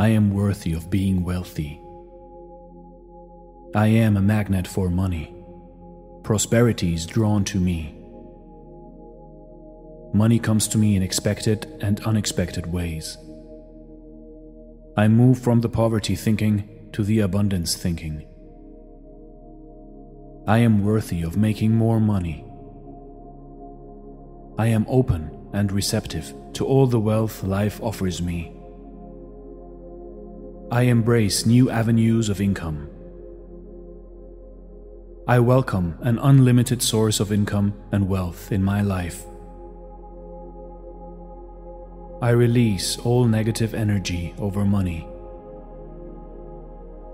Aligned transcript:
I 0.00 0.08
am 0.08 0.30
worthy 0.30 0.72
of 0.72 0.88
being 0.88 1.24
wealthy. 1.24 1.78
I 3.74 3.88
am 3.88 4.16
a 4.16 4.22
magnet 4.22 4.66
for 4.66 4.88
money. 4.88 5.34
Prosperity 6.22 6.94
is 6.94 7.04
drawn 7.04 7.44
to 7.44 7.60
me. 7.60 7.94
Money 10.14 10.38
comes 10.38 10.68
to 10.68 10.78
me 10.78 10.96
in 10.96 11.02
expected 11.02 11.66
and 11.82 12.00
unexpected 12.06 12.72
ways. 12.72 13.18
I 14.96 15.06
move 15.08 15.38
from 15.38 15.60
the 15.60 15.68
poverty 15.68 16.16
thinking 16.16 16.88
to 16.94 17.04
the 17.04 17.20
abundance 17.20 17.76
thinking. 17.76 18.26
I 20.46 20.60
am 20.60 20.82
worthy 20.82 21.20
of 21.20 21.36
making 21.36 21.74
more 21.74 22.00
money. 22.00 22.42
I 24.56 24.68
am 24.68 24.86
open 24.88 25.50
and 25.52 25.70
receptive 25.70 26.32
to 26.54 26.64
all 26.64 26.86
the 26.86 26.98
wealth 26.98 27.42
life 27.42 27.82
offers 27.82 28.22
me. 28.22 28.59
I 30.72 30.82
embrace 30.82 31.46
new 31.46 31.68
avenues 31.68 32.28
of 32.28 32.40
income. 32.40 32.88
I 35.26 35.40
welcome 35.40 35.98
an 36.02 36.20
unlimited 36.20 36.80
source 36.80 37.18
of 37.18 37.32
income 37.32 37.74
and 37.90 38.08
wealth 38.08 38.52
in 38.52 38.62
my 38.62 38.80
life. 38.80 39.24
I 42.22 42.30
release 42.30 42.98
all 42.98 43.24
negative 43.24 43.74
energy 43.74 44.32
over 44.38 44.64
money. 44.64 45.08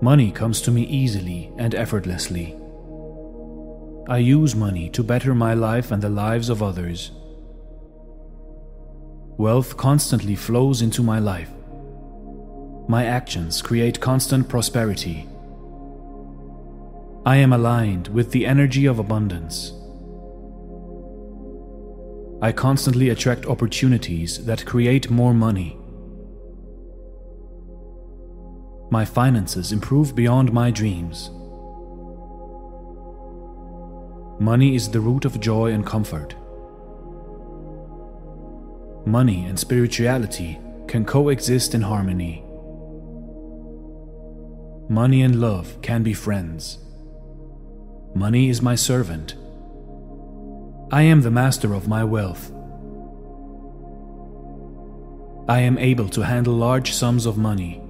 Money 0.01 0.31
comes 0.31 0.61
to 0.61 0.69
me 0.69 0.83
easily 0.83 1.51
and 1.57 1.73
effortlessly. 1.73 2.55
I 4.07 4.19
use 4.19 4.53
money 4.55 4.87
to 4.91 5.01
better 5.01 5.33
my 5.33 5.55
life 5.55 5.89
and 5.89 6.03
the 6.03 6.09
lives 6.09 6.49
of 6.49 6.61
others. 6.61 7.09
Wealth 9.39 9.75
constantly 9.77 10.35
flows 10.35 10.83
into 10.83 11.01
my 11.01 11.17
life. 11.17 11.49
My 12.89 13.03
actions 13.05 13.61
create 13.61 13.99
constant 13.99 14.47
prosperity. 14.47 15.27
I 17.25 17.35
am 17.35 17.51
aligned 17.51 18.07
with 18.07 18.31
the 18.31 18.45
energy 18.45 18.85
of 18.85 18.97
abundance. 18.97 19.73
I 22.41 22.53
constantly 22.53 23.09
attract 23.09 23.45
opportunities 23.45 24.45
that 24.45 24.65
create 24.65 25.09
more 25.09 25.33
money. 25.33 25.77
My 28.89 29.03
finances 29.03 29.73
improve 29.73 30.15
beyond 30.15 30.53
my 30.53 30.71
dreams. 30.71 31.29
Money 34.39 34.75
is 34.75 34.89
the 34.89 35.01
root 35.01 35.25
of 35.25 35.41
joy 35.41 35.73
and 35.73 35.85
comfort. 35.85 36.35
Money 39.05 39.45
and 39.45 39.59
spirituality 39.59 40.57
can 40.87 41.03
coexist 41.03 41.75
in 41.75 41.81
harmony. 41.81 42.46
Money 44.89 45.21
and 45.21 45.41
love 45.41 45.81
can 45.81 46.01
be 46.01 46.13
friends. 46.13 46.77
Money 48.15 48.47
is 48.47 48.61
my 48.61 48.73
servant. 48.73 49.35
I 50.91 51.01
am 51.01 51.21
the 51.21 51.31
master 51.31 51.73
of 51.73 51.89
my 51.89 52.05
wealth. 52.05 52.53
I 55.49 55.59
am 55.59 55.77
able 55.77 56.07
to 56.09 56.21
handle 56.21 56.53
large 56.53 56.93
sums 56.93 57.25
of 57.25 57.37
money. 57.37 57.81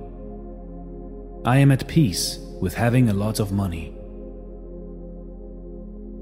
I 1.45 1.57
am 1.57 1.71
at 1.71 1.87
peace 1.87 2.39
with 2.59 2.73
having 2.73 3.09
a 3.09 3.13
lot 3.13 3.39
of 3.39 3.51
money. 3.51 3.93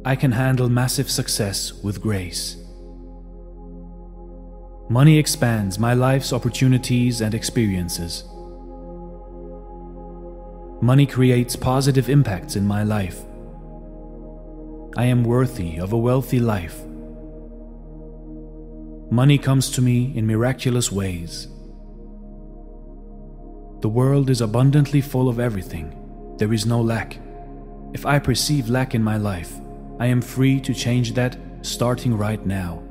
I 0.04 0.18
can 0.18 0.34
handle 0.34 0.68
massive 0.68 1.10
success 1.10 1.72
with 1.72 2.02
grace. 2.02 2.58
Money 4.90 5.18
expands 5.18 5.80
my 5.80 5.94
life's 5.94 6.34
opportunities 6.34 7.22
and 7.22 7.34
experiences. 7.34 8.26
Money 10.82 11.06
creates 11.06 11.56
positive 11.56 12.10
impacts 12.10 12.56
in 12.56 12.68
my 12.68 12.84
life. 12.84 13.24
I 14.98 15.06
am 15.06 15.24
worthy 15.24 15.78
of 15.78 15.94
a 15.94 15.98
wealthy 15.98 16.40
life. 16.40 16.84
Money 19.10 19.38
comes 19.38 19.70
to 19.72 19.82
me 19.82 20.12
in 20.16 20.28
miraculous 20.28 20.92
ways. 20.92 21.48
The 23.82 23.90
world 23.90 24.30
is 24.30 24.42
abundantly 24.42 25.00
full 25.00 25.30
of 25.30 25.40
everything. 25.40 26.36
There 26.38 26.52
is 26.52 26.66
no 26.66 26.82
lack. 26.82 27.20
If 27.94 28.06
I 28.06 28.20
perceive 28.20 28.70
lack 28.70 28.96
in 28.96 29.04
my 29.04 29.18
life, 29.18 29.54
I 30.00 30.08
am 30.08 30.22
free 30.22 30.60
to 30.62 30.74
change 30.74 31.14
that 31.14 31.38
starting 31.62 32.18
right 32.18 32.46
now. 32.46 32.82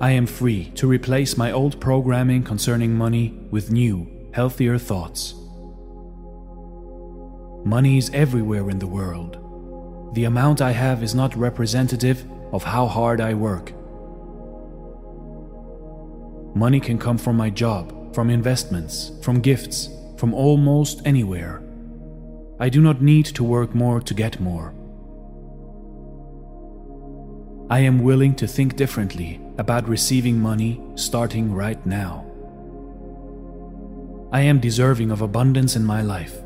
I 0.00 0.12
am 0.12 0.26
free 0.26 0.66
to 0.76 0.86
replace 0.86 1.36
my 1.36 1.52
old 1.52 1.80
programming 1.80 2.42
concerning 2.42 2.94
money 2.94 3.38
with 3.50 3.70
new, 3.70 4.19
healthier 4.32 4.78
thoughts. 4.78 5.34
Money 7.64 7.98
is 7.98 8.10
everywhere 8.10 8.70
in 8.70 8.78
the 8.78 8.86
world. 8.86 9.36
The 10.14 10.24
amount 10.24 10.60
I 10.60 10.72
have 10.72 11.02
is 11.02 11.14
not 11.14 11.36
representative 11.36 12.24
of 12.52 12.64
how 12.64 12.86
hard 12.86 13.20
I 13.20 13.34
work. 13.34 13.72
Money 16.54 16.80
can 16.80 16.98
come 16.98 17.18
from 17.18 17.36
my 17.36 17.50
job, 17.50 18.14
from 18.14 18.30
investments, 18.30 19.12
from 19.22 19.40
gifts, 19.40 19.88
from 20.16 20.34
almost 20.34 21.02
anywhere. 21.04 21.62
I 22.58 22.68
do 22.68 22.80
not 22.80 23.02
need 23.02 23.26
to 23.26 23.44
work 23.44 23.74
more 23.74 24.00
to 24.00 24.14
get 24.14 24.40
more. 24.40 24.74
I 27.70 27.80
am 27.80 28.02
willing 28.02 28.34
to 28.34 28.48
think 28.48 28.76
differently 28.76 29.40
about 29.58 29.88
receiving 29.88 30.40
money 30.40 30.80
starting 30.96 31.52
right 31.52 31.84
now. 31.86 32.29
I 34.32 34.42
am 34.42 34.60
deserving 34.60 35.10
of 35.10 35.22
abundance 35.22 35.74
in 35.74 35.84
my 35.84 36.02
life. 36.02 36.40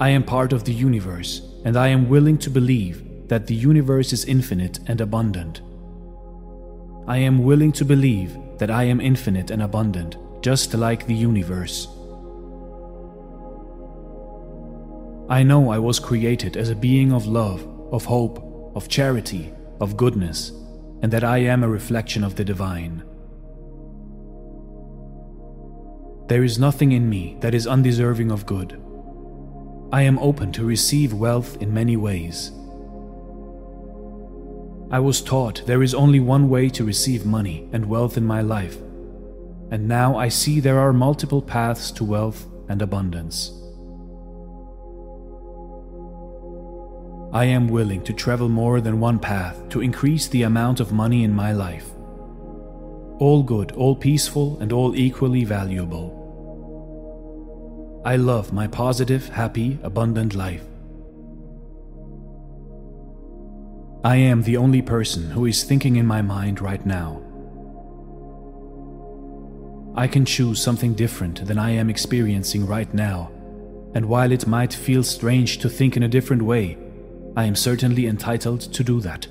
I 0.00 0.08
am 0.08 0.24
part 0.24 0.52
of 0.52 0.64
the 0.64 0.72
universe, 0.72 1.42
and 1.64 1.76
I 1.76 1.88
am 1.88 2.08
willing 2.08 2.38
to 2.38 2.50
believe 2.50 3.28
that 3.28 3.46
the 3.46 3.54
universe 3.54 4.12
is 4.12 4.24
infinite 4.24 4.80
and 4.88 5.00
abundant. 5.00 5.60
I 7.06 7.18
am 7.18 7.44
willing 7.44 7.70
to 7.72 7.84
believe 7.84 8.36
that 8.58 8.70
I 8.70 8.82
am 8.84 9.00
infinite 9.00 9.52
and 9.52 9.62
abundant, 9.62 10.16
just 10.42 10.74
like 10.74 11.06
the 11.06 11.14
universe. 11.14 11.86
I 15.28 15.44
know 15.44 15.70
I 15.70 15.78
was 15.78 16.00
created 16.00 16.56
as 16.56 16.70
a 16.70 16.74
being 16.74 17.12
of 17.12 17.26
love, 17.26 17.64
of 17.92 18.04
hope, 18.06 18.72
of 18.74 18.88
charity, 18.88 19.52
of 19.80 19.96
goodness, 19.96 20.50
and 21.02 21.12
that 21.12 21.22
I 21.22 21.38
am 21.38 21.62
a 21.62 21.68
reflection 21.68 22.24
of 22.24 22.34
the 22.34 22.44
divine. 22.44 23.04
There 26.30 26.44
is 26.44 26.60
nothing 26.60 26.92
in 26.92 27.10
me 27.10 27.36
that 27.40 27.54
is 27.56 27.66
undeserving 27.66 28.30
of 28.30 28.46
good. 28.46 28.80
I 29.90 30.02
am 30.02 30.16
open 30.20 30.52
to 30.52 30.64
receive 30.64 31.12
wealth 31.12 31.60
in 31.60 31.74
many 31.74 31.96
ways. 31.96 32.52
I 34.92 35.00
was 35.00 35.22
taught 35.22 35.66
there 35.66 35.82
is 35.82 35.92
only 35.92 36.20
one 36.20 36.48
way 36.48 36.68
to 36.68 36.84
receive 36.84 37.26
money 37.26 37.68
and 37.72 37.84
wealth 37.84 38.16
in 38.16 38.24
my 38.24 38.42
life, 38.42 38.76
and 39.72 39.88
now 39.88 40.16
I 40.16 40.28
see 40.28 40.60
there 40.60 40.78
are 40.78 40.92
multiple 40.92 41.42
paths 41.42 41.90
to 41.90 42.04
wealth 42.04 42.46
and 42.68 42.80
abundance. 42.80 43.50
I 47.32 47.46
am 47.46 47.66
willing 47.66 48.04
to 48.04 48.12
travel 48.12 48.48
more 48.48 48.80
than 48.80 49.00
one 49.00 49.18
path 49.18 49.68
to 49.70 49.80
increase 49.80 50.28
the 50.28 50.44
amount 50.44 50.78
of 50.78 50.92
money 50.92 51.24
in 51.24 51.34
my 51.34 51.50
life. 51.50 51.90
All 53.18 53.42
good, 53.42 53.72
all 53.72 53.96
peaceful, 53.96 54.60
and 54.60 54.72
all 54.72 54.94
equally 54.94 55.42
valuable. 55.42 56.19
I 58.02 58.16
love 58.16 58.52
my 58.52 58.66
positive, 58.66 59.28
happy, 59.28 59.78
abundant 59.82 60.34
life. 60.34 60.64
I 64.02 64.16
am 64.16 64.42
the 64.42 64.56
only 64.56 64.80
person 64.80 65.30
who 65.30 65.44
is 65.44 65.64
thinking 65.64 65.96
in 65.96 66.06
my 66.06 66.22
mind 66.22 66.62
right 66.62 66.84
now. 66.86 67.20
I 69.94 70.06
can 70.06 70.24
choose 70.24 70.62
something 70.62 70.94
different 70.94 71.46
than 71.46 71.58
I 71.58 71.72
am 71.72 71.90
experiencing 71.90 72.66
right 72.66 72.92
now, 72.94 73.30
and 73.94 74.06
while 74.06 74.32
it 74.32 74.46
might 74.46 74.72
feel 74.72 75.02
strange 75.02 75.58
to 75.58 75.68
think 75.68 75.94
in 75.94 76.02
a 76.02 76.08
different 76.08 76.40
way, 76.40 76.78
I 77.36 77.44
am 77.44 77.54
certainly 77.54 78.06
entitled 78.06 78.60
to 78.60 78.82
do 78.82 79.00
that. 79.02 79.26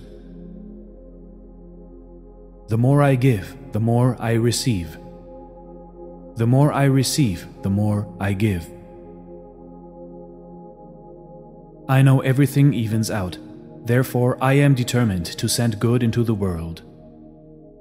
The 2.68 2.78
more 2.78 3.02
I 3.02 3.16
give, 3.16 3.58
the 3.72 3.80
more 3.80 4.16
I 4.20 4.34
receive. 4.34 4.96
The 6.40 6.48
more 6.48 6.72
I 6.72 6.86
receive, 6.86 7.46
the 7.64 7.70
more 7.70 8.08
I 8.18 8.32
give. 8.32 8.66
I 11.90 12.02
know 12.02 12.22
everything 12.22 12.74
evens 12.74 13.12
out, 13.12 13.38
therefore, 13.84 14.38
I 14.42 14.54
am 14.54 14.74
determined 14.74 15.26
to 15.26 15.50
send 15.50 15.82
good 15.82 16.02
into 16.02 16.24
the 16.24 16.34
world. 16.34 16.82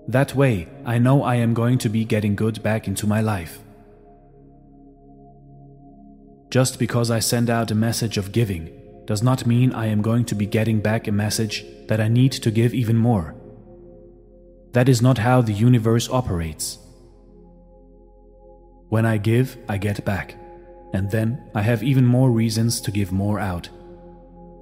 That 0.08 0.34
way, 0.34 0.66
I 0.84 0.98
know 0.98 1.22
I 1.22 1.36
am 1.36 1.54
going 1.54 1.78
to 1.78 1.88
be 1.88 2.04
getting 2.04 2.34
good 2.34 2.60
back 2.60 2.88
into 2.88 3.06
my 3.06 3.20
life. 3.20 3.60
Just 6.50 6.80
because 6.80 7.12
I 7.12 7.20
send 7.20 7.48
out 7.48 7.70
a 7.70 7.76
message 7.76 8.18
of 8.18 8.32
giving 8.32 8.72
does 9.04 9.22
not 9.22 9.46
mean 9.46 9.72
I 9.72 9.86
am 9.86 10.02
going 10.02 10.24
to 10.24 10.34
be 10.34 10.46
getting 10.46 10.80
back 10.80 11.06
a 11.06 11.12
message 11.12 11.64
that 11.86 12.00
I 12.00 12.08
need 12.08 12.32
to 12.32 12.50
give 12.50 12.74
even 12.74 12.96
more. 12.96 13.36
That 14.72 14.88
is 14.88 15.00
not 15.00 15.18
how 15.18 15.42
the 15.42 15.52
universe 15.52 16.10
operates. 16.10 16.78
When 18.88 19.04
I 19.04 19.18
give, 19.18 19.58
I 19.68 19.76
get 19.76 20.04
back, 20.04 20.34
and 20.94 21.10
then 21.10 21.50
I 21.54 21.60
have 21.60 21.82
even 21.82 22.06
more 22.06 22.30
reasons 22.30 22.80
to 22.80 22.90
give 22.90 23.12
more 23.12 23.38
out. 23.38 23.68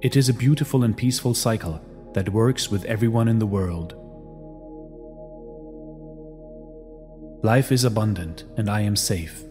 It 0.01 0.17
is 0.17 0.27
a 0.27 0.33
beautiful 0.33 0.83
and 0.83 0.95
peaceful 0.95 1.33
cycle 1.33 1.81
that 2.13 2.33
works 2.33 2.69
with 2.69 2.83
everyone 2.85 3.29
in 3.29 3.39
the 3.39 3.47
world. 3.47 3.93
Life 7.41 7.71
is 7.71 7.85
abundant, 7.85 8.43
and 8.57 8.69
I 8.69 8.81
am 8.81 8.97
safe. 8.97 9.43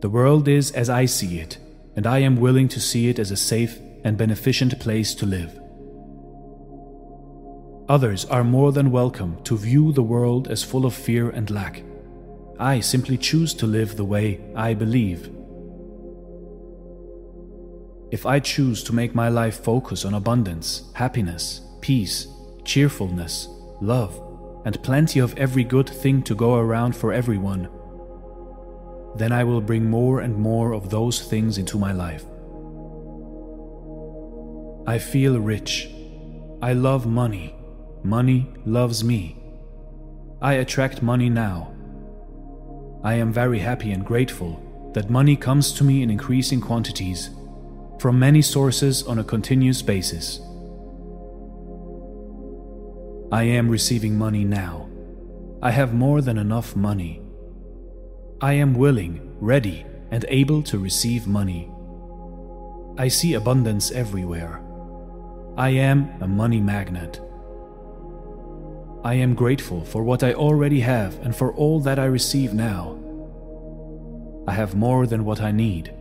The 0.00 0.10
world 0.10 0.48
is 0.48 0.72
as 0.72 0.90
I 0.90 1.04
see 1.04 1.38
it, 1.38 1.58
and 1.94 2.04
I 2.04 2.18
am 2.18 2.40
willing 2.40 2.66
to 2.68 2.80
see 2.80 3.08
it 3.08 3.20
as 3.20 3.30
a 3.30 3.36
safe 3.36 3.78
and 4.02 4.16
beneficent 4.16 4.80
place 4.80 5.14
to 5.14 5.26
live. 5.26 5.60
Others 7.88 8.24
are 8.26 8.44
more 8.44 8.72
than 8.72 8.90
welcome 8.90 9.42
to 9.44 9.56
view 9.56 9.92
the 9.92 10.02
world 10.02 10.48
as 10.48 10.64
full 10.64 10.86
of 10.86 10.94
fear 10.94 11.30
and 11.30 11.50
lack. 11.50 11.82
I 12.60 12.80
simply 12.80 13.16
choose 13.16 13.54
to 13.54 13.66
live 13.66 13.96
the 13.96 14.04
way 14.04 14.40
I 14.56 14.74
believe. 14.74 15.30
If 18.10 18.26
I 18.26 18.40
choose 18.40 18.82
to 18.84 18.94
make 18.94 19.14
my 19.14 19.28
life 19.28 19.62
focus 19.62 20.04
on 20.04 20.14
abundance, 20.14 20.90
happiness, 20.94 21.60
peace, 21.80 22.26
cheerfulness, 22.64 23.48
love, 23.80 24.20
and 24.64 24.82
plenty 24.82 25.20
of 25.20 25.38
every 25.38 25.62
good 25.62 25.88
thing 25.88 26.22
to 26.24 26.34
go 26.34 26.56
around 26.56 26.96
for 26.96 27.12
everyone, 27.12 27.68
then 29.14 29.30
I 29.30 29.44
will 29.44 29.60
bring 29.60 29.88
more 29.88 30.20
and 30.20 30.36
more 30.36 30.72
of 30.72 30.90
those 30.90 31.22
things 31.22 31.58
into 31.58 31.78
my 31.78 31.92
life. 31.92 32.24
I 34.86 34.98
feel 34.98 35.38
rich. 35.38 35.88
I 36.60 36.72
love 36.72 37.06
money. 37.06 37.54
Money 38.02 38.52
loves 38.64 39.04
me. 39.04 39.36
I 40.42 40.54
attract 40.54 41.02
money 41.02 41.28
now. 41.28 41.77
I 43.04 43.14
am 43.14 43.32
very 43.32 43.60
happy 43.60 43.92
and 43.92 44.04
grateful 44.04 44.60
that 44.94 45.08
money 45.08 45.36
comes 45.36 45.72
to 45.74 45.84
me 45.84 46.02
in 46.02 46.10
increasing 46.10 46.60
quantities 46.60 47.30
from 48.00 48.18
many 48.18 48.42
sources 48.42 49.02
on 49.04 49.18
a 49.18 49.24
continuous 49.24 49.82
basis. 49.82 50.40
I 53.30 53.44
am 53.44 53.68
receiving 53.68 54.16
money 54.16 54.42
now. 54.42 54.88
I 55.62 55.70
have 55.70 55.94
more 55.94 56.22
than 56.22 56.38
enough 56.38 56.74
money. 56.74 57.22
I 58.40 58.54
am 58.54 58.74
willing, 58.74 59.36
ready, 59.40 59.84
and 60.10 60.24
able 60.28 60.62
to 60.64 60.78
receive 60.78 61.26
money. 61.26 61.70
I 62.96 63.08
see 63.08 63.34
abundance 63.34 63.90
everywhere. 63.92 64.62
I 65.56 65.70
am 65.70 66.10
a 66.20 66.26
money 66.26 66.60
magnet. 66.60 67.20
I 69.04 69.14
am 69.14 69.34
grateful 69.34 69.84
for 69.84 70.02
what 70.02 70.24
I 70.24 70.32
already 70.32 70.80
have 70.80 71.14
and 71.24 71.34
for 71.34 71.52
all 71.54 71.78
that 71.80 71.98
I 71.98 72.06
receive 72.06 72.52
now. 72.52 72.98
I 74.48 74.52
have 74.52 74.74
more 74.74 75.06
than 75.06 75.24
what 75.24 75.40
I 75.40 75.52
need. 75.52 75.94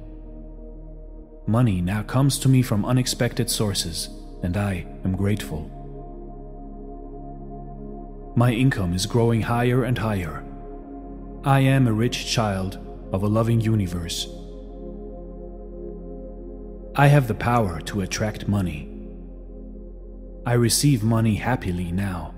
Money 1.46 1.80
now 1.80 2.02
comes 2.02 2.40
to 2.40 2.50
me 2.50 2.62
from 2.62 2.86
unexpected 2.86 3.50
sources, 3.50 4.10
and 4.42 4.58
I 4.58 4.86
am 5.06 5.16
grateful. 5.16 5.72
My 8.36 8.52
income 8.52 8.94
is 8.94 9.06
growing 9.06 9.42
higher 9.42 9.84
and 9.84 9.98
higher. 9.98 10.44
I 11.44 11.60
am 11.60 11.88
a 11.88 11.94
rich 11.94 12.26
child 12.26 12.80
of 13.14 13.24
a 13.24 13.28
loving 13.28 13.62
universe. 13.62 14.28
I 16.96 17.08
have 17.08 17.28
the 17.28 17.36
power 17.36 17.80
to 17.82 18.02
attract 18.02 18.48
money. 18.48 18.90
I 20.46 20.54
receive 20.54 21.04
money 21.04 21.36
happily 21.36 21.92
now. 21.92 22.34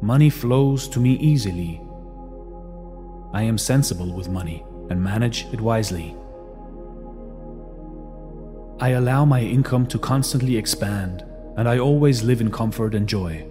Money 0.00 0.30
flows 0.30 0.86
to 0.88 1.00
me 1.00 1.14
easily. 1.14 1.80
I 3.32 3.42
am 3.42 3.58
sensible 3.58 4.12
with 4.12 4.28
money 4.28 4.64
and 4.90 5.02
manage 5.02 5.46
it 5.52 5.60
wisely. 5.60 6.16
I 8.80 8.90
allow 8.90 9.24
my 9.24 9.40
income 9.40 9.86
to 9.88 9.98
constantly 9.98 10.56
expand, 10.56 11.24
and 11.56 11.68
I 11.68 11.78
always 11.78 12.22
live 12.22 12.40
in 12.40 12.50
comfort 12.52 12.94
and 12.94 13.08
joy. 13.08 13.44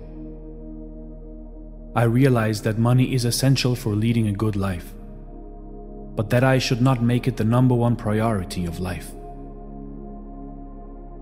I 1.95 2.03
realize 2.03 2.61
that 2.61 2.77
money 2.77 3.13
is 3.13 3.25
essential 3.25 3.75
for 3.75 3.89
leading 3.89 4.29
a 4.29 4.31
good 4.33 4.55
life, 4.55 4.93
but 6.15 6.29
that 6.29 6.45
I 6.45 6.59
should 6.59 6.81
not 6.81 7.03
make 7.03 7.27
it 7.27 7.35
the 7.35 7.43
number 7.43 7.75
one 7.75 7.97
priority 7.97 8.65
of 8.65 8.79
life. 8.79 9.11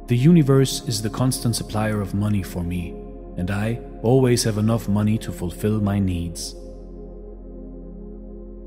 The 0.08 0.18
universe 0.18 0.88
is 0.88 1.02
the 1.02 1.10
constant 1.10 1.56
supplier 1.56 2.00
of 2.00 2.14
money 2.14 2.44
for 2.44 2.62
me, 2.62 2.92
and 3.38 3.50
I 3.50 3.80
always 4.06 4.44
have 4.44 4.60
enough 4.60 4.88
money 4.88 5.18
to 5.18 5.32
fulfill 5.32 5.82
my 5.82 5.98
needs. 5.98 6.54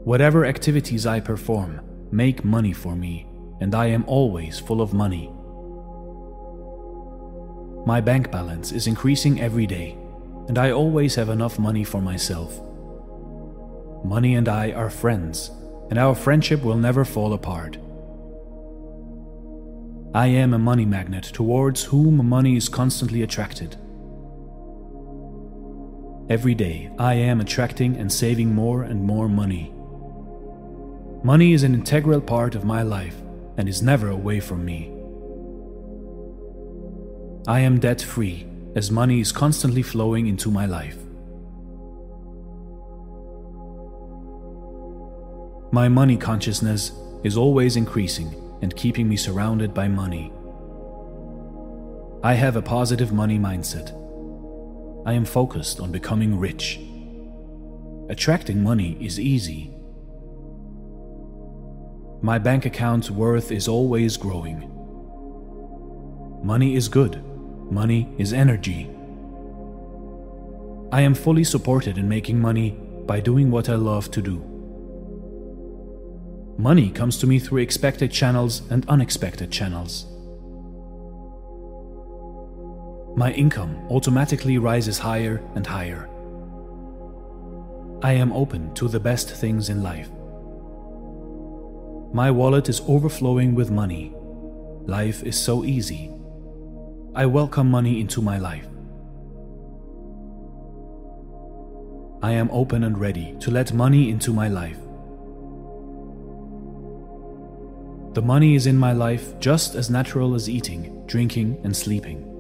Whatever 0.05 0.45
activities 0.45 1.07
I 1.07 1.21
perform 1.21 1.81
make 2.11 2.45
money 2.45 2.73
for 2.73 2.97
me, 2.97 3.27
and 3.61 3.75
I 3.75 3.87
am 3.87 4.05
always 4.07 4.59
full 4.59 4.83
of 4.83 4.93
money. 4.93 5.31
My 7.87 8.01
bank 8.01 8.33
balance 8.33 8.73
is 8.73 8.89
increasing 8.89 9.41
every 9.41 9.67
day, 9.67 9.97
and 10.49 10.59
I 10.59 10.73
always 10.73 11.15
have 11.15 11.29
enough 11.29 11.59
money 11.59 11.85
for 11.85 12.03
myself. 12.03 12.61
Money 14.05 14.35
and 14.35 14.49
I 14.49 14.73
are 14.73 14.91
friends, 14.91 15.53
and 15.91 15.99
our 16.01 16.17
friendship 16.17 16.63
will 16.65 16.77
never 16.77 17.05
fall 17.05 17.33
apart. 17.33 17.79
I 20.15 20.27
am 20.27 20.53
a 20.53 20.59
money 20.59 20.87
magnet 20.87 21.25
towards 21.25 21.85
whom 21.85 22.27
money 22.29 22.57
is 22.57 22.69
constantly 22.69 23.23
attracted. 23.23 23.77
Every 26.31 26.55
day, 26.55 26.91
I 26.99 27.15
am 27.15 27.41
attracting 27.41 27.97
and 27.97 28.13
saving 28.13 28.55
more 28.55 28.83
and 28.83 29.03
more 29.03 29.31
money. 29.31 29.73
Money 31.25 31.55
is 31.55 31.63
an 31.63 31.73
integral 31.73 32.21
part 32.21 32.55
of 32.55 32.65
my 32.65 32.83
life 32.83 33.17
and 33.57 33.67
is 33.67 33.81
never 33.81 34.11
away 34.11 34.39
from 34.39 34.63
me. 34.63 34.93
I 37.47 37.61
am 37.61 37.81
debt 37.81 38.03
free 38.03 38.47
as 38.77 38.91
money 38.91 39.21
is 39.21 39.33
constantly 39.33 39.81
flowing 39.81 40.27
into 40.27 40.51
my 40.51 40.67
life. 40.67 40.99
My 45.73 45.89
money 45.89 46.19
consciousness 46.19 46.93
is 47.25 47.39
always 47.39 47.77
increasing 47.77 48.35
and 48.61 48.77
keeping 48.77 49.09
me 49.09 49.17
surrounded 49.17 49.73
by 49.73 49.89
money. 49.89 50.31
I 52.23 52.35
have 52.35 52.57
a 52.57 52.63
positive 52.63 53.13
money 53.13 53.39
mindset 53.39 53.95
I 55.07 55.13
am 55.13 55.25
focused 55.25 55.81
on 55.81 55.93
becoming 55.93 56.39
rich. 56.39 56.81
Attracting 58.11 58.63
money 58.63 58.97
is 59.01 59.19
easy. 59.19 59.75
My 62.21 62.39
bank 62.39 62.67
account's 62.67 63.11
worth 63.11 63.53
is 63.53 63.69
always 63.69 64.17
growing. 64.17 64.71
Money 66.43 66.75
is 66.75 66.89
good. 66.89 67.23
Money 67.71 68.13
is 68.19 68.33
energy. 68.33 68.91
I 70.91 71.03
am 71.03 71.15
fully 71.15 71.45
supported 71.45 71.99
in 71.99 72.09
making 72.09 72.41
money 72.41 72.71
by 73.07 73.21
doing 73.21 73.51
what 73.51 73.69
I 73.69 73.75
love 73.75 74.11
to 74.13 74.23
do. 74.23 74.45
Money 76.57 76.91
comes 76.91 77.19
to 77.19 77.27
me 77.27 77.39
through 77.39 77.61
expected 77.61 78.11
channels 78.11 78.63
and 78.71 78.89
unexpected 78.89 79.51
channels 79.53 80.07
my 83.19 83.33
income 83.33 83.77
automatically 83.91 84.59
rises 84.59 84.97
higher 84.97 85.43
and 85.57 85.67
higher. 85.67 86.09
I 88.01 88.13
am 88.13 88.33
open 88.33 88.73
to 88.75 88.87
the 88.87 89.01
best 89.01 89.29
things 89.29 89.71
in 89.71 89.83
life. 89.83 90.09
My 92.15 92.31
wallet 92.31 92.69
is 92.69 92.81
overflowing 92.87 93.57
with 93.57 93.73
money. 93.73 94.15
Life 94.87 95.25
is 95.25 95.37
so 95.37 95.65
easy. 95.65 96.13
I 97.13 97.27
welcome 97.27 97.69
money 97.69 98.01
into 98.01 98.23
my 98.23 98.39
life. 98.39 98.69
I 102.23 102.31
am 102.31 102.49
open 102.53 102.85
and 102.85 102.97
ready 102.97 103.35
to 103.41 103.51
let 103.51 103.73
money 103.73 104.11
into 104.11 104.33
my 104.33 104.47
life. 104.47 104.79
The 108.15 108.23
money 108.23 108.55
is 108.55 108.69
in 108.69 108.79
my 108.79 108.93
life 108.93 109.41
just 109.41 109.75
as 109.75 109.91
natural 109.91 110.37
as 110.37 110.49
eating, 110.49 111.05
drinking, 111.07 111.61
and 111.65 111.77
sleeping. 111.77 112.38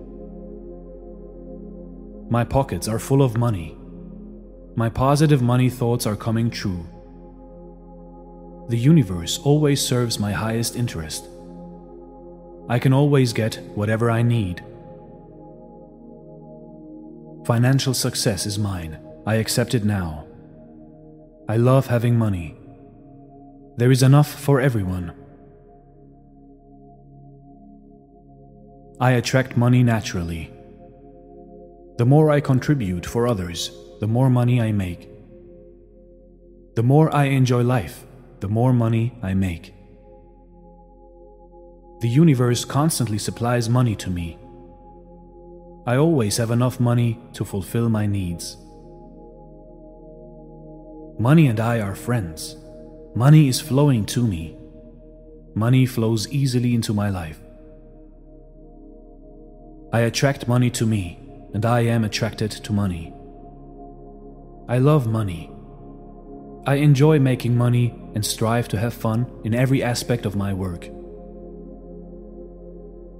My 2.30 2.44
pockets 2.44 2.88
are 2.88 2.98
full 2.98 3.22
of 3.22 3.38
money. 3.38 3.76
My 4.76 4.90
positive 4.90 5.40
money 5.40 5.70
thoughts 5.70 6.06
are 6.06 6.16
coming 6.16 6.50
true. 6.50 6.86
The 8.68 8.76
universe 8.76 9.38
always 9.38 9.80
serves 9.80 10.18
my 10.18 10.32
highest 10.32 10.76
interest. 10.76 11.26
I 12.68 12.78
can 12.78 12.92
always 12.92 13.32
get 13.32 13.56
whatever 13.74 14.10
I 14.10 14.20
need. 14.20 14.62
Financial 17.46 17.94
success 17.94 18.44
is 18.44 18.58
mine. 18.58 18.98
I 19.26 19.36
accept 19.36 19.74
it 19.74 19.84
now. 19.84 20.26
I 21.48 21.56
love 21.56 21.86
having 21.86 22.16
money. 22.16 22.56
There 23.78 23.90
is 23.90 24.02
enough 24.02 24.30
for 24.30 24.60
everyone. 24.60 25.14
I 29.00 29.12
attract 29.12 29.56
money 29.56 29.82
naturally. 29.82 30.52
The 31.98 32.06
more 32.06 32.30
I 32.30 32.40
contribute 32.40 33.04
for 33.04 33.26
others, 33.26 33.72
the 33.98 34.06
more 34.06 34.30
money 34.30 34.60
I 34.60 34.70
make. 34.70 35.08
The 36.76 36.82
more 36.84 37.12
I 37.12 37.24
enjoy 37.24 37.62
life, 37.62 38.04
the 38.38 38.46
more 38.46 38.72
money 38.72 39.18
I 39.20 39.34
make. 39.34 39.74
The 42.00 42.08
universe 42.08 42.64
constantly 42.64 43.18
supplies 43.18 43.68
money 43.68 43.96
to 43.96 44.10
me. 44.10 44.38
I 45.88 45.96
always 45.96 46.36
have 46.36 46.52
enough 46.52 46.78
money 46.78 47.18
to 47.32 47.44
fulfill 47.44 47.88
my 47.88 48.06
needs. 48.06 48.56
Money 51.18 51.48
and 51.48 51.58
I 51.58 51.80
are 51.80 51.96
friends. 51.96 52.54
Money 53.16 53.48
is 53.48 53.60
flowing 53.60 54.06
to 54.06 54.24
me. 54.24 54.56
Money 55.56 55.84
flows 55.84 56.28
easily 56.28 56.76
into 56.76 56.94
my 56.94 57.10
life. 57.10 57.40
I 59.92 60.00
attract 60.00 60.46
money 60.46 60.70
to 60.70 60.86
me, 60.86 61.17
and 61.54 61.64
I 61.64 61.80
am 61.80 62.04
attracted 62.04 62.50
to 62.50 62.72
money. 62.72 63.12
I 64.68 64.78
love 64.78 65.06
money. 65.06 65.50
I 66.66 66.74
enjoy 66.74 67.18
making 67.18 67.56
money 67.56 67.94
and 68.14 68.24
strive 68.24 68.68
to 68.68 68.78
have 68.78 68.92
fun 68.92 69.26
in 69.44 69.54
every 69.54 69.82
aspect 69.82 70.26
of 70.26 70.36
my 70.36 70.52
work. 70.52 70.88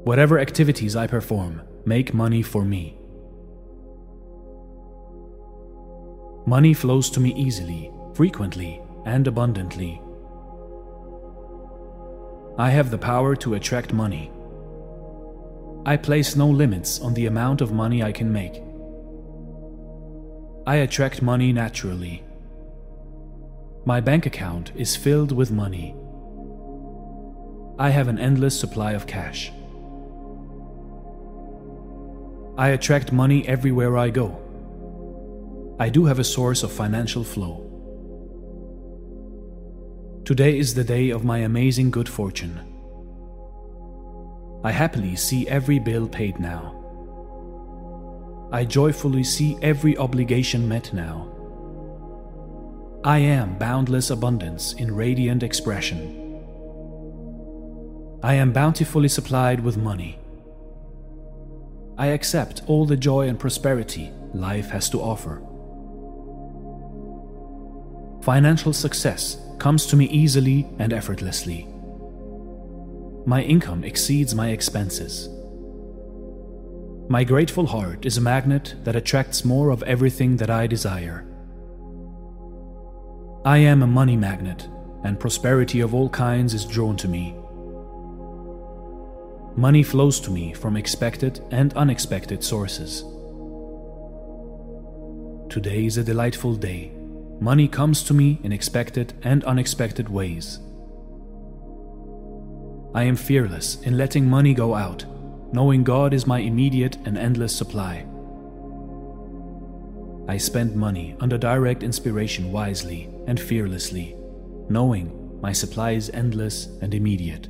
Whatever 0.04 0.38
activities 0.38 0.97
I 0.97 1.06
perform 1.06 1.62
make 1.85 2.12
money 2.12 2.42
for 2.42 2.64
me. 2.64 2.99
Money 6.47 6.75
flows 6.75 7.11
to 7.11 7.20
me 7.20 7.35
easily, 7.35 7.90
frequently, 8.14 8.80
and 9.04 9.26
abundantly. 9.26 10.00
I 12.58 12.70
have 12.70 12.90
the 12.90 12.99
power 12.99 13.37
to 13.37 13.54
attract 13.54 13.92
money. 13.92 14.32
I 15.87 15.97
place 15.97 16.37
no 16.37 16.49
limits 16.49 17.00
on 17.00 17.14
the 17.14 17.26
amount 17.26 17.61
of 17.61 17.73
money 17.73 18.02
I 18.02 18.12
can 18.12 18.32
make. 18.32 18.62
I 20.66 20.76
attract 20.76 21.23
money 21.23 21.52
naturally. 21.52 22.23
My 23.87 24.00
bank 24.00 24.26
account 24.26 24.73
is 24.76 24.97
filled 24.97 25.32
with 25.32 25.50
money. 25.50 25.94
I 27.78 27.90
have 27.90 28.08
an 28.08 28.18
endless 28.18 28.58
supply 28.58 28.92
of 28.92 29.06
cash. 29.06 29.50
I 32.58 32.68
attract 32.70 33.12
money 33.12 33.47
everywhere 33.49 33.97
I 33.97 34.11
go. 34.11 34.37
I 35.78 35.88
do 35.88 36.04
have 36.04 36.18
a 36.18 36.25
source 36.25 36.62
of 36.64 36.73
financial 36.73 37.23
flow. 37.23 37.64
Today 40.25 40.58
is 40.58 40.75
the 40.75 40.85
day 40.85 41.08
of 41.11 41.25
my 41.25 41.38
amazing 41.38 41.90
good 41.90 42.08
fortune. 42.08 42.67
I 44.64 44.72
happily 44.72 45.14
see 45.14 45.48
every 45.48 45.78
bill 45.78 46.08
paid 46.08 46.40
now. 46.40 46.74
I 48.50 48.64
joyfully 48.64 49.22
see 49.22 49.56
every 49.62 49.96
obligation 49.96 50.68
met 50.68 50.92
now. 50.92 51.28
I 53.04 53.18
am 53.18 53.56
boundless 53.58 54.10
abundance 54.10 54.72
in 54.72 54.94
radiant 54.94 55.42
expression. 55.42 56.42
I 58.22 58.34
am 58.34 58.52
bountifully 58.52 59.08
supplied 59.08 59.60
with 59.60 59.76
money. 59.76 60.18
I 61.96 62.08
accept 62.08 62.62
all 62.66 62.84
the 62.84 62.96
joy 62.96 63.28
and 63.28 63.38
prosperity 63.38 64.10
life 64.34 64.70
has 64.70 64.90
to 64.90 65.00
offer. 65.00 65.40
Financial 68.22 68.72
success 68.72 69.38
comes 69.58 69.86
to 69.86 69.96
me 69.96 70.06
easily 70.06 70.66
and 70.80 70.92
effortlessly. 70.92 71.67
My 73.28 73.42
income 73.42 73.85
exceeds 73.85 74.35
my 74.35 74.49
expenses. 74.49 75.28
My 77.11 77.25
grateful 77.25 77.66
heart 77.66 78.06
is 78.06 78.16
a 78.16 78.23
magnet 78.23 78.75
that 78.85 78.97
attracts 78.97 79.44
more 79.44 79.68
of 79.68 79.82
everything 79.82 80.38
that 80.38 80.49
I 80.49 80.66
desire. 80.66 81.26
I 83.44 83.58
am 83.58 83.82
a 83.82 83.87
money 83.87 84.16
magnet, 84.16 84.66
and 85.04 85.20
prosperity 85.20 85.80
of 85.80 85.92
all 85.92 86.08
kinds 86.08 86.54
is 86.54 86.64
drawn 86.64 86.97
to 86.97 87.06
me. 87.06 87.37
Money 89.56 89.82
flows 89.82 90.20
to 90.20 90.30
me 90.30 90.54
from 90.54 90.78
expected 90.78 91.42
and 91.50 91.75
unexpected 91.75 92.42
sources. 92.42 93.02
Today 95.50 95.85
is 95.85 95.99
a 95.99 96.02
delightful 96.02 96.54
day. 96.54 96.92
Money 97.40 97.68
comes 97.68 98.02
to 98.04 98.14
me 98.14 98.40
in 98.42 98.52
expected 98.52 99.12
and 99.23 99.44
unexpected 99.44 100.08
ways. 100.08 100.61
I 102.95 103.04
am 103.04 103.16
fearless 103.16 103.80
in 103.83 103.99
letting 103.99 104.28
money 104.28 104.54
go 104.54 104.75
out, 104.75 105.04
knowing 105.52 105.85
God 105.85 106.14
is 106.14 106.26
my 106.26 106.38
immediate 106.38 106.97
and 107.04 107.18
endless 107.18 107.54
supply. 107.54 108.07
I 110.26 110.37
spend 110.37 110.75
money 110.75 111.16
under 111.21 111.38
direct 111.38 111.83
inspiration 111.83 112.52
wisely 112.52 113.09
and 113.26 113.38
fearlessly, 113.38 114.16
knowing 114.68 115.40
my 115.40 115.52
supply 115.52 115.92
is 115.92 116.11
endless 116.11 116.66
and 116.83 116.92
immediate. 116.95 117.49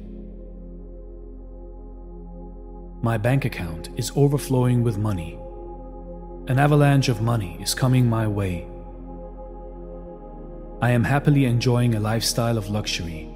My 3.03 3.17
bank 3.17 3.45
account 3.45 3.91
is 3.97 4.13
overflowing 4.17 4.83
with 4.83 4.99
money. 4.99 5.39
An 6.49 6.59
avalanche 6.59 7.09
of 7.09 7.23
money 7.23 7.59
is 7.61 7.75
coming 7.75 8.07
my 8.07 8.27
way. 8.27 8.67
I 10.83 10.91
am 10.91 11.05
happily 11.05 11.45
enjoying 11.45 11.95
a 11.95 12.01
lifestyle 12.01 12.59
of 12.59 12.71
luxury. 12.71 13.28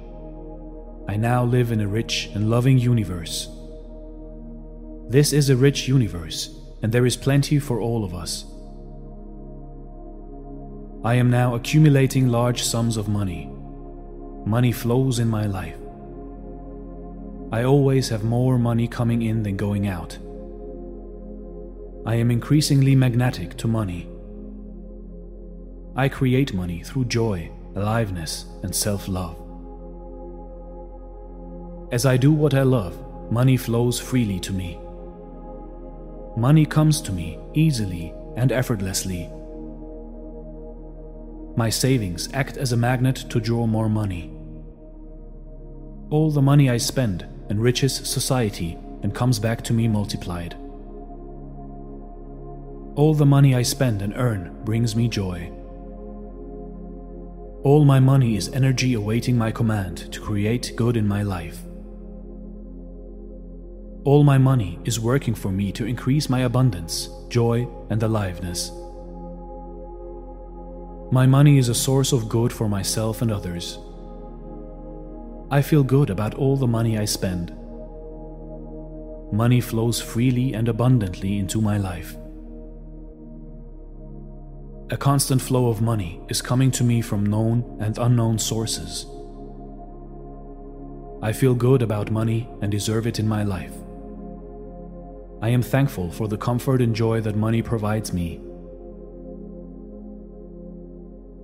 I 1.07 1.17
now 1.17 1.43
live 1.43 1.71
in 1.71 1.81
a 1.81 1.87
rich 1.87 2.29
and 2.33 2.49
loving 2.49 2.77
universe. 2.77 3.49
This 5.09 5.33
is 5.33 5.49
a 5.49 5.55
rich 5.55 5.87
universe, 5.87 6.57
and 6.81 6.91
there 6.91 7.05
is 7.05 7.17
plenty 7.17 7.59
for 7.59 7.79
all 7.79 8.03
of 8.05 8.15
us. 8.15 8.45
I 11.03 11.15
am 11.15 11.29
now 11.29 11.55
accumulating 11.55 12.29
large 12.29 12.63
sums 12.63 12.95
of 12.95 13.09
money. 13.09 13.51
Money 14.45 14.71
flows 14.71 15.19
in 15.19 15.27
my 15.27 15.45
life. 15.45 15.75
I 17.51 17.63
always 17.65 18.07
have 18.09 18.23
more 18.23 18.57
money 18.57 18.87
coming 18.87 19.21
in 19.21 19.43
than 19.43 19.57
going 19.57 19.87
out. 19.87 20.17
I 22.05 22.15
am 22.15 22.31
increasingly 22.31 22.95
magnetic 22.95 23.57
to 23.57 23.67
money. 23.67 24.09
I 25.95 26.07
create 26.09 26.53
money 26.53 26.81
through 26.83 27.05
joy, 27.05 27.51
aliveness, 27.75 28.45
and 28.63 28.73
self 28.73 29.07
love. 29.07 29.42
As 31.93 32.07
I 32.07 32.17
do 32.17 32.31
what 32.31 32.55
I 32.55 32.63
love, 32.63 32.97
money 33.31 33.55
flows 33.55 33.99
freely 33.99 34.39
to 34.39 34.51
me. 34.51 34.79
Money 36.35 36.65
comes 36.65 36.99
to 37.01 37.11
me 37.11 37.37
easily 37.53 38.15
and 38.35 38.51
effortlessly. 38.51 39.29
My 41.55 41.69
savings 41.69 42.29
act 42.33 42.57
as 42.57 42.71
a 42.71 42.77
magnet 42.77 43.17
to 43.29 43.39
draw 43.39 43.67
more 43.67 43.89
money. 43.89 44.33
All 46.09 46.31
the 46.31 46.41
money 46.41 46.67
I 46.67 46.77
spend 46.77 47.27
enriches 47.51 47.93
society 47.93 48.75
and 49.03 49.13
comes 49.13 49.37
back 49.37 49.63
to 49.65 49.73
me 49.73 49.87
multiplied. 49.87 50.55
All 52.95 53.13
the 53.13 53.27
money 53.27 53.53
I 53.53 53.61
spend 53.61 54.01
and 54.01 54.15
earn 54.17 54.63
brings 54.63 54.95
me 54.95 55.07
joy. 55.07 55.51
All 57.61 57.85
my 57.85 57.99
money 57.99 58.35
is 58.35 58.49
energy 58.49 58.95
awaiting 58.95 59.37
my 59.37 59.51
command 59.51 60.11
to 60.11 60.19
create 60.19 60.73
good 60.75 60.97
in 60.97 61.07
my 61.07 61.21
life. 61.21 61.63
All 64.05 64.25
my 64.25 64.37
money 64.37 64.79
is 64.83 64.99
working 64.99 65.33
for 65.33 65.49
me 65.49 65.71
to 65.71 65.85
increase 65.85 66.29
my 66.29 66.41
abundance, 66.41 67.09
joy, 67.29 67.65
and 67.89 68.03
aliveness. 68.03 68.69
My 71.09 71.25
money 71.25 71.57
is 71.57 71.69
a 71.69 71.75
source 71.75 72.11
of 72.11 72.27
good 72.27 72.51
for 72.51 72.67
myself 72.67 73.21
and 73.21 73.31
others. 73.31 73.79
I 75.49 75.61
feel 75.61 75.83
good 75.83 76.09
about 76.09 76.33
all 76.33 76.57
the 76.57 76.67
money 76.67 76.97
I 76.97 77.05
spend. 77.05 77.55
Money 79.31 79.61
flows 79.61 80.01
freely 80.01 80.53
and 80.53 80.67
abundantly 80.67 81.37
into 81.37 81.61
my 81.61 81.77
life. 81.77 82.17
A 84.89 84.97
constant 84.97 85.41
flow 85.41 85.67
of 85.69 85.81
money 85.81 86.19
is 86.27 86.41
coming 86.41 86.71
to 86.71 86.83
me 86.83 87.01
from 87.01 87.25
known 87.25 87.77
and 87.79 87.97
unknown 87.97 88.37
sources. 88.37 89.05
I 91.21 91.31
feel 91.31 91.55
good 91.55 91.81
about 91.81 92.11
money 92.11 92.49
and 92.61 92.69
deserve 92.69 93.07
it 93.07 93.17
in 93.17 93.29
my 93.29 93.43
life. 93.43 93.73
I 95.43 95.49
am 95.49 95.61
thankful 95.61 96.09
for 96.09 96.29
the 96.29 96.37
comfort 96.37 96.81
and 96.81 96.95
joy 96.95 97.19
that 97.19 97.35
money 97.35 97.61
provides 97.61 98.13
me. 98.13 98.39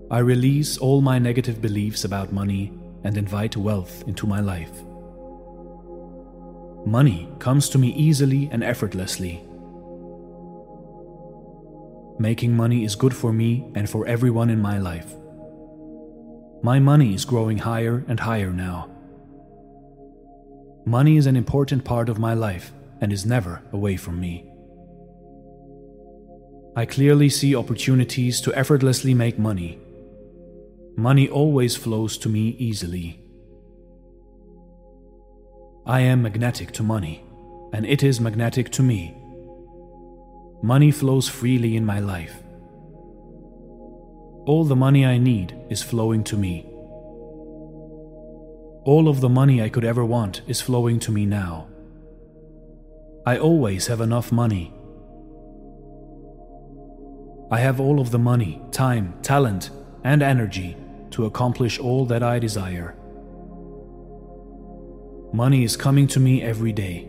I 0.10 0.20
release 0.20 0.78
all 0.78 1.02
my 1.02 1.20
negative 1.20 1.62
beliefs 1.62 2.06
about 2.06 2.32
money 2.32 2.72
and 3.04 3.18
invite 3.18 3.58
wealth 3.58 4.06
into 4.08 4.26
my 4.26 4.40
life. 4.40 4.72
Money 6.86 7.28
comes 7.40 7.68
to 7.72 7.78
me 7.78 7.90
easily 7.90 8.48
and 8.54 8.64
effortlessly. 8.64 9.44
Making 12.20 12.56
money 12.56 12.86
is 12.86 12.96
good 12.96 13.14
for 13.14 13.34
me 13.34 13.70
and 13.76 13.90
for 13.90 14.08
everyone 14.08 14.50
in 14.50 14.62
my 14.62 14.78
life. 14.78 15.14
My 16.64 16.80
money 16.80 17.14
is 17.16 17.26
growing 17.26 17.58
higher 17.58 18.06
and 18.08 18.22
higher 18.22 18.54
now. 18.54 18.90
Money 20.86 21.18
is 21.18 21.26
an 21.26 21.36
important 21.36 21.84
part 21.84 22.08
of 22.08 22.18
my 22.18 22.34
life 22.34 22.72
and 23.02 23.12
is 23.12 23.26
never 23.26 23.62
away 23.72 23.98
from 23.98 24.20
me. 24.20 24.52
I 26.76 26.86
clearly 26.86 27.30
see 27.30 27.56
opportunities 27.56 28.42
to 28.42 28.54
effortlessly 28.54 29.14
make 29.14 29.38
money 29.40 29.80
Money 31.00 31.30
always 31.30 31.78
flows 31.78 32.18
to 32.18 32.28
me 32.28 32.58
easily. 32.60 33.22
I 35.86 36.02
am 36.02 36.24
magnetic 36.24 36.74
to 36.74 36.84
money, 36.84 37.24
and 37.72 37.86
it 37.86 38.04
is 38.04 38.20
magnetic 38.20 38.70
to 38.72 38.84
me. 38.84 39.16
Money 40.62 40.92
flows 40.92 41.30
freely 41.30 41.78
in 41.78 41.86
my 41.86 42.02
life. 42.02 42.44
All 44.46 44.66
the 44.68 44.76
money 44.76 45.06
I 45.06 45.18
need 45.18 45.56
is 45.70 45.82
flowing 45.82 46.22
to 46.26 46.36
me. 46.36 46.66
All 48.84 49.08
of 49.08 49.22
the 49.22 49.30
money 49.30 49.64
I 49.64 49.70
could 49.70 49.86
ever 49.86 50.04
want 50.04 50.42
is 50.48 50.60
flowing 50.60 51.00
to 51.00 51.14
me 51.14 51.26
now. 51.26 51.69
I 53.26 53.38
always 53.38 53.88
have 53.88 54.02
enough 54.02 54.32
money. 54.32 54.74
I 57.52 57.60
have 57.60 57.80
all 57.80 58.00
of 58.00 58.12
the 58.12 58.20
money, 58.20 58.62
time, 58.72 59.14
talent, 59.22 59.72
and 60.04 60.24
energy 60.24 60.78
to 61.12 61.26
accomplish 61.26 61.80
all 61.80 62.06
that 62.06 62.24
I 62.24 62.40
desire. 62.40 62.96
Money 65.34 65.64
is 65.64 65.76
coming 65.76 66.08
to 66.08 66.20
me 66.20 66.42
every 66.42 66.72
day. 66.72 67.08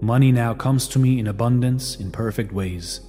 Money 0.00 0.30
now 0.32 0.52
comes 0.52 0.86
to 0.88 0.98
me 0.98 1.18
in 1.18 1.26
abundance 1.26 1.96
in 1.96 2.10
perfect 2.10 2.52
ways. 2.52 3.00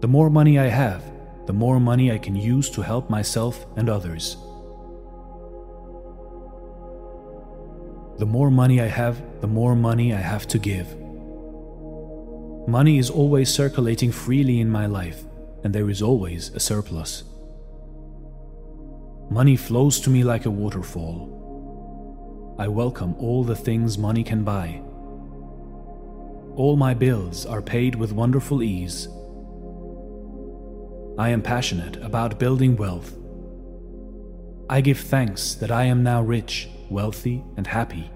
The 0.00 0.08
more 0.08 0.28
money 0.28 0.58
I 0.58 0.66
have, 0.66 1.02
the 1.46 1.52
more 1.52 1.80
money 1.80 2.12
I 2.12 2.18
can 2.18 2.36
use 2.36 2.68
to 2.70 2.82
help 2.82 3.08
myself 3.08 3.66
and 3.76 3.88
others. 3.88 4.36
The 8.18 8.26
more 8.26 8.50
money 8.50 8.80
I 8.80 8.86
have, 8.86 9.20
the 9.40 9.46
more 9.46 9.74
money 9.74 10.14
I 10.14 10.20
have 10.20 10.46
to 10.48 10.58
give. 10.58 10.96
Money 12.68 12.98
is 12.98 13.10
always 13.10 13.52
circulating 13.52 14.12
freely 14.12 14.60
in 14.60 14.70
my 14.70 14.86
life, 14.86 15.24
and 15.64 15.74
there 15.74 15.90
is 15.90 16.02
always 16.02 16.50
a 16.50 16.60
surplus. 16.60 17.24
Money 19.30 19.56
flows 19.56 19.98
to 20.00 20.10
me 20.10 20.22
like 20.22 20.46
a 20.46 20.50
waterfall. 20.50 21.32
I 22.58 22.68
welcome 22.68 23.14
all 23.18 23.42
the 23.44 23.56
things 23.56 23.96
money 23.96 24.22
can 24.22 24.44
buy. 24.44 24.82
All 26.54 26.76
my 26.76 26.92
bills 26.92 27.46
are 27.46 27.62
paid 27.62 27.94
with 27.94 28.12
wonderful 28.12 28.62
ease. 28.62 29.08
I 31.18 31.30
am 31.30 31.42
passionate 31.42 31.96
about 31.96 32.38
building 32.38 32.76
wealth. 32.76 33.16
I 34.68 34.80
give 34.82 34.98
thanks 35.00 35.54
that 35.54 35.70
I 35.70 35.84
am 35.84 36.02
now 36.02 36.22
rich, 36.22 36.68
wealthy, 36.92 37.44
and 37.56 37.66
happy. 37.66 38.10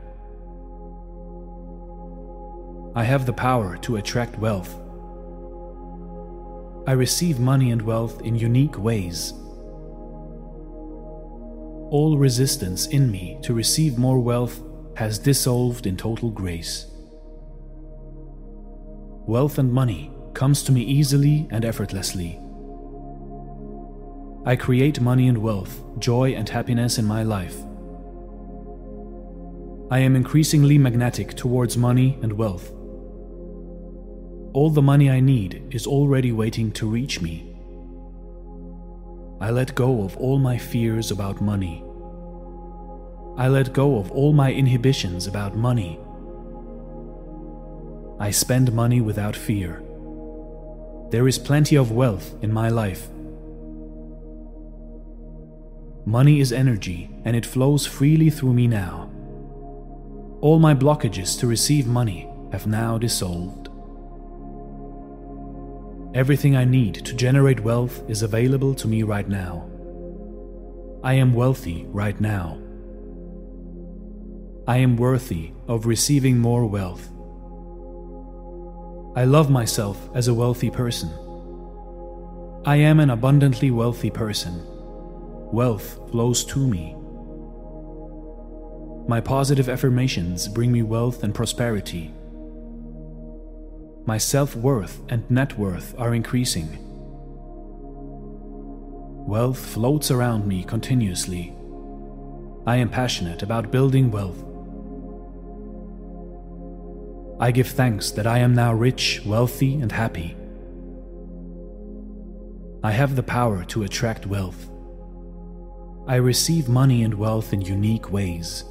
I 2.94 3.04
have 3.04 3.26
the 3.26 3.32
power 3.32 3.76
to 3.78 3.96
attract 3.96 4.38
wealth. 4.38 4.74
I 6.86 6.92
receive 6.92 7.40
money 7.40 7.72
and 7.72 7.82
wealth 7.82 8.22
in 8.22 8.36
unique 8.36 8.78
ways 8.78 9.32
all 11.90 12.18
resistance 12.18 12.88
in 12.88 13.10
me 13.10 13.38
to 13.42 13.54
receive 13.54 13.96
more 13.96 14.18
wealth 14.18 14.60
has 14.96 15.18
dissolved 15.18 15.86
in 15.86 15.96
total 15.96 16.30
grace. 16.30 16.86
Wealth 19.26 19.58
and 19.58 19.72
money 19.72 20.10
comes 20.34 20.62
to 20.64 20.72
me 20.72 20.82
easily 20.82 21.48
and 21.50 21.64
effortlessly. 21.64 22.40
I 24.44 24.56
create 24.56 25.00
money 25.00 25.28
and 25.28 25.38
wealth, 25.38 25.82
joy 25.98 26.34
and 26.34 26.48
happiness 26.48 26.98
in 26.98 27.04
my 27.04 27.22
life. 27.22 27.56
I 29.88 30.00
am 30.00 30.16
increasingly 30.16 30.78
magnetic 30.78 31.34
towards 31.34 31.76
money 31.76 32.18
and 32.20 32.32
wealth. 32.32 32.72
All 34.52 34.68
the 34.68 34.82
money 34.82 35.08
I 35.08 35.20
need 35.20 35.62
is 35.70 35.86
already 35.86 36.32
waiting 36.32 36.72
to 36.72 36.88
reach 36.88 37.20
me. 37.20 37.56
I 39.40 39.50
let 39.50 39.76
go 39.76 40.02
of 40.02 40.16
all 40.16 40.40
my 40.40 40.58
fears 40.58 41.12
about 41.12 41.40
money. 41.40 41.84
I 43.36 43.46
let 43.46 43.72
go 43.72 43.98
of 43.98 44.10
all 44.10 44.32
my 44.32 44.52
inhibitions 44.52 45.28
about 45.28 45.56
money. 45.56 46.00
I 48.18 48.32
spend 48.32 48.72
money 48.72 49.00
without 49.00 49.36
fear. 49.36 49.82
There 51.10 51.28
is 51.28 51.38
plenty 51.38 51.76
of 51.76 51.92
wealth 51.92 52.34
in 52.42 52.52
my 52.52 52.70
life. 52.70 53.08
Money 56.04 56.40
is 56.40 56.52
energy 56.52 57.08
and 57.24 57.36
it 57.36 57.46
flows 57.46 57.86
freely 57.86 58.30
through 58.30 58.54
me 58.54 58.66
now. 58.66 59.05
All 60.40 60.58
my 60.58 60.74
blockages 60.74 61.38
to 61.40 61.46
receive 61.46 61.86
money 61.86 62.28
have 62.52 62.66
now 62.66 62.98
dissolved. 62.98 63.68
Everything 66.14 66.56
I 66.56 66.64
need 66.64 66.94
to 67.06 67.14
generate 67.14 67.60
wealth 67.60 68.02
is 68.08 68.22
available 68.22 68.74
to 68.74 68.88
me 68.88 69.02
right 69.02 69.28
now. 69.28 69.68
I 71.02 71.14
am 71.14 71.32
wealthy 71.32 71.86
right 71.88 72.20
now. 72.20 72.58
I 74.66 74.78
am 74.78 74.96
worthy 74.96 75.52
of 75.68 75.86
receiving 75.86 76.38
more 76.38 76.66
wealth. 76.66 77.08
I 79.16 79.24
love 79.24 79.48
myself 79.48 80.10
as 80.14 80.28
a 80.28 80.34
wealthy 80.34 80.70
person. 80.70 81.10
I 82.66 82.76
am 82.76 83.00
an 83.00 83.10
abundantly 83.10 83.70
wealthy 83.70 84.10
person. 84.10 84.60
Wealth 85.52 85.98
flows 86.10 86.44
to 86.46 86.58
me. 86.58 86.96
My 89.08 89.20
positive 89.20 89.68
affirmations 89.68 90.48
bring 90.48 90.72
me 90.72 90.82
wealth 90.82 91.22
and 91.22 91.34
prosperity 91.34 92.12
my 94.06 94.18
self 94.18 94.54
worth 94.54 95.02
and 95.08 95.28
net 95.28 95.58
worth 95.58 95.92
are 95.98 96.14
increasing. 96.14 96.78
Wealth 99.26 99.58
floats 99.58 100.12
around 100.12 100.46
me 100.46 100.62
continuously. 100.62 101.52
I 102.68 102.76
am 102.76 102.88
passionate 102.88 103.42
about 103.42 103.72
building 103.72 104.12
wealth. 104.12 104.44
I 107.40 107.50
give 107.50 107.66
thanks 107.66 108.12
that 108.12 108.28
I 108.28 108.38
am 108.38 108.54
now 108.54 108.72
rich, 108.72 109.22
wealthy, 109.26 109.74
and 109.74 109.90
happy. 109.90 110.36
I 112.84 112.92
have 112.92 113.16
the 113.16 113.24
power 113.24 113.64
to 113.64 113.82
attract 113.82 114.26
wealth. 114.26 114.70
I 116.06 116.14
receive 116.16 116.68
money 116.68 117.02
and 117.02 117.14
wealth 117.14 117.52
in 117.52 117.60
unique 117.60 118.12
ways. 118.12 118.62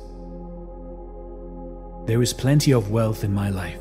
There 2.06 2.22
is 2.22 2.34
plenty 2.34 2.72
of 2.72 2.92
wealth 2.92 3.24
in 3.24 3.34
my 3.34 3.50
life. 3.50 3.80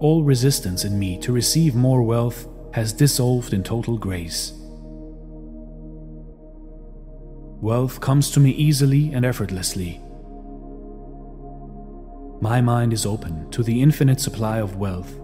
all 0.00 0.22
resistance 0.22 0.84
in 0.84 0.98
me 0.98 1.16
to 1.18 1.32
receive 1.32 1.74
more 1.74 2.02
wealth 2.02 2.48
has 2.72 2.92
dissolved 2.92 3.52
in 3.54 3.62
total 3.62 3.96
grace. 3.96 4.52
Wealth 7.60 8.00
comes 8.00 8.30
to 8.32 8.40
me 8.40 8.50
easily 8.50 9.12
and 9.14 9.24
effortlessly. 9.24 10.00
My 12.40 12.60
mind 12.60 12.92
is 12.92 13.06
open 13.06 13.50
to 13.50 13.62
the 13.62 13.80
infinite 13.80 14.20
supply 14.20 14.58
of 14.58 14.76
wealth. 14.76 15.18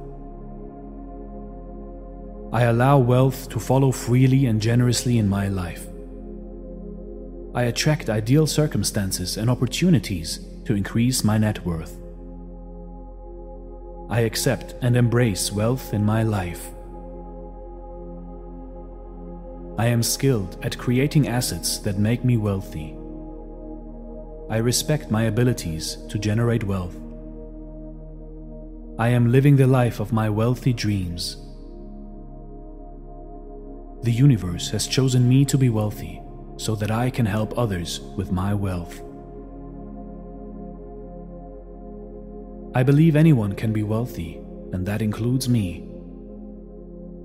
I 2.55 2.63
allow 2.65 2.99
wealth 2.99 3.51
to 3.51 3.61
follow 3.61 3.93
freely 3.93 4.47
and 4.47 4.61
generously 4.61 5.19
in 5.19 5.29
my 5.29 5.49
life. 5.49 5.92
I 7.55 7.65
attract 7.65 8.09
ideal 8.09 8.47
circumstances 8.47 9.37
and 9.37 9.51
opportunities 9.51 10.41
to 10.65 10.75
increase 10.75 11.23
my 11.23 11.37
net 11.37 11.63
worth. 11.67 11.99
I 14.09 14.21
accept 14.21 14.75
and 14.81 14.97
embrace 14.97 15.53
wealth 15.53 15.93
in 15.93 16.03
my 16.03 16.23
life. 16.23 16.71
I 19.79 19.87
am 19.87 20.03
skilled 20.03 20.57
at 20.63 20.79
creating 20.79 21.29
assets 21.29 21.79
that 21.81 21.99
make 21.99 22.25
me 22.25 22.39
wealthy. 22.39 22.97
I 24.49 24.57
respect 24.57 25.11
my 25.11 25.25
abilities 25.25 25.99
to 26.09 26.19
generate 26.19 26.65
wealth. 26.65 26.97
I 28.99 29.09
am 29.09 29.31
living 29.31 29.57
the 29.57 29.67
life 29.67 30.01
of 30.01 30.13
my 30.13 30.31
wealthy 30.31 30.73
dreams. 30.73 31.37
The 34.05 34.13
universe 34.13 34.71
has 34.71 34.87
chosen 34.87 35.29
me 35.29 35.45
to 35.47 35.59
be 35.59 35.69
wealthy 35.69 36.22
so 36.63 36.77
that 36.77 36.93
I 36.93 37.11
can 37.11 37.27
help 37.27 37.59
others 37.59 38.01
with 38.17 38.31
my 38.31 38.55
wealth. 38.55 39.01
I 42.73 42.85
believe 42.85 43.17
anyone 43.17 43.55
can 43.55 43.73
be 43.73 43.83
wealthy, 43.83 44.37
and 44.73 44.87
that 44.87 45.03
includes 45.03 45.49
me. 45.49 45.89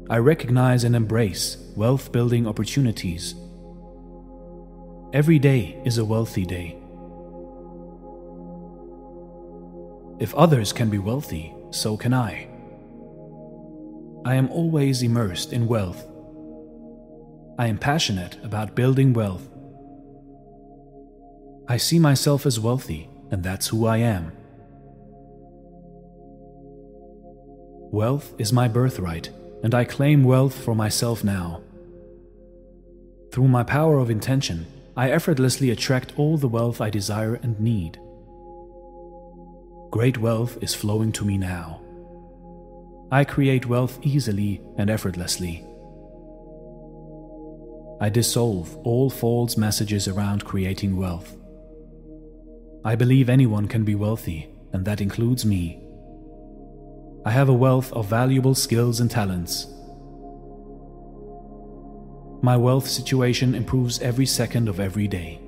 I 0.10 0.18
recognize 0.18 0.84
and 0.84 0.96
embrace 0.96 1.58
wealth 1.76 2.12
building 2.12 2.48
opportunities. 2.48 3.36
Every 5.14 5.38
day 5.38 5.80
is 5.86 6.00
a 6.00 6.06
wealthy 6.06 6.44
day. 6.44 6.76
If 10.20 10.34
others 10.34 10.74
can 10.74 10.90
be 10.90 10.98
wealthy, 10.98 11.54
so 11.70 11.96
can 11.96 12.12
I. 12.12 12.48
I 14.26 14.34
am 14.34 14.50
always 14.50 15.04
immersed 15.04 15.54
in 15.54 15.68
wealth. 15.68 16.04
I 17.60 17.66
am 17.68 17.80
passionate 17.80 18.38
about 18.44 18.76
building 18.76 19.14
wealth. 19.14 19.50
I 21.68 21.78
see 21.78 21.98
myself 21.98 22.46
as 22.46 22.60
wealthy, 22.60 23.10
and 23.32 23.44
that's 23.44 23.68
who 23.68 23.88
I 23.88 23.98
am. 23.98 24.32
Wealth 27.92 28.36
is 28.38 28.54
my 28.54 28.68
birthright, 28.68 29.32
and 29.64 29.74
I 29.74 29.86
claim 29.86 30.24
wealth 30.24 30.54
for 30.54 30.76
myself 30.76 31.24
now. 31.24 31.62
Through 33.32 33.48
my 33.48 33.64
power 33.64 33.98
of 33.98 34.12
intention, 34.12 34.68
I 34.96 35.10
effortlessly 35.10 35.72
attract 35.72 36.14
all 36.16 36.38
the 36.38 36.48
wealth 36.48 36.80
I 36.80 36.92
desire 36.92 37.36
and 37.36 37.60
need. 37.60 38.00
Great 39.90 40.20
wealth 40.20 40.62
is 40.62 40.76
flowing 40.76 41.12
to 41.14 41.26
me 41.26 41.40
now. 41.40 41.82
I 43.12 43.24
create 43.24 43.66
wealth 43.66 43.98
easily 44.04 44.62
and 44.78 44.92
effortlessly. 44.92 45.66
I 48.00 48.10
dissolve 48.10 48.78
all 48.84 49.10
false 49.10 49.58
messages 49.58 50.08
around 50.08 50.46
creating 50.46 50.98
wealth. 50.98 51.36
I 52.86 52.96
believe 52.96 53.28
anyone 53.28 53.68
can 53.68 53.84
be 53.84 53.96
wealthy, 53.96 54.50
and 54.72 54.86
that 54.86 55.02
includes 55.02 55.46
me. 55.46 55.82
I 57.26 57.32
have 57.32 57.50
a 57.50 57.54
wealth 57.54 57.92
of 57.94 58.06
valuable 58.06 58.54
skills 58.54 59.00
and 59.00 59.10
talents. 59.10 59.66
My 62.42 62.56
wealth 62.56 62.88
situation 62.88 63.56
improves 63.56 64.00
every 64.00 64.28
second 64.28 64.70
of 64.70 64.80
every 64.80 65.08
day. 65.08 65.42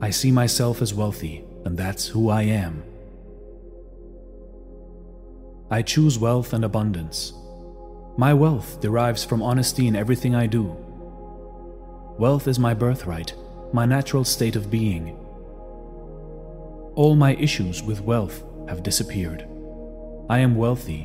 I 0.00 0.10
see 0.10 0.30
myself 0.30 0.80
as 0.80 0.94
wealthy, 0.94 1.44
and 1.64 1.76
that's 1.76 2.06
who 2.06 2.30
I 2.30 2.42
am. 2.42 2.84
I 5.68 5.82
choose 5.82 6.18
wealth 6.18 6.52
and 6.52 6.64
abundance. 6.64 7.32
My 8.20 8.34
wealth 8.34 8.82
derives 8.82 9.24
from 9.24 9.40
honesty 9.40 9.86
in 9.86 9.96
everything 9.96 10.34
I 10.34 10.46
do. 10.46 10.76
Wealth 12.18 12.48
is 12.48 12.58
my 12.58 12.74
birthright, 12.74 13.32
my 13.72 13.86
natural 13.86 14.24
state 14.24 14.56
of 14.56 14.70
being. 14.70 15.16
All 16.96 17.16
my 17.16 17.34
issues 17.36 17.82
with 17.82 18.02
wealth 18.02 18.44
have 18.68 18.82
disappeared. 18.82 19.48
I 20.28 20.40
am 20.40 20.54
wealthy. 20.54 21.04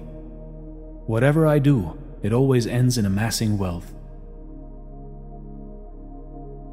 Whatever 1.07 1.47
I 1.47 1.57
do, 1.57 1.97
it 2.21 2.33
always 2.33 2.67
ends 2.67 2.97
in 2.97 3.05
amassing 3.05 3.57
wealth. 3.57 3.93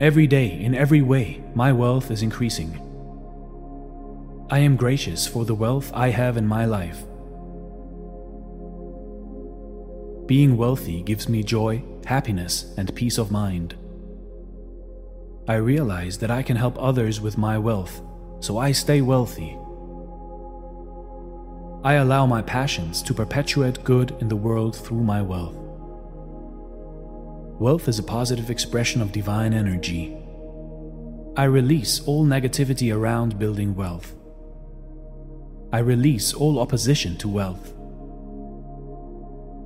Every 0.01 0.27
day, 0.27 0.61
in 0.61 0.75
every 0.75 1.03
way, 1.03 1.45
my 1.55 1.73
wealth 1.73 2.11
is 2.11 2.21
increasing. 2.21 2.81
I 4.51 4.59
am 4.59 4.75
gracious 4.75 5.25
for 5.25 5.45
the 5.45 5.55
wealth 5.55 5.93
I 5.95 6.09
have 6.09 6.37
in 6.37 6.49
my 6.49 6.65
life. 6.65 7.05
Being 10.33 10.57
wealthy 10.57 11.03
gives 11.03 11.29
me 11.29 11.43
joy, 11.43 11.83
happiness, 12.07 12.73
and 12.79 12.97
peace 12.97 13.19
of 13.19 13.31
mind. 13.31 13.75
I 15.47 15.57
realize 15.57 16.17
that 16.21 16.31
I 16.31 16.43
can 16.43 16.57
help 16.57 16.75
others 16.79 17.21
with 17.21 17.37
my 17.37 17.59
wealth, 17.59 18.01
so 18.41 18.57
I 18.57 18.73
stay 18.73 19.03
wealthy. 19.03 19.59
I 21.85 21.97
allow 21.97 22.25
my 22.25 22.41
passions 22.41 23.03
to 23.03 23.13
perpetuate 23.13 23.85
good 23.85 24.17
in 24.21 24.29
the 24.29 24.43
world 24.49 24.75
through 24.75 25.03
my 25.03 25.21
wealth. 25.21 25.59
Wealth 27.61 27.87
is 27.87 27.99
a 27.99 28.03
positive 28.03 28.49
expression 28.49 29.03
of 29.03 29.13
divine 29.13 29.53
energy. 29.53 30.17
I 31.37 31.45
release 31.45 32.01
all 32.07 32.25
negativity 32.25 32.91
around 32.97 33.39
building 33.39 33.75
wealth. 33.75 34.15
I 35.75 35.81
release 35.81 36.33
all 36.33 36.59
opposition 36.59 37.19
to 37.19 37.29
wealth. 37.29 37.75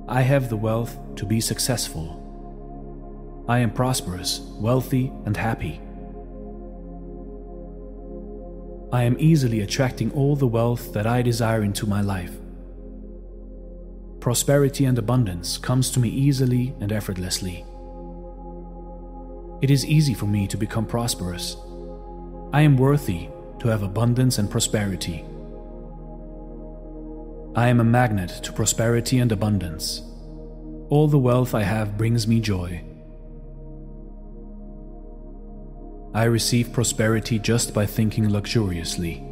I 0.09 0.21
have 0.21 0.49
the 0.49 0.55
wealth 0.55 0.97
to 1.17 1.25
be 1.25 1.41
successful. 1.41 2.23
I 3.49 3.59
am 3.59 3.71
prosperous, 3.71 4.39
wealthy, 4.55 5.11
and 5.25 5.35
happy. 5.35 5.81
I 8.93 9.03
am 9.03 9.17
easily 9.19 9.59
attracting 9.59 10.11
all 10.11 10.37
the 10.37 10.47
wealth 10.47 10.93
that 10.93 11.05
I 11.05 11.21
desire 11.21 11.61
into 11.61 11.85
my 11.85 11.99
life. 11.99 12.31
Prosperity 14.21 14.85
and 14.85 14.97
abundance 14.97 15.57
comes 15.57 15.91
to 15.91 15.99
me 15.99 16.07
easily 16.07 16.73
and 16.79 16.93
effortlessly. 16.93 17.65
It 19.61 19.69
is 19.69 19.85
easy 19.85 20.13
for 20.13 20.25
me 20.25 20.47
to 20.47 20.55
become 20.57 20.85
prosperous. 20.85 21.57
I 22.53 22.61
am 22.61 22.77
worthy 22.77 23.27
to 23.59 23.67
have 23.67 23.83
abundance 23.83 24.37
and 24.37 24.49
prosperity. 24.49 25.25
I 27.55 27.67
am 27.69 27.79
a 27.79 27.83
magnet 27.83 28.29
to 28.43 28.53
prosperity 28.53 29.19
and 29.19 29.31
abundance. 29.31 30.01
All 30.89 31.07
the 31.07 31.17
wealth 31.17 31.55
I 31.55 31.63
have 31.63 31.97
brings 31.97 32.27
me 32.27 32.39
joy. 32.39 32.83
I 36.13 36.23
receive 36.23 36.73
prosperity 36.73 37.39
just 37.39 37.73
by 37.73 37.85
thinking 37.85 38.29
luxuriously. 38.29 39.23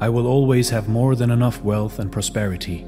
I 0.00 0.08
will 0.10 0.26
always 0.26 0.70
have 0.70 0.88
more 0.88 1.16
than 1.16 1.30
enough 1.30 1.62
wealth 1.62 1.98
and 1.98 2.12
prosperity. 2.12 2.84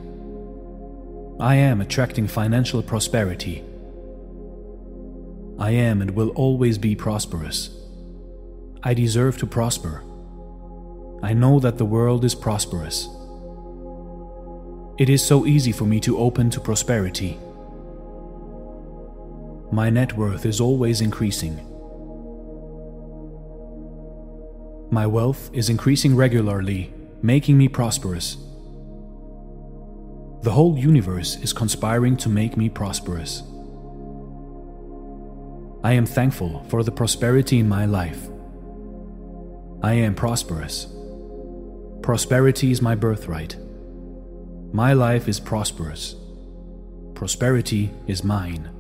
I 1.40 1.54
am 1.54 1.81
attracting 1.81 2.26
financial 2.26 2.83
prosperity. 2.83 3.64
I 5.59 5.70
am 5.70 6.02
and 6.02 6.11
will 6.11 6.31
always 6.31 6.76
be 6.76 6.94
prosperous. 6.94 7.70
I 8.83 8.92
deserve 8.94 9.38
to 9.38 9.46
prosper. 9.46 10.02
I 11.22 11.35
know 11.35 11.59
that 11.61 11.78
the 11.78 11.85
world 11.85 12.24
is 12.24 12.35
prosperous. 12.35 13.09
It 14.98 15.09
is 15.09 15.24
so 15.24 15.46
easy 15.46 15.72
for 15.72 15.85
me 15.85 16.00
to 16.00 16.18
open 16.18 16.50
to 16.50 16.61
prosperity. 16.61 17.38
My 19.72 19.90
net 19.90 20.16
worth 20.16 20.46
is 20.46 20.61
always 20.61 21.00
increasing. 21.00 21.57
My 24.90 25.07
wealth 25.07 25.50
is 25.52 25.68
increasing 25.68 26.16
regularly, 26.16 26.92
making 27.20 27.59
me 27.59 27.68
prosperous. 27.68 28.37
The 30.42 30.52
whole 30.52 30.78
universe 30.78 31.37
is 31.37 31.52
conspiring 31.52 32.16
to 32.18 32.28
make 32.28 32.57
me 32.57 32.68
prosperous. 32.68 33.42
I 35.85 35.92
am 35.92 36.07
thankful 36.07 36.64
for 36.68 36.83
the 36.83 36.92
prosperity 36.92 37.59
in 37.59 37.68
my 37.68 37.87
life. 37.87 38.28
I 39.83 39.94
am 39.94 40.14
prosperous. 40.14 40.87
Prosperity 42.02 42.70
is 42.70 42.80
my 42.80 42.94
birthright. 42.94 43.56
My 44.72 44.92
life 44.92 45.28
is 45.28 45.40
prosperous. 45.40 46.14
Prosperity 47.14 47.90
is 48.06 48.24
mine. 48.24 48.70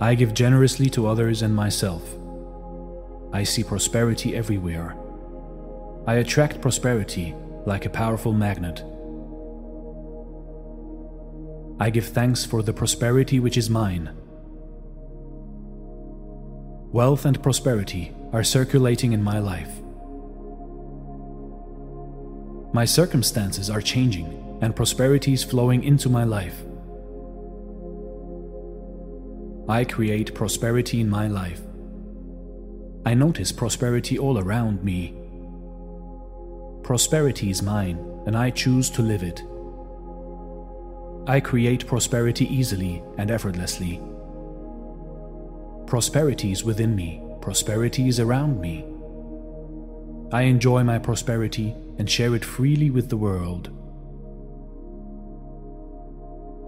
I 0.00 0.14
give 0.14 0.32
generously 0.32 0.88
to 0.90 1.06
others 1.06 1.42
and 1.42 1.54
myself. 1.54 2.02
I 3.32 3.42
see 3.42 3.64
prosperity 3.64 4.36
everywhere. 4.36 4.96
I 6.06 6.14
attract 6.14 6.60
prosperity 6.60 7.34
like 7.66 7.84
a 7.84 7.90
powerful 7.90 8.32
magnet. 8.32 8.82
I 11.80 11.90
give 11.90 12.06
thanks 12.06 12.44
for 12.44 12.62
the 12.62 12.72
prosperity 12.72 13.40
which 13.40 13.56
is 13.56 13.68
mine. 13.68 14.10
Wealth 16.92 17.24
and 17.24 17.42
prosperity 17.42 18.14
are 18.32 18.44
circulating 18.44 19.12
in 19.12 19.22
my 19.22 19.38
life. 19.38 19.70
My 22.72 22.84
circumstances 22.84 23.70
are 23.70 23.80
changing 23.80 24.58
and 24.60 24.76
prosperity 24.76 25.32
is 25.32 25.44
flowing 25.44 25.84
into 25.84 26.08
my 26.08 26.24
life. 26.24 26.62
I 29.68 29.84
create 29.84 30.34
prosperity 30.34 31.00
in 31.00 31.08
my 31.08 31.28
life. 31.28 31.60
I 33.06 33.14
notice 33.14 33.52
prosperity 33.52 34.18
all 34.18 34.38
around 34.38 34.82
me. 34.82 35.14
Prosperity 36.82 37.50
is 37.50 37.62
mine, 37.62 37.98
and 38.26 38.36
I 38.36 38.50
choose 38.50 38.90
to 38.90 39.02
live 39.02 39.22
it. 39.22 39.42
I 41.26 41.40
create 41.40 41.86
prosperity 41.86 42.46
easily 42.46 43.02
and 43.18 43.30
effortlessly. 43.30 44.00
Prosperity 45.86 46.52
is 46.52 46.64
within 46.64 46.94
me, 46.96 47.22
prosperity 47.40 48.08
is 48.08 48.20
around 48.20 48.60
me. 48.60 48.84
I 50.32 50.42
enjoy 50.42 50.82
my 50.82 50.98
prosperity 50.98 51.74
and 51.98 52.08
share 52.08 52.34
it 52.34 52.44
freely 52.44 52.90
with 52.90 53.08
the 53.08 53.16
world. 53.16 53.70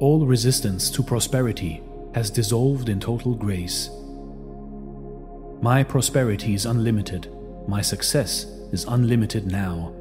All 0.01 0.27
resistance 0.27 0.91
to 0.91 1.03
prosperity 1.03 1.83
has 2.15 2.31
dissolved 2.31 2.89
in 2.89 3.01
total 3.01 3.35
grace. 3.35 3.91
My 5.63 5.85
prosperity 5.85 6.55
is 6.55 6.67
unlimited. 6.67 7.31
My 7.69 7.83
success 7.83 8.45
is 8.73 8.85
unlimited 8.85 9.47
now. 9.47 9.95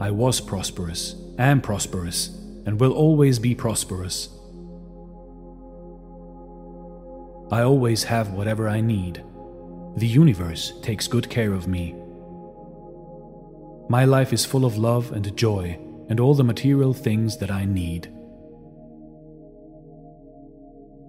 I 0.00 0.10
was 0.10 0.40
prosperous, 0.40 1.14
am 1.38 1.60
prosperous, 1.60 2.36
and 2.66 2.80
will 2.80 2.92
always 2.92 3.38
be 3.38 3.54
prosperous. 3.54 4.28
I 7.52 7.62
always 7.62 8.04
have 8.04 8.32
whatever 8.32 8.68
I 8.68 8.80
need. 8.80 9.22
The 9.96 10.08
universe 10.08 10.72
takes 10.82 11.06
good 11.06 11.30
care 11.30 11.52
of 11.52 11.68
me. 11.68 11.94
My 13.92 14.06
life 14.06 14.32
is 14.32 14.46
full 14.46 14.64
of 14.64 14.78
love 14.78 15.12
and 15.12 15.36
joy 15.36 15.78
and 16.08 16.18
all 16.18 16.34
the 16.34 16.50
material 16.52 16.94
things 16.94 17.36
that 17.40 17.50
I 17.50 17.66
need. 17.66 18.10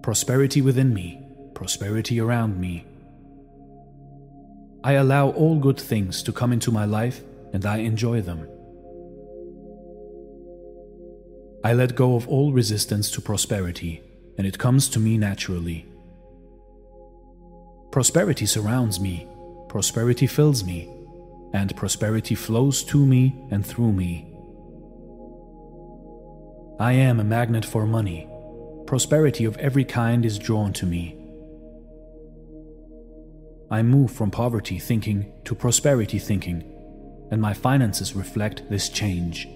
Prosperity 0.02 0.60
within 0.60 0.92
me 0.92 1.24
prosperity 1.54 2.20
around 2.20 2.60
me. 2.60 2.84
I 4.82 4.92
allow 4.94 5.30
all 5.30 5.58
good 5.58 5.80
things 5.80 6.22
to 6.24 6.32
come 6.32 6.52
into 6.52 6.70
my 6.70 6.84
life 6.84 7.22
and 7.54 7.64
I 7.64 7.78
enjoy 7.78 8.20
them. 8.20 8.48
I 11.64 11.72
let 11.72 11.94
go 11.94 12.16
of 12.16 12.28
all 12.28 12.52
resistance 12.52 13.10
to 13.12 13.22
prosperity, 13.22 14.02
and 14.36 14.46
it 14.46 14.58
comes 14.58 14.90
to 14.90 14.98
me 15.00 15.16
naturally. 15.16 15.86
Prosperity 17.90 18.44
surrounds 18.44 19.00
me, 19.00 19.26
prosperity 19.70 20.26
fills 20.26 20.62
me, 20.62 20.90
and 21.54 21.74
prosperity 21.76 22.34
flows 22.34 22.82
to 22.82 23.06
me 23.06 23.34
and 23.50 23.64
through 23.64 23.92
me. 23.92 24.28
I 26.80 26.92
am 26.94 27.20
a 27.20 27.24
magnet 27.24 27.64
for 27.64 27.86
money. 27.86 28.28
Prosperity 28.86 29.44
of 29.44 29.56
every 29.58 29.84
kind 29.84 30.26
is 30.26 30.36
drawn 30.36 30.72
to 30.74 30.84
me. 30.84 31.16
I 33.70 33.82
move 33.82 34.10
from 34.10 34.32
poverty 34.32 34.80
thinking 34.80 35.32
to 35.44 35.54
prosperity 35.54 36.18
thinking, 36.18 36.64
and 37.30 37.40
my 37.40 37.54
finances 37.54 38.16
reflect 38.16 38.68
this 38.68 38.88
change. 38.88 39.46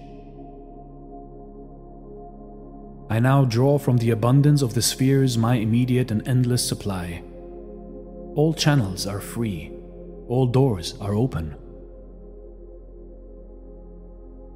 I 3.09 3.19
now 3.19 3.43
draw 3.43 3.77
from 3.77 3.97
the 3.97 4.11
abundance 4.11 4.61
of 4.61 4.73
the 4.73 4.81
spheres 4.81 5.37
my 5.37 5.55
immediate 5.55 6.11
and 6.11 6.25
endless 6.25 6.65
supply. 6.65 7.23
All 8.35 8.53
channels 8.53 9.05
are 9.05 9.19
free, 9.19 9.71
all 10.29 10.47
doors 10.47 10.95
are 11.01 11.13
open. 11.13 11.55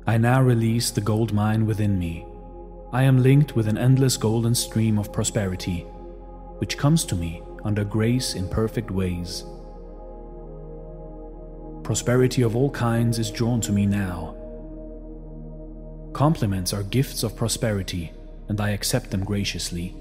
I 0.06 0.18
now 0.18 0.42
release 0.42 0.92
the 0.92 1.02
gold 1.02 1.32
mine 1.32 1.66
within 1.66 1.98
me. 1.98 2.26
I 2.92 3.04
am 3.04 3.24
linked 3.24 3.56
with 3.56 3.68
an 3.68 3.78
endless 3.78 4.18
golden 4.18 4.54
stream 4.54 5.00
of 5.00 5.14
prosperity, 5.14 5.80
which 6.60 6.78
comes 6.78 7.06
to 7.06 7.16
me 7.16 7.42
under 7.64 7.86
grace 7.86 8.36
in 8.36 8.50
perfect 8.50 8.92
ways. 8.92 9.46
Prosperity 11.84 12.42
of 12.42 12.56
all 12.56 12.70
kinds 12.70 13.18
is 13.18 13.32
drawn 13.32 13.62
to 13.62 13.72
me 13.72 13.86
now. 13.86 14.36
Compliments 16.12 16.74
are 16.74 16.84
gifts 16.84 17.24
of 17.24 17.36
prosperity, 17.36 18.12
and 18.50 18.60
I 18.60 18.72
accept 18.72 19.10
them 19.10 19.24
graciously. 19.24 19.96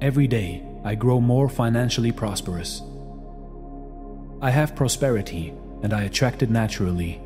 Every 0.00 0.26
day, 0.26 0.62
I 0.84 0.94
grow 0.94 1.20
more 1.20 1.48
financially 1.48 2.12
prosperous. 2.12 2.82
I 4.42 4.50
have 4.50 4.76
prosperity, 4.76 5.54
and 5.82 5.94
I 5.94 6.02
attract 6.02 6.42
it 6.42 6.50
naturally. 6.50 7.20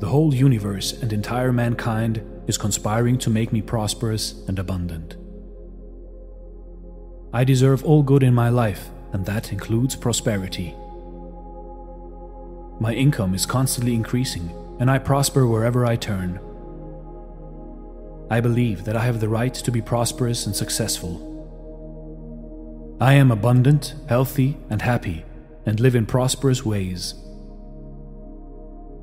The 0.00 0.08
whole 0.08 0.34
universe 0.34 0.94
and 0.94 1.12
entire 1.12 1.52
mankind 1.52 2.22
is 2.46 2.56
conspiring 2.56 3.18
to 3.18 3.30
make 3.30 3.52
me 3.52 3.60
prosperous 3.60 4.42
and 4.48 4.58
abundant. 4.58 5.16
I 7.34 7.44
deserve 7.44 7.84
all 7.84 8.02
good 8.02 8.22
in 8.22 8.34
my 8.34 8.48
life, 8.48 8.88
and 9.12 9.26
that 9.26 9.52
includes 9.52 9.94
prosperity. 9.94 10.74
My 12.80 12.94
income 12.94 13.34
is 13.34 13.44
constantly 13.44 13.94
increasing, 13.94 14.50
and 14.80 14.90
I 14.90 14.98
prosper 14.98 15.46
wherever 15.46 15.84
I 15.84 15.96
turn. 15.96 16.40
I 18.30 18.40
believe 18.40 18.84
that 18.86 18.96
I 18.96 19.04
have 19.04 19.20
the 19.20 19.28
right 19.28 19.52
to 19.52 19.70
be 19.70 19.82
prosperous 19.82 20.46
and 20.46 20.56
successful. 20.56 21.26
I 23.02 23.12
am 23.14 23.30
abundant, 23.30 23.94
healthy, 24.08 24.56
and 24.70 24.80
happy, 24.80 25.26
and 25.66 25.78
live 25.78 25.94
in 25.94 26.06
prosperous 26.06 26.64
ways. 26.64 27.19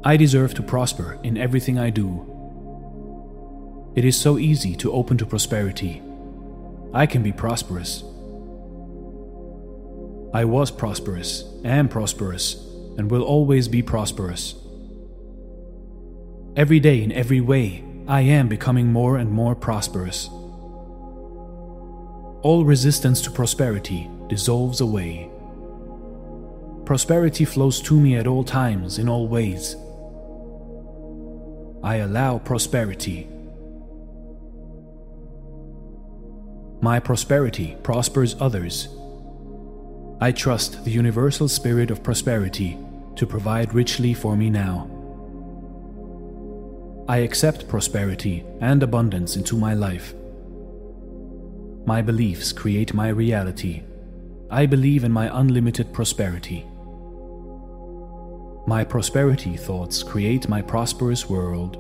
I 0.04 0.16
deserve 0.16 0.54
to 0.56 0.64
prosper 0.64 1.20
in 1.24 1.38
everything 1.38 1.78
I 1.80 1.90
do. 1.90 2.34
It 3.96 4.06
is 4.06 4.20
so 4.20 4.38
easy 4.38 4.76
to 4.76 4.92
open 4.92 5.18
to 5.18 5.26
prosperity. 5.26 6.02
I 6.94 7.06
can 7.08 7.24
be 7.24 7.32
prosperous. 7.32 8.04
I 10.34 10.46
was 10.46 10.70
prosperous, 10.70 11.46
am 11.66 11.90
prosperous, 11.90 12.56
and 12.98 13.10
will 13.10 13.24
always 13.24 13.68
be 13.68 13.82
prosperous. 13.82 14.54
Every 16.56 16.80
day, 16.80 17.02
in 17.02 17.12
every 17.12 17.42
way, 17.42 17.84
I 18.08 18.22
am 18.22 18.48
becoming 18.48 18.88
more 18.88 19.18
and 19.18 19.32
more 19.32 19.56
prosperous. 19.56 20.30
All 22.44 22.64
resistance 22.66 23.22
to 23.22 23.32
prosperity 23.32 24.10
dissolves 24.30 24.80
away. 24.80 25.30
Prosperity 26.86 27.46
flows 27.46 27.82
to 27.82 28.00
me 28.00 28.16
at 28.16 28.28
all 28.28 28.44
times, 28.44 29.00
in 29.00 29.10
all 29.10 29.28
ways. 29.28 29.76
I 31.84 31.98
allow 31.98 32.40
prosperity. 32.40 33.28
My 36.82 37.00
prosperity 37.00 37.76
prospers 37.84 38.36
others. 38.40 38.88
I 40.20 40.32
trust 40.32 40.84
the 40.84 40.92
universal 40.92 41.48
spirit 41.48 41.92
of 41.92 42.04
prosperity 42.04 42.78
to 43.16 43.28
provide 43.28 43.74
richly 43.74 44.14
for 44.14 44.36
me 44.36 44.50
now. 44.50 44.90
I 47.08 47.18
accept 47.18 47.68
prosperity 47.68 48.44
and 48.60 48.84
abundance 48.84 49.36
into 49.36 49.56
my 49.56 49.74
life. 49.74 50.14
My 51.86 52.02
beliefs 52.02 52.52
create 52.52 52.94
my 52.94 53.10
reality. 53.10 53.84
I 54.52 54.66
believe 54.66 55.04
in 55.04 55.12
my 55.12 55.30
unlimited 55.40 55.94
prosperity. 55.94 56.66
My 58.68 58.84
prosperity 58.84 59.56
thoughts 59.56 60.04
create 60.04 60.50
my 60.50 60.62
prosperous 60.62 61.30
world. 61.30 61.78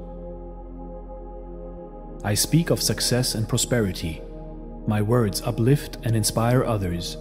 I 2.23 2.33
speak 2.33 2.69
of 2.69 2.81
success 2.81 3.35
and 3.35 3.47
prosperity. 3.47 4.21
My 4.87 5.01
words 5.01 5.41
uplift 5.41 5.97
and 6.03 6.15
inspire 6.15 6.63
others. 6.63 7.17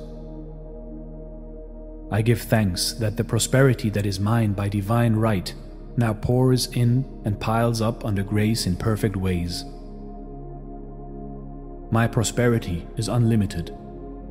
I 2.13 2.23
give 2.23 2.43
thanks 2.43 2.93
that 2.93 3.17
the 3.17 3.25
prosperity 3.25 3.91
that 3.91 4.07
is 4.07 4.21
mine 4.21 4.53
by 4.53 4.69
divine 4.69 5.17
right 5.17 5.53
now 5.97 6.13
pours 6.13 6.69
in 6.69 7.05
and 7.25 7.41
piles 7.41 7.81
up 7.81 8.05
under 8.05 8.23
grace 8.23 8.69
in 8.69 8.77
perfect 8.77 9.17
ways. 9.17 9.65
My 11.91 12.07
prosperity 12.07 12.87
is 12.97 13.09
unlimited. 13.09 13.77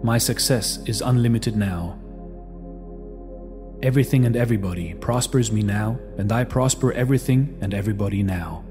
My 0.01 0.17
success 0.17 0.79
is 0.85 1.01
unlimited 1.01 1.57
now. 1.57 1.99
Everything 3.83 4.25
and 4.25 4.35
everybody 4.35 4.93
prospers 4.95 5.51
me 5.51 5.61
now, 5.61 5.99
and 6.17 6.31
I 6.31 6.43
prosper 6.43 6.91
everything 6.93 7.57
and 7.61 7.73
everybody 7.73 8.23
now. 8.23 8.63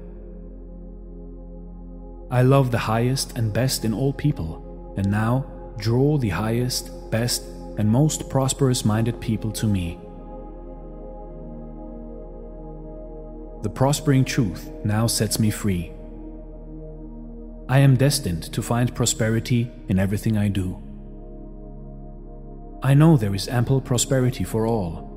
I 2.31 2.41
love 2.41 2.71
the 2.71 2.79
highest 2.79 3.37
and 3.37 3.53
best 3.53 3.85
in 3.85 3.93
all 3.93 4.11
people, 4.11 4.93
and 4.97 5.09
now 5.09 5.45
draw 5.77 6.17
the 6.17 6.29
highest, 6.29 6.89
best, 7.11 7.43
and 7.77 7.89
most 7.89 8.29
prosperous 8.29 8.83
minded 8.83 9.21
people 9.21 9.51
to 9.51 9.67
me. 9.67 9.99
The 13.61 13.69
prospering 13.69 14.25
truth 14.25 14.71
now 14.83 15.07
sets 15.07 15.39
me 15.39 15.49
free. 15.49 15.91
I 17.67 17.79
am 17.79 17.95
destined 17.95 18.43
to 18.53 18.61
find 18.61 18.93
prosperity 18.93 19.71
in 19.87 19.97
everything 19.97 20.37
I 20.37 20.49
do. 20.49 20.84
I 22.85 22.93
know 22.93 23.17
there 23.17 23.33
is 23.33 23.47
ample 23.47 23.81
prosperity 23.81 24.43
for 24.43 24.67
all. 24.67 25.09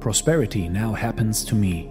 Prosperity 0.00 0.68
now 0.68 0.92
happens 0.92 1.44
to 1.46 1.56
me. 1.56 1.90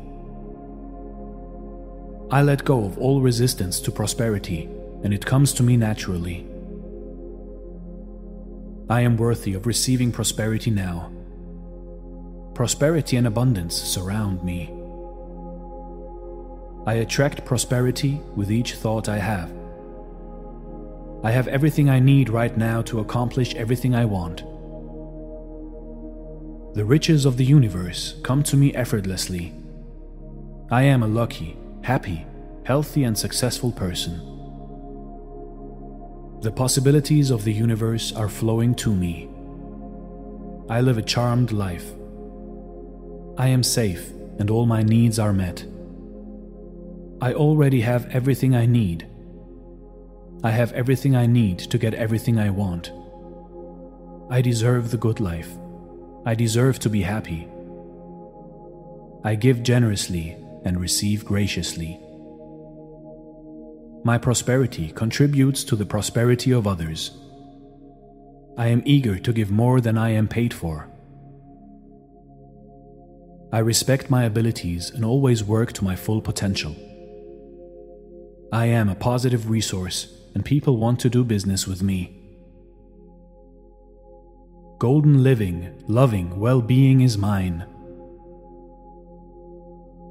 I 2.32 2.42
let 2.42 2.64
go 2.64 2.86
of 2.86 2.98
all 2.98 3.20
resistance 3.20 3.82
to 3.82 3.92
prosperity, 3.92 4.70
and 5.04 5.14
it 5.14 5.26
comes 5.26 5.52
to 5.56 5.64
me 5.64 5.76
naturally. 5.76 6.48
I 8.90 9.02
am 9.02 9.18
worthy 9.18 9.56
of 9.56 9.68
receiving 9.68 10.14
prosperity 10.14 10.72
now. 10.72 11.12
Prosperity 12.54 13.18
and 13.18 13.28
abundance 13.28 13.76
surround 13.76 14.42
me. 14.42 14.72
I 16.88 16.94
attract 16.94 17.44
prosperity 17.44 18.22
with 18.38 18.50
each 18.54 18.76
thought 18.76 19.10
I 19.10 19.18
have. 19.18 19.63
I 21.24 21.32
have 21.32 21.48
everything 21.48 21.90
I 21.90 22.00
need 22.00 22.30
right 22.30 22.56
now 22.58 22.82
to 22.84 23.00
accomplish 23.00 23.56
everything 23.56 23.96
I 23.96 24.04
want. 24.04 24.44
The 26.76 26.84
riches 26.84 27.26
of 27.26 27.38
the 27.38 27.46
universe 27.46 28.16
come 28.24 28.44
to 28.44 28.58
me 28.58 28.74
effortlessly. 28.74 29.54
I 30.70 30.84
am 30.84 31.02
a 31.02 31.08
lucky, 31.08 31.56
happy, 31.82 32.26
healthy, 32.66 33.04
and 33.06 33.18
successful 33.18 33.72
person. 33.72 34.16
The 36.42 36.52
possibilities 36.52 37.30
of 37.30 37.46
the 37.46 37.54
universe 37.54 38.12
are 38.12 38.28
flowing 38.28 38.76
to 38.76 38.94
me. 38.94 39.30
I 40.70 40.82
live 40.82 40.98
a 40.98 41.02
charmed 41.02 41.54
life. 41.54 41.90
I 43.38 43.48
am 43.48 43.64
safe 43.64 44.12
and 44.40 44.50
all 44.50 44.66
my 44.66 44.84
needs 44.84 45.20
are 45.20 45.32
met. 45.32 45.64
I 47.22 47.34
already 47.34 47.80
have 47.80 48.10
everything 48.10 48.56
I 48.56 48.66
need. 48.66 49.08
I 50.46 50.52
have 50.52 50.74
everything 50.74 51.16
I 51.16 51.26
need 51.26 51.58
to 51.60 51.78
get 51.78 51.94
everything 51.94 52.38
I 52.38 52.50
want. 52.50 52.92
I 54.30 54.42
deserve 54.42 54.92
the 54.92 54.98
good 54.98 55.22
life. 55.22 55.50
I 56.26 56.36
deserve 56.36 56.80
to 56.80 56.90
be 56.90 57.02
happy. 57.02 57.48
I 59.24 59.36
give 59.36 59.64
generously 59.64 60.36
and 60.66 60.82
receive 60.82 61.24
graciously. 61.24 61.98
My 64.04 64.18
prosperity 64.18 64.92
contributes 64.92 65.64
to 65.64 65.78
the 65.78 65.86
prosperity 65.86 66.52
of 66.52 66.68
others. 66.68 67.12
I 68.58 68.68
am 68.68 68.84
eager 68.84 69.18
to 69.18 69.32
give 69.32 69.50
more 69.50 69.80
than 69.80 69.98
I 69.98 70.10
am 70.10 70.28
paid 70.28 70.54
for. 70.54 70.90
I 73.54 73.60
respect 73.60 74.10
my 74.10 74.26
abilities 74.26 74.90
and 74.90 75.06
always 75.06 75.42
work 75.42 75.72
to 75.74 75.86
my 75.86 75.96
full 75.96 76.22
potential. 76.22 76.76
I 78.52 78.66
am 78.66 78.90
a 78.90 78.96
positive 78.96 79.50
resource 79.50 80.20
and 80.34 80.46
people 80.46 80.78
want 80.78 81.00
to 81.00 81.10
do 81.10 81.24
business 81.24 81.68
with 81.68 81.82
me. 81.82 82.20
Golden 84.80 85.24
living, 85.24 85.82
loving, 85.88 86.40
well 86.40 86.62
being 86.62 87.02
is 87.02 87.18
mine. 87.18 87.66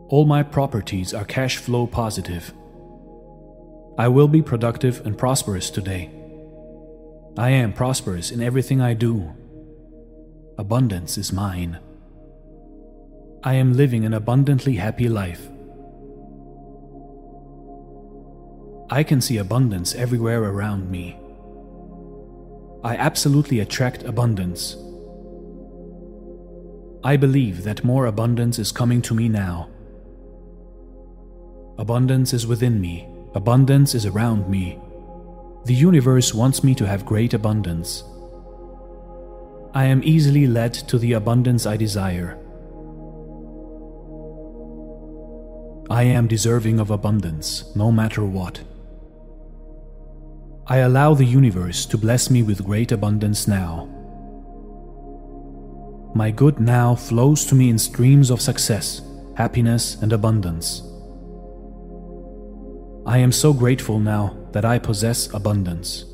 All 0.08 0.24
my 0.26 0.42
properties 0.42 1.12
are 1.12 1.24
cash 1.24 1.56
flow 1.56 1.86
positive. 1.86 2.52
I 3.98 4.08
will 4.08 4.28
be 4.28 4.42
productive 4.42 5.04
and 5.06 5.18
prosperous 5.18 5.70
today. 5.70 6.10
I 7.36 7.50
am 7.50 7.72
prosperous 7.72 8.30
in 8.30 8.42
everything 8.42 8.80
I 8.80 8.94
do. 8.94 9.32
Abundance 10.58 11.18
is 11.18 11.32
mine. 11.32 11.78
I 13.42 13.54
am 13.54 13.74
living 13.74 14.04
an 14.04 14.14
abundantly 14.14 14.76
happy 14.76 15.08
life. 15.08 15.48
I 18.92 19.02
can 19.02 19.22
see 19.22 19.38
abundance 19.38 19.94
everywhere 19.94 20.44
around 20.44 20.90
me. 20.90 21.16
I 22.84 22.94
absolutely 22.94 23.60
attract 23.60 24.02
abundance. 24.02 24.76
I 27.02 27.16
believe 27.16 27.64
that 27.64 27.84
more 27.84 28.04
abundance 28.04 28.58
is 28.58 28.70
coming 28.70 29.00
to 29.00 29.14
me 29.14 29.30
now. 29.30 29.70
Abundance 31.78 32.34
is 32.34 32.46
within 32.46 32.82
me. 32.82 33.08
Abundance 33.34 33.94
is 33.94 34.04
around 34.04 34.50
me. 34.50 34.78
The 35.64 35.72
universe 35.72 36.34
wants 36.34 36.62
me 36.62 36.74
to 36.74 36.86
have 36.86 37.06
great 37.06 37.32
abundance. 37.32 38.04
I 39.72 39.86
am 39.86 40.04
easily 40.04 40.46
led 40.46 40.74
to 40.74 40.98
the 40.98 41.14
abundance 41.14 41.64
I 41.64 41.78
desire. 41.78 42.38
I 45.88 46.02
am 46.02 46.28
deserving 46.28 46.78
of 46.78 46.90
abundance, 46.90 47.74
no 47.74 47.90
matter 47.90 48.22
what. 48.26 48.60
I 50.72 50.78
allow 50.78 51.12
the 51.12 51.26
universe 51.26 51.84
to 51.84 51.98
bless 51.98 52.30
me 52.30 52.42
with 52.42 52.64
great 52.64 52.92
abundance 52.92 53.46
now. 53.46 53.90
My 56.14 56.30
good 56.30 56.60
now 56.60 56.94
flows 56.94 57.44
to 57.48 57.54
me 57.54 57.68
in 57.68 57.76
streams 57.76 58.30
of 58.30 58.40
success, 58.40 59.02
happiness, 59.36 60.00
and 60.00 60.14
abundance. 60.14 60.80
I 63.04 63.18
am 63.18 63.32
so 63.32 63.52
grateful 63.52 63.98
now 63.98 64.34
that 64.52 64.64
I 64.64 64.78
possess 64.78 65.28
abundance. 65.34 66.06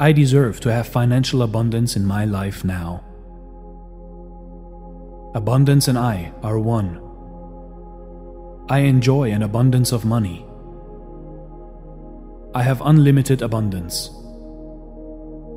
I 0.00 0.12
deserve 0.12 0.60
to 0.60 0.72
have 0.72 0.88
financial 0.88 1.42
abundance 1.42 1.96
in 1.96 2.06
my 2.06 2.24
life 2.24 2.64
now. 2.64 3.04
Abundance 5.34 5.86
and 5.86 5.98
I 5.98 6.32
are 6.42 6.58
one. 6.58 6.98
I 8.70 8.78
enjoy 8.78 9.32
an 9.32 9.42
abundance 9.42 9.92
of 9.92 10.06
money. 10.06 10.46
I 12.54 12.62
have 12.62 12.82
unlimited 12.84 13.40
abundance. 13.40 14.10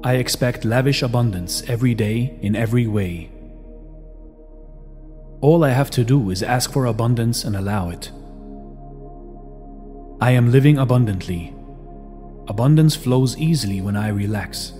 I 0.05 0.13
expect 0.13 0.63
lavish 0.63 1.01
abundance 1.01 1.61
every 1.67 1.93
day 1.93 2.39
in 2.41 2.55
every 2.55 2.87
way. 2.87 3.31
All 5.41 5.65
I 5.65 5.71
have 5.71 5.91
to 5.91 6.05
do 6.05 6.29
is 6.29 6.41
ask 6.41 6.71
for 6.71 6.85
abundance 6.85 7.43
and 7.43 7.57
allow 7.57 7.89
it. 7.89 8.11
I 10.21 10.31
am 10.31 10.53
living 10.53 10.77
abundantly. 10.77 11.53
Abundance 12.47 12.95
flows 12.95 13.37
easily 13.37 13.81
when 13.81 13.97
I 13.97 14.07
relax. 14.07 14.71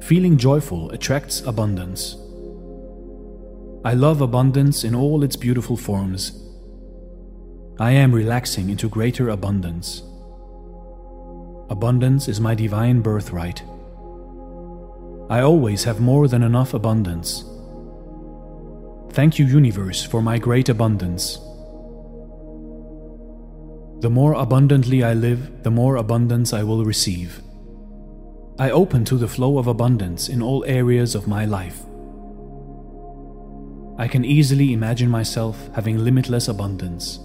Feeling 0.00 0.38
joyful 0.38 0.90
attracts 0.92 1.42
abundance. 1.42 2.16
I 3.84 3.92
love 3.92 4.22
abundance 4.22 4.82
in 4.82 4.94
all 4.94 5.22
its 5.22 5.36
beautiful 5.36 5.76
forms. 5.76 6.42
I 7.78 7.92
am 7.92 8.14
relaxing 8.14 8.70
into 8.70 8.88
greater 8.88 9.28
abundance. 9.28 10.07
Abundance 11.70 12.28
is 12.28 12.40
my 12.40 12.54
divine 12.54 13.02
birthright. 13.02 13.62
I 15.28 15.40
always 15.40 15.84
have 15.84 16.00
more 16.00 16.26
than 16.26 16.42
enough 16.42 16.72
abundance. 16.72 17.44
Thank 19.10 19.38
you, 19.38 19.44
Universe, 19.44 20.02
for 20.02 20.22
my 20.22 20.38
great 20.38 20.70
abundance. 20.70 21.36
The 24.00 24.08
more 24.08 24.32
abundantly 24.32 25.02
I 25.02 25.12
live, 25.12 25.62
the 25.62 25.70
more 25.70 25.96
abundance 25.96 26.54
I 26.54 26.62
will 26.62 26.86
receive. 26.86 27.42
I 28.58 28.70
open 28.70 29.04
to 29.04 29.18
the 29.18 29.28
flow 29.28 29.58
of 29.58 29.66
abundance 29.66 30.30
in 30.30 30.40
all 30.40 30.64
areas 30.64 31.14
of 31.14 31.28
my 31.28 31.44
life. 31.44 31.82
I 33.98 34.08
can 34.08 34.24
easily 34.24 34.72
imagine 34.72 35.10
myself 35.10 35.68
having 35.74 35.98
limitless 35.98 36.48
abundance. 36.48 37.18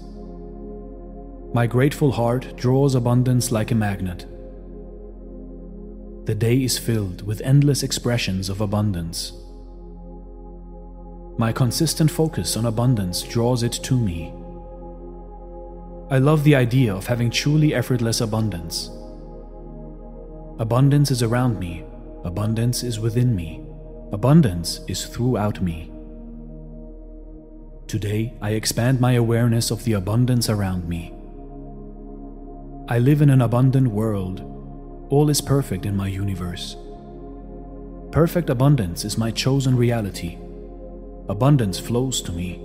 My 1.54 1.66
grateful 1.66 2.12
heart 2.12 2.58
draws 2.58 2.96
abundance 2.96 3.52
like 3.52 3.72
a 3.72 3.76
magnet. 3.76 4.26
The 6.26 6.36
day 6.36 6.64
is 6.64 6.78
filled 6.78 7.22
with 7.28 7.42
endless 7.42 7.84
expressions 7.84 8.48
of 8.48 8.62
abundance. 8.62 9.34
My 11.38 11.52
consistent 11.52 12.10
focus 12.10 12.56
on 12.56 12.66
abundance 12.66 13.24
draws 13.24 13.62
it 13.62 13.74
to 13.84 13.98
me. 13.98 14.32
I 16.10 16.20
love 16.20 16.46
the 16.46 16.56
idea 16.56 16.96
of 16.96 17.08
having 17.08 17.30
truly 17.30 17.74
effortless 17.74 18.22
abundance. 18.22 18.90
Abundance 20.60 21.12
is 21.12 21.24
around 21.24 21.60
me, 21.60 21.84
abundance 22.24 22.84
is 22.84 23.02
within 23.02 23.36
me, 23.36 23.62
abundance 24.14 24.80
is 24.88 25.06
throughout 25.06 25.62
me. 25.62 25.92
Today, 27.88 28.34
I 28.42 28.52
expand 28.52 29.02
my 29.02 29.14
awareness 29.14 29.72
of 29.72 29.84
the 29.84 29.94
abundance 29.94 30.50
around 30.50 30.88
me. 30.88 31.14
I 32.88 33.00
live 33.00 33.22
in 33.22 33.30
an 33.30 33.42
abundant 33.42 33.90
world. 33.90 34.53
All 35.14 35.30
is 35.30 35.42
perfect 35.42 35.86
in 35.86 35.96
my 35.96 36.08
universe. 36.08 36.76
Perfect 38.12 38.50
abundance 38.50 39.06
is 39.06 39.16
my 39.16 39.30
chosen 39.30 39.78
reality. 39.78 40.40
Abundance 41.30 41.78
flows 41.78 42.20
to 42.24 42.32
me. 42.32 42.60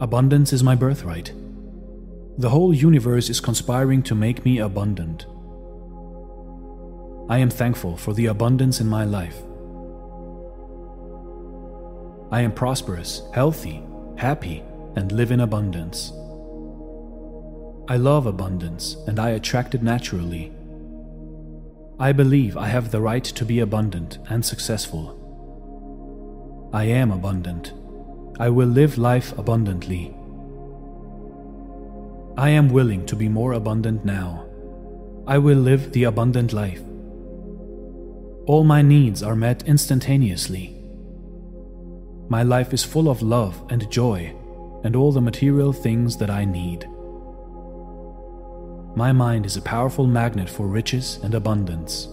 Abundance 0.00 0.52
is 0.52 0.64
my 0.64 0.74
birthright. 0.74 1.32
The 2.38 2.50
whole 2.50 2.74
universe 2.74 3.30
is 3.30 3.38
conspiring 3.38 4.02
to 4.02 4.16
make 4.16 4.44
me 4.44 4.58
abundant. 4.58 5.26
I 7.28 7.38
am 7.38 7.50
thankful 7.50 7.96
for 7.96 8.12
the 8.12 8.26
abundance 8.26 8.80
in 8.80 8.88
my 8.88 9.04
life. 9.04 9.38
I 12.32 12.40
am 12.40 12.50
prosperous, 12.50 13.22
healthy, 13.32 13.80
happy, 14.16 14.64
and 14.96 15.12
live 15.12 15.30
in 15.30 15.38
abundance. 15.38 16.12
I 17.86 17.96
love 17.96 18.26
abundance 18.26 18.96
and 19.06 19.20
I 19.20 19.30
attract 19.30 19.76
it 19.76 19.84
naturally. 19.84 20.55
I 21.98 22.12
believe 22.12 22.58
I 22.58 22.66
have 22.66 22.90
the 22.90 23.00
right 23.00 23.24
to 23.24 23.44
be 23.46 23.60
abundant 23.60 24.18
and 24.28 24.44
successful. 24.44 25.14
I 26.74 26.84
am 26.84 27.10
abundant. 27.10 27.72
I 28.38 28.50
will 28.50 28.68
live 28.68 28.98
life 28.98 29.36
abundantly. 29.38 30.14
I 32.36 32.50
am 32.50 32.68
willing 32.68 33.06
to 33.06 33.16
be 33.16 33.30
more 33.30 33.54
abundant 33.54 34.04
now. 34.04 34.44
I 35.26 35.38
will 35.38 35.56
live 35.56 35.92
the 35.92 36.04
abundant 36.04 36.52
life. 36.52 36.82
All 38.44 38.62
my 38.62 38.82
needs 38.82 39.22
are 39.22 39.34
met 39.34 39.62
instantaneously. 39.66 40.76
My 42.28 42.42
life 42.42 42.74
is 42.74 42.84
full 42.84 43.08
of 43.08 43.22
love 43.22 43.64
and 43.70 43.90
joy 43.90 44.36
and 44.84 44.94
all 44.94 45.12
the 45.12 45.22
material 45.22 45.72
things 45.72 46.18
that 46.18 46.28
I 46.28 46.44
need. 46.44 46.86
My 48.96 49.12
mind 49.12 49.44
is 49.44 49.58
a 49.58 49.62
powerful 49.62 50.06
magnet 50.06 50.48
for 50.48 50.66
riches 50.66 51.20
and 51.22 51.34
abundance. 51.34 52.08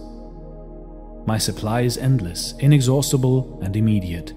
My 1.26 1.38
supply 1.38 1.80
is 1.80 1.96
endless, 1.96 2.52
inexhaustible, 2.58 3.58
and 3.62 3.74
immediate. 3.74 4.34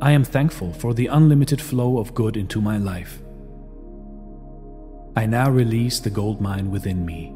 I 0.00 0.12
am 0.12 0.24
thankful 0.24 0.72
for 0.72 0.94
the 0.94 1.08
unlimited 1.08 1.60
flow 1.60 1.98
of 1.98 2.14
good 2.14 2.38
into 2.38 2.62
my 2.62 2.78
life. 2.78 3.20
I 5.14 5.26
now 5.26 5.50
release 5.50 6.00
the 6.00 6.08
gold 6.08 6.40
mine 6.40 6.70
within 6.70 7.04
me. 7.04 7.34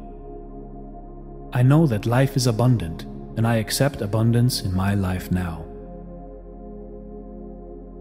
I 1.53 1.61
know 1.61 1.85
that 1.85 2.07
life 2.07 2.35
is 2.35 2.47
abundant 2.47 3.03
and 3.37 3.45
I 3.45 3.57
accept 3.57 4.01
abundance 4.01 4.61
in 4.61 4.73
my 4.75 4.95
life 4.95 5.31
now. 5.31 5.65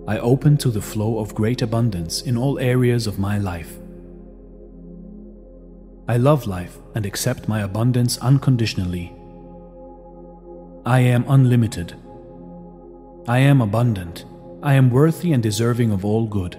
I 0.08 0.18
open 0.20 0.56
to 0.56 0.70
the 0.70 0.80
flow 0.80 1.18
of 1.18 1.34
great 1.34 1.60
abundance 1.60 2.22
in 2.22 2.38
all 2.38 2.58
areas 2.58 3.06
of 3.06 3.18
my 3.18 3.36
life. 3.36 3.81
I 6.12 6.18
love 6.18 6.46
life 6.46 6.76
and 6.94 7.06
accept 7.06 7.48
my 7.48 7.62
abundance 7.62 8.18
unconditionally. 8.18 9.16
I 10.84 11.00
am 11.00 11.24
unlimited. 11.26 11.94
I 13.26 13.38
am 13.38 13.62
abundant. 13.62 14.26
I 14.62 14.74
am 14.74 14.90
worthy 14.90 15.32
and 15.32 15.42
deserving 15.42 15.90
of 15.90 16.04
all 16.04 16.26
good 16.26 16.58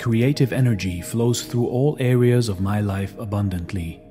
creative 0.00 0.52
energy 0.52 1.00
flows 1.00 1.44
through 1.44 1.66
all 1.66 1.96
areas 1.98 2.50
of 2.50 2.60
my 2.60 2.80
life 2.80 3.16
abundantly. 3.18 4.02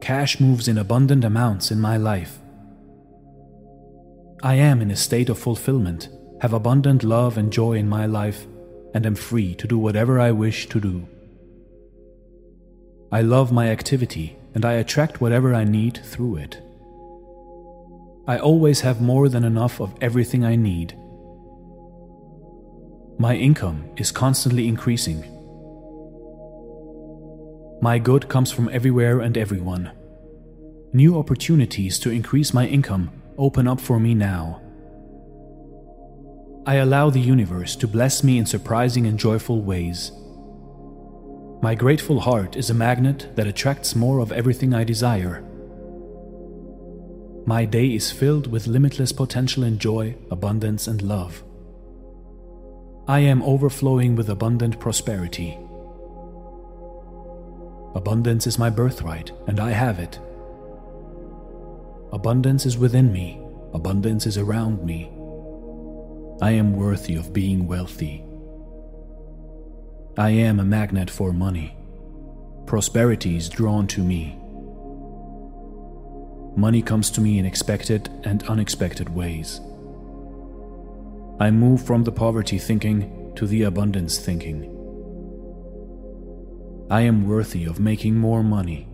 Cash 0.00 0.40
moves 0.40 0.68
in 0.68 0.78
abundant 0.78 1.24
amounts 1.24 1.70
in 1.72 1.80
my 1.80 1.96
life. 1.96 2.38
I 4.42 4.54
am 4.54 4.80
in 4.80 4.90
a 4.90 4.96
state 4.96 5.28
of 5.28 5.38
fulfillment, 5.38 6.08
have 6.40 6.54
abundant 6.54 7.02
love 7.04 7.36
and 7.36 7.52
joy 7.52 7.72
in 7.72 7.86
my 7.86 8.06
life, 8.06 8.46
and 8.94 9.04
am 9.06 9.14
free 9.14 9.54
to 9.56 9.66
do 9.66 9.78
whatever 9.78 10.18
I 10.20 10.30
wish 10.32 10.68
to 10.68 10.80
do. 10.80 11.06
I 13.10 13.20
love 13.20 13.52
my 13.52 13.68
activity 13.68 14.36
and 14.54 14.64
I 14.64 14.72
attract 14.74 15.20
whatever 15.20 15.54
I 15.54 15.64
need 15.64 16.00
through 16.04 16.36
it. 16.36 16.62
I 18.26 18.38
always 18.38 18.80
have 18.80 19.02
more 19.02 19.28
than 19.28 19.44
enough 19.44 19.80
of 19.80 19.94
everything 20.00 20.44
I 20.44 20.56
need. 20.56 20.96
My 23.18 23.34
income 23.34 23.90
is 23.96 24.10
constantly 24.10 24.66
increasing. 24.68 25.24
My 27.82 27.98
good 27.98 28.28
comes 28.28 28.50
from 28.50 28.70
everywhere 28.72 29.20
and 29.20 29.36
everyone. 29.36 29.90
New 30.92 31.18
opportunities 31.18 31.98
to 31.98 32.10
increase 32.10 32.54
my 32.54 32.66
income 32.66 33.10
open 33.36 33.66
up 33.66 33.80
for 33.80 33.98
me 33.98 34.14
now. 34.14 34.61
I 36.64 36.76
allow 36.76 37.10
the 37.10 37.20
universe 37.20 37.74
to 37.76 37.88
bless 37.88 38.22
me 38.22 38.38
in 38.38 38.46
surprising 38.46 39.06
and 39.06 39.18
joyful 39.18 39.62
ways. 39.62 40.12
My 41.60 41.74
grateful 41.74 42.20
heart 42.20 42.56
is 42.56 42.70
a 42.70 42.74
magnet 42.74 43.34
that 43.34 43.48
attracts 43.48 43.96
more 43.96 44.20
of 44.20 44.30
everything 44.30 44.72
I 44.72 44.84
desire. 44.84 45.42
My 47.46 47.64
day 47.64 47.86
is 47.86 48.12
filled 48.12 48.46
with 48.46 48.68
limitless 48.68 49.10
potential 49.10 49.64
in 49.64 49.78
joy, 49.78 50.14
abundance, 50.30 50.86
and 50.86 51.02
love. 51.02 51.42
I 53.08 53.18
am 53.20 53.42
overflowing 53.42 54.14
with 54.14 54.30
abundant 54.30 54.78
prosperity. 54.78 55.58
Abundance 57.96 58.46
is 58.46 58.60
my 58.60 58.70
birthright, 58.70 59.32
and 59.48 59.58
I 59.58 59.72
have 59.72 59.98
it. 59.98 60.20
Abundance 62.12 62.66
is 62.66 62.78
within 62.78 63.12
me, 63.12 63.40
abundance 63.74 64.26
is 64.26 64.38
around 64.38 64.84
me. 64.84 65.10
I 66.42 66.50
am 66.50 66.74
worthy 66.74 67.14
of 67.14 67.32
being 67.32 67.68
wealthy. 67.68 68.24
I 70.18 70.30
am 70.30 70.58
a 70.58 70.64
magnet 70.64 71.08
for 71.08 71.32
money. 71.32 71.76
Prosperity 72.66 73.36
is 73.36 73.48
drawn 73.48 73.86
to 73.86 74.02
me. 74.02 74.36
Money 76.56 76.82
comes 76.82 77.12
to 77.12 77.20
me 77.20 77.38
in 77.38 77.46
expected 77.46 78.10
and 78.24 78.42
unexpected 78.48 79.08
ways. 79.08 79.60
I 81.38 81.52
move 81.52 81.86
from 81.86 82.02
the 82.02 82.10
poverty 82.10 82.58
thinking 82.58 83.32
to 83.36 83.46
the 83.46 83.62
abundance 83.62 84.18
thinking. 84.18 84.64
I 86.90 87.02
am 87.02 87.28
worthy 87.28 87.66
of 87.66 87.78
making 87.78 88.16
more 88.16 88.42
money. 88.42 88.88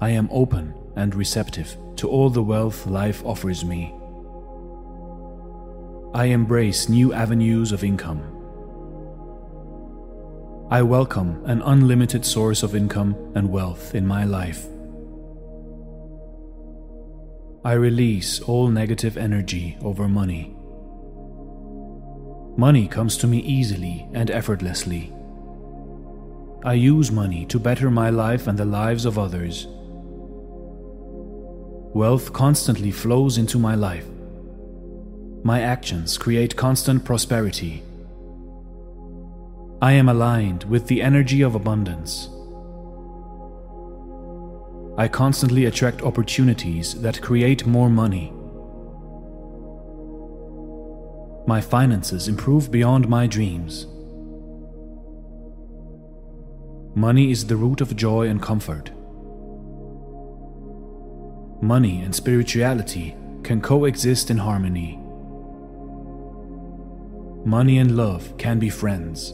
I 0.00 0.10
am 0.10 0.28
open 0.30 0.72
and 0.94 1.16
receptive 1.16 1.76
to 1.96 2.08
all 2.08 2.30
the 2.30 2.44
wealth 2.44 2.86
life 2.86 3.24
offers 3.24 3.64
me. 3.64 3.92
I 6.14 6.26
embrace 6.26 6.90
new 6.90 7.14
avenues 7.14 7.72
of 7.72 7.82
income. 7.82 8.20
I 10.70 10.82
welcome 10.82 11.42
an 11.46 11.62
unlimited 11.62 12.26
source 12.26 12.62
of 12.62 12.76
income 12.76 13.16
and 13.34 13.48
wealth 13.48 13.94
in 13.94 14.06
my 14.06 14.24
life. 14.24 14.66
I 17.64 17.72
release 17.72 18.40
all 18.40 18.68
negative 18.68 19.16
energy 19.16 19.78
over 19.80 20.06
money. 20.06 20.54
Money 22.58 22.88
comes 22.88 23.16
to 23.16 23.26
me 23.26 23.38
easily 23.38 24.06
and 24.12 24.30
effortlessly. 24.30 25.14
I 26.62 26.74
use 26.74 27.10
money 27.10 27.46
to 27.46 27.58
better 27.58 27.90
my 27.90 28.10
life 28.10 28.48
and 28.48 28.58
the 28.58 28.66
lives 28.66 29.06
of 29.06 29.18
others. 29.18 29.66
Wealth 31.94 32.34
constantly 32.34 32.90
flows 32.90 33.38
into 33.38 33.58
my 33.58 33.76
life. 33.76 34.11
My 35.44 35.60
actions 35.60 36.16
create 36.16 36.54
constant 36.54 37.04
prosperity. 37.04 37.82
I 39.82 39.90
am 39.92 40.08
aligned 40.08 40.62
with 40.64 40.86
the 40.86 41.02
energy 41.02 41.42
of 41.42 41.56
abundance. 41.56 42.28
I 44.96 45.08
constantly 45.08 45.64
attract 45.64 46.02
opportunities 46.02 46.94
that 47.02 47.20
create 47.20 47.66
more 47.66 47.90
money. 47.90 48.32
My 51.48 51.60
finances 51.60 52.28
improve 52.28 52.70
beyond 52.70 53.08
my 53.08 53.26
dreams. 53.26 53.88
Money 56.94 57.32
is 57.32 57.48
the 57.48 57.56
root 57.56 57.80
of 57.80 57.96
joy 57.96 58.28
and 58.28 58.40
comfort. 58.40 58.92
Money 61.60 62.02
and 62.02 62.14
spirituality 62.14 63.16
can 63.42 63.60
coexist 63.60 64.30
in 64.30 64.38
harmony. 64.38 65.01
Money 67.44 67.78
and 67.78 67.96
love 67.96 68.38
can 68.38 68.60
be 68.60 68.70
friends. 68.70 69.32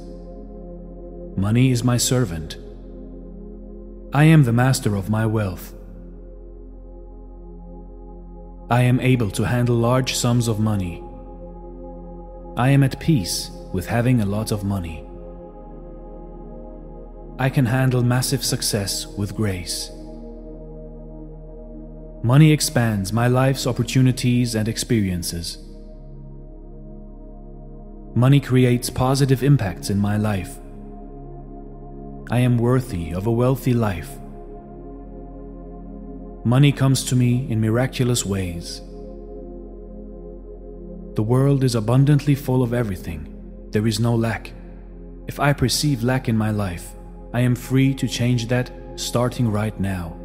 Money 1.37 1.71
is 1.71 1.85
my 1.85 1.99
servant. 1.99 2.57
I 4.15 4.25
am 4.25 4.45
the 4.45 4.53
master 4.53 4.97
of 4.97 5.11
my 5.11 5.27
wealth. 5.27 5.75
I 8.71 8.81
am 8.81 8.99
able 9.01 9.31
to 9.33 9.43
handle 9.45 9.77
large 9.77 10.15
sums 10.15 10.49
of 10.49 10.59
money. 10.59 11.05
I 12.57 12.71
am 12.71 12.83
at 12.83 12.99
peace 12.99 13.51
with 13.75 13.87
having 13.87 14.23
a 14.23 14.27
lot 14.27 14.53
of 14.53 14.65
money. 14.65 15.05
I 17.39 17.51
can 17.51 17.67
handle 17.67 18.03
massive 18.03 18.43
success 18.43 19.07
with 19.07 19.37
grace. 19.37 19.91
Money 22.25 22.53
expands 22.53 23.13
my 23.13 23.29
life's 23.29 23.67
opportunities 23.67 24.55
and 24.55 24.67
experiences. 24.67 25.59
Money 28.15 28.41
creates 28.41 28.91
positive 28.91 29.43
impacts 29.43 29.91
in 29.91 29.99
my 29.99 30.17
life. 30.17 30.59
I 32.31 32.41
am 32.41 32.59
worthy 32.59 33.13
of 33.13 33.27
a 33.27 33.33
wealthy 33.33 33.73
life. 33.73 34.11
Money 36.45 36.73
comes 36.73 37.05
to 37.05 37.17
me 37.17 37.47
in 37.51 37.61
miraculous 37.61 38.25
ways. 38.25 38.81
The 41.15 41.23
world 41.23 41.65
is 41.65 41.75
abundantly 41.75 42.35
full 42.35 42.63
of 42.63 42.73
everything. 42.73 43.35
There 43.71 43.87
is 43.87 43.99
no 43.99 44.15
lack. 44.15 44.53
If 45.27 45.41
I 45.41 45.53
perceive 45.53 46.05
lack 46.05 46.29
in 46.29 46.37
my 46.37 46.51
life, 46.51 46.95
I 47.35 47.41
am 47.41 47.55
free 47.55 47.93
to 47.95 48.07
change 48.09 48.49
that 48.49 48.71
starting 48.97 49.51
right 49.51 49.79
now. 49.81 50.17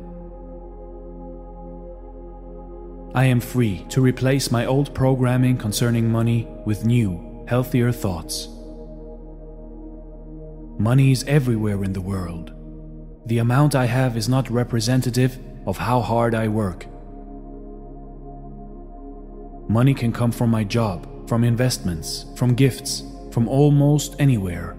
I 3.16 3.26
am 3.26 3.40
free 3.40 3.86
to 3.90 4.02
replace 4.02 4.52
my 4.52 4.66
old 4.66 4.94
programming 4.96 5.58
concerning 5.58 6.10
money 6.10 6.48
with 6.66 6.86
new, 6.86 7.33
healthier 7.48 7.92
thoughts. 7.92 8.48
Money 10.80 11.12
is 11.12 11.24
everywhere 11.26 11.84
in 11.84 11.94
the 11.94 12.02
world. 12.02 12.52
The 13.26 13.38
amount 13.38 13.76
I 13.76 13.86
have 13.86 14.18
is 14.18 14.28
not 14.28 14.50
representative 14.50 15.40
of 15.66 15.78
how 15.78 16.02
hard 16.02 16.36
I 16.36 16.48
work. 16.48 16.88
Money 19.70 19.94
can 19.94 20.12
come 20.12 20.32
from 20.32 20.50
my 20.50 20.64
job, 20.64 21.30
from 21.30 21.44
investments, 21.44 22.26
from 22.36 22.54
gifts, 22.54 23.04
from 23.32 23.48
almost 23.48 24.16
anywhere. 24.20 24.76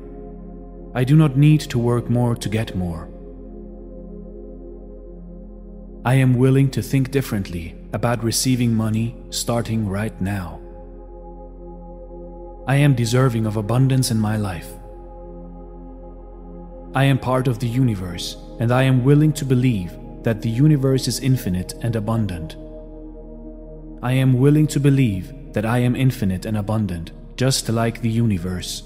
I 0.94 1.04
do 1.04 1.16
not 1.16 1.36
need 1.36 1.60
to 1.60 1.78
work 1.78 2.10
more 2.10 2.36
to 2.36 2.48
get 2.48 2.76
more. 2.76 3.08
I 6.04 6.14
am 6.14 6.34
willing 6.34 6.70
to 6.72 6.82
think 6.82 7.10
differently 7.10 7.74
about 7.94 8.22
receiving 8.22 8.74
money 8.74 9.16
starting 9.30 9.88
right 9.88 10.20
now. 10.20 10.60
I 12.66 12.76
am 12.76 12.94
deserving 12.94 13.44
of 13.44 13.56
abundance 13.56 14.10
in 14.10 14.18
my 14.18 14.36
life. 14.36 14.72
I 16.94 17.04
am 17.04 17.18
part 17.18 17.46
of 17.46 17.58
the 17.58 17.68
universe, 17.68 18.36
and 18.58 18.72
I 18.72 18.84
am 18.84 19.04
willing 19.04 19.32
to 19.34 19.44
believe 19.44 19.92
that 20.22 20.40
the 20.40 20.48
universe 20.48 21.06
is 21.06 21.20
infinite 21.20 21.74
and 21.82 21.94
abundant. 21.94 22.56
I 24.02 24.12
am 24.12 24.38
willing 24.38 24.66
to 24.68 24.80
believe 24.80 25.32
that 25.52 25.66
I 25.66 25.78
am 25.78 25.94
infinite 25.94 26.46
and 26.46 26.56
abundant, 26.56 27.10
just 27.36 27.68
like 27.68 28.00
the 28.00 28.08
universe. 28.10 28.82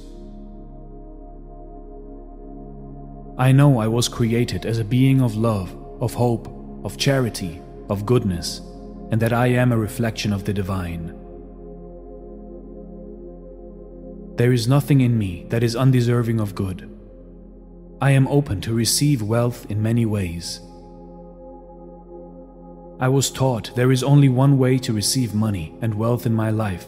I 3.38 3.52
know 3.52 3.78
I 3.78 3.86
was 3.86 4.08
created 4.08 4.66
as 4.66 4.78
a 4.78 4.84
being 4.84 5.20
of 5.20 5.36
love, 5.36 5.76
of 6.00 6.14
hope, 6.14 6.48
of 6.84 6.96
charity, 6.96 7.62
of 7.88 8.06
goodness, 8.06 8.60
and 9.10 9.20
that 9.20 9.32
I 9.32 9.46
am 9.48 9.70
a 9.70 9.78
reflection 9.78 10.32
of 10.32 10.44
the 10.44 10.52
divine. 10.52 11.17
There 14.38 14.52
is 14.52 14.68
nothing 14.68 15.00
in 15.00 15.18
me 15.18 15.46
that 15.50 15.64
is 15.64 15.76
undeserving 15.76 16.40
of 16.40 16.54
good. 16.54 16.88
I 18.00 18.12
am 18.12 18.28
open 18.28 18.60
to 18.62 18.72
receive 18.72 19.20
wealth 19.20 19.66
in 19.68 19.82
many 19.82 20.06
ways. 20.06 20.60
I 23.00 23.08
was 23.08 23.30
taught 23.32 23.74
there 23.74 23.92
is 23.92 24.04
only 24.04 24.28
one 24.28 24.58
way 24.58 24.78
to 24.78 24.92
receive 24.92 25.34
money 25.34 25.74
and 25.82 25.94
wealth 25.94 26.24
in 26.24 26.34
my 26.34 26.50
life, 26.50 26.86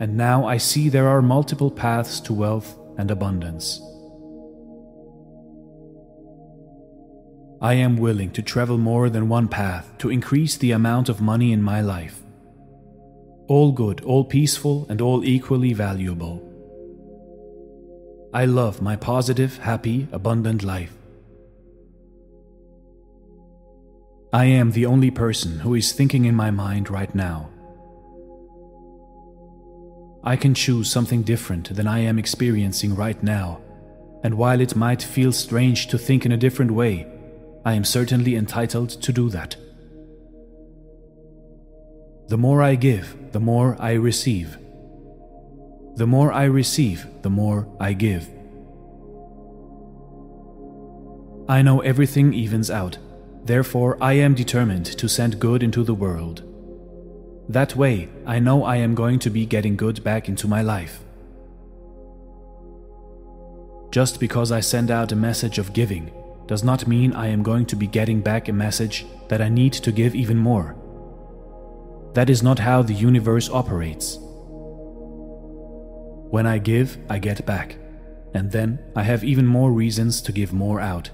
and 0.00 0.16
now 0.16 0.46
I 0.46 0.56
see 0.58 0.88
there 0.88 1.08
are 1.08 1.22
multiple 1.22 1.70
paths 1.70 2.20
to 2.22 2.32
wealth 2.32 2.76
and 2.98 3.10
abundance. 3.10 3.80
I 7.62 7.74
am 7.74 7.96
willing 7.96 8.32
to 8.32 8.42
travel 8.42 8.78
more 8.78 9.10
than 9.10 9.28
one 9.28 9.48
path 9.48 9.96
to 9.98 10.10
increase 10.10 10.56
the 10.56 10.72
amount 10.72 11.08
of 11.08 11.20
money 11.20 11.52
in 11.52 11.62
my 11.62 11.80
life. 11.80 12.22
all 13.48 13.72
good, 13.72 14.02
all 14.02 14.24
peaceful, 14.24 14.86
and 14.90 15.00
all 15.00 15.24
equally 15.24 15.72
valuable. 15.72 16.47
I 18.32 18.44
love 18.44 18.82
my 18.82 18.94
positive, 18.94 19.56
happy, 19.58 20.06
abundant 20.12 20.62
life. 20.62 20.92
I 24.34 24.44
am 24.44 24.72
the 24.72 24.84
only 24.84 25.10
person 25.10 25.60
who 25.60 25.74
is 25.74 25.92
thinking 25.92 26.26
in 26.26 26.34
my 26.34 26.50
mind 26.50 26.90
right 26.90 27.14
now. 27.14 27.48
I 30.22 30.36
can 30.36 30.52
choose 30.52 30.90
something 30.90 31.22
different 31.22 31.74
than 31.74 31.86
I 31.86 32.00
am 32.00 32.18
experiencing 32.18 32.94
right 32.94 33.22
now, 33.22 33.62
and 34.22 34.34
while 34.34 34.60
it 34.60 34.76
might 34.76 35.02
feel 35.02 35.32
strange 35.32 35.86
to 35.86 35.96
think 35.96 36.26
in 36.26 36.32
a 36.32 36.36
different 36.36 36.72
way, 36.72 37.06
I 37.64 37.72
am 37.72 37.84
certainly 37.84 38.36
entitled 38.36 38.90
to 38.90 39.12
do 39.12 39.30
that. 39.30 39.56
The 42.28 42.36
more 42.36 42.62
I 42.62 42.74
give, 42.74 43.32
the 43.32 43.40
more 43.40 43.74
I 43.80 43.92
receive. 43.92 44.58
The 45.98 46.06
more 46.06 46.32
I 46.32 46.44
receive, 46.44 47.08
the 47.22 47.28
more 47.30 47.66
I 47.80 47.92
give. 47.92 48.30
I 51.48 51.60
know 51.60 51.80
everything 51.80 52.32
evens 52.32 52.70
out, 52.70 52.98
therefore, 53.44 53.98
I 54.00 54.12
am 54.12 54.36
determined 54.36 54.86
to 54.86 55.08
send 55.08 55.40
good 55.40 55.60
into 55.60 55.82
the 55.82 55.94
world. 55.94 56.44
That 57.48 57.74
way, 57.74 58.08
I 58.26 58.38
know 58.38 58.62
I 58.62 58.76
am 58.76 58.94
going 58.94 59.18
to 59.18 59.30
be 59.30 59.44
getting 59.44 59.74
good 59.74 60.04
back 60.04 60.28
into 60.28 60.46
my 60.46 60.62
life. 60.62 61.00
Just 63.90 64.20
because 64.20 64.52
I 64.52 64.60
send 64.60 64.92
out 64.92 65.10
a 65.10 65.16
message 65.16 65.58
of 65.58 65.72
giving 65.72 66.12
does 66.46 66.62
not 66.62 66.86
mean 66.86 67.12
I 67.12 67.26
am 67.26 67.42
going 67.42 67.66
to 67.66 67.74
be 67.74 67.88
getting 67.88 68.20
back 68.20 68.48
a 68.48 68.52
message 68.52 69.04
that 69.30 69.42
I 69.42 69.48
need 69.48 69.72
to 69.72 69.90
give 69.90 70.14
even 70.14 70.38
more. 70.38 70.76
That 72.14 72.30
is 72.30 72.40
not 72.40 72.60
how 72.60 72.82
the 72.82 72.94
universe 72.94 73.50
operates. 73.50 74.20
When 76.30 76.46
I 76.46 76.58
give, 76.58 76.98
I 77.08 77.18
get 77.18 77.46
back, 77.46 77.76
and 78.34 78.52
then 78.52 78.78
I 78.94 79.02
have 79.02 79.24
even 79.24 79.46
more 79.46 79.72
reasons 79.72 80.20
to 80.22 80.32
give 80.32 80.52
more 80.52 80.78
out. 80.78 81.08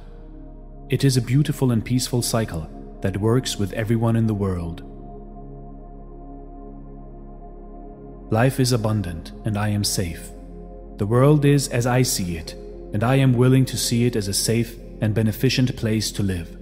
It 0.90 1.04
is 1.04 1.16
a 1.16 1.22
beautiful 1.22 1.70
and 1.70 1.84
peaceful 1.84 2.20
cycle 2.20 2.68
that 3.00 3.20
works 3.20 3.56
with 3.56 3.72
everyone 3.74 4.16
in 4.16 4.26
the 4.26 4.34
world. 4.34 4.82
Life 8.32 8.58
is 8.58 8.72
abundant, 8.72 9.30
and 9.44 9.56
I 9.56 9.68
am 9.68 9.84
safe. 9.84 10.30
The 10.96 11.06
world 11.06 11.44
is 11.44 11.68
as 11.68 11.86
I 11.86 12.02
see 12.02 12.36
it, 12.36 12.54
and 12.92 13.04
I 13.04 13.14
am 13.14 13.34
willing 13.34 13.64
to 13.66 13.76
see 13.76 14.06
it 14.06 14.16
as 14.16 14.26
a 14.26 14.34
safe 14.34 14.76
and 15.00 15.14
beneficent 15.14 15.76
place 15.76 16.10
to 16.12 16.24
live. 16.24 16.56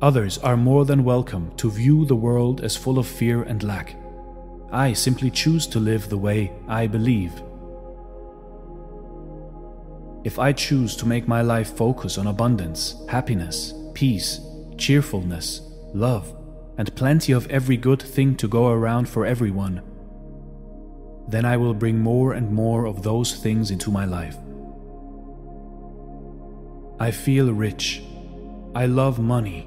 Others 0.00 0.38
are 0.38 0.56
more 0.56 0.84
than 0.84 1.02
welcome 1.02 1.54
to 1.56 1.70
view 1.70 2.04
the 2.04 2.16
world 2.16 2.60
as 2.60 2.76
full 2.76 2.98
of 3.00 3.06
fear 3.06 3.42
and 3.42 3.62
lack. 3.64 3.96
I 4.72 4.92
simply 4.92 5.30
choose 5.30 5.66
to 5.68 5.80
live 5.80 6.08
the 6.08 6.18
way 6.18 6.52
I 6.68 6.86
believe. 6.86 7.32
If 10.22 10.38
I 10.38 10.52
choose 10.52 10.94
to 10.96 11.06
make 11.06 11.26
my 11.26 11.42
life 11.42 11.76
focus 11.76 12.18
on 12.18 12.28
abundance, 12.28 12.94
happiness, 13.08 13.74
peace, 13.94 14.40
cheerfulness, 14.76 15.62
love, 15.92 16.36
and 16.78 16.94
plenty 16.94 17.32
of 17.32 17.50
every 17.50 17.76
good 17.76 18.00
thing 18.00 18.36
to 18.36 18.46
go 18.46 18.68
around 18.68 19.08
for 19.08 19.26
everyone, 19.26 19.82
then 21.26 21.44
I 21.44 21.56
will 21.56 21.74
bring 21.74 21.98
more 21.98 22.34
and 22.34 22.52
more 22.52 22.86
of 22.86 23.02
those 23.02 23.34
things 23.34 23.70
into 23.70 23.90
my 23.90 24.04
life. 24.04 24.36
I 27.00 27.10
feel 27.10 27.52
rich. 27.52 28.02
I 28.74 28.86
love 28.86 29.18
money. 29.18 29.66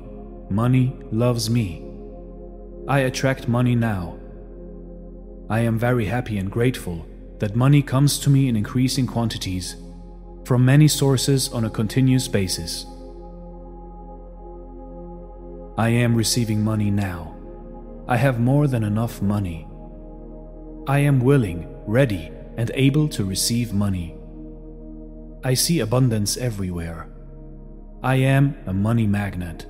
Money 0.49 0.95
loves 1.11 1.49
me. 1.49 1.83
I 2.87 2.99
attract 2.99 3.47
money 3.47 3.75
now. 3.75 4.19
I 5.53 5.59
am 5.59 5.77
very 5.77 6.05
happy 6.05 6.39
and 6.39 6.49
grateful 6.49 7.05
that 7.37 7.55
money 7.55 7.83
comes 7.83 8.17
to 8.21 8.31
me 8.31 8.49
in 8.49 8.55
increasing 8.55 9.05
quantities 9.05 9.75
from 10.45 10.65
many 10.65 10.87
sources 10.87 11.47
on 11.49 11.63
a 11.63 11.69
continuous 11.69 12.27
basis. 12.27 12.87
I 15.77 15.89
am 15.89 16.15
receiving 16.15 16.63
money 16.63 16.89
now. 16.89 17.35
I 18.07 18.17
have 18.17 18.39
more 18.39 18.65
than 18.67 18.83
enough 18.83 19.21
money. 19.21 19.67
I 20.87 20.97
am 20.97 21.19
willing, 21.19 21.67
ready, 21.85 22.31
and 22.57 22.71
able 22.73 23.07
to 23.09 23.23
receive 23.23 23.73
money. 23.73 24.15
I 25.43 25.53
see 25.53 25.81
abundance 25.81 26.35
everywhere. 26.35 27.11
I 28.01 28.15
am 28.15 28.57
a 28.65 28.73
money 28.73 29.05
magnet. 29.05 29.67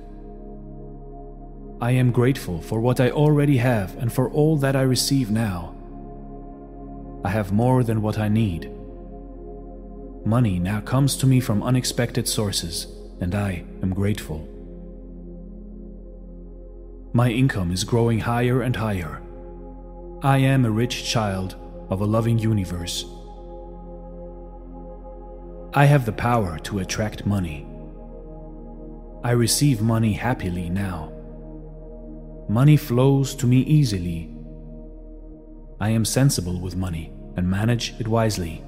I 1.78 1.90
am 1.90 2.10
grateful 2.10 2.62
for 2.62 2.80
what 2.80 3.00
I 3.00 3.10
already 3.10 3.58
have 3.58 3.98
and 3.98 4.10
for 4.10 4.30
all 4.30 4.56
that 4.56 4.76
I 4.76 4.80
receive 4.80 5.30
now. 5.30 5.73
I 7.24 7.30
have 7.30 7.52
more 7.52 7.82
than 7.82 8.02
what 8.02 8.18
I 8.18 8.28
need. 8.28 8.70
Money 10.26 10.58
now 10.58 10.82
comes 10.82 11.16
to 11.16 11.26
me 11.26 11.40
from 11.40 11.62
unexpected 11.62 12.28
sources, 12.28 12.86
and 13.18 13.34
I 13.34 13.64
am 13.82 13.94
grateful. 13.94 14.46
My 17.14 17.30
income 17.30 17.72
is 17.72 17.82
growing 17.82 18.20
higher 18.20 18.60
and 18.60 18.76
higher. 18.76 19.22
I 20.22 20.38
am 20.38 20.66
a 20.66 20.70
rich 20.70 21.06
child 21.06 21.56
of 21.88 22.02
a 22.02 22.04
loving 22.04 22.38
universe. 22.38 23.06
I 25.72 25.86
have 25.86 26.04
the 26.04 26.12
power 26.12 26.58
to 26.58 26.80
attract 26.80 27.24
money. 27.24 27.66
I 29.22 29.30
receive 29.30 29.80
money 29.80 30.12
happily 30.12 30.68
now. 30.68 31.10
Money 32.50 32.76
flows 32.76 33.34
to 33.36 33.46
me 33.46 33.60
easily. 33.60 34.30
I 35.80 35.88
am 35.88 36.04
sensible 36.04 36.60
with 36.60 36.76
money 36.76 37.13
and 37.36 37.48
manage 37.48 37.94
it 37.98 38.08
wisely. 38.08 38.62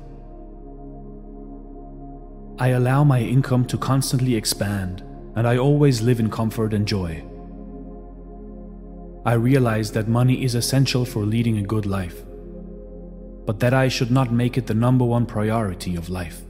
I 2.59 2.69
allow 2.69 3.05
my 3.05 3.21
income 3.21 3.67
to 3.67 3.77
constantly 3.77 4.35
expand, 4.35 5.03
and 5.35 5.47
I 5.47 5.59
always 5.59 6.01
live 6.01 6.21
in 6.21 6.31
comfort 6.31 6.73
and 6.73 6.89
joy. 6.89 7.23
I 9.27 9.35
realize 9.35 9.93
that 9.93 10.09
money 10.09 10.43
is 10.45 10.55
essential 10.55 11.05
for 11.05 11.25
leading 11.25 11.59
a 11.59 11.63
good 11.63 11.85
life, 11.85 12.25
but 13.45 13.61
that 13.61 13.75
I 13.75 13.89
should 13.89 14.11
not 14.11 14.33
make 14.33 14.57
it 14.57 14.67
the 14.67 14.75
number 14.75 15.05
one 15.05 15.27
priority 15.27 15.97
of 15.97 16.09
life. 16.09 16.43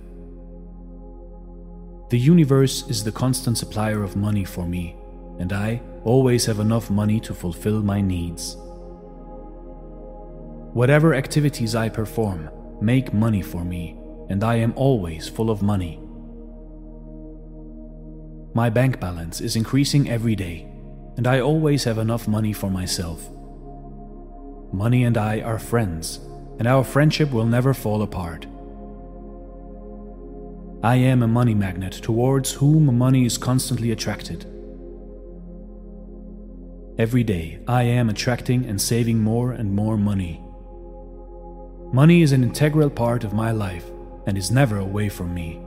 The 2.10 2.18
universe 2.18 2.88
is 2.88 3.02
the 3.02 3.10
constant 3.10 3.58
supplier 3.58 4.04
of 4.04 4.14
money 4.14 4.44
for 4.44 4.64
me, 4.64 4.94
and 5.40 5.52
I 5.52 5.80
always 6.04 6.46
have 6.46 6.60
enough 6.60 6.88
money 6.88 7.18
to 7.20 7.34
fulfill 7.34 7.82
my 7.82 8.00
needs. 8.00 8.56
Whatever 10.76 11.14
activities 11.14 11.74
I 11.74 11.88
perform 11.88 12.50
make 12.82 13.14
money 13.14 13.40
for 13.40 13.64
me, 13.64 13.96
and 14.28 14.44
I 14.44 14.56
am 14.56 14.74
always 14.76 15.26
full 15.26 15.48
of 15.48 15.62
money. 15.62 15.98
My 18.52 18.68
bank 18.68 19.00
balance 19.00 19.40
is 19.40 19.56
increasing 19.56 20.10
every 20.10 20.36
day, 20.36 20.70
and 21.16 21.26
I 21.26 21.40
always 21.40 21.84
have 21.84 21.96
enough 21.96 22.28
money 22.28 22.52
for 22.52 22.68
myself. 22.68 23.26
Money 24.70 25.04
and 25.04 25.16
I 25.16 25.40
are 25.40 25.58
friends, 25.58 26.20
and 26.58 26.68
our 26.68 26.84
friendship 26.84 27.30
will 27.30 27.46
never 27.46 27.72
fall 27.72 28.02
apart. 28.02 28.44
I 30.82 30.96
am 30.96 31.22
a 31.22 31.26
money 31.26 31.54
magnet 31.54 31.94
towards 31.94 32.52
whom 32.52 32.98
money 32.98 33.24
is 33.24 33.38
constantly 33.38 33.92
attracted. 33.92 34.44
Every 36.98 37.24
day, 37.24 37.60
I 37.66 37.84
am 37.84 38.10
attracting 38.10 38.66
and 38.66 38.78
saving 38.78 39.20
more 39.20 39.52
and 39.52 39.74
more 39.74 39.96
money. 39.96 40.42
Money 41.92 42.22
is 42.22 42.32
an 42.32 42.42
integral 42.42 42.90
part 42.90 43.24
of 43.24 43.32
my 43.32 43.50
life 43.50 43.86
and 44.26 44.36
is 44.36 44.50
never 44.50 44.78
away 44.78 45.08
from 45.08 45.32
me. 45.32 45.60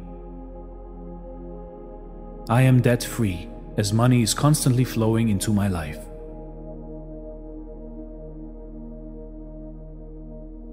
I 2.50 2.62
am 2.64 2.82
debt 2.82 3.04
free 3.04 3.50
as 3.78 3.94
money 3.94 4.22
is 4.22 4.34
constantly 4.34 4.84
flowing 4.84 5.30
into 5.30 5.54
my 5.54 5.68
life. 5.68 6.00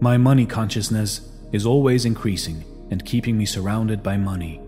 My 0.00 0.16
money 0.16 0.46
consciousness 0.46 1.28
is 1.52 1.66
always 1.66 2.04
increasing 2.04 2.64
and 2.90 3.04
keeping 3.04 3.38
me 3.38 3.46
surrounded 3.46 4.02
by 4.02 4.16
money. 4.16 4.60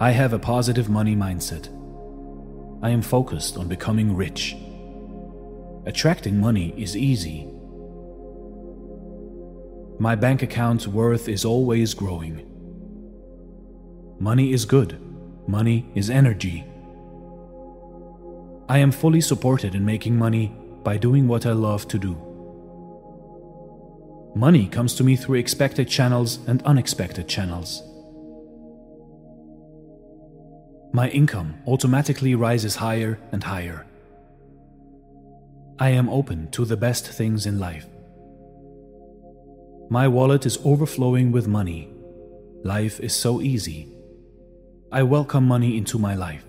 I 0.00 0.10
have 0.10 0.32
a 0.32 0.38
positive 0.38 0.88
money 0.88 1.14
mindset 1.14 1.68
I 2.84 2.90
am 2.90 3.00
focused 3.00 3.56
on 3.56 3.66
becoming 3.66 4.14
rich. 4.14 4.54
Attracting 5.86 6.38
money 6.38 6.74
is 6.76 6.94
easy. 6.94 7.48
My 9.98 10.14
bank 10.14 10.42
account's 10.42 10.86
worth 10.86 11.28
is 11.28 11.44
always 11.44 11.94
growing. 11.94 12.46
Money 14.18 14.52
is 14.52 14.64
good. 14.64 14.98
Money 15.46 15.86
is 15.94 16.10
energy. 16.10 16.64
I 18.68 18.78
am 18.78 18.90
fully 18.90 19.20
supported 19.20 19.74
in 19.74 19.84
making 19.84 20.16
money 20.16 20.54
by 20.82 20.96
doing 20.96 21.28
what 21.28 21.46
I 21.46 21.52
love 21.52 21.86
to 21.88 21.98
do. 21.98 22.16
Money 24.34 24.66
comes 24.66 24.94
to 24.96 25.04
me 25.04 25.16
through 25.16 25.38
expected 25.38 25.88
channels 25.88 26.38
and 26.46 26.62
unexpected 26.62 27.28
channels. 27.28 27.82
my 30.94 31.08
income 31.08 31.60
automatically 31.66 32.36
rises 32.36 32.76
higher 32.76 33.18
and 33.32 33.42
higher. 33.42 33.84
I 35.76 35.88
am 35.90 36.08
open 36.08 36.52
to 36.52 36.64
the 36.64 36.76
best 36.76 37.08
things 37.08 37.46
in 37.46 37.58
life. 37.58 37.88
My 39.90 40.08
wallet 40.08 40.46
is 40.46 40.58
overflowing 40.64 41.30
with 41.30 41.46
money. 41.46 41.92
Life 42.64 43.00
is 43.00 43.14
so 43.14 43.42
easy. 43.42 43.88
I 44.90 45.02
welcome 45.02 45.44
money 45.44 45.76
into 45.76 45.98
my 45.98 46.14
life. 46.14 46.44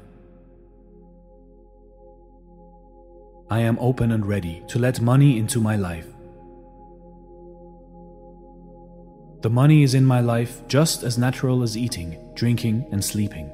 I 3.49 3.59
am 3.59 3.77
open 3.79 4.11
and 4.11 4.25
ready 4.25 4.63
to 4.69 4.79
let 4.79 5.01
money 5.01 5.37
into 5.37 5.59
my 5.59 5.75
life. 5.75 6.07
The 9.41 9.49
money 9.49 9.83
is 9.83 9.93
in 9.93 10.05
my 10.05 10.21
life 10.21 10.61
just 10.67 11.03
as 11.03 11.17
natural 11.17 11.61
as 11.61 11.77
eating, 11.77 12.17
drinking, 12.35 12.87
and 12.91 13.03
sleeping. 13.03 13.51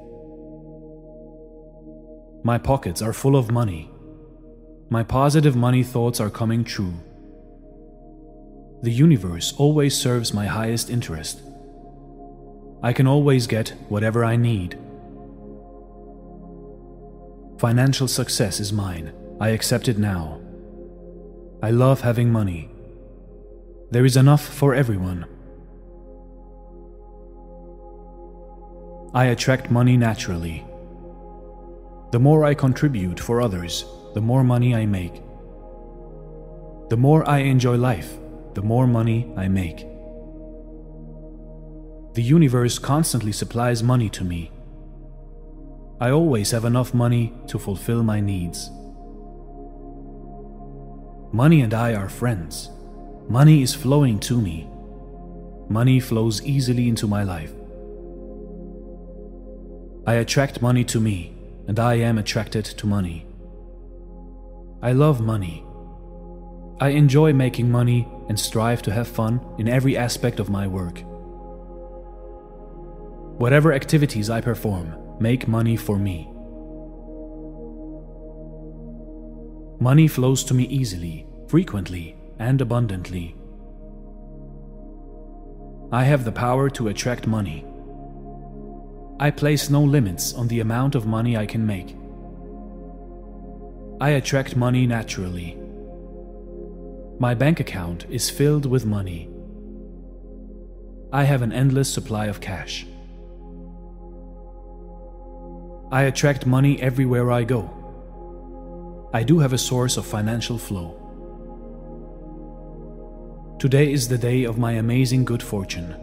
My 2.43 2.57
pockets 2.57 3.01
are 3.01 3.13
full 3.13 3.35
of 3.35 3.51
money. 3.51 3.89
My 4.89 5.03
positive 5.03 5.55
money 5.55 5.83
thoughts 5.83 6.19
are 6.19 6.29
coming 6.29 6.63
true. 6.63 6.93
The 8.81 8.91
universe 8.91 9.53
always 9.57 9.95
serves 9.95 10.33
my 10.33 10.47
highest 10.47 10.89
interest. 10.89 11.41
I 12.81 12.93
can 12.93 13.05
always 13.05 13.45
get 13.45 13.75
whatever 13.89 14.25
I 14.25 14.35
need. 14.35 14.77
Financial 17.59 18.07
success 18.07 18.59
is 18.59 18.73
mine. 18.73 19.13
I 19.39 19.49
accept 19.49 19.87
it 19.87 19.99
now. 19.99 20.41
I 21.61 21.69
love 21.69 22.01
having 22.01 22.31
money. 22.31 22.71
There 23.91 24.03
is 24.03 24.17
enough 24.17 24.43
for 24.43 24.73
everyone. 24.73 25.25
I 29.13 29.25
attract 29.25 29.69
money 29.69 29.95
naturally. 29.95 30.65
The 32.11 32.19
more 32.19 32.45
I 32.45 32.55
contribute 32.55 33.19
for 33.19 33.41
others, 33.41 33.85
the 34.15 34.21
more 34.21 34.43
money 34.43 34.73
I 34.73 34.87
make. 34.87 35.21
The 36.89 36.97
more 36.97 37.29
I 37.29 37.39
enjoy 37.39 37.75
life, 37.75 38.17
the 38.53 38.61
more 38.61 38.87
money 38.87 39.31
I 39.37 39.47
make. 39.47 39.85
The 42.13 42.21
universe 42.21 42.77
constantly 42.77 43.31
supplies 43.31 43.81
money 43.81 44.09
to 44.09 44.23
me. 44.23 44.51
I 46.01 46.11
always 46.11 46.51
have 46.51 46.65
enough 46.65 46.93
money 46.93 47.33
to 47.47 47.57
fulfill 47.59 48.03
my 48.03 48.19
needs. 48.19 48.69
Money 51.31 51.61
and 51.61 51.73
I 51.73 51.93
are 51.93 52.09
friends. 52.09 52.69
Money 53.29 53.61
is 53.61 53.73
flowing 53.73 54.19
to 54.21 54.41
me. 54.41 54.67
Money 55.69 56.01
flows 56.01 56.41
easily 56.41 56.89
into 56.89 57.07
my 57.07 57.23
life. 57.23 57.53
I 60.05 60.15
attract 60.15 60.61
money 60.61 60.83
to 60.85 60.99
me, 60.99 61.33
and 61.67 61.79
I 61.79 61.93
am 61.93 62.17
attracted 62.17 62.65
to 62.65 62.87
money. 62.87 63.25
I 64.81 64.91
love 64.91 65.21
money. 65.21 65.63
I 66.81 66.89
enjoy 66.89 67.31
making 67.31 67.71
money 67.71 68.07
and 68.31 68.39
strive 68.39 68.81
to 68.81 68.93
have 68.93 69.09
fun 69.09 69.41
in 69.57 69.67
every 69.67 69.97
aspect 69.97 70.39
of 70.39 70.49
my 70.49 70.65
work. 70.65 71.03
Whatever 73.41 73.73
activities 73.73 74.29
I 74.29 74.39
perform 74.39 74.95
make 75.19 75.49
money 75.49 75.75
for 75.75 75.99
me. 75.99 76.31
Money 79.81 80.07
flows 80.07 80.45
to 80.45 80.53
me 80.53 80.63
easily, 80.63 81.27
frequently, 81.49 82.15
and 82.39 82.61
abundantly. 82.61 83.35
I 85.91 86.05
have 86.05 86.23
the 86.23 86.31
power 86.31 86.69
to 86.69 86.87
attract 86.87 87.27
money. 87.27 87.65
I 89.19 89.29
place 89.29 89.69
no 89.69 89.83
limits 89.83 90.33
on 90.33 90.47
the 90.47 90.61
amount 90.61 90.95
of 90.95 91.05
money 91.05 91.35
I 91.35 91.45
can 91.45 91.65
make. 91.65 91.97
I 93.99 94.11
attract 94.11 94.55
money 94.55 94.87
naturally. 94.87 95.60
My 97.21 97.35
bank 97.35 97.59
account 97.59 98.07
is 98.09 98.31
filled 98.31 98.65
with 98.65 98.83
money. 98.83 99.29
I 101.13 101.23
have 101.23 101.43
an 101.43 101.51
endless 101.51 101.93
supply 101.93 102.25
of 102.25 102.41
cash. 102.41 102.87
I 105.91 106.05
attract 106.05 106.47
money 106.47 106.81
everywhere 106.81 107.31
I 107.31 107.43
go. 107.43 109.09
I 109.13 109.21
do 109.21 109.37
have 109.37 109.53
a 109.53 109.59
source 109.59 109.97
of 109.97 110.05
financial 110.07 110.57
flow. 110.57 110.97
Today 113.59 113.93
is 113.93 114.07
the 114.07 114.17
day 114.17 114.45
of 114.45 114.57
my 114.57 114.71
amazing 114.71 115.23
good 115.23 115.43
fortune. 115.43 115.93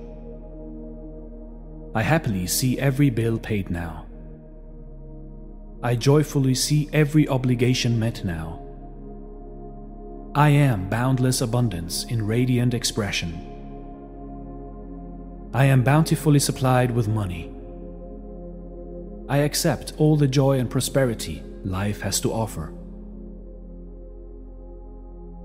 I 1.97 2.03
happily 2.03 2.47
see 2.47 2.79
every 2.79 3.11
bill 3.11 3.41
paid 3.41 3.71
now. 3.71 4.07
I 5.83 5.97
joyfully 5.97 6.55
see 6.55 6.89
every 6.93 7.27
obligation 7.27 7.99
met 7.99 8.25
now. 8.25 8.58
I 10.39 10.51
am 10.51 10.89
boundless 10.89 11.41
abundance 11.41 12.05
in 12.05 12.25
radiant 12.25 12.73
expression. 12.73 13.33
I 15.53 15.65
am 15.65 15.83
bountifully 15.83 16.39
supplied 16.39 16.93
with 16.93 17.09
money. 17.09 17.51
I 19.29 19.39
accept 19.39 19.95
all 19.99 20.17
the 20.17 20.29
joy 20.29 20.61
and 20.61 20.71
prosperity 20.71 21.43
life 21.65 22.03
has 22.03 22.21
to 22.21 22.33
offer. 22.33 22.73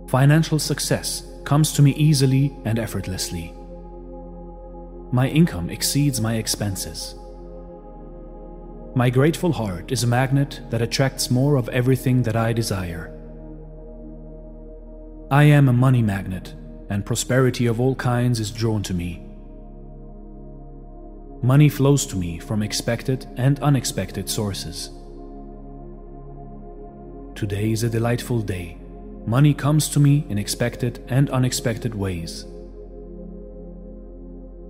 Financial 0.10 0.60
success 0.60 1.24
comes 1.44 1.72
to 1.72 1.82
me 1.82 1.96
easily 1.96 2.56
and 2.64 2.78
effortlessly. 2.78 3.52
My 5.12 5.28
income 5.28 5.72
exceeds 5.72 6.22
my 6.22 6.36
expenses. 6.36 7.16
My 8.94 9.10
grateful 9.10 9.54
heart 9.54 9.92
is 9.92 10.04
a 10.04 10.14
magnet 10.20 10.62
that 10.70 10.84
attracts 10.84 11.32
more 11.32 11.56
of 11.56 11.68
everything 11.70 12.22
that 12.22 12.36
I 12.36 12.54
desire. 12.54 13.10
I 15.34 15.46
am 15.46 15.68
a 15.68 15.74
money 15.74 16.04
magnet, 16.04 16.54
and 16.92 17.04
prosperity 17.04 17.66
of 17.66 17.82
all 17.82 17.96
kinds 17.96 18.40
is 18.40 18.52
drawn 18.52 18.84
to 18.84 18.94
me. 18.94 19.20
Money 21.42 21.70
flows 21.70 22.06
to 22.06 22.16
me 22.16 22.38
from 22.38 22.62
expected 22.62 23.26
and 23.36 23.60
unexpected 23.62 24.30
sources. 24.30 24.92
Today 27.34 27.72
is 27.72 27.82
a 27.82 27.90
delightful 27.90 28.44
day. 28.44 28.78
Money 29.26 29.56
comes 29.56 29.90
to 29.90 30.00
me 30.00 30.24
in 30.30 30.38
expected 30.38 31.04
and 31.08 31.32
unexpected 31.32 31.96
ways. 31.96 32.46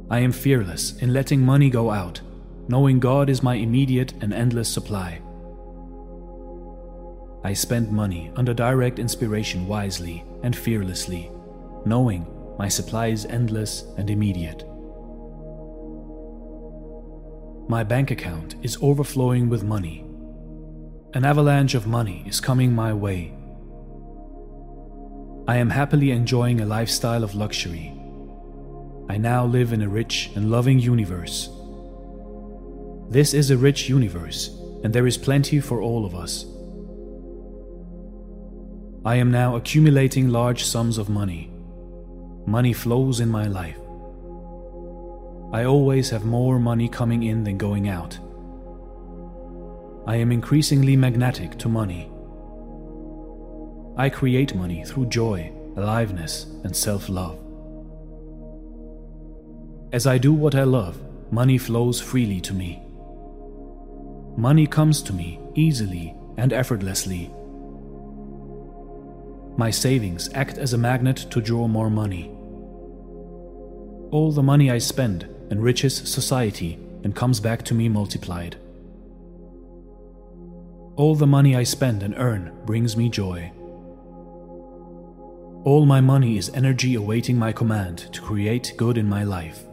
I 0.09 0.20
am 0.20 0.32
fearless 0.32 0.95
in 0.99 1.11
letting 1.11 1.41
money 1.41 1.70
go 1.70 1.91
out, 1.91 2.22
knowing 2.70 3.01
God 3.01 3.30
is 3.30 3.43
my 3.43 3.55
immediate 3.55 4.14
and 4.22 4.34
endless 4.34 4.70
supply. 4.70 5.23
I 7.44 7.54
spend 7.54 7.91
money 7.91 8.32
under 8.36 8.54
direct 8.54 9.00
inspiration 9.00 9.68
wisely 9.68 10.24
and 10.44 10.56
fearlessly, 10.56 11.30
knowing 11.86 12.26
my 12.58 12.70
supply 12.70 13.08
is 13.08 13.26
endless 13.26 13.84
and 13.98 14.10
immediate. 14.10 14.64
My 17.68 17.84
bank 17.84 18.12
account 18.12 18.56
is 18.62 18.78
overflowing 18.82 19.50
with 19.50 19.64
money. 19.64 20.06
An 21.14 21.26
avalanche 21.26 21.76
of 21.76 21.88
money 21.88 22.24
is 22.28 22.39
coming 22.39 22.74
my 22.74 22.94
way. 22.94 23.34
I 25.48 25.58
am 25.58 25.70
happily 25.70 26.12
enjoying 26.12 26.62
a 26.62 26.66
lifestyle 26.66 27.24
of 27.24 27.36
luxury. 27.36 27.94
I 29.10 29.18
now 29.18 29.46
live 29.46 29.74
in 29.74 29.82
a 29.82 29.89
rich 29.89 30.32
and 30.36 30.50
loving 30.50 30.80
universe. 30.80 31.50
This 33.10 33.34
is 33.34 33.52
a 33.52 33.58
rich 33.58 33.89
universe, 33.89 34.58
and 34.84 34.94
there 34.94 35.06
is 35.06 35.18
plenty 35.18 35.60
for 35.60 35.82
all 35.82 36.06
of 36.06 36.16
us. 36.16 36.46
I 39.06 39.16
am 39.16 39.32
now 39.32 39.58
accumulating 39.58 40.30
large 40.30 40.64
sums 40.64 40.97
of 40.97 41.10
money. 41.10 41.51
Money 42.45 42.72
flows 42.72 43.20
in 43.20 43.28
my 43.28 43.47
life. 43.47 43.78
I 45.51 45.66
always 45.66 46.10
have 46.10 46.24
more 46.24 46.58
money 46.58 46.88
coming 46.88 47.24
in 47.24 47.43
than 47.43 47.58
going 47.58 47.89
out. 47.89 48.18
I 50.08 50.16
am 50.16 50.32
increasingly 50.32 50.95
magnetic 50.95 51.58
to 51.60 51.68
money. 51.68 52.10
I 53.97 54.10
create 54.10 54.56
money 54.56 54.86
through 54.86 55.08
joy, 55.08 55.51
aliveness, 55.76 56.45
and 56.64 56.74
self 56.74 57.10
love. 57.10 57.38
As 59.91 60.08
I 60.08 60.18
do 60.18 60.32
what 60.32 60.56
I 60.56 60.64
love, 60.64 60.97
money 61.30 61.58
flows 61.58 61.99
freely 61.99 62.39
to 62.39 62.54
me. 62.54 62.82
Money 64.38 64.66
comes 64.66 65.01
to 65.04 65.14
me 65.14 65.41
easily 65.56 66.16
and 66.38 66.54
effortlessly. 66.54 67.30
My 69.56 69.70
savings 69.70 70.30
act 70.34 70.58
as 70.58 70.74
a 70.74 70.78
magnet 70.78 71.18
to 71.30 71.41
draw 71.41 71.68
more 71.68 71.89
money. 71.89 72.32
All 74.12 74.32
the 74.32 74.41
money 74.41 74.72
I 74.72 74.80
spend 74.80 75.28
enriches 75.51 75.95
society 75.95 76.80
and 77.04 77.16
comes 77.16 77.39
back 77.39 77.64
to 77.66 77.74
me 77.74 77.89
multiplied. 77.89 78.56
All 80.95 81.16
the 81.16 81.28
money 81.28 81.56
I 81.56 81.64
spend 81.64 82.04
and 82.04 82.16
earn 82.18 82.51
brings 82.66 82.97
me 82.97 83.10
joy. 83.10 83.51
All 85.66 85.86
my 85.86 86.01
money 86.01 86.38
is 86.38 86.49
energy 86.54 86.95
awaiting 86.95 87.38
my 87.38 87.51
command 87.51 88.12
to 88.14 88.22
create 88.22 88.74
good 88.78 88.97
in 88.97 89.08
my 89.08 89.24
life. 89.24 89.64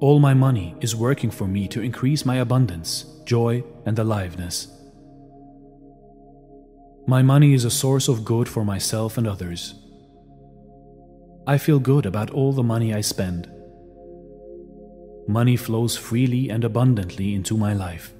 All 0.00 0.20
my 0.20 0.32
money 0.32 0.76
is 0.80 0.94
working 0.94 1.30
for 1.30 1.48
me 1.48 1.66
to 1.68 1.82
increase 1.82 2.24
my 2.24 2.36
abundance, 2.36 3.04
joy, 3.24 3.64
and 3.84 3.98
aliveness. 3.98 4.77
My 7.08 7.22
money 7.22 7.54
is 7.54 7.64
a 7.64 7.70
source 7.70 8.06
of 8.06 8.22
good 8.22 8.50
for 8.50 8.66
myself 8.66 9.16
and 9.16 9.26
others. 9.26 9.74
I 11.46 11.56
feel 11.56 11.78
good 11.78 12.04
about 12.04 12.28
all 12.28 12.52
the 12.52 12.62
money 12.62 12.92
I 12.92 13.00
spend. 13.00 13.50
Money 15.26 15.56
flows 15.56 15.96
freely 15.96 16.50
and 16.50 16.64
abundantly 16.64 17.34
into 17.34 17.56
my 17.56 17.72
life. 17.72 18.12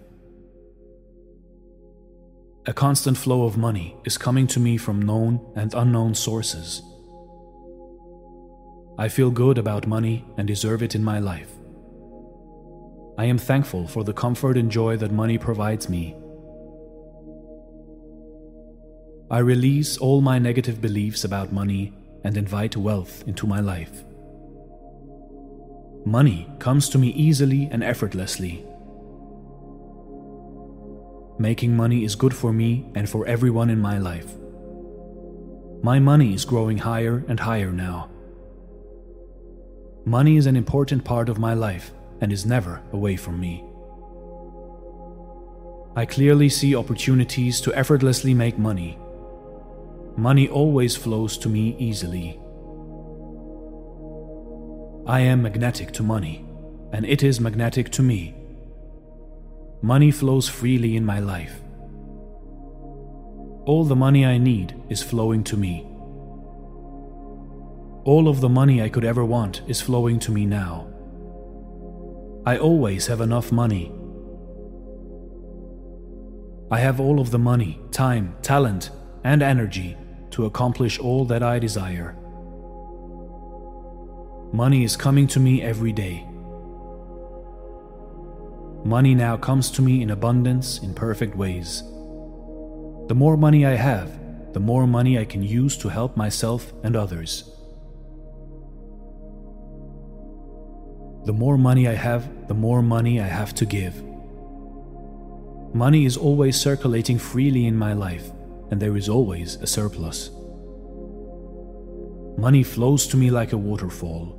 A 2.64 2.72
constant 2.72 3.18
flow 3.18 3.44
of 3.44 3.58
money 3.58 3.94
is 4.06 4.16
coming 4.16 4.46
to 4.46 4.58
me 4.58 4.78
from 4.78 5.02
known 5.02 5.52
and 5.54 5.74
unknown 5.74 6.14
sources. 6.14 6.80
I 8.98 9.08
feel 9.08 9.30
good 9.30 9.58
about 9.58 9.86
money 9.86 10.24
and 10.38 10.48
deserve 10.48 10.82
it 10.82 10.94
in 10.94 11.04
my 11.04 11.18
life. 11.18 11.52
I 13.18 13.26
am 13.26 13.36
thankful 13.36 13.86
for 13.86 14.02
the 14.02 14.14
comfort 14.14 14.56
and 14.56 14.72
joy 14.72 14.96
that 14.96 15.12
money 15.12 15.36
provides 15.36 15.90
me. 15.90 16.16
I 19.30 19.40
release 19.40 19.98
all 19.98 20.22
my 20.22 20.38
negative 20.38 20.80
beliefs 20.80 21.22
about 21.22 21.52
money 21.52 21.92
and 22.24 22.34
invite 22.38 22.78
wealth 22.78 23.24
into 23.26 23.46
my 23.46 23.60
life. 23.60 24.02
Money 26.06 26.50
comes 26.58 26.88
to 26.88 26.98
me 26.98 27.08
easily 27.08 27.68
and 27.70 27.84
effortlessly. 27.84 28.64
Making 31.38 31.76
money 31.76 32.04
is 32.04 32.14
good 32.14 32.34
for 32.34 32.54
me 32.54 32.90
and 32.94 33.06
for 33.06 33.26
everyone 33.26 33.68
in 33.68 33.78
my 33.78 33.98
life. 33.98 34.32
My 35.82 35.98
money 35.98 36.32
is 36.32 36.46
growing 36.46 36.78
higher 36.78 37.22
and 37.28 37.38
higher 37.38 37.70
now. 37.70 38.08
Money 40.06 40.38
is 40.38 40.46
an 40.46 40.56
important 40.56 41.04
part 41.04 41.28
of 41.28 41.38
my 41.38 41.52
life 41.52 41.92
and 42.22 42.32
is 42.32 42.46
never 42.46 42.80
away 42.92 43.16
from 43.16 43.38
me. 43.38 43.62
I 45.96 46.06
clearly 46.06 46.48
see 46.48 46.74
opportunities 46.74 47.60
to 47.60 47.74
effortlessly 47.74 48.32
make 48.32 48.56
money 48.56 48.98
money 50.18 50.48
always 50.48 50.96
flows 50.96 51.38
to 51.38 51.48
me 51.48 51.76
easily. 51.78 52.40
I 55.06 55.20
am 55.20 55.42
magnetic 55.42 55.92
to 55.92 56.02
money, 56.02 56.44
and 56.92 57.06
it 57.06 57.22
is 57.22 57.40
magnetic 57.40 57.90
to 57.92 58.02
me. 58.02 58.34
Money 59.80 60.10
flows 60.10 60.48
freely 60.48 60.96
in 60.96 61.04
my 61.06 61.20
life. 61.20 61.60
All 63.64 63.84
the 63.84 63.94
money 63.94 64.26
I 64.26 64.38
need 64.38 64.74
is 64.88 65.04
flowing 65.04 65.44
to 65.44 65.56
me. 65.56 65.86
All 68.04 68.26
of 68.26 68.40
the 68.40 68.48
money 68.48 68.82
I 68.82 68.88
could 68.88 69.04
ever 69.04 69.24
want 69.24 69.62
is 69.68 69.80
flowing 69.80 70.18
to 70.20 70.32
me 70.32 70.46
now. 70.46 70.88
I 72.44 72.58
always 72.58 73.06
have 73.06 73.20
enough 73.20 73.52
money. 73.52 73.92
I 76.72 76.80
have 76.80 76.98
all 76.98 77.20
of 77.20 77.30
the 77.30 77.38
money, 77.38 77.80
time, 77.92 78.34
talent, 78.42 78.90
and 79.22 79.44
energy 79.44 79.96
to 80.30 80.46
accomplish 80.46 80.98
all 80.98 81.24
that 81.26 81.42
I 81.42 81.58
desire. 81.58 82.16
Money 84.52 84.82
is 84.82 84.96
coming 84.96 85.26
to 85.28 85.40
me 85.40 85.62
every 85.62 85.92
day. 85.92 86.26
Money 88.84 89.14
now 89.14 89.36
comes 89.36 89.70
to 89.72 89.82
me 89.82 90.02
in 90.02 90.10
abundance 90.10 90.78
in 90.78 90.94
perfect 90.94 91.36
ways. 91.36 91.82
The 93.08 93.14
more 93.14 93.36
money 93.36 93.66
I 93.66 93.74
have, 93.74 94.18
the 94.54 94.60
more 94.60 94.86
money 94.86 95.18
I 95.18 95.24
can 95.24 95.42
use 95.42 95.76
to 95.78 95.88
help 95.88 96.16
myself 96.16 96.72
and 96.82 96.96
others. 96.96 97.50
The 101.26 101.32
more 101.34 101.58
money 101.58 101.86
I 101.86 101.94
have, 101.94 102.48
the 102.48 102.54
more 102.54 102.80
money 102.80 103.20
I 103.20 103.26
have 103.26 103.54
to 103.56 103.66
give. 103.66 104.02
Money 105.74 106.06
is 106.06 106.16
always 106.16 106.58
circulating 106.58 107.18
freely 107.18 107.66
in 107.66 107.76
my 107.76 107.92
life 107.92 108.30
and 108.70 108.80
there 108.80 108.96
is 108.96 109.08
always 109.08 109.56
a 109.56 109.66
surplus. 109.66 110.30
Money 112.38 112.62
flows 112.62 113.06
to 113.08 113.16
me 113.16 113.30
like 113.30 113.52
a 113.52 113.56
waterfall. 113.56 114.34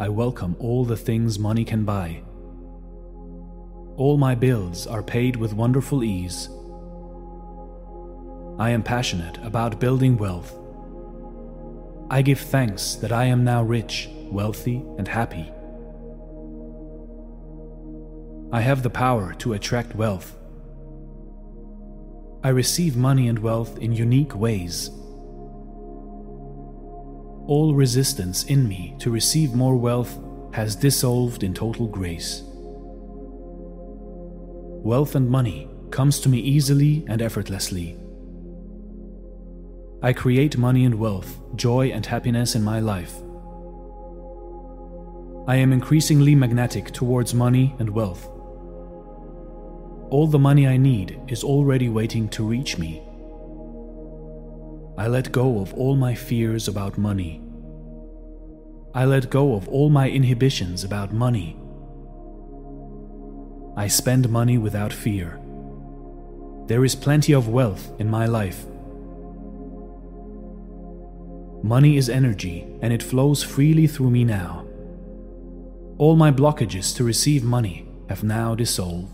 I 0.00 0.08
welcome 0.08 0.56
all 0.58 0.84
the 0.84 0.96
things 0.96 1.38
money 1.38 1.64
can 1.64 1.84
buy. 1.84 2.22
All 3.96 4.16
my 4.16 4.34
bills 4.34 4.86
are 4.86 5.02
paid 5.02 5.36
with 5.36 5.52
wonderful 5.52 6.02
ease. 6.02 6.48
I 8.58 8.70
am 8.70 8.82
passionate 8.82 9.38
about 9.44 9.80
building 9.80 10.16
wealth. 10.16 10.58
I 12.10 12.22
give 12.22 12.40
thanks 12.40 12.94
that 12.96 13.12
I 13.12 13.24
am 13.24 13.44
now 13.44 13.62
rich, 13.62 14.08
wealthy, 14.30 14.82
and 14.98 15.08
happy. 15.08 15.50
I 18.52 18.60
have 18.60 18.82
the 18.82 18.90
power 18.90 19.34
to 19.34 19.54
attract 19.54 19.94
wealth 19.94 20.36
I 22.44 22.48
receive 22.48 22.96
money 22.96 23.28
and 23.28 23.38
wealth 23.38 23.78
in 23.78 23.92
unique 23.92 24.34
ways. 24.34 24.90
All 27.46 27.72
resistance 27.76 28.42
in 28.44 28.68
me 28.68 28.96
to 28.98 29.10
receive 29.12 29.54
more 29.54 29.76
wealth 29.76 30.18
has 30.52 30.74
dissolved 30.74 31.44
in 31.44 31.54
total 31.54 31.86
grace. 31.86 32.42
Wealth 34.84 35.14
and 35.14 35.30
money 35.30 35.68
comes 35.92 36.18
to 36.20 36.28
me 36.28 36.40
easily 36.40 37.04
and 37.08 37.22
effortlessly. 37.22 37.96
I 40.02 40.12
create 40.12 40.58
money 40.58 40.84
and 40.84 40.96
wealth, 40.96 41.38
joy 41.54 41.92
and 41.92 42.04
happiness 42.04 42.56
in 42.56 42.64
my 42.64 42.80
life. 42.80 43.14
I 45.46 45.56
am 45.56 45.72
increasingly 45.72 46.34
magnetic 46.34 46.90
towards 46.90 47.34
money 47.34 47.76
and 47.78 47.90
wealth. 47.90 48.31
All 50.12 50.26
the 50.26 50.38
money 50.38 50.66
I 50.66 50.76
need 50.76 51.18
is 51.26 51.42
already 51.42 51.88
waiting 51.88 52.28
to 52.36 52.44
reach 52.44 52.76
me. 52.76 53.00
I 54.98 55.06
let 55.06 55.32
go 55.32 55.58
of 55.60 55.72
all 55.72 55.96
my 55.96 56.14
fears 56.14 56.68
about 56.68 56.98
money. 56.98 57.40
I 58.94 59.06
let 59.06 59.30
go 59.30 59.54
of 59.54 59.66
all 59.70 59.88
my 59.88 60.10
inhibitions 60.10 60.84
about 60.84 61.14
money. 61.14 61.56
I 63.74 63.88
spend 63.88 64.28
money 64.28 64.58
without 64.58 64.92
fear. 64.92 65.40
There 66.66 66.84
is 66.84 66.94
plenty 66.94 67.32
of 67.32 67.48
wealth 67.48 67.90
in 67.98 68.10
my 68.10 68.26
life. 68.26 68.66
Money 71.62 71.96
is 71.96 72.10
energy 72.10 72.66
and 72.82 72.92
it 72.92 73.02
flows 73.02 73.42
freely 73.42 73.86
through 73.86 74.10
me 74.10 74.24
now. 74.24 74.66
All 75.96 76.16
my 76.16 76.30
blockages 76.30 76.94
to 76.96 77.02
receive 77.02 77.44
money 77.44 77.88
have 78.10 78.22
now 78.22 78.54
dissolved. 78.54 79.11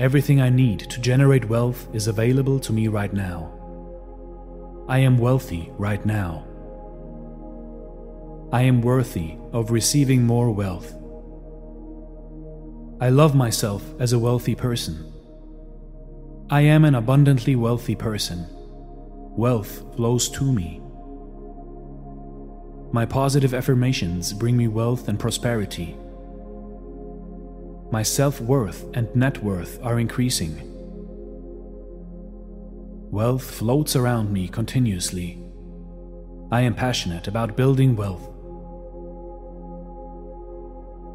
Everything 0.00 0.40
I 0.40 0.48
need 0.48 0.80
to 0.80 0.98
generate 0.98 1.50
wealth 1.50 1.86
is 1.92 2.08
available 2.08 2.58
to 2.60 2.72
me 2.72 2.88
right 2.88 3.12
now. 3.12 3.52
I 4.88 5.00
am 5.00 5.18
wealthy 5.18 5.70
right 5.76 6.04
now. 6.06 6.46
I 8.50 8.62
am 8.62 8.80
worthy 8.80 9.36
of 9.52 9.70
receiving 9.70 10.24
more 10.24 10.50
wealth. 10.52 10.94
I 12.98 13.10
love 13.10 13.34
myself 13.34 13.84
as 14.00 14.14
a 14.14 14.18
wealthy 14.18 14.54
person. 14.54 15.12
I 16.48 16.62
am 16.62 16.86
an 16.86 16.94
abundantly 16.94 17.54
wealthy 17.54 17.94
person. 17.94 18.46
Wealth 19.36 19.84
flows 19.96 20.30
to 20.30 20.50
me. 20.50 20.80
My 22.90 23.04
positive 23.04 23.52
affirmations 23.52 24.32
bring 24.32 24.56
me 24.56 24.66
wealth 24.66 25.08
and 25.08 25.20
prosperity. 25.20 25.94
My 27.92 28.04
self 28.04 28.40
worth 28.40 28.86
and 28.94 29.14
net 29.16 29.42
worth 29.42 29.80
are 29.82 29.98
increasing. 29.98 30.66
Wealth 33.10 33.42
floats 33.42 33.96
around 33.96 34.32
me 34.32 34.46
continuously. 34.46 35.42
I 36.52 36.60
am 36.60 36.74
passionate 36.74 37.26
about 37.26 37.56
building 37.56 37.96
wealth. 37.96 38.28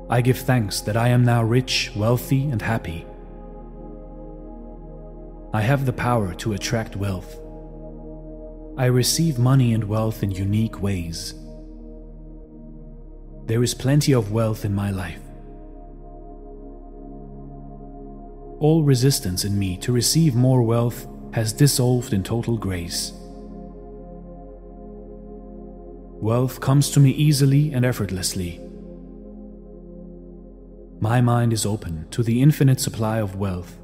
I 0.09 0.21
give 0.21 0.38
thanks 0.38 0.82
that 0.82 0.97
I 0.97 1.07
am 1.07 1.23
now 1.23 1.43
rich, 1.43 1.91
wealthy, 1.95 2.49
and 2.49 2.61
happy. 2.61 3.05
I 5.53 5.61
have 5.61 5.86
the 5.86 5.93
power 5.93 6.34
to 6.36 6.53
attract 6.53 6.97
wealth. 6.97 7.39
I 8.78 8.88
receive 8.88 9.39
money 9.39 9.73
and 9.73 9.86
wealth 9.86 10.21
in 10.21 10.32
unique 10.32 10.82
ways. 10.82 11.34
There 13.45 13.63
is 13.63 13.73
plenty 13.73 14.13
of 14.13 14.34
wealth 14.34 14.65
in 14.65 14.76
my 14.76 14.91
life. 14.91 15.24
All 18.66 18.82
resistance 18.82 19.45
in 19.45 19.59
me 19.59 19.78
to 19.78 19.91
receive 19.91 20.34
more 20.34 20.63
wealth 20.63 21.07
has 21.34 21.53
dissolved 21.53 22.13
in 22.13 22.24
total 22.24 22.57
grace. 22.57 23.13
Wealth 26.30 26.59
comes 26.61 26.89
to 26.89 26.99
me 26.99 27.11
easily 27.11 27.74
and 27.74 27.86
effortlessly. 27.86 28.59
My 30.99 31.22
mind 31.22 31.53
is 31.53 31.63
open 31.68 32.07
to 32.09 32.24
the 32.24 32.41
infinite 32.41 32.80
supply 32.80 33.20
of 33.20 33.36
wealth. 33.36 33.78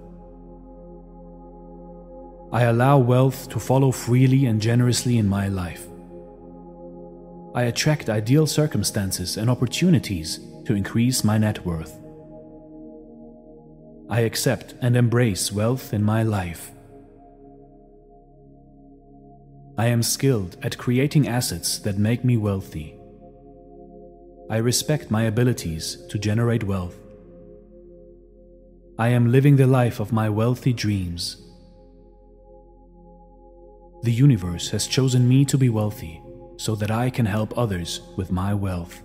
I 2.51 2.63
allow 2.63 2.97
wealth 2.97 3.49
to 3.49 3.59
follow 3.59 3.91
freely 3.91 4.47
and 4.47 4.59
generously 4.59 5.19
in 5.19 5.27
my 5.27 5.47
life. 5.47 5.86
I 7.53 7.63
attract 7.69 8.09
ideal 8.09 8.47
circumstances 8.47 9.38
and 9.38 9.47
opportunities 9.47 10.39
to 10.65 10.73
increase 10.73 11.23
my 11.23 11.38
net 11.38 11.63
worth. 11.67 12.00
I 14.12 14.20
accept 14.22 14.74
and 14.82 14.97
embrace 14.97 15.53
wealth 15.53 15.93
in 15.93 16.03
my 16.03 16.22
life. 16.22 16.72
I 19.78 19.86
am 19.86 20.03
skilled 20.03 20.57
at 20.62 20.78
creating 20.78 21.30
assets 21.30 21.80
that 21.80 21.97
make 21.97 22.26
me 22.26 22.36
wealthy. 22.36 22.99
I 24.49 24.57
respect 24.57 25.12
my 25.12 25.24
abilities 25.24 25.95
to 26.09 26.20
generate 26.20 26.66
wealth. 26.66 26.97
I 28.99 29.07
am 29.07 29.32
living 29.32 29.55
the 29.55 29.66
life 29.66 30.01
of 30.01 30.12
my 30.12 30.28
wealthy 30.28 30.74
dreams. 30.74 31.38
The 34.03 34.12
universe 34.12 34.72
has 34.72 34.88
chosen 34.88 35.26
me 35.30 35.45
to 35.45 35.57
be 35.57 35.70
wealthy 35.70 36.22
so 36.57 36.76
that 36.76 36.91
I 36.91 37.09
can 37.09 37.26
help 37.26 37.57
others 37.57 38.01
with 38.18 38.30
my 38.30 38.53
wealth. 38.53 39.01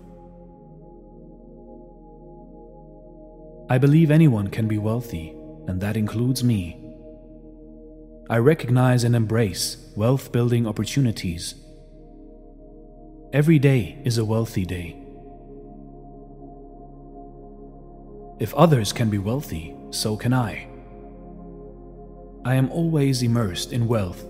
I 3.68 3.78
believe 3.78 4.12
anyone 4.12 4.46
can 4.46 4.68
be 4.68 4.78
wealthy, 4.78 5.34
and 5.66 5.80
that 5.80 5.96
includes 5.96 6.44
me. 6.44 6.80
I 8.30 8.38
recognize 8.38 9.02
and 9.02 9.16
embrace 9.16 9.90
wealth 9.96 10.30
building 10.30 10.68
opportunities. 10.68 11.56
Every 13.32 13.58
day 13.58 13.98
is 14.04 14.18
a 14.18 14.24
wealthy 14.24 14.64
day. 14.64 15.02
If 18.38 18.54
others 18.54 18.92
can 18.92 19.10
be 19.10 19.18
wealthy, 19.18 19.74
so 19.90 20.16
can 20.16 20.32
I. 20.32 20.68
I 22.44 22.54
am 22.54 22.70
always 22.70 23.22
immersed 23.22 23.72
in 23.72 23.88
wealth. 23.88 24.24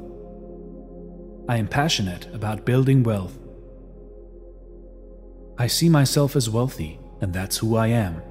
I 1.46 1.58
am 1.58 1.68
passionate 1.68 2.26
about 2.34 2.64
building 2.64 3.02
wealth. 3.02 3.38
I 5.58 5.66
see 5.66 5.90
myself 5.90 6.36
as 6.36 6.48
wealthy, 6.48 6.98
and 7.20 7.34
that's 7.34 7.58
who 7.58 7.76
I 7.76 7.88
am. 7.88 8.22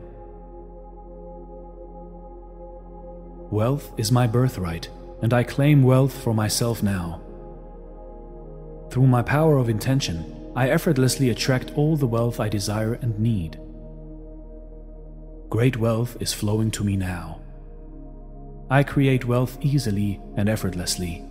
Wealth 3.56 3.94
is 3.96 4.12
my 4.12 4.28
birthright, 4.28 4.90
and 5.22 5.34
I 5.34 5.44
claim 5.44 5.82
wealth 5.82 6.22
for 6.22 6.34
myself 6.34 6.84
now. 6.84 7.22
Through 8.92 9.08
my 9.08 9.22
power 9.22 9.56
of 9.56 9.70
intention, 9.70 10.52
I 10.58 10.68
effortlessly 10.68 11.30
attract 11.30 11.72
all 11.78 11.96
the 11.96 12.06
wealth 12.06 12.42
I 12.42 12.50
desire 12.50 12.96
and 12.96 13.18
need. 13.18 13.58
Great 15.48 15.78
wealth 15.78 16.18
is 16.20 16.34
flowing 16.34 16.70
to 16.72 16.84
me 16.84 16.98
now. 16.98 17.40
I 18.70 18.84
create 18.84 19.24
wealth 19.24 19.58
easily 19.62 20.20
and 20.36 20.50
effortlessly. 20.50 21.24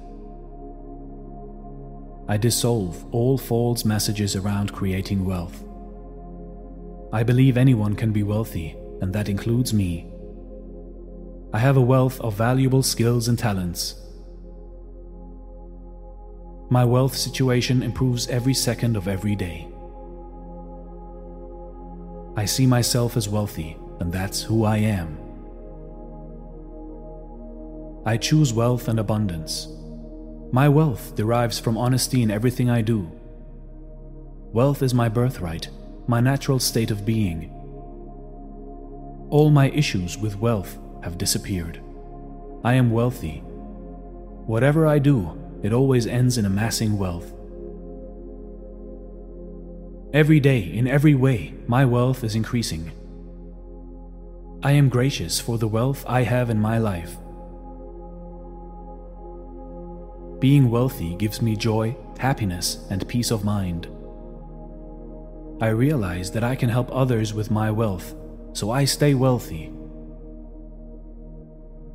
I 2.27 2.39
dissolve 2.39 3.05
all 3.13 3.37
false 3.37 3.85
messages 3.85 4.35
around 4.35 4.73
creating 4.73 5.27
wealth. 5.27 5.63
I 7.13 7.23
believe 7.23 7.59
anyone 7.59 7.95
can 7.95 8.13
be 8.13 8.23
wealthy, 8.23 8.79
and 9.03 9.13
that 9.13 9.29
includes 9.29 9.75
me. 9.75 10.11
I 11.55 11.59
have 11.59 11.77
a 11.77 11.81
wealth 11.81 12.21
of 12.21 12.35
valuable 12.35 12.83
skills 12.83 13.29
and 13.29 13.39
talents. 13.39 13.95
My 16.69 16.85
wealth 16.85 17.17
situation 17.17 17.81
improves 17.81 18.27
every 18.27 18.55
second 18.55 18.97
of 18.97 19.07
every 19.07 19.37
day. 19.37 19.69
I 22.37 22.45
see 22.45 22.67
myself 22.67 23.17
as 23.17 23.29
wealthy, 23.29 23.77
and 24.01 24.13
that's 24.13 24.43
who 24.43 24.65
I 24.65 24.79
am. 24.79 25.17
I 28.05 28.17
choose 28.17 28.53
wealth 28.53 28.89
and 28.89 28.99
abundance. 28.99 29.69
My 30.51 30.69
wealth 30.69 31.15
derives 31.15 31.61
from 31.61 31.79
honesty 31.79 32.25
in 32.25 32.33
everything 32.33 32.69
I 32.69 32.81
do. 32.81 33.09
Wealth 34.53 34.83
is 34.83 34.93
my 34.93 35.09
birthright, 35.09 35.69
my 36.09 36.19
natural 36.19 36.59
state 36.59 36.91
of 36.91 37.07
being. 37.07 37.53
All 39.31 39.51
my 39.51 39.71
issues 39.71 40.19
with 40.19 40.41
wealth 40.41 40.79
have 41.05 41.19
disappeared. 41.19 41.81
I 42.65 42.75
am 42.75 42.91
wealthy. 42.91 43.43
Whatever 44.47 44.87
I 44.87 44.99
do, 44.99 45.39
it 45.63 45.73
always 45.73 46.07
ends 46.07 46.39
in 46.39 46.47
amassing 46.47 46.99
wealth. 46.99 47.31
Every 50.15 50.41
day, 50.41 50.61
in 50.61 50.89
every 50.89 51.15
way, 51.15 51.55
my 51.67 51.85
wealth 51.85 52.25
is 52.25 52.35
increasing. 52.35 52.91
I 54.63 54.73
am 54.73 54.89
gracious 54.89 55.39
for 55.39 55.59
the 55.59 55.69
wealth 55.69 56.05
I 56.09 56.23
have 56.23 56.49
in 56.49 56.59
my 56.59 56.79
life. 56.79 57.17
Being 60.41 60.71
wealthy 60.71 61.17
gives 61.17 61.43
me 61.43 61.55
joy, 61.55 61.97
happiness, 62.19 62.87
and 62.91 63.07
peace 63.09 63.31
of 63.31 63.45
mind. 63.45 63.89
I 65.61 65.69
realize 65.69 66.31
that 66.33 66.45
I 66.45 66.57
can 66.57 66.71
help 66.71 66.89
others 66.91 67.35
with 67.35 67.51
my 67.51 67.71
wealth, 67.71 68.15
so 68.55 68.71
I 68.71 68.87
stay 68.87 69.15
wealthy. 69.15 69.71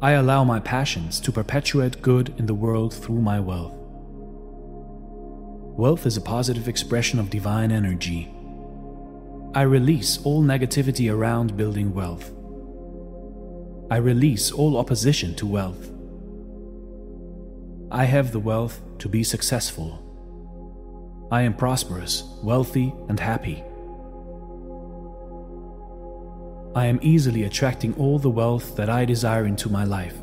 I 0.02 0.12
allow 0.12 0.46
my 0.46 0.62
passions 0.62 1.20
to 1.20 1.32
perpetuate 1.32 2.02
good 2.02 2.34
in 2.38 2.46
the 2.46 2.54
world 2.54 2.94
through 2.94 3.20
my 3.20 3.42
wealth. 3.42 3.74
Wealth 5.78 6.06
is 6.06 6.16
a 6.16 6.22
positive 6.22 6.70
expression 6.70 7.20
of 7.20 7.30
divine 7.30 7.70
energy. 7.70 8.34
I 9.54 9.64
release 9.64 10.18
all 10.24 10.42
negativity 10.42 11.14
around 11.14 11.58
building 11.58 11.94
wealth. 11.94 12.32
I 13.92 13.98
release 13.98 14.52
all 14.54 14.78
opposition 14.78 15.36
to 15.36 15.46
wealth. 15.46 15.92
I 17.92 18.06
have 18.06 18.32
the 18.32 18.40
wealth 18.40 18.82
to 19.00 19.10
be 19.10 19.24
successful. 19.24 20.00
I 21.30 21.42
am 21.42 21.54
prosperous, 21.54 22.24
wealthy, 22.42 22.94
and 23.10 23.20
happy. 23.20 23.64
I 26.76 26.86
am 26.86 27.00
easily 27.02 27.44
attracting 27.44 27.96
all 27.96 28.20
the 28.20 28.30
wealth 28.30 28.76
that 28.76 28.90
I 28.90 29.06
desire 29.06 29.46
into 29.46 29.70
my 29.70 29.84
life. 29.84 30.16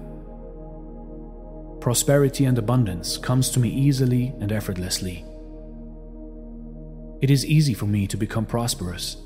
Prosperity 1.81 2.45
and 2.45 2.57
abundance 2.57 3.19
comes 3.19 3.51
to 3.51 3.61
me 3.61 3.69
easily 3.69 4.33
and 4.41 4.53
effortlessly. 4.53 5.25
It 7.21 7.31
is 7.31 7.47
easy 7.47 7.75
for 7.75 7.87
me 7.87 8.07
to 8.07 8.17
become 8.17 8.47
prosperous. 8.47 9.17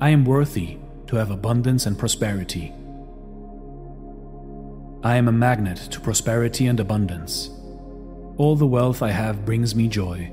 I 0.00 0.10
am 0.10 0.24
worthy 0.24 0.78
to 1.06 1.16
have 1.16 1.30
abundance 1.30 1.86
and 1.86 1.98
prosperity. 1.98 2.72
I 5.04 5.16
am 5.16 5.28
a 5.28 5.32
magnet 5.32 5.76
to 5.90 6.00
prosperity 6.00 6.66
and 6.66 6.80
abundance. 6.80 7.50
All 8.38 8.56
the 8.56 8.66
wealth 8.66 9.02
I 9.02 9.10
have 9.10 9.44
brings 9.44 9.74
me 9.74 9.86
joy. 9.86 10.32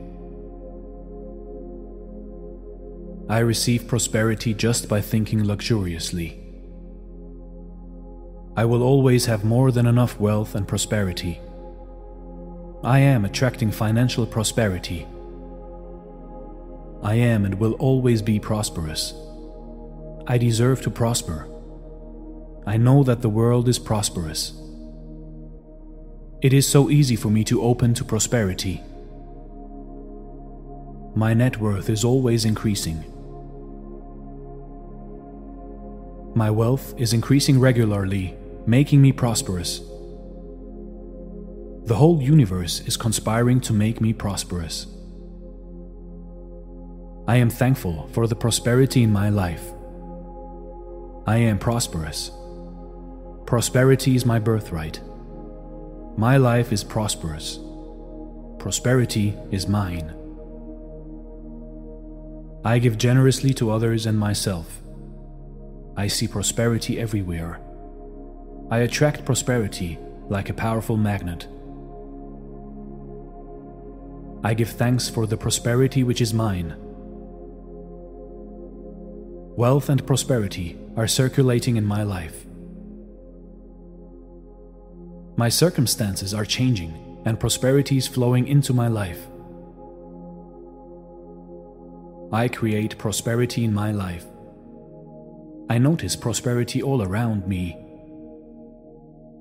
I 3.31 3.39
receive 3.39 3.87
prosperity 3.87 4.53
just 4.53 4.89
by 4.89 4.99
thinking 4.99 5.45
luxuriously. 5.45 6.37
I 8.57 8.65
will 8.65 8.83
always 8.83 9.25
have 9.27 9.45
more 9.45 9.71
than 9.71 9.85
enough 9.85 10.19
wealth 10.19 10.53
and 10.53 10.67
prosperity. 10.67 11.39
I 12.83 12.99
am 12.99 13.23
attracting 13.23 13.71
financial 13.71 14.25
prosperity. 14.25 15.07
I 17.01 17.13
am 17.13 17.45
and 17.45 17.55
will 17.55 17.75
always 17.75 18.21
be 18.21 18.37
prosperous. 18.37 19.13
I 20.27 20.37
deserve 20.37 20.81
to 20.81 20.91
prosper. 20.91 21.47
I 22.67 22.75
know 22.75 23.01
that 23.05 23.21
the 23.21 23.29
world 23.29 23.69
is 23.69 23.79
prosperous. 23.79 24.51
It 26.41 26.51
is 26.51 26.67
so 26.67 26.89
easy 26.89 27.15
for 27.15 27.29
me 27.29 27.45
to 27.45 27.61
open 27.61 27.93
to 27.93 28.03
prosperity. 28.03 28.81
My 31.15 31.33
net 31.33 31.61
worth 31.61 31.89
is 31.89 32.03
always 32.03 32.43
increasing. 32.43 33.05
My 36.33 36.49
wealth 36.49 36.93
is 36.97 37.13
increasing 37.13 37.59
regularly, 37.59 38.35
making 38.65 39.01
me 39.01 39.11
prosperous. 39.11 39.79
The 41.83 41.95
whole 41.95 42.21
universe 42.21 42.79
is 42.81 42.95
conspiring 42.95 43.59
to 43.61 43.73
make 43.73 43.99
me 43.99 44.13
prosperous. 44.13 44.87
I 47.27 47.35
am 47.35 47.49
thankful 47.49 48.07
for 48.13 48.27
the 48.27 48.35
prosperity 48.35 49.03
in 49.03 49.11
my 49.11 49.29
life. 49.29 49.63
I 51.27 51.37
am 51.37 51.59
prosperous. 51.59 52.31
Prosperity 53.45 54.15
is 54.15 54.25
my 54.25 54.39
birthright. 54.39 55.01
My 56.17 56.37
life 56.37 56.71
is 56.71 56.83
prosperous. 56.83 57.59
Prosperity 58.57 59.37
is 59.51 59.67
mine. 59.67 60.13
I 62.63 62.79
give 62.79 62.97
generously 62.97 63.53
to 63.55 63.71
others 63.71 64.05
and 64.05 64.17
myself. 64.17 64.80
I 66.01 66.07
see 66.07 66.27
prosperity 66.27 66.99
everywhere. 66.99 67.59
I 68.71 68.79
attract 68.79 69.23
prosperity 69.23 69.99
like 70.29 70.49
a 70.49 70.53
powerful 70.55 70.97
magnet. 70.97 71.47
I 74.43 74.55
give 74.55 74.69
thanks 74.69 75.09
for 75.09 75.27
the 75.27 75.37
prosperity 75.37 76.03
which 76.03 76.19
is 76.19 76.33
mine. 76.33 76.73
Wealth 79.55 79.89
and 79.89 80.07
prosperity 80.07 80.75
are 80.97 81.05
circulating 81.05 81.77
in 81.77 81.85
my 81.85 82.01
life. 82.01 82.47
My 85.37 85.49
circumstances 85.49 86.33
are 86.33 86.45
changing 86.45 87.21
and 87.25 87.39
prosperity 87.39 87.97
is 87.97 88.07
flowing 88.07 88.47
into 88.47 88.73
my 88.73 88.87
life. 88.87 89.27
I 92.33 92.47
create 92.47 92.97
prosperity 92.97 93.63
in 93.63 93.71
my 93.71 93.91
life. 93.91 94.25
I 95.69 95.77
notice 95.77 96.15
prosperity 96.15 96.81
all 96.81 97.01
around 97.01 97.47
me. 97.47 97.77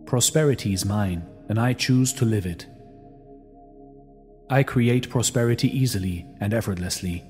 Prosperity 0.07 0.73
is 0.73 0.85
mine, 0.85 1.27
and 1.49 1.59
I 1.59 1.73
choose 1.73 2.13
to 2.15 2.25
live 2.25 2.47
it. 2.47 2.67
I 4.49 4.63
create 4.63 5.11
prosperity 5.11 5.69
easily 5.77 6.27
and 6.41 6.53
effortlessly. 6.53 7.25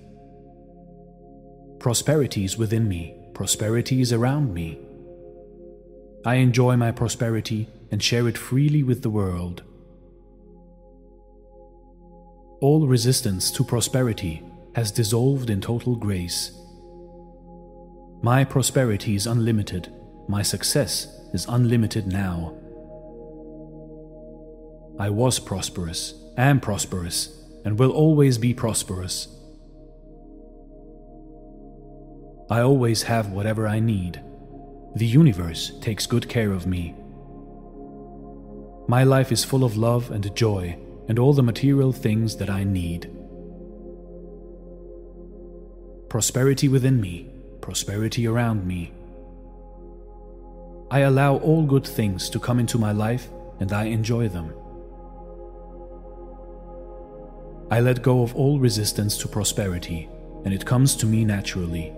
Prosperity 1.79 2.45
is 2.45 2.57
within 2.59 2.89
me, 2.89 3.15
prosperity 3.35 4.01
is 4.01 4.13
around 4.13 4.53
me. 4.55 4.79
I 6.25 6.37
enjoy 6.37 6.77
my 6.77 6.91
prosperity 6.93 7.69
and 7.91 8.03
share 8.03 8.29
it 8.29 8.37
freely 8.37 8.83
with 8.83 9.03
the 9.03 9.11
world. 9.11 9.63
All 12.61 12.87
resistance 12.87 13.51
to 13.53 13.65
prosperity 13.65 14.43
has 14.75 14.93
dissolved 14.93 15.49
in 15.49 15.63
total 15.63 15.97
grace. 15.97 16.53
My 18.23 18.45
prosperity 18.45 19.15
is 19.15 19.27
unlimited, 19.27 19.91
my 20.29 20.43
success 20.43 21.07
is 21.33 21.47
unlimited 21.49 22.07
now. 22.07 22.55
I 24.99 25.09
was 25.09 25.39
prosperous, 25.39 26.13
am 26.37 26.61
prosperous, 26.61 27.43
and 27.65 27.79
will 27.79 27.93
always 27.93 28.37
be 28.37 28.53
prosperous. 28.53 29.29
I 32.51 32.61
always 32.61 33.05
have 33.05 33.31
whatever 33.31 33.67
I 33.67 33.81
need. 33.81 34.21
The 34.97 35.07
universe 35.07 35.73
takes 35.81 36.05
good 36.05 36.29
care 36.29 36.53
of 36.53 36.67
me. 36.67 36.95
My 38.87 39.05
life 39.05 39.33
is 39.33 39.45
full 39.45 39.65
of 39.65 39.79
love 39.79 40.11
and 40.11 40.35
joy 40.37 40.77
and 41.09 41.19
all 41.19 41.33
the 41.33 41.43
material 41.43 41.93
things 41.93 42.37
that 42.37 42.51
I 42.51 42.65
need. 42.65 43.11
Prosperity 46.11 46.69
within 46.69 47.01
me, 47.01 47.30
prosperity 47.61 48.27
around 48.27 48.67
me. 48.67 48.93
I 50.91 51.01
allow 51.01 51.37
all 51.37 51.65
good 51.65 51.87
things 51.87 52.29
to 52.31 52.41
come 52.41 52.59
into 52.59 52.79
my 52.79 52.93
life 52.93 53.29
and 53.61 53.73
I 53.73 53.85
enjoy 53.85 54.29
them. 54.29 54.53
I 57.71 57.79
let 57.81 58.03
go 58.03 58.23
of 58.23 58.35
all 58.35 58.59
resistance 58.59 59.17
to 59.19 59.29
prosperity, 59.29 60.09
and 60.45 60.53
it 60.53 60.67
comes 60.67 60.97
to 60.97 61.07
me 61.07 61.25
naturally. 61.25 61.93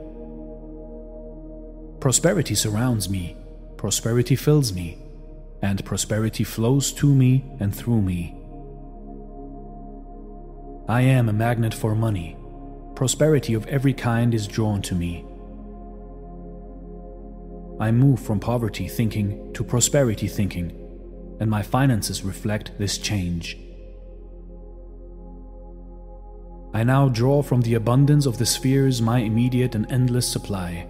Prosperity 1.99 2.55
surrounds 2.55 3.09
me, 3.09 3.37
prosperity 3.79 4.37
fills 4.37 4.75
me, 4.75 4.99
and 5.63 5.83
prosperity 5.85 6.45
flows 6.45 6.93
to 6.93 7.15
me 7.15 7.45
and 7.59 7.75
through 7.75 8.03
me. 8.03 8.37
I 10.89 11.03
am 11.03 11.31
a 11.31 11.33
magnet 11.33 11.73
for 11.73 11.95
money. 11.95 12.37
Prosperity 12.95 13.55
of 13.55 13.67
every 13.67 13.95
kind 13.95 14.35
is 14.35 14.47
drawn 14.47 14.83
to 14.83 14.95
me. 14.95 15.25
I 17.83 17.91
move 17.91 18.21
from 18.21 18.39
poverty 18.39 18.87
thinking 18.87 19.53
to 19.55 19.65
prosperity 19.65 20.29
thinking, 20.29 20.71
and 21.41 21.51
my 21.51 21.63
finances 21.63 22.23
reflect 22.23 22.71
this 22.79 22.97
change. 22.97 23.59
I 26.73 26.85
now 26.85 27.09
draw 27.09 27.43
from 27.43 27.63
the 27.63 27.75
abundance 27.75 28.25
of 28.25 28.39
the 28.39 28.47
spheres 28.47 29.03
my 29.03 29.19
immediate 29.19 29.75
and 29.75 29.91
endless 29.91 30.29
supply. 30.29 30.87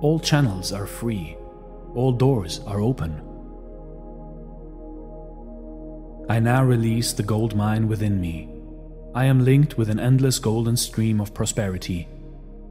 All 0.00 0.18
channels 0.18 0.72
are 0.72 0.86
free, 0.86 1.36
all 1.94 2.12
doors 2.12 2.60
are 2.60 2.80
open. 2.80 3.20
I 6.30 6.40
now 6.40 6.64
release 6.64 7.12
the 7.12 7.22
gold 7.22 7.54
mine 7.54 7.88
within 7.88 8.22
me. 8.22 8.48
I 9.14 9.26
am 9.26 9.44
linked 9.44 9.76
with 9.76 9.90
an 9.90 10.00
endless 10.00 10.38
golden 10.38 10.78
stream 10.78 11.20
of 11.20 11.34
prosperity, 11.34 12.08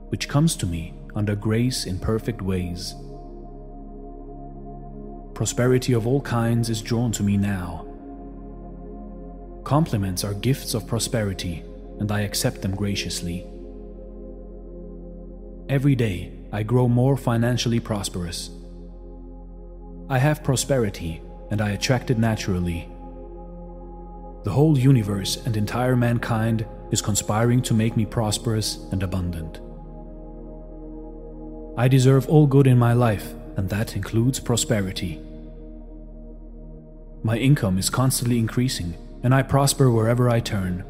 which 0.09 0.27
comes 0.27 0.55
to 0.55 0.65
me 0.65 0.95
under 1.15 1.35
grace 1.35 1.85
in 1.85 1.99
perfect 1.99 2.41
ways. 2.41 2.95
Prosperity 5.33 5.93
of 5.93 6.05
all 6.07 6.21
kinds 6.21 6.69
is 6.69 6.81
drawn 6.81 7.11
to 7.11 7.23
me 7.23 7.37
now. 7.37 7.87
Compliments 9.63 10.23
are 10.23 10.33
gifts 10.33 10.73
of 10.73 10.87
prosperity 10.87 11.63
and 11.99 12.11
I 12.11 12.21
accept 12.21 12.61
them 12.61 12.75
graciously. 12.75 13.45
Every 15.69 15.95
day, 15.95 16.33
I 16.51 16.63
grow 16.63 16.87
more 16.87 17.17
financially 17.17 17.79
prosperous. 17.79 18.49
I 20.09 20.19
have 20.19 20.43
prosperity, 20.43 21.21
and 21.49 21.61
I 21.61 21.71
attract 21.71 22.11
it 22.11 22.17
naturally. 22.17 22.89
The 24.43 24.51
whole 24.51 24.77
universe 24.77 25.37
and 25.45 25.55
entire 25.55 25.95
mankind 25.95 26.65
is 26.91 27.01
conspiring 27.01 27.61
to 27.63 27.73
make 27.73 27.95
me 27.95 28.05
prosperous 28.05 28.77
and 28.91 29.01
abundant. 29.01 29.61
I 31.75 31.87
deserve 31.87 32.29
all 32.29 32.45
good 32.45 32.67
in 32.67 32.77
my 32.77 32.93
life, 32.93 33.33
and 33.57 33.67
that 33.69 33.95
includes 33.95 34.39
prosperity. 34.39 35.19
My 37.23 37.37
income 37.37 37.79
is 37.79 37.89
constantly 37.89 38.37
increasing, 38.37 38.95
and 39.23 39.33
I 39.33 39.41
prosper 39.41 39.89
wherever 39.89 40.29
I 40.29 40.39
turn. 40.39 40.83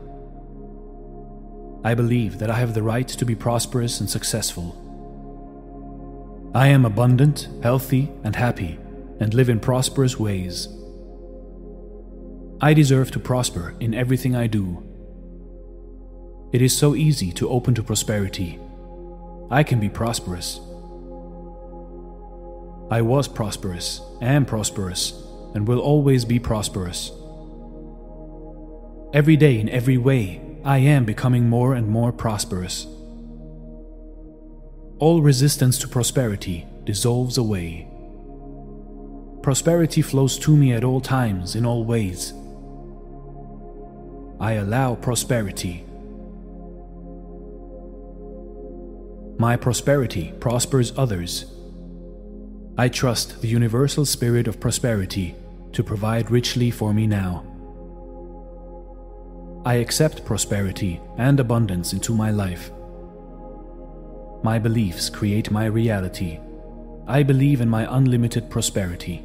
I 1.86 1.94
believe 1.94 2.40
that 2.40 2.50
I 2.50 2.56
have 2.56 2.74
the 2.74 2.84
right 2.84 3.08
to 3.08 3.26
be 3.26 3.34
prosperous 3.34 4.02
and 4.02 4.10
successful. 4.10 4.80
I 6.54 6.68
am 6.68 6.84
abundant, 6.84 7.48
healthy, 7.62 8.12
and 8.26 8.36
happy, 8.36 8.78
and 9.22 9.34
live 9.34 9.48
in 9.48 9.62
prosperous 9.62 10.20
ways. 10.20 10.68
I 12.60 12.74
deserve 12.74 13.10
to 13.12 13.20
prosper 13.20 13.74
in 13.80 13.94
everything 13.94 14.36
I 14.36 14.48
do. 14.48 14.84
It 16.52 16.62
is 16.62 16.78
so 16.78 16.94
easy 16.94 17.32
to 17.34 17.50
open 17.50 17.74
to 17.76 17.84
prosperity. 17.84 18.60
I 19.50 19.64
can 19.64 19.80
be 19.80 19.90
prosperous. 19.90 20.60
I 22.94 23.02
was 23.02 23.28
prosperous, 23.28 24.02
am 24.22 24.46
prosperous, 24.46 25.14
and 25.56 25.68
will 25.68 25.80
always 25.80 26.26
be 26.26 26.38
prosperous. 26.38 27.12
Every 29.12 29.36
day, 29.36 29.60
in 29.60 29.68
every 29.70 29.98
way, 29.98 30.39
I 30.64 30.78
am 30.78 31.04
becoming 31.04 31.50
more 31.50 31.74
and 31.74 31.88
more 31.88 32.12
prosperous. 32.12 32.86
All 35.00 35.24
resistance 35.24 35.80
to 35.80 35.88
prosperity 35.88 36.68
dissolves 36.84 37.39
away. 37.39 37.88
Prosperity 39.41 40.04
flows 40.04 40.38
to 40.38 40.56
me 40.56 40.72
at 40.74 40.84
all 40.84 41.02
times, 41.02 41.56
in 41.56 41.66
all 41.66 41.86
ways. 41.86 42.32
I 44.39 44.52
allow 44.52 44.94
prosperity. 44.94 45.84
My 49.39 49.58
prosperity 49.58 50.32
prospers 50.39 50.94
others. 50.96 51.46
I 52.76 52.90
trust 52.90 53.42
the 53.42 53.48
universal 53.48 54.04
spirit 54.04 54.48
of 54.48 54.60
prosperity 54.60 55.36
to 55.74 55.84
provide 55.84 56.32
richly 56.32 56.72
for 56.72 56.92
me 56.92 57.06
now. 57.06 57.46
I 59.64 59.76
accept 59.76 60.26
prosperity 60.26 61.00
and 61.18 61.40
abundance 61.40 61.94
into 61.94 62.16
my 62.16 62.32
life. 62.32 62.72
My 64.44 64.58
beliefs 64.58 65.10
create 65.10 65.52
my 65.52 65.66
reality. 65.66 66.40
I 67.08 67.22
believe 67.22 67.62
in 67.62 67.70
my 67.70 67.88
unlimited 67.96 68.50
prosperity. 68.50 69.24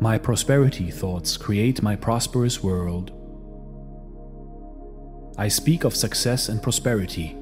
My 0.00 0.18
prosperity 0.18 0.90
thoughts 0.92 1.36
create 1.36 1.82
my 1.82 1.96
prosperous 1.96 2.62
world. 2.62 3.10
I 5.36 5.48
speak 5.48 5.82
of 5.82 5.96
success 5.96 6.48
and 6.48 6.62
prosperity. 6.62 7.36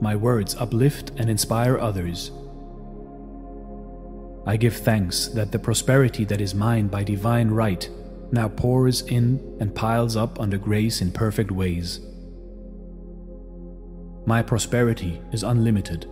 My 0.00 0.14
words 0.14 0.54
uplift 0.54 1.10
and 1.16 1.28
inspire 1.28 1.78
others. 1.78 2.30
I 4.46 4.56
give 4.56 4.76
thanks 4.76 5.28
that 5.28 5.52
the 5.52 5.58
prosperity 5.58 6.24
that 6.24 6.40
is 6.40 6.54
mine 6.54 6.88
by 6.88 7.04
divine 7.04 7.48
right 7.48 7.88
now 8.32 8.48
pours 8.48 9.02
in 9.02 9.56
and 9.60 9.74
piles 9.74 10.16
up 10.16 10.40
under 10.40 10.56
grace 10.56 11.00
in 11.00 11.12
perfect 11.12 11.50
ways. 11.50 12.00
My 14.26 14.42
prosperity 14.42 15.20
is 15.32 15.42
unlimited. 15.42 16.06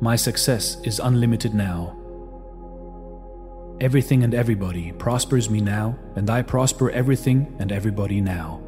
My 0.00 0.16
success 0.16 0.78
is 0.84 0.98
unlimited 0.98 1.54
now. 1.54 1.98
Everything 3.80 4.24
and 4.24 4.34
everybody 4.34 4.92
prospers 4.92 5.48
me 5.50 5.60
now, 5.60 5.98
and 6.16 6.28
I 6.30 6.42
prosper 6.42 6.90
everything 6.90 7.54
and 7.58 7.72
everybody 7.72 8.20
now. 8.20 8.60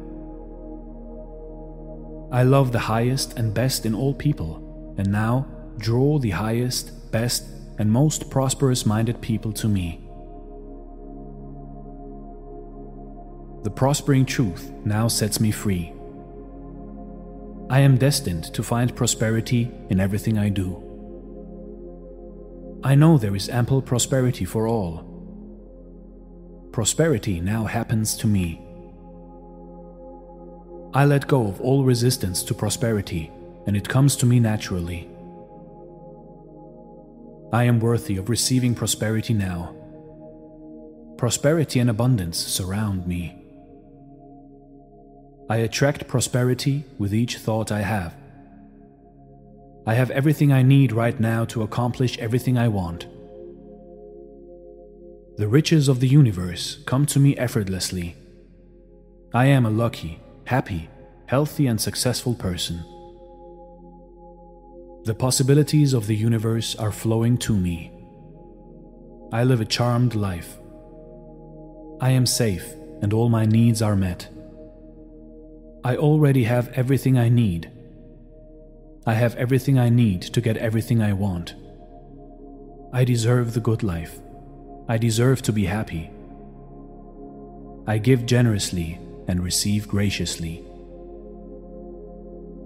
I 2.31 2.43
love 2.43 2.71
the 2.71 2.79
highest 2.79 3.37
and 3.37 3.53
best 3.53 3.85
in 3.85 3.95
all 3.95 4.13
people, 4.13 4.95
and 4.97 5.11
now 5.11 5.47
draw 5.77 6.19
the 6.19 6.31
highest, 6.31 7.11
best, 7.11 7.45
and 7.77 7.91
most 7.91 8.29
prosperous 8.29 8.85
minded 8.85 9.21
people 9.21 9.51
to 9.53 9.67
me. 9.67 10.01
The 13.63 13.71
prospering 13.71 14.25
truth 14.25 14.71
now 14.85 15.07
sets 15.07 15.39
me 15.39 15.51
free. 15.51 15.91
I 17.69 17.79
am 17.79 17.97
destined 17.97 18.53
to 18.53 18.61
find 18.61 18.95
prosperity 18.95 19.71
in 19.89 19.99
everything 19.99 20.37
I 20.37 20.49
do. 20.49 20.81
I 22.83 22.93
know 22.93 23.17
there 23.17 23.35
is 23.35 23.49
ample 23.49 23.81
prosperity 23.81 24.45
for 24.45 24.67
all. 24.67 25.03
Prosperity 26.71 27.39
now 27.39 27.65
happens 27.65 28.15
to 28.17 28.27
me. 28.27 28.61
I 30.93 31.05
let 31.05 31.27
go 31.27 31.47
of 31.47 31.59
all 31.59 31.83
resistance 31.83 32.43
to 32.43 32.53
prosperity, 32.53 33.31
and 33.65 33.75
it 33.75 33.89
comes 33.89 34.15
to 34.17 34.27
me 34.27 34.39
naturally. 34.39 35.09
I 37.55 37.63
am 37.63 37.79
worthy 37.79 38.17
of 38.17 38.27
receiving 38.27 38.75
prosperity 38.75 39.33
now. 39.33 39.73
Prosperity 41.17 41.79
and 41.79 41.89
abundance 41.89 42.37
surround 42.37 43.07
me. 43.07 43.33
I 45.49 45.57
attract 45.59 46.09
prosperity 46.09 46.83
with 46.97 47.13
each 47.13 47.37
thought 47.37 47.71
I 47.71 47.79
have. 47.79 48.13
I 49.87 49.93
have 49.93 50.11
everything 50.11 50.51
I 50.51 50.63
need 50.63 50.91
right 50.91 51.17
now 51.17 51.45
to 51.45 51.63
accomplish 51.63 52.17
everything 52.17 52.57
I 52.57 52.67
want. 52.67 53.07
The 55.37 55.47
riches 55.47 55.87
of 55.87 56.01
the 56.01 56.09
universe 56.09 56.79
come 56.85 57.05
to 57.05 57.21
me 57.21 57.37
effortlessly. 57.37 58.17
I 59.33 59.45
am 59.45 59.65
a 59.65 59.69
lucky, 59.69 60.19
happy, 60.43 60.89
healthy, 61.27 61.67
and 61.67 61.79
successful 61.79 62.33
person. 62.33 62.83
The 65.05 65.13
possibilities 65.13 65.93
of 65.93 66.07
the 66.07 66.15
universe 66.15 66.75
are 66.77 66.91
flowing 66.91 67.37
to 67.37 67.55
me. 67.55 67.91
I 69.31 69.43
live 69.43 69.61
a 69.61 69.65
charmed 69.65 70.15
life. 70.15 70.57
I 72.01 72.09
am 72.09 72.25
safe 72.25 72.73
and 73.03 73.13
all 73.13 73.29
my 73.29 73.45
needs 73.45 73.83
are 73.83 73.95
met. 73.95 74.27
I 75.83 75.95
already 75.95 76.45
have 76.45 76.69
everything 76.69 77.19
I 77.19 77.29
need. 77.29 77.69
I 79.05 79.13
have 79.13 79.35
everything 79.35 79.77
I 79.77 79.89
need 79.89 80.23
to 80.23 80.41
get 80.41 80.57
everything 80.57 81.03
I 81.03 81.13
want. 81.13 81.53
I 82.91 83.03
deserve 83.03 83.53
the 83.53 83.59
good 83.59 83.83
life. 83.83 84.19
I 84.89 84.97
deserve 84.97 85.43
to 85.43 85.53
be 85.53 85.65
happy. 85.65 86.09
I 87.85 87.99
give 87.99 88.25
generously 88.25 88.97
and 89.27 89.43
receive 89.43 89.87
graciously. 89.87 90.64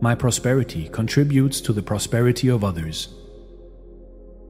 My 0.01 0.15
prosperity 0.15 0.87
contributes 0.87 1.59
to 1.61 1.73
the 1.73 1.83
prosperity 1.83 2.47
of 2.47 2.63
others. 2.63 3.09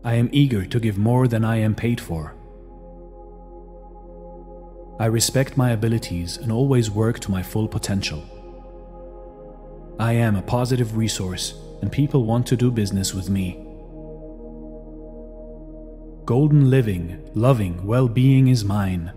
I 0.04 0.14
am 0.14 0.30
eager 0.32 0.64
to 0.66 0.80
give 0.80 0.98
more 0.98 1.28
than 1.28 1.44
I 1.44 1.58
am 1.58 1.74
paid 1.74 2.00
for. 2.00 2.36
I 5.00 5.06
respect 5.06 5.58
my 5.58 5.72
abilities 5.72 6.38
and 6.38 6.52
always 6.52 6.92
work 6.92 7.20
to 7.22 7.32
my 7.32 7.42
full 7.42 7.68
potential. 7.68 8.24
I 10.00 10.14
am 10.14 10.36
a 10.36 10.42
positive 10.42 10.96
resource 10.96 11.56
and 11.82 11.92
people 11.92 12.26
want 12.26 12.46
to 12.48 12.56
do 12.56 12.70
business 12.70 13.14
with 13.16 13.30
me. 13.30 13.66
Golden 16.26 16.70
living, 16.70 17.28
loving 17.34 17.88
well 17.88 18.08
being 18.08 18.50
is 18.50 18.64
mine. 18.64 19.14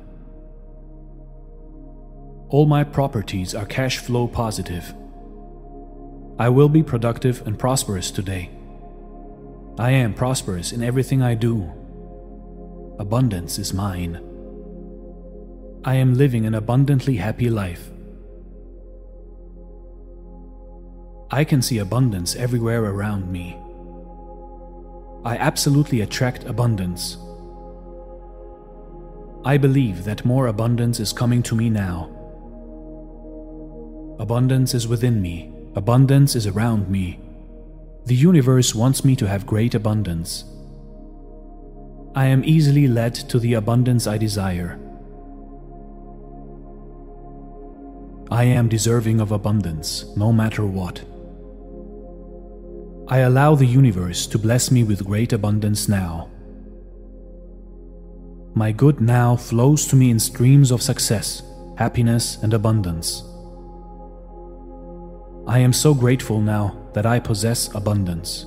All 2.48 2.64
my 2.64 2.84
properties 2.84 3.54
are 3.54 3.66
cash 3.66 3.98
flow 3.98 4.26
positive. 4.26 4.94
I 6.38 6.48
will 6.48 6.68
be 6.68 6.82
productive 6.82 7.46
and 7.46 7.58
prosperous 7.58 8.10
today. 8.10 8.50
I 9.78 9.90
am 9.90 10.14
prosperous 10.14 10.72
in 10.72 10.82
everything 10.82 11.20
I 11.22 11.34
do. 11.34 11.70
Abundance 12.98 13.58
is 13.58 13.74
mine. 13.74 14.20
I 15.84 15.96
am 15.96 16.14
living 16.14 16.46
an 16.46 16.54
abundantly 16.54 17.16
happy 17.16 17.50
life. 17.50 17.90
I 21.30 21.44
can 21.44 21.60
see 21.60 21.78
abundance 21.78 22.34
everywhere 22.34 22.84
around 22.84 23.30
me. 23.30 23.58
I 25.24 25.36
absolutely 25.36 26.00
attract 26.00 26.44
abundance. 26.44 27.18
I 29.44 29.58
believe 29.58 30.04
that 30.04 30.24
more 30.24 30.46
abundance 30.46 30.98
is 30.98 31.12
coming 31.12 31.42
to 31.44 31.54
me 31.54 31.68
now. 31.68 32.10
Abundance 34.18 34.72
is 34.72 34.88
within 34.88 35.20
me 35.20 35.52
Abundance 35.74 36.36
is 36.36 36.46
around 36.46 36.90
me. 36.90 37.18
The 38.04 38.14
universe 38.14 38.74
wants 38.74 39.06
me 39.06 39.16
to 39.16 39.26
have 39.26 39.46
great 39.46 39.74
abundance. 39.74 40.44
I 42.14 42.26
am 42.26 42.44
easily 42.44 42.86
led 42.88 43.14
to 43.14 43.38
the 43.38 43.54
abundance 43.54 44.06
I 44.06 44.18
desire. 44.18 44.78
I 48.30 48.44
am 48.44 48.68
deserving 48.68 49.20
of 49.20 49.32
abundance, 49.32 50.04
no 50.14 50.30
matter 50.30 50.66
what. 50.66 51.02
I 53.08 53.18
allow 53.18 53.54
the 53.54 53.66
universe 53.66 54.26
to 54.26 54.38
bless 54.38 54.70
me 54.70 54.84
with 54.84 55.06
great 55.06 55.32
abundance 55.32 55.88
now. 55.88 56.28
My 58.54 58.72
good 58.72 59.00
now 59.00 59.36
flows 59.36 59.86
to 59.86 59.96
me 59.96 60.10
in 60.10 60.18
streams 60.18 60.70
of 60.70 60.82
success, 60.82 61.42
happiness, 61.78 62.36
and 62.42 62.52
abundance. 62.52 63.22
I 65.46 65.58
am 65.58 65.72
so 65.72 65.92
grateful 65.92 66.40
now 66.40 66.76
that 66.94 67.04
I 67.04 67.18
possess 67.18 67.74
abundance. 67.74 68.46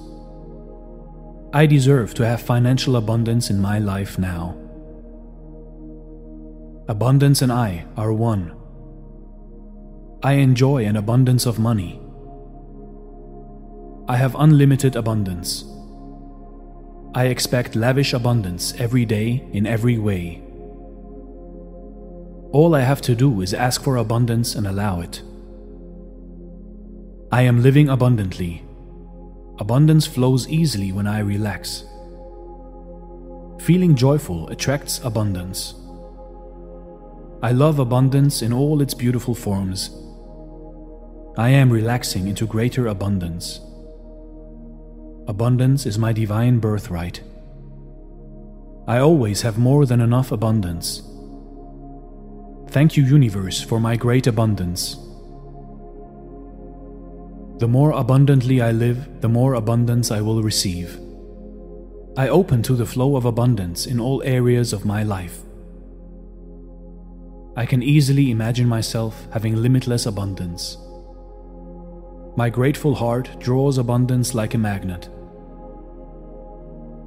I 1.53 1.65
deserve 1.65 2.13
to 2.15 2.25
have 2.25 2.41
financial 2.41 2.95
abundance 2.95 3.49
in 3.49 3.59
my 3.59 3.79
life 3.79 4.17
now. 4.17 4.57
Abundance 6.87 7.41
and 7.41 7.51
I 7.51 7.85
are 7.97 8.13
one. 8.13 8.53
I 10.23 10.33
enjoy 10.33 10.85
an 10.85 10.95
abundance 10.95 11.45
of 11.45 11.59
money. 11.59 11.99
I 14.07 14.15
have 14.15 14.35
unlimited 14.35 14.95
abundance. 14.95 15.65
I 17.13 17.25
expect 17.25 17.75
lavish 17.75 18.13
abundance 18.13 18.73
every 18.77 19.05
day 19.05 19.47
in 19.51 19.65
every 19.65 19.97
way. 19.97 20.41
All 22.51 22.73
I 22.73 22.81
have 22.81 23.01
to 23.01 23.15
do 23.15 23.41
is 23.41 23.53
ask 23.53 23.83
for 23.83 23.97
abundance 23.97 24.55
and 24.55 24.65
allow 24.65 25.01
it. 25.01 25.21
I 27.31 27.41
am 27.41 27.63
living 27.63 27.89
abundantly. 27.89 28.63
Abundance 29.57 30.05
flows 30.05 30.47
easily 30.47 30.91
when 30.91 31.07
I 31.07 31.19
relax. 31.19 31.83
Feeling 33.59 33.95
joyful 33.95 34.47
attracts 34.49 34.99
abundance. 35.03 35.73
I 37.41 37.51
love 37.51 37.79
abundance 37.79 38.41
in 38.41 38.53
all 38.53 38.81
its 38.81 38.93
beautiful 38.93 39.33
forms. 39.33 39.89
I 41.37 41.49
am 41.49 41.71
relaxing 41.71 42.27
into 42.27 42.45
greater 42.45 42.87
abundance. 42.87 43.59
Abundance 45.27 45.85
is 45.85 45.97
my 45.97 46.13
divine 46.13 46.59
birthright. 46.59 47.21
I 48.87 48.99
always 48.99 49.41
have 49.41 49.57
more 49.57 49.87
than 49.87 49.99
enough 49.99 50.31
abundance. 50.31 51.01
Thank 52.69 52.95
you, 52.95 53.03
Universe, 53.03 53.61
for 53.61 53.79
my 53.79 53.95
great 53.95 54.27
abundance. 54.27 54.97
The 57.57 57.67
more 57.69 57.91
abundantly 57.91 58.61
I 58.61 58.71
live, 58.71 59.21
the 59.21 59.29
more 59.29 59.53
abundance 59.53 60.11
I 60.11 60.19
will 60.19 60.43
receive. 60.43 60.99
I 62.17 62.27
open 62.27 62.61
to 62.63 62.75
the 62.75 62.85
flow 62.85 63.15
of 63.15 63.23
abundance 63.23 63.85
in 63.85 63.99
all 63.99 64.21
areas 64.23 64.73
of 64.73 64.83
my 64.83 65.03
life. 65.03 65.39
I 67.55 67.65
can 67.65 67.81
easily 67.81 68.31
imagine 68.31 68.67
myself 68.67 69.27
having 69.31 69.55
limitless 69.55 70.05
abundance. 70.05 70.77
My 72.35 72.49
grateful 72.49 72.95
heart 72.95 73.29
draws 73.39 73.77
abundance 73.77 74.33
like 74.33 74.53
a 74.53 74.57
magnet. 74.57 75.07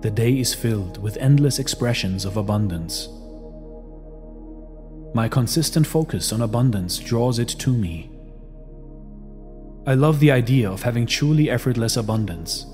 The 0.01 0.11
day 0.11 0.39
is 0.39 0.55
filled 0.55 0.97
with 1.03 1.19
endless 1.19 1.59
expressions 1.59 2.25
of 2.25 2.39
abundance. 2.39 3.09
My 5.15 5.29
consistent 5.29 5.87
focus 5.87 6.33
on 6.33 6.41
abundance 6.41 6.99
draws 6.99 7.39
it 7.39 7.49
to 7.49 7.71
me. 7.71 8.18
I 9.89 9.95
love 9.95 10.21
the 10.21 10.31
idea 10.31 10.71
of 10.71 10.83
having 10.83 11.07
truly 11.07 11.49
effortless 11.49 11.97
abundance. 11.97 12.67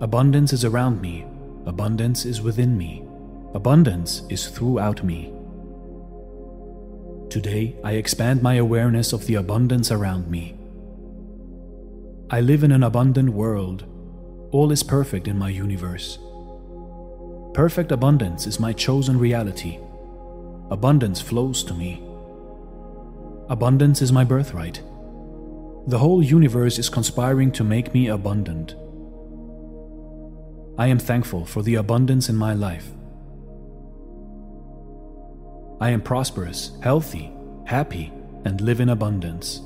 Abundance 0.00 0.52
is 0.52 0.64
around 0.64 1.00
me, 1.00 1.26
abundance 1.64 2.24
is 2.24 2.42
within 2.42 2.76
me, 2.76 3.04
abundance 3.54 4.24
is 4.28 4.48
throughout 4.48 5.04
me. 5.04 5.32
Today, 7.30 7.76
I 7.84 7.92
expand 7.92 8.42
my 8.42 8.54
awareness 8.54 9.12
of 9.12 9.28
the 9.28 9.36
abundance 9.36 9.92
around 9.92 10.28
me. 10.28 10.56
I 12.30 12.40
live 12.40 12.64
in 12.64 12.72
an 12.72 12.82
abundant 12.82 13.30
world. 13.30 13.84
All 14.50 14.72
is 14.72 14.82
perfect 14.82 15.28
in 15.28 15.38
my 15.38 15.50
universe. 15.50 16.18
Perfect 17.54 17.92
abundance 17.92 18.48
is 18.48 18.58
my 18.58 18.72
chosen 18.72 19.20
reality. 19.20 19.78
Abundance 20.72 21.20
flows 21.20 21.62
to 21.62 21.74
me. 21.74 22.02
Abundance 23.48 24.02
is 24.02 24.10
my 24.10 24.24
birthright. 24.24 24.82
The 25.86 25.98
whole 25.98 26.22
universe 26.22 26.78
is 26.78 26.88
conspiring 26.88 27.52
to 27.52 27.64
make 27.64 27.92
me 27.92 28.08
abundant. 28.08 28.74
I 30.78 30.86
am 30.86 30.98
thankful 30.98 31.44
for 31.44 31.62
the 31.62 31.74
abundance 31.74 32.28
in 32.28 32.36
my 32.36 32.54
life. 32.54 32.88
I 35.80 35.90
am 35.90 36.00
prosperous, 36.00 36.72
healthy, 36.82 37.32
happy, 37.66 38.12
and 38.44 38.60
live 38.60 38.80
in 38.80 38.88
abundance. 38.88 39.60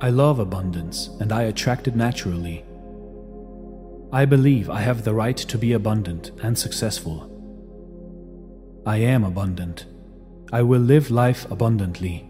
I 0.00 0.10
love 0.10 0.38
abundance 0.38 1.08
and 1.20 1.32
I 1.32 1.42
attract 1.42 1.88
it 1.88 1.96
naturally. 1.96 2.64
I 4.12 4.24
believe 4.24 4.70
I 4.70 4.80
have 4.80 5.04
the 5.04 5.12
right 5.12 5.36
to 5.36 5.58
be 5.58 5.72
abundant 5.72 6.30
and 6.42 6.56
successful. 6.56 7.34
I 8.86 8.96
am 8.98 9.24
abundant. 9.24 9.84
I 10.52 10.62
will 10.62 10.80
live 10.80 11.10
life 11.10 11.50
abundantly. 11.50 12.27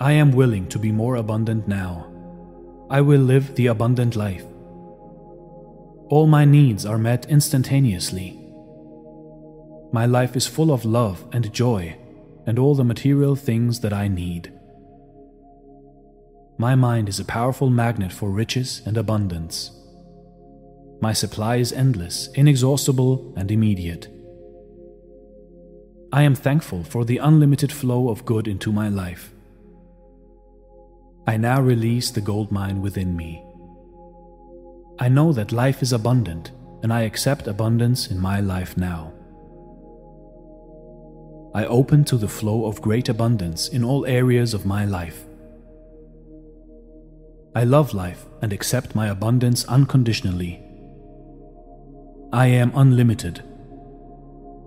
I 0.00 0.12
am 0.12 0.30
willing 0.30 0.68
to 0.68 0.78
be 0.78 0.92
more 0.92 1.16
abundant 1.16 1.66
now. 1.66 2.06
I 2.88 3.00
will 3.00 3.20
live 3.20 3.56
the 3.56 3.66
abundant 3.66 4.14
life. 4.14 4.44
All 6.08 6.28
my 6.28 6.44
needs 6.44 6.86
are 6.86 6.98
met 6.98 7.26
instantaneously. 7.26 8.38
My 9.92 10.06
life 10.06 10.36
is 10.36 10.46
full 10.46 10.72
of 10.72 10.84
love 10.84 11.24
and 11.32 11.52
joy 11.52 11.96
and 12.46 12.60
all 12.60 12.76
the 12.76 12.84
material 12.84 13.34
things 13.34 13.80
that 13.80 13.92
I 13.92 14.06
need. 14.06 14.52
My 16.58 16.76
mind 16.76 17.08
is 17.08 17.18
a 17.18 17.24
powerful 17.24 17.68
magnet 17.68 18.12
for 18.12 18.30
riches 18.30 18.82
and 18.86 18.96
abundance. 18.96 19.72
My 21.00 21.12
supply 21.12 21.56
is 21.56 21.72
endless, 21.72 22.28
inexhaustible, 22.34 23.34
and 23.36 23.50
immediate. 23.50 24.06
I 26.12 26.22
am 26.22 26.36
thankful 26.36 26.84
for 26.84 27.04
the 27.04 27.18
unlimited 27.18 27.72
flow 27.72 28.08
of 28.10 28.24
good 28.24 28.46
into 28.46 28.72
my 28.72 28.88
life. 28.88 29.32
I 31.28 31.36
now 31.36 31.60
release 31.60 32.10
the 32.10 32.22
gold 32.22 32.50
mine 32.50 32.80
within 32.80 33.14
me. 33.14 33.44
I 34.98 35.10
know 35.10 35.30
that 35.34 35.52
life 35.52 35.82
is 35.82 35.92
abundant, 35.92 36.52
and 36.82 36.90
I 36.90 37.02
accept 37.02 37.46
abundance 37.46 38.06
in 38.06 38.18
my 38.18 38.40
life 38.40 38.78
now. 38.78 39.12
I 41.54 41.66
open 41.66 42.04
to 42.04 42.16
the 42.16 42.28
flow 42.28 42.64
of 42.64 42.80
great 42.80 43.10
abundance 43.10 43.68
in 43.68 43.84
all 43.84 44.06
areas 44.06 44.54
of 44.54 44.64
my 44.64 44.86
life. 44.86 45.26
I 47.54 47.64
love 47.64 47.92
life 47.92 48.24
and 48.40 48.50
accept 48.50 48.94
my 48.94 49.08
abundance 49.08 49.66
unconditionally. 49.66 50.62
I 52.32 52.46
am 52.46 52.72
unlimited. 52.74 53.42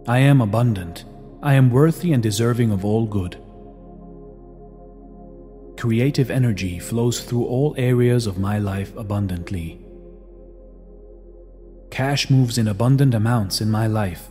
I 0.08 0.20
am 0.20 0.42
abundant. 0.42 1.06
I 1.42 1.56
am 1.56 1.72
worthy 1.72 2.14
and 2.14 2.22
deserving 2.22 2.70
of 2.70 2.86
all 2.86 3.08
good. 3.08 3.42
Creative 5.82 6.30
energy 6.30 6.78
flows 6.78 7.22
through 7.22 7.46
all 7.46 7.74
areas 7.76 8.28
of 8.28 8.38
my 8.38 8.60
life 8.60 8.96
abundantly. 8.96 9.82
Cash 11.90 12.30
moves 12.30 12.60
in 12.60 12.68
abundant 12.68 13.16
amounts 13.16 13.62
in 13.62 13.72
my 13.72 13.88
life. 13.88 14.28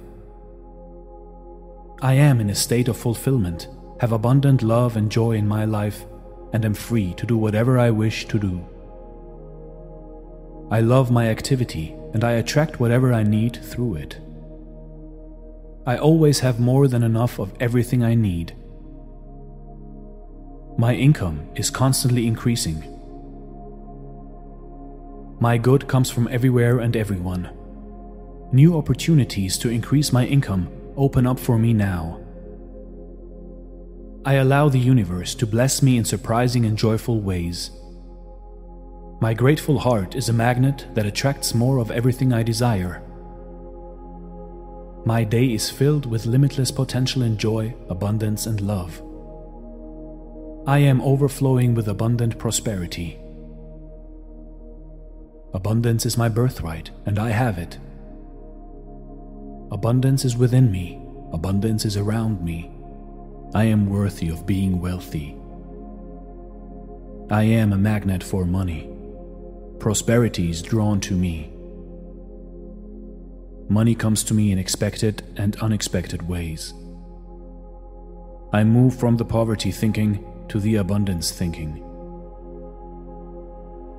I 2.00 2.12
am 2.12 2.40
in 2.40 2.50
a 2.50 2.54
state 2.54 2.86
of 2.86 2.96
fulfillment, 2.96 3.66
have 3.98 4.12
abundant 4.12 4.62
love 4.62 4.96
and 4.96 5.10
joy 5.10 5.32
in 5.32 5.48
my 5.48 5.64
life, 5.64 6.04
and 6.52 6.64
am 6.64 6.72
free 6.72 7.14
to 7.14 7.26
do 7.26 7.36
whatever 7.36 7.80
I 7.80 7.90
wish 7.90 8.26
to 8.26 8.38
do. 8.38 8.64
I 10.70 10.82
love 10.82 11.10
my 11.10 11.30
activity 11.30 11.96
and 12.14 12.22
I 12.22 12.34
attract 12.34 12.78
whatever 12.78 13.12
I 13.12 13.24
need 13.24 13.56
through 13.56 13.96
it. 13.96 14.20
I 15.84 15.96
always 15.96 16.38
have 16.38 16.60
more 16.60 16.86
than 16.86 17.02
enough 17.02 17.40
of 17.40 17.52
everything 17.58 18.04
I 18.04 18.14
need. 18.14 18.54
My 20.78 20.94
income 20.94 21.48
is 21.54 21.70
constantly 21.70 22.26
increasing. 22.26 22.84
My 25.40 25.58
good 25.58 25.88
comes 25.88 26.10
from 26.10 26.28
everywhere 26.28 26.80
and 26.80 26.96
everyone. 26.96 27.50
New 28.52 28.76
opportunities 28.76 29.56
to 29.58 29.70
increase 29.70 30.12
my 30.12 30.26
income 30.26 30.68
open 30.96 31.26
up 31.26 31.38
for 31.38 31.58
me 31.58 31.72
now. 31.72 32.20
I 34.24 34.34
allow 34.34 34.68
the 34.68 34.78
universe 34.78 35.34
to 35.36 35.46
bless 35.46 35.82
me 35.82 35.96
in 35.96 36.04
surprising 36.04 36.66
and 36.66 36.76
joyful 36.76 37.20
ways. 37.20 37.70
My 39.20 39.32
grateful 39.34 39.78
heart 39.78 40.14
is 40.14 40.28
a 40.28 40.32
magnet 40.34 40.86
that 40.94 41.06
attracts 41.06 41.54
more 41.54 41.78
of 41.78 41.90
everything 41.90 42.32
I 42.32 42.42
desire. 42.42 43.02
My 45.06 45.24
day 45.24 45.54
is 45.54 45.70
filled 45.70 46.04
with 46.04 46.26
limitless 46.26 46.70
potential 46.70 47.22
in 47.22 47.38
joy, 47.38 47.74
abundance, 47.88 48.46
and 48.46 48.60
love. 48.60 49.02
I 50.66 50.78
am 50.78 51.00
overflowing 51.00 51.74
with 51.74 51.88
abundant 51.88 52.38
prosperity. 52.38 53.18
Abundance 55.52 56.06
is 56.06 56.16
my 56.16 56.28
birthright, 56.28 56.90
and 57.06 57.18
I 57.18 57.30
have 57.30 57.58
it. 57.58 57.78
Abundance 59.72 60.24
is 60.24 60.36
within 60.36 60.70
me, 60.70 61.00
abundance 61.32 61.84
is 61.84 61.96
around 61.96 62.44
me. 62.44 62.70
I 63.54 63.64
am 63.64 63.88
worthy 63.88 64.28
of 64.28 64.46
being 64.46 64.80
wealthy. 64.80 65.36
I 67.30 67.42
am 67.44 67.72
a 67.72 67.78
magnet 67.78 68.22
for 68.22 68.44
money 68.44 68.90
prosperity 69.80 70.50
is 70.50 70.60
drawn 70.60 71.00
to 71.00 71.14
me. 71.14 71.50
Money 73.68 73.94
comes 73.94 74.22
to 74.22 74.34
me 74.34 74.52
in 74.52 74.58
expected 74.58 75.22
and 75.36 75.56
unexpected 75.56 76.28
ways. 76.28 76.74
I 78.52 78.62
move 78.62 78.94
from 78.94 79.16
the 79.16 79.24
poverty 79.24 79.72
thinking 79.72 80.24
to 80.50 80.58
the 80.58 80.76
abundance 80.76 81.30
thinking. 81.30 81.76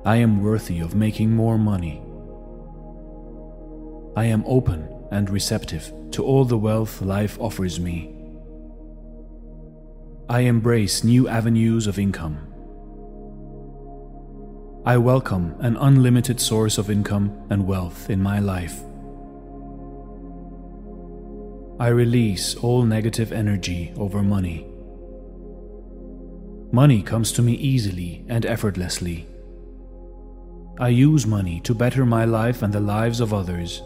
I 0.04 0.16
am 0.16 0.42
worthy 0.42 0.80
of 0.80 0.94
making 0.94 1.30
more 1.30 1.56
money. 1.56 2.02
I 4.16 4.26
am 4.26 4.44
open 4.46 4.86
and 5.10 5.30
receptive 5.30 5.90
to 6.10 6.22
all 6.22 6.44
the 6.44 6.58
wealth 6.58 7.00
life 7.00 7.38
offers 7.40 7.80
me. 7.80 8.14
I 10.28 10.40
embrace 10.40 11.02
new 11.02 11.26
avenues 11.26 11.86
of 11.86 11.98
income. 11.98 12.36
I 14.84 14.98
welcome 14.98 15.54
an 15.60 15.78
unlimited 15.78 16.38
source 16.38 16.76
of 16.76 16.90
income 16.90 17.46
and 17.48 17.66
wealth 17.66 18.10
in 18.10 18.22
my 18.22 18.40
life. 18.40 18.78
I 21.80 21.88
release 21.88 22.54
all 22.56 22.82
negative 22.82 23.32
energy 23.32 23.94
over 23.96 24.22
money. 24.22 24.71
Money 26.72 27.02
comes 27.02 27.32
to 27.32 27.42
me 27.42 27.52
easily 27.52 28.24
and 28.28 28.46
effortlessly. 28.46 29.26
I 30.80 30.88
use 30.88 31.26
money 31.26 31.60
to 31.60 31.74
better 31.74 32.06
my 32.06 32.24
life 32.24 32.62
and 32.62 32.72
the 32.72 32.80
lives 32.80 33.20
of 33.20 33.34
others. 33.34 33.82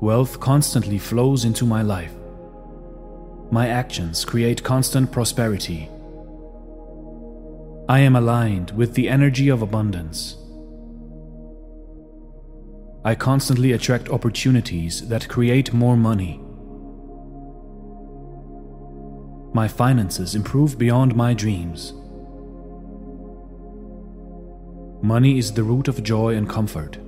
Wealth 0.00 0.40
constantly 0.40 0.98
flows 0.98 1.44
into 1.44 1.64
my 1.66 1.82
life. 1.82 2.14
My 3.50 3.68
actions 3.68 4.24
create 4.24 4.62
constant 4.62 5.12
prosperity 5.12 5.90
I 7.86 7.98
am 7.98 8.16
aligned 8.16 8.70
with 8.70 8.94
the 8.94 9.10
energy 9.10 9.50
of 9.50 9.60
abundance. 9.60 10.36
I 13.04 13.14
constantly 13.14 13.72
attract 13.72 14.08
opportunities 14.08 15.06
that 15.08 15.28
create 15.28 15.74
more 15.74 15.94
money. 15.94 16.40
My 19.54 19.68
finances 19.68 20.34
improve 20.34 20.76
beyond 20.78 21.14
my 21.14 21.32
dreams. 21.32 21.92
Money 25.00 25.38
is 25.38 25.52
the 25.52 25.62
root 25.62 25.86
of 25.86 26.02
joy 26.02 26.34
and 26.34 26.48
comfort. 26.48 26.98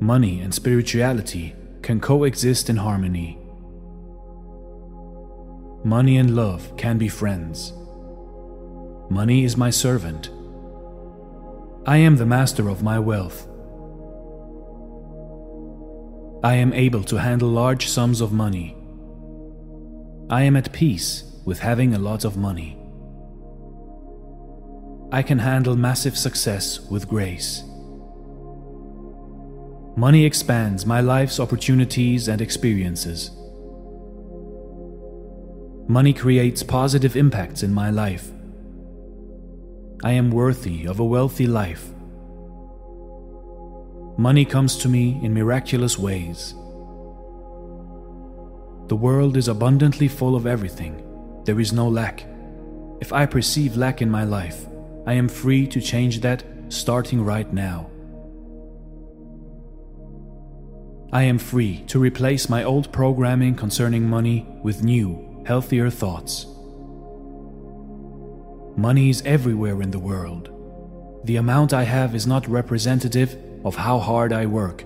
Money 0.00 0.40
and 0.40 0.52
spirituality 0.52 1.54
can 1.82 2.00
coexist 2.00 2.68
in 2.68 2.76
harmony. 2.76 3.38
Money 5.84 6.16
and 6.16 6.34
love 6.34 6.76
can 6.76 6.98
be 6.98 7.08
friends. 7.08 7.72
Money 9.08 9.44
is 9.44 9.56
my 9.56 9.70
servant. 9.70 10.30
I 11.86 11.98
am 11.98 12.16
the 12.16 12.26
master 12.26 12.68
of 12.68 12.82
my 12.82 12.98
wealth. 12.98 13.46
I 16.42 16.54
am 16.54 16.72
able 16.72 17.04
to 17.04 17.16
handle 17.16 17.48
large 17.48 17.88
sums 17.88 18.20
of 18.20 18.32
money. 18.32 18.75
I 20.28 20.42
am 20.42 20.56
at 20.56 20.72
peace 20.72 21.22
with 21.44 21.60
having 21.60 21.94
a 21.94 22.00
lot 22.00 22.24
of 22.24 22.36
money. 22.36 22.76
I 25.12 25.22
can 25.22 25.38
handle 25.38 25.76
massive 25.76 26.18
success 26.18 26.80
with 26.90 27.08
grace. 27.08 27.62
Money 29.96 30.24
expands 30.24 30.84
my 30.84 31.00
life's 31.00 31.38
opportunities 31.38 32.26
and 32.26 32.40
experiences. 32.40 33.30
Money 35.86 36.12
creates 36.12 36.64
positive 36.64 37.14
impacts 37.14 37.62
in 37.62 37.72
my 37.72 37.90
life. 37.90 38.28
I 40.02 40.10
am 40.10 40.32
worthy 40.32 40.86
of 40.86 40.98
a 40.98 41.04
wealthy 41.04 41.46
life. 41.46 41.92
Money 44.18 44.44
comes 44.44 44.76
to 44.78 44.88
me 44.88 45.20
in 45.22 45.32
miraculous 45.32 45.96
ways. 45.96 46.52
The 48.88 48.96
world 48.96 49.36
is 49.36 49.48
abundantly 49.48 50.06
full 50.06 50.36
of 50.36 50.46
everything. 50.46 51.02
There 51.44 51.58
is 51.58 51.72
no 51.72 51.88
lack. 51.88 52.24
If 53.00 53.12
I 53.12 53.26
perceive 53.26 53.76
lack 53.76 54.00
in 54.00 54.08
my 54.08 54.22
life, 54.22 54.66
I 55.06 55.14
am 55.14 55.28
free 55.28 55.66
to 55.68 55.80
change 55.80 56.20
that 56.20 56.44
starting 56.68 57.24
right 57.24 57.52
now. 57.52 57.90
I 61.12 61.22
am 61.22 61.38
free 61.38 61.84
to 61.88 61.98
replace 61.98 62.48
my 62.48 62.62
old 62.62 62.92
programming 62.92 63.56
concerning 63.56 64.08
money 64.08 64.46
with 64.62 64.84
new, 64.84 65.42
healthier 65.46 65.90
thoughts. 65.90 66.46
Money 68.76 69.10
is 69.10 69.22
everywhere 69.22 69.82
in 69.82 69.90
the 69.90 69.98
world. 69.98 70.50
The 71.24 71.36
amount 71.36 71.72
I 71.72 71.82
have 71.82 72.14
is 72.14 72.26
not 72.26 72.46
representative 72.46 73.36
of 73.64 73.74
how 73.74 73.98
hard 73.98 74.32
I 74.32 74.46
work. 74.46 74.84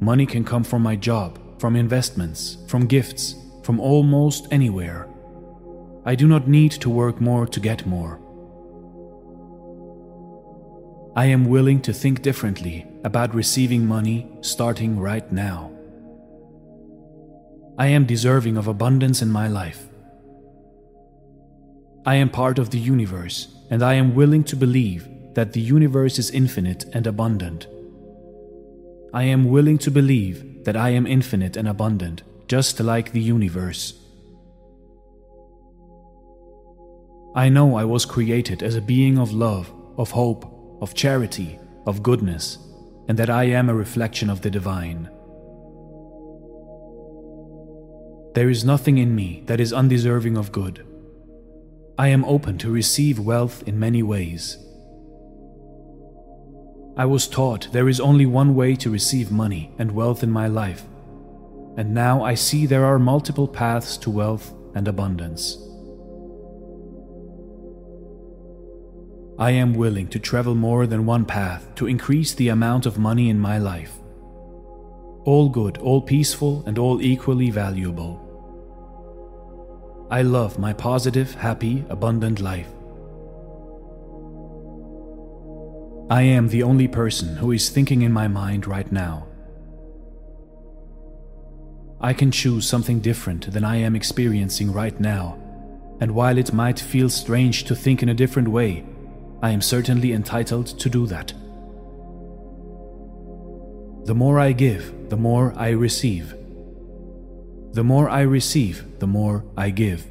Money 0.00 0.24
can 0.24 0.44
come 0.44 0.64
from 0.64 0.82
my 0.82 0.96
job, 0.96 1.38
from 1.60 1.76
investments, 1.76 2.56
from 2.66 2.86
gifts, 2.86 3.34
from 3.62 3.78
almost 3.78 4.48
anywhere. 4.50 5.06
I 6.06 6.14
do 6.14 6.26
not 6.26 6.48
need 6.48 6.72
to 6.72 6.88
work 6.88 7.20
more 7.20 7.46
to 7.46 7.60
get 7.60 7.86
more. 7.86 8.18
I 11.14 11.26
am 11.26 11.44
willing 11.44 11.82
to 11.82 11.92
think 11.92 12.22
differently 12.22 12.86
about 13.04 13.34
receiving 13.34 13.84
money 13.84 14.26
starting 14.40 14.98
right 14.98 15.30
now. 15.30 15.70
I 17.76 17.88
am 17.88 18.06
deserving 18.06 18.56
of 18.56 18.68
abundance 18.68 19.20
in 19.20 19.30
my 19.30 19.48
life. 19.48 19.88
I 22.06 22.14
am 22.14 22.30
part 22.30 22.58
of 22.58 22.70
the 22.70 22.78
universe, 22.78 23.54
and 23.70 23.82
I 23.82 23.94
am 23.94 24.14
willing 24.14 24.44
to 24.44 24.56
believe 24.56 25.06
that 25.34 25.52
the 25.52 25.60
universe 25.60 26.18
is 26.18 26.30
infinite 26.30 26.86
and 26.94 27.06
abundant. 27.06 27.66
I 29.12 29.24
am 29.24 29.46
willing 29.46 29.78
to 29.78 29.90
believe 29.90 30.64
that 30.64 30.76
I 30.76 30.90
am 30.90 31.06
infinite 31.06 31.56
and 31.56 31.66
abundant, 31.66 32.22
just 32.46 32.78
like 32.78 33.10
the 33.10 33.20
universe. 33.20 33.94
I 37.34 37.48
know 37.48 37.76
I 37.76 37.84
was 37.84 38.04
created 38.04 38.62
as 38.62 38.76
a 38.76 38.80
being 38.80 39.18
of 39.18 39.32
love, 39.32 39.72
of 39.98 40.12
hope, 40.12 40.44
of 40.80 40.94
charity, 40.94 41.58
of 41.86 42.02
goodness, 42.02 42.58
and 43.08 43.18
that 43.18 43.30
I 43.30 43.44
am 43.44 43.68
a 43.68 43.74
reflection 43.74 44.30
of 44.30 44.42
the 44.42 44.50
divine. 44.50 45.08
There 48.34 48.48
is 48.48 48.64
nothing 48.64 48.98
in 48.98 49.14
me 49.14 49.42
that 49.46 49.58
is 49.58 49.72
undeserving 49.72 50.36
of 50.36 50.52
good. 50.52 50.86
I 51.98 52.08
am 52.08 52.24
open 52.24 52.58
to 52.58 52.70
receive 52.70 53.18
wealth 53.18 53.66
in 53.66 53.78
many 53.78 54.04
ways. 54.04 54.56
I 57.00 57.06
was 57.06 57.26
taught 57.26 57.72
there 57.72 57.88
is 57.88 57.98
only 57.98 58.26
one 58.26 58.54
way 58.54 58.76
to 58.76 58.90
receive 58.90 59.32
money 59.32 59.72
and 59.78 59.90
wealth 59.90 60.22
in 60.22 60.30
my 60.30 60.48
life, 60.48 60.82
and 61.78 61.94
now 61.94 62.22
I 62.22 62.34
see 62.34 62.66
there 62.66 62.84
are 62.84 62.98
multiple 62.98 63.48
paths 63.48 63.96
to 64.02 64.10
wealth 64.10 64.52
and 64.74 64.86
abundance. 64.86 65.56
I 69.38 69.52
am 69.52 69.72
willing 69.72 70.08
to 70.08 70.18
travel 70.18 70.54
more 70.54 70.86
than 70.86 71.06
one 71.06 71.24
path 71.24 71.74
to 71.76 71.86
increase 71.86 72.34
the 72.34 72.50
amount 72.50 72.84
of 72.84 72.98
money 72.98 73.30
in 73.30 73.38
my 73.38 73.56
life 73.56 73.94
all 75.24 75.48
good, 75.48 75.78
all 75.78 76.02
peaceful, 76.02 76.62
and 76.66 76.78
all 76.78 77.00
equally 77.00 77.48
valuable. 77.48 78.12
I 80.10 80.20
love 80.20 80.58
my 80.58 80.74
positive, 80.74 81.34
happy, 81.34 81.82
abundant 81.88 82.40
life. 82.40 82.68
I 86.10 86.22
am 86.22 86.48
the 86.48 86.64
only 86.64 86.88
person 86.88 87.36
who 87.36 87.52
is 87.52 87.68
thinking 87.68 88.02
in 88.02 88.12
my 88.12 88.26
mind 88.26 88.66
right 88.66 88.90
now. 88.90 89.28
I 92.00 92.12
can 92.14 92.32
choose 92.32 92.68
something 92.68 92.98
different 92.98 93.52
than 93.52 93.62
I 93.62 93.76
am 93.76 93.94
experiencing 93.94 94.72
right 94.72 94.98
now, 94.98 95.38
and 96.00 96.10
while 96.10 96.36
it 96.36 96.52
might 96.52 96.80
feel 96.80 97.10
strange 97.10 97.62
to 97.64 97.76
think 97.76 98.02
in 98.02 98.08
a 98.08 98.14
different 98.14 98.48
way, 98.48 98.84
I 99.40 99.50
am 99.50 99.62
certainly 99.62 100.12
entitled 100.12 100.66
to 100.80 100.90
do 100.90 101.06
that. 101.06 101.32
The 104.06 104.14
more 104.16 104.40
I 104.40 104.50
give, 104.50 105.10
the 105.10 105.16
more 105.16 105.54
I 105.56 105.68
receive. 105.68 106.34
The 107.72 107.84
more 107.84 108.10
I 108.10 108.22
receive, 108.22 108.98
the 108.98 109.06
more 109.06 109.44
I 109.56 109.70
give. 109.70 110.08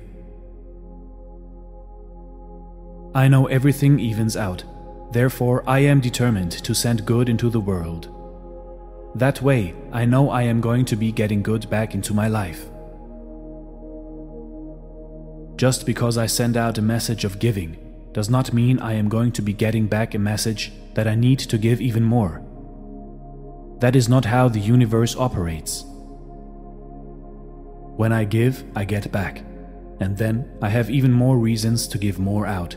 I 3.14 3.28
know 3.28 3.48
everything 3.48 4.00
evens 4.00 4.38
out, 4.38 4.64
therefore, 5.12 5.64
I 5.68 5.80
am 5.80 6.00
determined 6.00 6.52
to 6.52 6.74
send 6.74 7.06
good 7.06 7.30
into 7.30 7.50
the 7.50 7.60
world. 7.60 8.16
That 9.16 9.42
way, 9.42 9.74
I 9.92 10.06
know 10.06 10.30
I 10.30 10.44
am 10.44 10.62
going 10.62 10.86
to 10.86 10.96
be 10.96 11.12
getting 11.12 11.42
good 11.42 11.70
back 11.70 11.96
into 11.96 12.14
my 12.14 12.28
life. 12.28 12.70
Just 15.58 15.86
because 15.86 16.18
I 16.18 16.26
send 16.26 16.56
out 16.56 16.78
a 16.78 16.82
message 16.82 17.26
of 17.26 17.40
giving 17.40 17.76
does 18.14 18.30
not 18.30 18.54
mean 18.54 18.80
I 18.80 18.94
am 18.94 19.10
going 19.10 19.32
to 19.34 19.42
be 19.42 19.54
getting 19.54 19.88
back 19.88 20.14
a 20.14 20.20
message 20.20 20.72
that 20.94 21.08
I 21.08 21.16
need 21.16 21.40
to 21.40 21.58
give 21.58 21.82
even 21.82 22.04
more. 22.04 22.42
That 23.80 23.96
is 23.96 24.08
not 24.10 24.26
how 24.26 24.48
the 24.48 24.60
universe 24.60 25.16
operates. 25.16 25.84
When 27.98 28.14
I 28.14 28.24
give, 28.24 28.64
I 28.76 28.86
get 28.86 29.12
back, 29.12 29.44
and 30.00 30.18
then 30.18 30.50
I 30.62 30.70
have 30.70 30.90
even 30.90 31.12
more 31.12 31.38
reasons 31.38 31.88
to 31.90 31.98
give 31.98 32.20
more 32.20 32.46
out. 32.46 32.76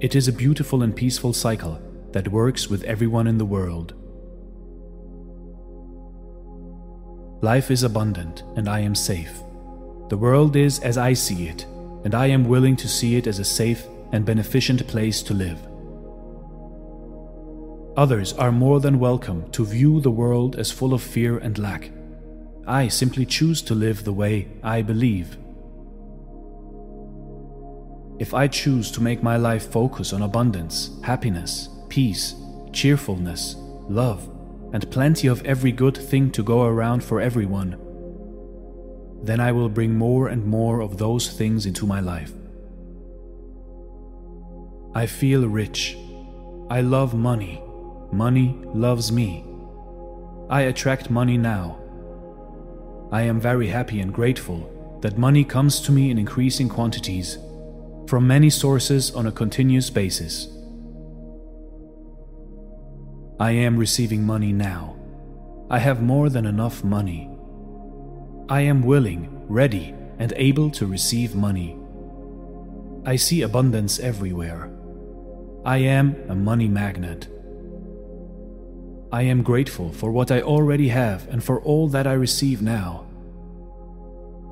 It 0.00 0.14
is 0.14 0.28
a 0.28 0.32
beautiful 0.32 0.82
and 0.82 0.96
peaceful 0.96 1.34
cycle 1.34 1.78
that 2.12 2.28
works 2.28 2.70
with 2.70 2.84
everyone 2.84 3.26
in 3.26 3.36
the 3.36 3.44
world. 3.44 3.92
Life 7.42 7.70
is 7.70 7.82
abundant, 7.82 8.42
and 8.56 8.66
I 8.66 8.80
am 8.80 8.94
safe. 8.94 9.30
The 10.08 10.16
world 10.16 10.56
is 10.56 10.78
as 10.78 10.96
I 10.96 11.12
see 11.12 11.48
it, 11.48 11.66
and 12.04 12.14
I 12.14 12.28
am 12.28 12.48
willing 12.48 12.76
to 12.76 12.88
see 12.88 13.16
it 13.16 13.26
as 13.26 13.40
a 13.40 13.44
safe 13.44 13.84
and 14.10 14.24
beneficent 14.24 14.86
place 14.88 15.22
to 15.24 15.34
live. 15.34 15.58
Others 17.98 18.32
are 18.32 18.52
more 18.52 18.80
than 18.80 19.00
welcome 19.00 19.50
to 19.50 19.66
view 19.66 20.00
the 20.00 20.10
world 20.10 20.56
as 20.56 20.72
full 20.72 20.94
of 20.94 21.02
fear 21.02 21.36
and 21.36 21.58
lack. 21.58 21.90
I 22.66 22.88
simply 22.88 23.26
choose 23.26 23.60
to 23.62 23.74
live 23.74 24.04
the 24.04 24.14
way 24.14 24.48
I 24.62 24.80
believe. 24.80 25.36
If 28.20 28.34
I 28.34 28.48
choose 28.48 28.90
to 28.90 29.00
make 29.00 29.22
my 29.22 29.38
life 29.38 29.72
focus 29.72 30.12
on 30.12 30.20
abundance, 30.20 30.90
happiness, 31.02 31.70
peace, 31.88 32.34
cheerfulness, 32.70 33.56
love, 33.88 34.28
and 34.74 34.90
plenty 34.90 35.26
of 35.26 35.42
every 35.46 35.72
good 35.72 35.96
thing 35.96 36.30
to 36.32 36.42
go 36.42 36.64
around 36.64 37.02
for 37.02 37.22
everyone, 37.22 37.78
then 39.22 39.40
I 39.40 39.52
will 39.52 39.70
bring 39.70 39.94
more 39.94 40.28
and 40.28 40.44
more 40.44 40.82
of 40.82 40.98
those 40.98 41.32
things 41.32 41.64
into 41.64 41.86
my 41.86 42.00
life. 42.00 42.34
I 44.94 45.06
feel 45.06 45.48
rich. 45.48 45.96
I 46.68 46.82
love 46.82 47.14
money. 47.14 47.62
Money 48.12 48.54
loves 48.74 49.10
me. 49.10 49.46
I 50.50 50.62
attract 50.62 51.08
money 51.08 51.38
now. 51.38 51.78
I 53.10 53.22
am 53.22 53.40
very 53.40 53.68
happy 53.68 54.00
and 54.00 54.12
grateful 54.12 54.98
that 55.00 55.16
money 55.16 55.42
comes 55.42 55.80
to 55.80 55.90
me 55.90 56.10
in 56.10 56.18
increasing 56.18 56.68
quantities 56.68 57.38
from 58.10 58.26
many 58.26 58.50
sources 58.50 59.12
on 59.12 59.28
a 59.28 59.30
continuous 59.30 59.88
basis. 59.88 60.48
I 63.38 63.52
am 63.52 63.76
receiving 63.76 64.26
money 64.26 64.52
now. 64.52 64.96
I 65.70 65.78
have 65.78 66.02
more 66.02 66.28
than 66.28 66.44
enough 66.44 66.82
money. 66.82 67.30
I 68.48 68.62
am 68.62 68.82
willing, 68.82 69.44
ready, 69.46 69.94
and 70.18 70.32
able 70.34 70.72
to 70.72 70.88
receive 70.88 71.36
money. 71.36 71.78
I 73.06 73.14
see 73.14 73.42
abundance 73.42 74.00
everywhere. 74.00 74.68
I 75.64 75.76
am 75.76 76.16
a 76.28 76.34
money 76.34 76.66
magnet. 76.66 77.28
I 79.12 79.22
am 79.22 79.44
grateful 79.44 79.92
for 79.92 80.10
what 80.10 80.32
I 80.32 80.40
already 80.42 80.88
have 80.88 81.28
and 81.28 81.44
for 81.44 81.60
all 81.60 81.86
that 81.90 82.08
I 82.08 82.14
receive 82.14 82.60
now. 82.60 83.06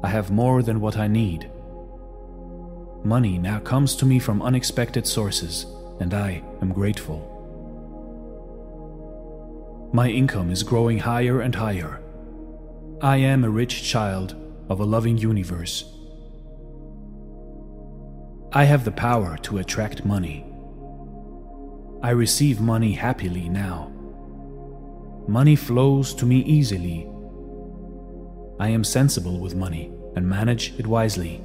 I 0.04 0.10
have 0.10 0.30
more 0.30 0.62
than 0.62 0.80
what 0.80 0.96
I 0.96 1.08
need. 1.08 1.50
Money 3.04 3.38
now 3.38 3.60
comes 3.60 3.94
to 3.96 4.06
me 4.06 4.18
from 4.18 4.42
unexpected 4.42 5.06
sources, 5.06 5.66
and 6.00 6.12
I 6.12 6.42
am 6.60 6.72
grateful. 6.72 7.34
My 9.92 10.10
income 10.10 10.50
is 10.50 10.62
growing 10.62 10.98
higher 10.98 11.40
and 11.40 11.54
higher. 11.54 12.00
I 13.00 13.18
am 13.18 13.44
a 13.44 13.50
rich 13.50 13.84
child 13.84 14.34
of 14.68 14.80
a 14.80 14.84
loving 14.84 15.16
universe. 15.16 15.84
I 18.52 18.64
have 18.64 18.84
the 18.84 18.92
power 18.92 19.38
to 19.42 19.58
attract 19.58 20.04
money. 20.04 20.44
I 22.02 22.10
receive 22.10 22.60
money 22.60 22.92
happily 22.92 23.48
now. 23.48 23.92
Money 25.28 25.56
flows 25.56 26.14
to 26.14 26.26
me 26.26 26.38
easily. 26.40 27.08
I 28.58 28.68
am 28.70 28.82
sensible 28.82 29.38
with 29.38 29.54
money 29.54 29.92
and 30.16 30.28
manage 30.28 30.78
it 30.78 30.86
wisely. 30.86 31.42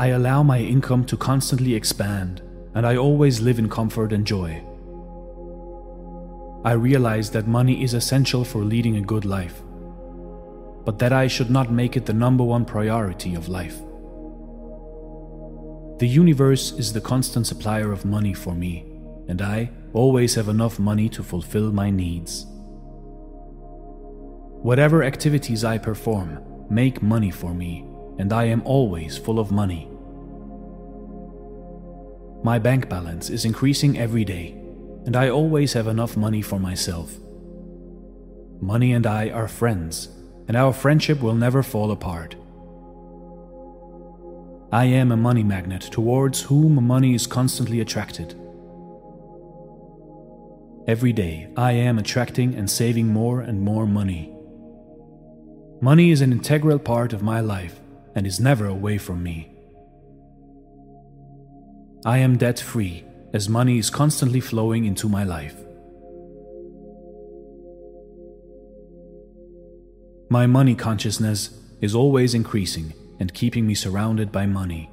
I 0.00 0.06
allow 0.16 0.42
my 0.42 0.58
income 0.58 1.04
to 1.08 1.16
constantly 1.18 1.74
expand, 1.74 2.40
and 2.74 2.86
I 2.86 2.96
always 2.96 3.42
live 3.42 3.58
in 3.58 3.68
comfort 3.68 4.14
and 4.14 4.26
joy. 4.26 4.64
I 6.64 6.72
realize 6.72 7.30
that 7.32 7.46
money 7.46 7.84
is 7.84 7.92
essential 7.92 8.42
for 8.42 8.64
leading 8.64 8.96
a 8.96 9.02
good 9.02 9.26
life, 9.26 9.60
but 10.86 10.98
that 11.00 11.12
I 11.12 11.26
should 11.26 11.50
not 11.50 11.70
make 11.70 11.98
it 11.98 12.06
the 12.06 12.14
number 12.14 12.42
one 12.42 12.64
priority 12.64 13.34
of 13.34 13.50
life. 13.50 13.76
The 15.98 16.08
universe 16.08 16.72
is 16.72 16.94
the 16.94 17.02
constant 17.02 17.46
supplier 17.46 17.92
of 17.92 18.06
money 18.06 18.32
for 18.32 18.54
me, 18.54 18.86
and 19.28 19.42
I 19.42 19.70
always 19.92 20.34
have 20.34 20.48
enough 20.48 20.78
money 20.78 21.10
to 21.10 21.22
fulfill 21.22 21.72
my 21.72 21.90
needs. 21.90 22.46
Whatever 24.62 25.02
activities 25.02 25.62
I 25.62 25.76
perform 25.76 26.42
make 26.70 27.02
money 27.02 27.30
for 27.30 27.52
me, 27.52 27.84
and 28.18 28.32
I 28.32 28.44
am 28.44 28.62
always 28.64 29.18
full 29.18 29.38
of 29.38 29.52
money. 29.52 29.89
My 32.42 32.58
bank 32.58 32.88
balance 32.88 33.30
is 33.30 33.44
increasing 33.44 33.98
every 33.98 34.24
day, 34.24 34.52
and 35.06 35.16
I 35.16 35.28
always 35.28 35.72
have 35.74 35.86
enough 35.86 36.16
money 36.16 36.42
for 36.42 36.58
myself. 36.58 37.16
Money 38.60 38.92
and 38.92 39.06
I 39.06 39.30
are 39.30 39.48
friends, 39.48 40.08
and 40.48 40.56
our 40.56 40.72
friendship 40.72 41.20
will 41.20 41.34
never 41.34 41.62
fall 41.62 41.90
apart. 41.90 42.36
I 44.72 44.84
am 44.84 45.10
a 45.12 45.16
money 45.16 45.42
magnet 45.42 45.82
towards 45.82 46.42
whom 46.42 46.86
money 46.86 47.14
is 47.14 47.26
constantly 47.26 47.80
attracted, 47.80 48.34
Every 50.90 51.12
day, 51.12 51.48
I 51.56 51.70
am 51.72 51.98
attracting 51.98 52.56
and 52.56 52.68
saving 52.68 53.06
more 53.06 53.42
and 53.42 53.60
more 53.60 53.86
money. 53.86 54.32
Money 55.80 56.10
is 56.10 56.20
an 56.20 56.32
integral 56.32 56.80
part 56.80 57.12
of 57.12 57.22
my 57.22 57.38
life 57.38 57.78
and 58.16 58.26
is 58.26 58.40
never 58.40 58.66
away 58.66 58.98
from 58.98 59.22
me. 59.22 59.49
I 62.04 62.16
am 62.16 62.38
debt 62.38 62.58
free 62.58 63.04
as 63.34 63.50
money 63.50 63.76
is 63.76 63.90
constantly 63.90 64.40
flowing 64.40 64.86
into 64.86 65.06
my 65.06 65.22
life. 65.22 65.54
My 70.30 70.46
money 70.46 70.74
consciousness 70.74 71.50
is 71.82 71.94
always 71.94 72.32
increasing 72.32 72.94
and 73.18 73.34
keeping 73.34 73.66
me 73.66 73.74
surrounded 73.74 74.32
by 74.32 74.46
money. 74.46 74.88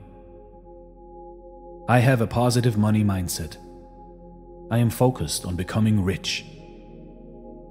I 1.88 1.99
have 1.99 2.19
a 2.19 2.27
positive 2.27 2.77
money 2.77 3.05
mindset. 3.05 3.55
I 4.69 4.79
am 4.79 4.89
focused 4.89 5.45
on 5.45 5.55
becoming 5.55 6.03
rich. 6.03 6.43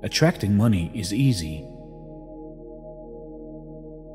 Attracting 0.03 0.57
money 0.57 0.91
is 0.95 1.13
easy. 1.13 1.69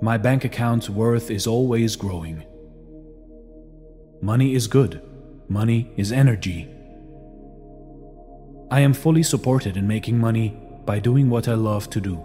My 0.01 0.17
bank 0.17 0.45
account's 0.45 0.89
worth 0.89 1.29
is 1.29 1.45
always 1.45 1.95
growing. 1.95 2.43
Money 4.19 4.55
is 4.55 4.65
good. 4.65 4.99
Money 5.51 5.91
is 5.97 6.13
energy. 6.13 6.65
I 8.71 8.79
am 8.79 8.93
fully 8.93 9.21
supported 9.21 9.75
in 9.75 9.85
making 9.85 10.17
money 10.17 10.57
by 10.85 10.99
doing 10.99 11.29
what 11.29 11.49
I 11.49 11.55
love 11.55 11.89
to 11.89 11.99
do. 11.99 12.15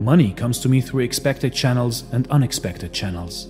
Money 0.00 0.32
comes 0.32 0.58
to 0.58 0.68
me 0.68 0.80
through 0.80 1.04
expected 1.04 1.54
channels 1.54 2.02
and 2.10 2.26
unexpected 2.32 2.92
channels. 2.92 3.46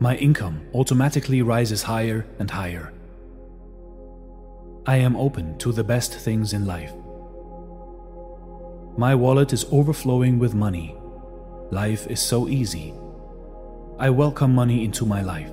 My 0.00 0.16
income 0.16 0.62
automatically 0.72 1.42
rises 1.42 1.82
higher 1.82 2.24
and 2.38 2.50
higher. 2.50 2.94
I 4.86 4.96
am 4.96 5.16
open 5.16 5.58
to 5.58 5.70
the 5.70 5.84
best 5.84 6.14
things 6.14 6.54
in 6.54 6.64
life. 6.64 6.94
My 8.96 9.14
wallet 9.14 9.52
is 9.52 9.66
overflowing 9.70 10.38
with 10.38 10.54
money. 10.54 10.96
Life 11.70 12.06
is 12.06 12.20
so 12.22 12.48
easy. 12.48 12.94
I 13.98 14.10
welcome 14.10 14.54
money 14.54 14.84
into 14.84 15.06
my 15.06 15.22
life. 15.22 15.48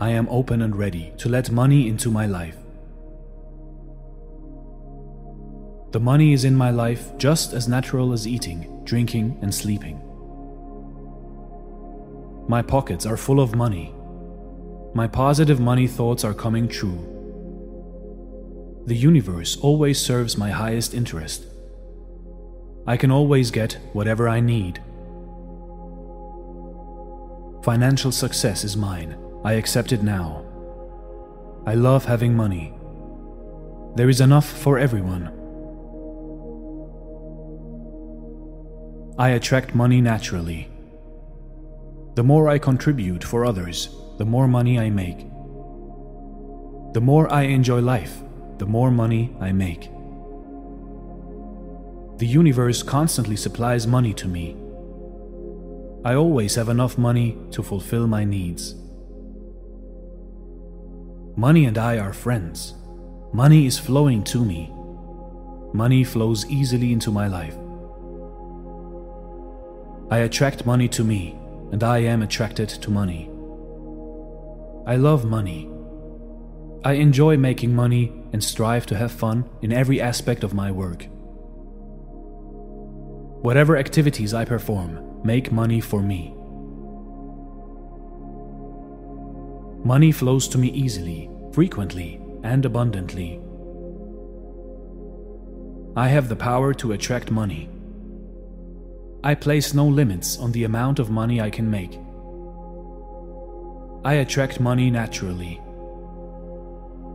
I 0.00 0.10
am 0.10 0.26
open 0.28 0.62
and 0.62 0.74
ready 0.74 1.12
to 1.18 1.28
let 1.28 1.52
money 1.52 1.86
into 1.86 2.10
my 2.10 2.26
life. 2.26 2.56
The 5.92 6.00
money 6.00 6.32
is 6.32 6.44
in 6.44 6.56
my 6.56 6.72
life 6.72 7.16
just 7.18 7.52
as 7.52 7.68
natural 7.68 8.12
as 8.12 8.26
eating, 8.26 8.82
drinking, 8.82 9.38
and 9.42 9.54
sleeping. 9.54 10.02
My 12.48 12.60
pockets 12.60 13.06
are 13.06 13.16
full 13.16 13.38
of 13.38 13.54
money. 13.54 13.94
My 14.92 15.06
positive 15.06 15.60
money 15.60 15.86
thoughts 15.86 16.24
are 16.24 16.34
coming 16.34 16.66
true. 16.66 17.06
The 18.86 18.96
universe 18.96 19.56
always 19.58 20.00
serves 20.00 20.36
my 20.36 20.50
highest 20.50 20.94
interest. 20.94 21.46
I 22.86 22.96
can 22.96 23.10
always 23.10 23.50
get 23.50 23.78
whatever 23.92 24.28
I 24.28 24.40
need. 24.40 24.82
Financial 27.62 28.10
success 28.10 28.64
is 28.64 28.76
mine. 28.76 29.16
I 29.44 29.54
accept 29.54 29.92
it 29.92 30.02
now. 30.02 30.44
I 31.66 31.74
love 31.74 32.06
having 32.06 32.34
money. 32.34 32.72
There 33.96 34.08
is 34.08 34.20
enough 34.20 34.48
for 34.48 34.78
everyone. 34.78 35.30
I 39.18 39.30
attract 39.30 39.74
money 39.74 40.00
naturally. 40.00 40.70
The 42.14 42.24
more 42.24 42.48
I 42.48 42.58
contribute 42.58 43.22
for 43.22 43.44
others, 43.44 43.94
the 44.16 44.24
more 44.24 44.48
money 44.48 44.78
I 44.78 44.88
make. 44.88 45.18
The 46.94 47.00
more 47.00 47.30
I 47.32 47.42
enjoy 47.42 47.80
life, 47.80 48.22
the 48.58 48.66
more 48.66 48.90
money 48.90 49.36
I 49.38 49.52
make. 49.52 49.90
The 52.20 52.26
universe 52.26 52.82
constantly 52.82 53.34
supplies 53.34 53.86
money 53.86 54.12
to 54.12 54.28
me. 54.28 54.54
I 56.04 56.16
always 56.16 56.54
have 56.54 56.68
enough 56.68 56.98
money 56.98 57.38
to 57.52 57.62
fulfill 57.62 58.06
my 58.06 58.24
needs. 58.24 58.74
Money 61.34 61.64
and 61.64 61.78
I 61.78 61.96
are 61.96 62.12
friends. 62.12 62.74
Money 63.32 63.64
is 63.64 63.78
flowing 63.78 64.22
to 64.24 64.44
me. 64.44 64.70
Money 65.72 66.04
flows 66.04 66.44
easily 66.50 66.92
into 66.92 67.10
my 67.10 67.26
life. 67.26 67.56
I 70.10 70.18
attract 70.18 70.66
money 70.66 70.88
to 70.88 71.02
me, 71.02 71.38
and 71.72 71.82
I 71.82 72.00
am 72.00 72.20
attracted 72.20 72.68
to 72.68 72.90
money. 72.90 73.30
I 74.86 74.96
love 74.96 75.24
money. 75.24 75.70
I 76.84 76.94
enjoy 77.00 77.38
making 77.38 77.74
money 77.74 78.12
and 78.34 78.44
strive 78.44 78.84
to 78.86 78.96
have 78.98 79.10
fun 79.10 79.48
in 79.62 79.72
every 79.72 80.02
aspect 80.02 80.44
of 80.44 80.52
my 80.52 80.70
work. 80.70 81.06
Whatever 83.42 83.78
activities 83.78 84.34
I 84.34 84.44
perform 84.44 85.22
make 85.24 85.50
money 85.50 85.80
for 85.80 86.02
me. 86.02 86.34
Money 89.82 90.12
flows 90.12 90.46
to 90.48 90.58
me 90.58 90.68
easily, 90.72 91.30
frequently, 91.52 92.20
and 92.42 92.66
abundantly. 92.66 93.40
I 95.96 96.08
have 96.08 96.28
the 96.28 96.36
power 96.36 96.74
to 96.74 96.92
attract 96.92 97.30
money. 97.30 97.70
I 99.24 99.34
place 99.34 99.72
no 99.72 99.86
limits 99.86 100.38
on 100.38 100.52
the 100.52 100.64
amount 100.64 100.98
of 100.98 101.08
money 101.08 101.40
I 101.40 101.48
can 101.48 101.70
make. 101.70 101.98
I 104.04 104.14
attract 104.14 104.60
money 104.60 104.90
naturally. 104.90 105.62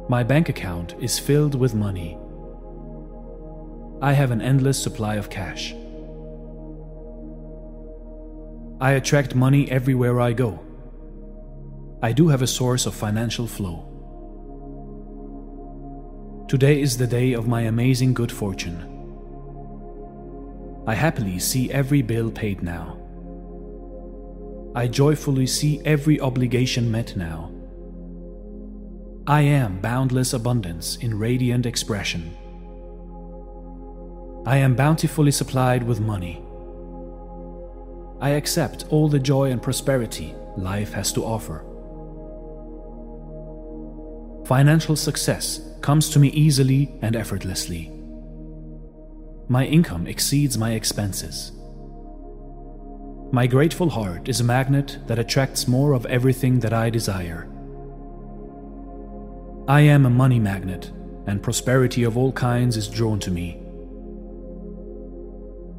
My 0.09 0.23
bank 0.23 0.49
account 0.49 0.95
is 0.99 1.19
filled 1.19 1.53
with 1.53 1.75
money. 1.75 2.17
I 4.01 4.13
have 4.13 4.31
an 4.31 4.41
endless 4.41 4.81
supply 4.81 5.15
of 5.15 5.29
cash. 5.29 5.75
I 8.79 8.91
attract 8.91 9.35
money 9.35 9.71
everywhere 9.71 10.19
I 10.19 10.33
go. 10.33 10.59
I 12.03 12.11
do 12.11 12.27
have 12.27 12.41
a 12.41 12.47
source 12.47 12.85
of 12.85 12.93
financial 12.93 13.47
flow. 13.47 13.91
Today 16.49 16.81
is 16.81 16.97
the 16.97 17.07
day 17.07 17.33
of 17.33 17.47
my 17.47 17.61
amazing 17.61 18.13
good 18.13 18.31
fortune. 18.31 18.91
I 20.85 20.93
happily 20.93 21.39
see 21.39 21.71
every 21.71 22.01
bill 22.01 22.29
paid 22.29 22.61
now. 22.61 22.99
I 24.75 24.87
joyfully 24.87 25.47
see 25.47 25.81
every 25.85 26.19
obligation 26.19 26.91
met 26.91 27.15
now. 27.15 27.51
I 29.25 29.41
am 29.41 29.79
boundless 29.79 30.33
abundance 30.33 30.97
in 30.97 31.17
radiant 31.17 31.65
expression. 31.65 32.35
I 34.45 34.57
am 34.57 34.75
bountifully 34.75 35.31
supplied 35.31 35.81
with 35.81 35.99
money. 36.01 36.44
I 38.25 38.29
accept 38.29 38.85
all 38.89 39.07
the 39.07 39.19
joy 39.19 39.51
and 39.51 39.61
prosperity 39.61 40.33
life 40.57 40.93
has 40.93 41.13
to 41.13 41.23
offer. 41.23 41.63
Financial 44.47 44.95
success 44.95 45.61
comes 45.81 46.09
to 46.09 46.17
me 46.17 46.29
easily 46.29 46.97
and 47.03 47.15
effortlessly. 47.15 47.91
My 49.47 49.63
income 49.67 50.07
exceeds 50.07 50.57
my 50.57 50.71
expenses. 50.71 51.51
My 53.31 53.45
grateful 53.45 53.91
heart 53.91 54.27
is 54.27 54.41
a 54.41 54.43
magnet 54.43 54.97
that 55.05 55.19
attracts 55.19 55.67
more 55.67 55.93
of 55.93 56.07
everything 56.07 56.61
that 56.61 56.73
I 56.73 56.89
desire. 56.89 57.47
I 59.67 59.81
am 59.81 60.07
a 60.07 60.09
money 60.09 60.39
magnet, 60.39 60.89
and 61.27 61.43
prosperity 61.43 62.01
of 62.01 62.17
all 62.17 62.31
kinds 62.31 62.75
is 62.75 62.87
drawn 62.87 63.19
to 63.19 63.29
me. 63.29 63.64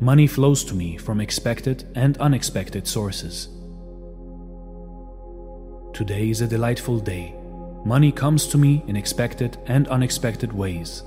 Money 0.00 0.26
flows 0.26 0.62
to 0.62 0.74
me 0.74 0.98
from 0.98 1.22
expected 1.22 1.84
and 1.94 2.18
unexpected 2.18 2.86
sources. 2.86 3.48
Today 5.94 6.28
is 6.28 6.42
a 6.42 6.46
delightful 6.46 7.00
day. 7.00 7.34
Money 7.82 8.12
comes 8.12 8.46
to 8.48 8.58
me 8.58 8.84
in 8.88 8.94
expected 8.94 9.56
and 9.64 9.88
unexpected 9.88 10.52
ways. 10.52 11.02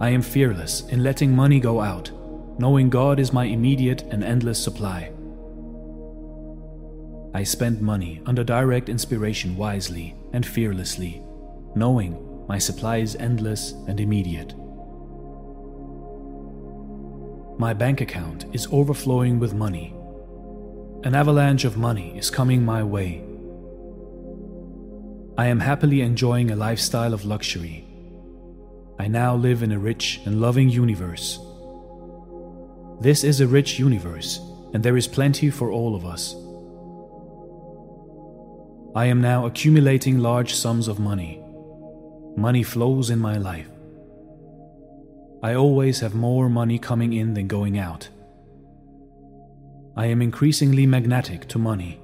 I 0.00 0.08
am 0.08 0.20
fearless 0.20 0.80
in 0.88 1.04
letting 1.04 1.30
money 1.34 1.60
go 1.60 1.80
out, 1.80 2.10
knowing 2.58 2.90
God 2.90 3.20
is 3.20 3.32
my 3.32 3.44
immediate 3.44 4.02
and 4.10 4.24
endless 4.24 4.60
supply. 4.60 5.12
I 7.34 7.44
spend 7.44 7.80
money 7.80 8.20
under 8.26 8.42
direct 8.42 8.88
inspiration 8.88 9.56
wisely 9.56 10.16
and 10.32 10.44
fearlessly, 10.44 11.22
knowing 11.76 12.46
my 12.48 12.58
supply 12.58 12.96
is 12.96 13.14
endless 13.14 13.74
and 13.86 14.00
immediate. 14.00 14.54
My 17.58 17.74
bank 17.74 18.00
account 18.00 18.44
is 18.52 18.68
overflowing 18.70 19.40
with 19.40 19.52
money. 19.52 19.92
An 21.02 21.16
avalanche 21.16 21.64
of 21.64 21.76
money 21.76 22.16
is 22.16 22.30
coming 22.30 22.64
my 22.64 22.84
way. 22.84 23.24
I 25.36 25.46
am 25.46 25.58
happily 25.58 26.02
enjoying 26.02 26.52
a 26.52 26.56
lifestyle 26.56 27.12
of 27.12 27.24
luxury. 27.24 27.84
I 29.00 29.08
now 29.08 29.34
live 29.34 29.64
in 29.64 29.72
a 29.72 29.78
rich 29.78 30.20
and 30.24 30.40
loving 30.40 30.68
universe. 30.68 31.40
This 33.00 33.24
is 33.24 33.40
a 33.40 33.48
rich 33.48 33.76
universe, 33.76 34.38
and 34.72 34.84
there 34.84 34.96
is 34.96 35.08
plenty 35.08 35.50
for 35.50 35.72
all 35.72 35.96
of 35.96 36.06
us. 36.06 36.36
I 38.94 39.06
am 39.06 39.20
now 39.20 39.46
accumulating 39.46 40.18
large 40.18 40.54
sums 40.54 40.86
of 40.86 41.00
money. 41.00 41.42
Money 42.36 42.62
flows 42.62 43.10
in 43.10 43.18
my 43.18 43.36
life. 43.36 43.68
I 45.40 45.54
always 45.54 46.00
have 46.00 46.16
more 46.16 46.48
money 46.48 46.80
coming 46.80 47.12
in 47.12 47.34
than 47.34 47.46
going 47.46 47.78
out. 47.78 48.08
I 49.96 50.06
am 50.06 50.20
increasingly 50.20 50.84
magnetic 50.84 51.46
to 51.48 51.60
money. 51.60 52.00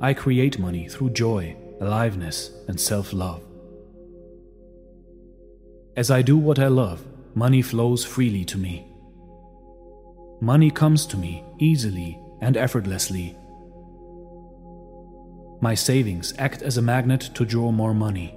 I 0.00 0.14
create 0.14 0.58
money 0.58 0.88
through 0.88 1.10
joy, 1.10 1.54
aliveness, 1.80 2.50
and 2.68 2.80
self 2.80 3.12
love. 3.12 3.42
As 5.94 6.10
I 6.10 6.22
do 6.22 6.38
what 6.38 6.58
I 6.58 6.68
love, 6.68 7.04
money 7.34 7.60
flows 7.60 8.02
freely 8.02 8.46
to 8.46 8.56
me. 8.56 8.86
Money 10.40 10.70
comes 10.70 11.04
to 11.06 11.18
me 11.18 11.44
easily 11.58 12.18
and 12.40 12.56
effortlessly. 12.56 13.36
My 15.60 15.74
savings 15.74 16.32
act 16.38 16.62
as 16.62 16.78
a 16.78 16.82
magnet 16.82 17.30
to 17.34 17.44
draw 17.44 17.70
more 17.70 17.94
money. 17.94 18.30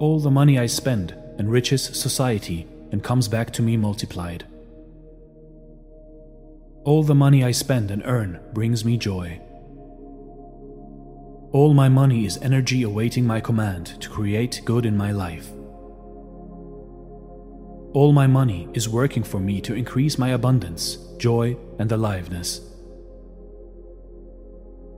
All 0.00 0.18
the 0.18 0.30
money 0.30 0.58
I 0.58 0.66
spend 0.66 1.14
enriches 1.38 1.84
society 1.84 2.66
and 2.92 3.02
comes 3.02 3.28
back 3.28 3.52
to 3.52 3.62
me 3.62 3.76
multiplied. 3.76 4.44
All 6.84 7.02
the 7.02 7.14
money 7.14 7.42
I 7.42 7.50
spend 7.50 7.90
and 7.90 8.02
earn 8.04 8.40
brings 8.52 8.84
me 8.84 8.96
joy. 8.96 9.40
All 11.52 11.74
my 11.74 11.88
money 11.88 12.26
is 12.26 12.38
energy 12.38 12.82
awaiting 12.82 13.26
my 13.26 13.40
command 13.40 14.00
to 14.00 14.08
create 14.08 14.60
good 14.64 14.86
in 14.86 14.96
my 14.96 15.10
life. 15.10 15.50
All 17.92 18.12
my 18.12 18.26
money 18.26 18.68
is 18.74 18.88
working 18.88 19.22
for 19.22 19.40
me 19.40 19.60
to 19.62 19.74
increase 19.74 20.18
my 20.18 20.28
abundance, 20.28 20.96
joy, 21.18 21.56
and 21.78 21.90
aliveness. 21.90 22.60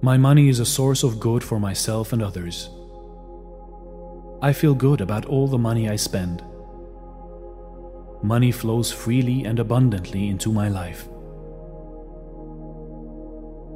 My 0.03 0.17
money 0.17 0.49
is 0.49 0.61
a 0.61 0.67
source 0.67 1.03
of 1.03 1.21
good 1.21 1.43
for 1.43 1.59
myself 1.59 2.13
and 2.13 2.23
others. 2.23 2.71
I 4.41 4.53
feel 4.53 4.73
good 4.73 5.01
about 5.01 5.27
all 5.27 5.49
the 5.49 5.59
money 5.59 5.89
I 5.89 5.97
spend. 5.97 6.45
Money 8.23 8.53
flows 8.53 8.93
freely 8.93 9.45
and 9.45 9.59
abundantly 9.59 10.29
into 10.29 10.53
my 10.53 10.69
life. 10.69 11.09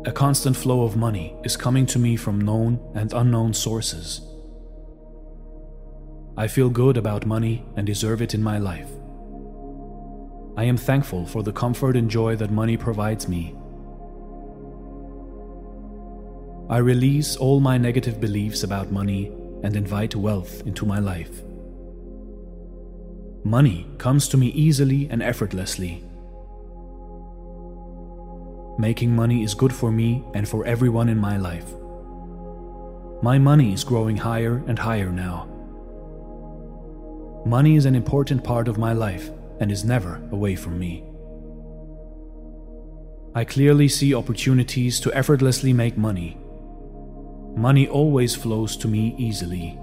A 0.07 0.13
constant 0.13 0.57
flow 0.57 0.85
of 0.85 0.97
money 0.97 1.35
is 1.43 1.57
coming 1.57 1.85
to 1.87 1.99
me 1.99 2.15
from 2.15 2.41
known 2.41 2.79
and 2.95 3.13
unknown 3.13 3.55
sources. 3.55 4.21
I 6.37 6.47
feel 6.47 6.71
good 6.71 6.97
about 6.97 7.27
money 7.27 7.67
and 7.77 7.85
deserve 7.85 8.23
it 8.23 8.33
in 8.33 8.43
my 8.43 8.59
life. 8.59 8.91
I 10.57 10.63
am 10.63 10.77
thankful 10.77 11.27
for 11.27 11.43
the 11.43 11.53
comfort 11.53 11.97
and 11.97 12.09
joy 12.09 12.37
that 12.37 12.53
money 12.53 12.77
provides 12.77 13.27
me. 13.27 13.57
I 16.71 16.79
release 16.79 17.35
all 17.35 17.59
my 17.59 17.79
negative 17.79 18.21
beliefs 18.21 18.63
about 18.63 18.93
money 18.93 19.33
and 19.63 19.77
invite 19.77 20.17
wealth 20.17 20.67
into 20.67 20.87
my 20.87 20.99
life. 20.99 21.43
Money 23.45 23.87
comes 23.99 24.29
to 24.29 24.37
me 24.37 24.49
easily 24.49 25.09
and 25.11 25.23
effortlessly. 25.23 26.05
Making 28.79 29.15
money 29.15 29.43
is 29.43 29.55
good 29.55 29.73
for 29.73 29.91
me 29.91 30.25
and 30.35 30.49
for 30.49 30.65
everyone 30.65 31.09
in 31.09 31.19
my 31.19 31.37
life. 31.37 31.69
My 33.23 33.39
money 33.39 33.73
is 33.73 33.85
growing 33.85 34.17
higher 34.17 34.63
and 34.67 34.79
higher 34.79 35.11
now. 35.11 35.49
Money 37.45 37.77
is 37.77 37.85
an 37.85 37.95
important 37.95 38.43
part 38.43 38.69
of 38.69 38.79
my 38.79 38.93
life 38.93 39.31
and 39.61 39.71
is 39.71 39.85
never 39.85 40.21
away 40.31 40.55
from 40.55 40.79
me. 40.79 41.05
I 43.35 43.45
clearly 43.45 43.89
see 43.89 44.15
opportunities 44.15 45.01
to 45.01 45.13
effortlessly 45.15 45.73
make 45.73 45.97
money 45.97 46.37
Money 47.57 47.87
always 47.87 48.35
flows 48.35 48.79
to 48.79 48.89
me 48.89 49.15
easily. 49.19 49.79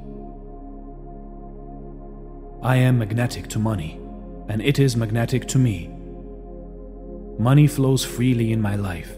I 2.64 2.78
am 2.78 2.98
magnetic 2.98 3.48
to 3.50 3.60
money, 3.60 4.02
and 4.48 4.60
it 4.62 4.80
is 4.80 4.98
magnetic 4.98 5.48
to 5.50 5.60
me. 5.60 5.88
Money 7.38 7.68
flows 7.68 8.04
freely 8.04 8.52
in 8.52 8.62
my 8.62 8.76
life. 8.76 9.16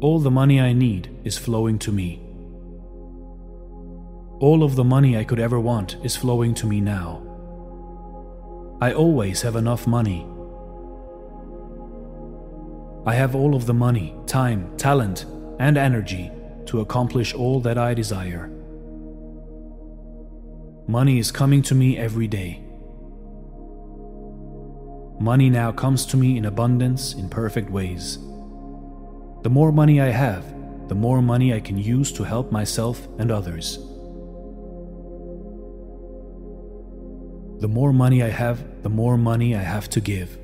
All 0.00 0.18
the 0.18 0.30
money 0.30 0.58
I 0.58 0.72
need 0.72 1.10
is 1.22 1.36
flowing 1.36 1.78
to 1.80 1.92
me. 1.92 2.22
All 4.40 4.62
of 4.62 4.74
the 4.74 4.84
money 4.84 5.18
I 5.18 5.24
could 5.24 5.40
ever 5.40 5.60
want 5.60 5.96
is 6.02 6.16
flowing 6.16 6.54
to 6.54 6.66
me 6.66 6.80
now. 6.80 7.22
I 8.80 8.94
always 8.94 9.42
have 9.42 9.54
enough 9.54 9.86
money. 9.86 10.26
I 13.06 13.14
have 13.14 13.36
all 13.36 13.54
of 13.54 13.66
the 13.66 13.74
money, 13.74 14.14
time, 14.26 14.74
talent, 14.78 15.26
and 15.58 15.76
energy 15.76 16.32
to 16.68 16.80
accomplish 16.80 17.34
all 17.34 17.60
that 17.60 17.78
I 17.78 17.94
desire. 17.94 18.50
Money 20.86 21.18
is 21.18 21.32
coming 21.32 21.62
to 21.62 21.74
me 21.74 21.96
every 21.96 22.28
day. 22.28 22.62
Money 25.18 25.50
now 25.50 25.72
comes 25.72 26.04
to 26.06 26.16
me 26.16 26.36
in 26.36 26.44
abundance 26.44 27.14
in 27.14 27.28
perfect 27.28 27.70
ways. 27.70 28.18
The 29.42 29.50
more 29.50 29.72
money 29.72 30.00
I 30.00 30.08
have, 30.08 30.44
the 30.88 30.94
more 30.94 31.22
money 31.22 31.54
I 31.54 31.60
can 31.60 31.78
use 31.78 32.12
to 32.12 32.22
help 32.22 32.52
myself 32.52 33.06
and 33.18 33.30
others. 33.30 33.78
The 37.60 37.68
more 37.68 37.92
money 37.92 38.22
I 38.22 38.28
have, 38.28 38.82
the 38.82 38.88
more 38.90 39.16
money 39.16 39.56
I 39.56 39.62
have 39.62 39.88
to 39.90 40.00
give. 40.00 40.38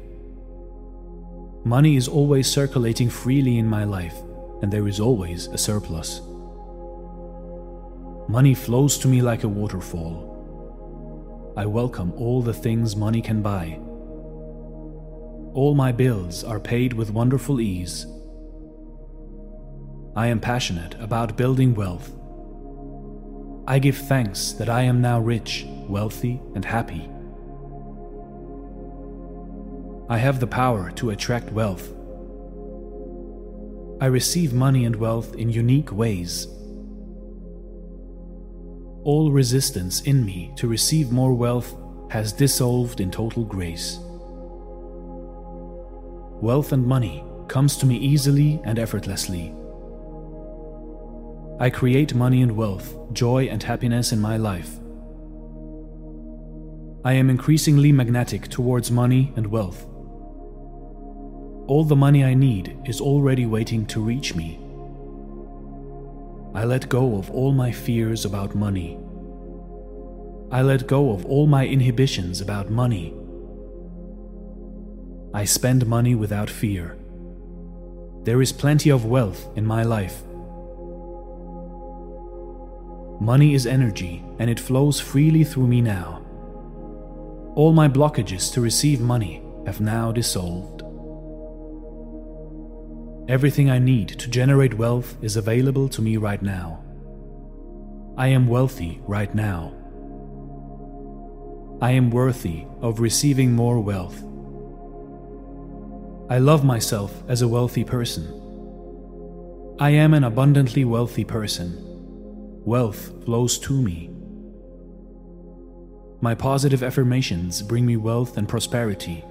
Money 1.64 1.96
is 1.96 2.08
always 2.08 2.50
circulating 2.50 3.10
freely 3.10 3.58
in 3.58 3.68
my 3.68 3.84
life 3.84 4.16
and 4.64 4.72
there 4.72 4.88
is 4.88 4.98
always 4.98 5.46
a 5.48 5.58
surplus. 5.58 6.22
Money 8.30 8.54
flows 8.54 8.96
to 8.96 9.06
me 9.06 9.20
like 9.20 9.44
a 9.44 9.48
waterfall. 9.48 11.52
I 11.54 11.66
welcome 11.66 12.14
all 12.16 12.40
the 12.40 12.54
things 12.54 12.96
money 12.96 13.20
can 13.20 13.42
buy. 13.42 13.78
All 15.52 15.74
my 15.74 15.92
bills 15.92 16.44
are 16.44 16.58
paid 16.58 16.94
with 16.94 17.10
wonderful 17.10 17.60
ease. 17.60 18.06
I 20.16 20.28
am 20.28 20.40
passionate 20.40 20.94
about 20.98 21.36
building 21.36 21.74
wealth. 21.74 22.10
I 23.66 23.78
give 23.78 23.98
thanks 23.98 24.52
that 24.52 24.70
I 24.70 24.84
am 24.84 25.02
now 25.02 25.20
rich, 25.20 25.66
wealthy, 25.86 26.40
and 26.54 26.64
happy. 26.64 27.06
I 30.08 30.16
have 30.16 30.40
the 30.40 30.46
power 30.46 30.90
to 30.92 31.10
attract 31.10 31.52
wealth 31.52 31.92
I 34.00 34.06
receive 34.06 34.52
money 34.52 34.84
and 34.84 34.96
wealth 34.96 35.34
in 35.36 35.50
unique 35.50 35.92
ways. 35.92 36.46
All 39.04 39.30
resistance 39.30 40.00
in 40.02 40.24
me 40.24 40.52
to 40.56 40.66
receive 40.66 41.12
more 41.12 41.34
wealth 41.34 41.76
has 42.10 42.32
dissolved 42.32 43.00
in 43.00 43.10
total 43.10 43.44
grace. 43.44 43.98
Wealth 46.42 46.72
and 46.72 46.86
money 46.86 47.24
comes 47.48 47.76
to 47.76 47.86
me 47.86 47.96
easily 47.96 48.60
and 48.64 48.78
effortlessly. 48.78 49.54
I 51.60 51.70
create 51.70 52.14
money 52.14 52.42
and 52.42 52.56
wealth, 52.56 52.96
joy 53.12 53.44
and 53.44 53.62
happiness 53.62 54.12
in 54.12 54.20
my 54.20 54.36
life. 54.36 54.70
I 57.04 57.12
am 57.12 57.30
increasingly 57.30 57.92
magnetic 57.92 58.48
towards 58.48 58.90
money 58.90 59.32
and 59.36 59.46
wealth. 59.46 59.86
All 61.66 61.84
the 61.84 61.96
money 61.96 62.22
I 62.22 62.34
need 62.34 62.76
is 62.84 63.00
already 63.00 63.46
waiting 63.46 63.86
to 63.86 64.00
reach 64.00 64.34
me. 64.34 64.58
I 66.54 66.64
let 66.64 66.88
go 66.90 67.16
of 67.16 67.30
all 67.30 67.52
my 67.52 67.72
fears 67.72 68.24
about 68.24 68.54
money. 68.54 68.98
I 70.50 70.60
let 70.62 70.86
go 70.86 71.10
of 71.10 71.24
all 71.24 71.46
my 71.46 71.66
inhibitions 71.66 72.40
about 72.40 72.70
money. 72.70 73.14
I 75.32 75.44
spend 75.44 75.86
money 75.86 76.14
without 76.14 76.50
fear. 76.50 76.98
There 78.24 78.42
is 78.42 78.52
plenty 78.52 78.90
of 78.90 79.06
wealth 79.06 79.48
in 79.56 79.64
my 79.64 79.84
life. 79.84 80.22
Money 83.20 83.54
is 83.54 83.66
energy 83.66 84.22
and 84.38 84.50
it 84.50 84.60
flows 84.60 85.00
freely 85.00 85.44
through 85.44 85.66
me 85.66 85.80
now. 85.80 86.20
All 87.54 87.72
my 87.72 87.88
blockages 87.88 88.52
to 88.52 88.60
receive 88.60 89.00
money 89.00 89.42
have 89.66 89.80
now 89.80 90.12
dissolved. 90.12 90.73
Everything 93.26 93.70
I 93.70 93.78
need 93.78 94.08
to 94.20 94.28
generate 94.28 94.74
wealth 94.74 95.16
is 95.22 95.36
available 95.36 95.88
to 95.88 96.02
me 96.02 96.18
right 96.18 96.42
now. 96.42 96.84
I 98.18 98.28
am 98.28 98.46
wealthy 98.46 99.00
right 99.06 99.34
now. 99.34 99.72
I 101.80 101.92
am 101.92 102.10
worthy 102.10 102.66
of 102.82 103.00
receiving 103.00 103.52
more 103.52 103.80
wealth. 103.80 104.22
I 106.30 106.38
love 106.38 106.64
myself 106.64 107.22
as 107.26 107.40
a 107.40 107.48
wealthy 107.48 107.82
person. 107.82 108.28
I 109.80 109.90
am 109.90 110.12
an 110.12 110.24
abundantly 110.24 110.84
wealthy 110.84 111.24
person. 111.24 111.78
Wealth 112.66 113.24
flows 113.24 113.58
to 113.60 113.72
me. 113.72 114.10
My 116.20 116.34
positive 116.34 116.82
affirmations 116.82 117.62
bring 117.62 117.86
me 117.86 117.96
wealth 117.96 118.36
and 118.36 118.46
prosperity. 118.46 119.24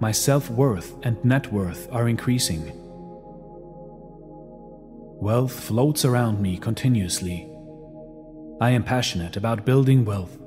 My 0.00 0.12
self 0.12 0.50
worth 0.50 0.94
and 1.02 1.22
net 1.24 1.52
worth 1.52 1.88
are 1.92 2.08
increasing. 2.08 2.72
Wealth 5.20 5.58
floats 5.58 6.04
around 6.04 6.40
me 6.40 6.58
continuously. 6.58 7.48
I 8.60 8.70
am 8.70 8.84
passionate 8.84 9.36
about 9.36 9.64
building 9.64 10.04
wealth. 10.04 10.38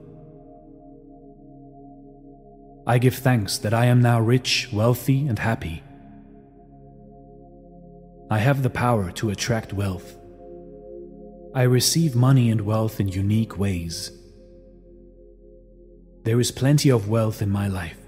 I 2.85 2.99
give 2.99 3.15
thanks 3.15 3.57
that 3.57 3.73
I 3.73 3.85
am 3.85 4.01
now 4.01 4.21
rich, 4.21 4.69
wealthy, 4.71 5.27
and 5.27 5.39
happy. 5.39 5.83
I 8.29 8.39
have 8.39 8.63
the 8.63 8.69
power 8.69 9.11
to 9.11 9.29
attract 9.29 9.73
wealth. 9.73 10.17
I 11.55 11.63
receive 11.63 12.15
money 12.15 12.49
and 12.49 12.61
wealth 12.61 12.99
in 12.99 13.07
unique 13.07 13.57
ways. 13.57 14.11
There 16.23 16.39
is 16.39 16.51
plenty 16.51 16.89
of 16.89 17.09
wealth 17.09 17.41
in 17.41 17.49
my 17.49 17.67
life. 17.67 18.06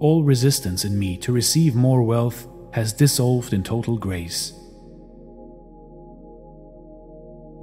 All 0.00 0.24
resistance 0.24 0.86
in 0.86 0.98
me 0.98 1.18
to 1.18 1.30
receive 1.30 1.74
more 1.74 2.02
wealth 2.02 2.48
has 2.72 2.94
dissolved 2.94 3.52
in 3.52 3.62
total 3.62 3.98
grace. 3.98 4.54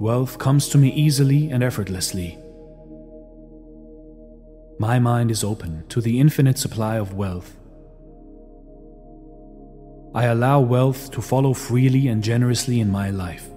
Wealth 0.00 0.38
comes 0.38 0.68
to 0.68 0.78
me 0.78 0.90
easily 0.90 1.50
and 1.50 1.64
effortlessly. 1.64 2.38
My 4.78 5.00
mind 5.00 5.32
is 5.32 5.42
open 5.42 5.84
to 5.88 6.00
the 6.00 6.20
infinite 6.20 6.58
supply 6.58 6.94
of 6.96 7.14
wealth. 7.14 7.56
I 10.14 10.26
allow 10.26 10.60
wealth 10.60 11.10
to 11.10 11.20
follow 11.20 11.52
freely 11.52 12.06
and 12.06 12.22
generously 12.22 12.78
in 12.78 12.88
my 12.88 13.10
life. 13.10 13.48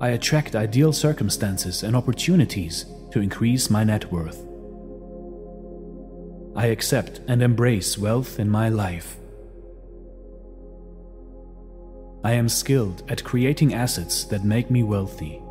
I 0.00 0.08
attract 0.08 0.56
ideal 0.56 0.92
circumstances 0.92 1.84
and 1.84 1.94
opportunities 1.94 2.84
to 3.12 3.20
increase 3.20 3.70
my 3.70 3.84
net 3.84 4.10
worth. 4.10 4.44
I 6.54 6.66
accept 6.66 7.20
and 7.28 7.42
embrace 7.42 7.96
wealth 7.96 8.38
in 8.38 8.50
my 8.50 8.68
life. 8.68 9.16
I 12.24 12.32
am 12.32 12.48
skilled 12.48 13.02
at 13.10 13.24
creating 13.24 13.74
assets 13.74 14.24
that 14.24 14.44
make 14.44 14.70
me 14.70 14.82
wealthy. 14.82 15.42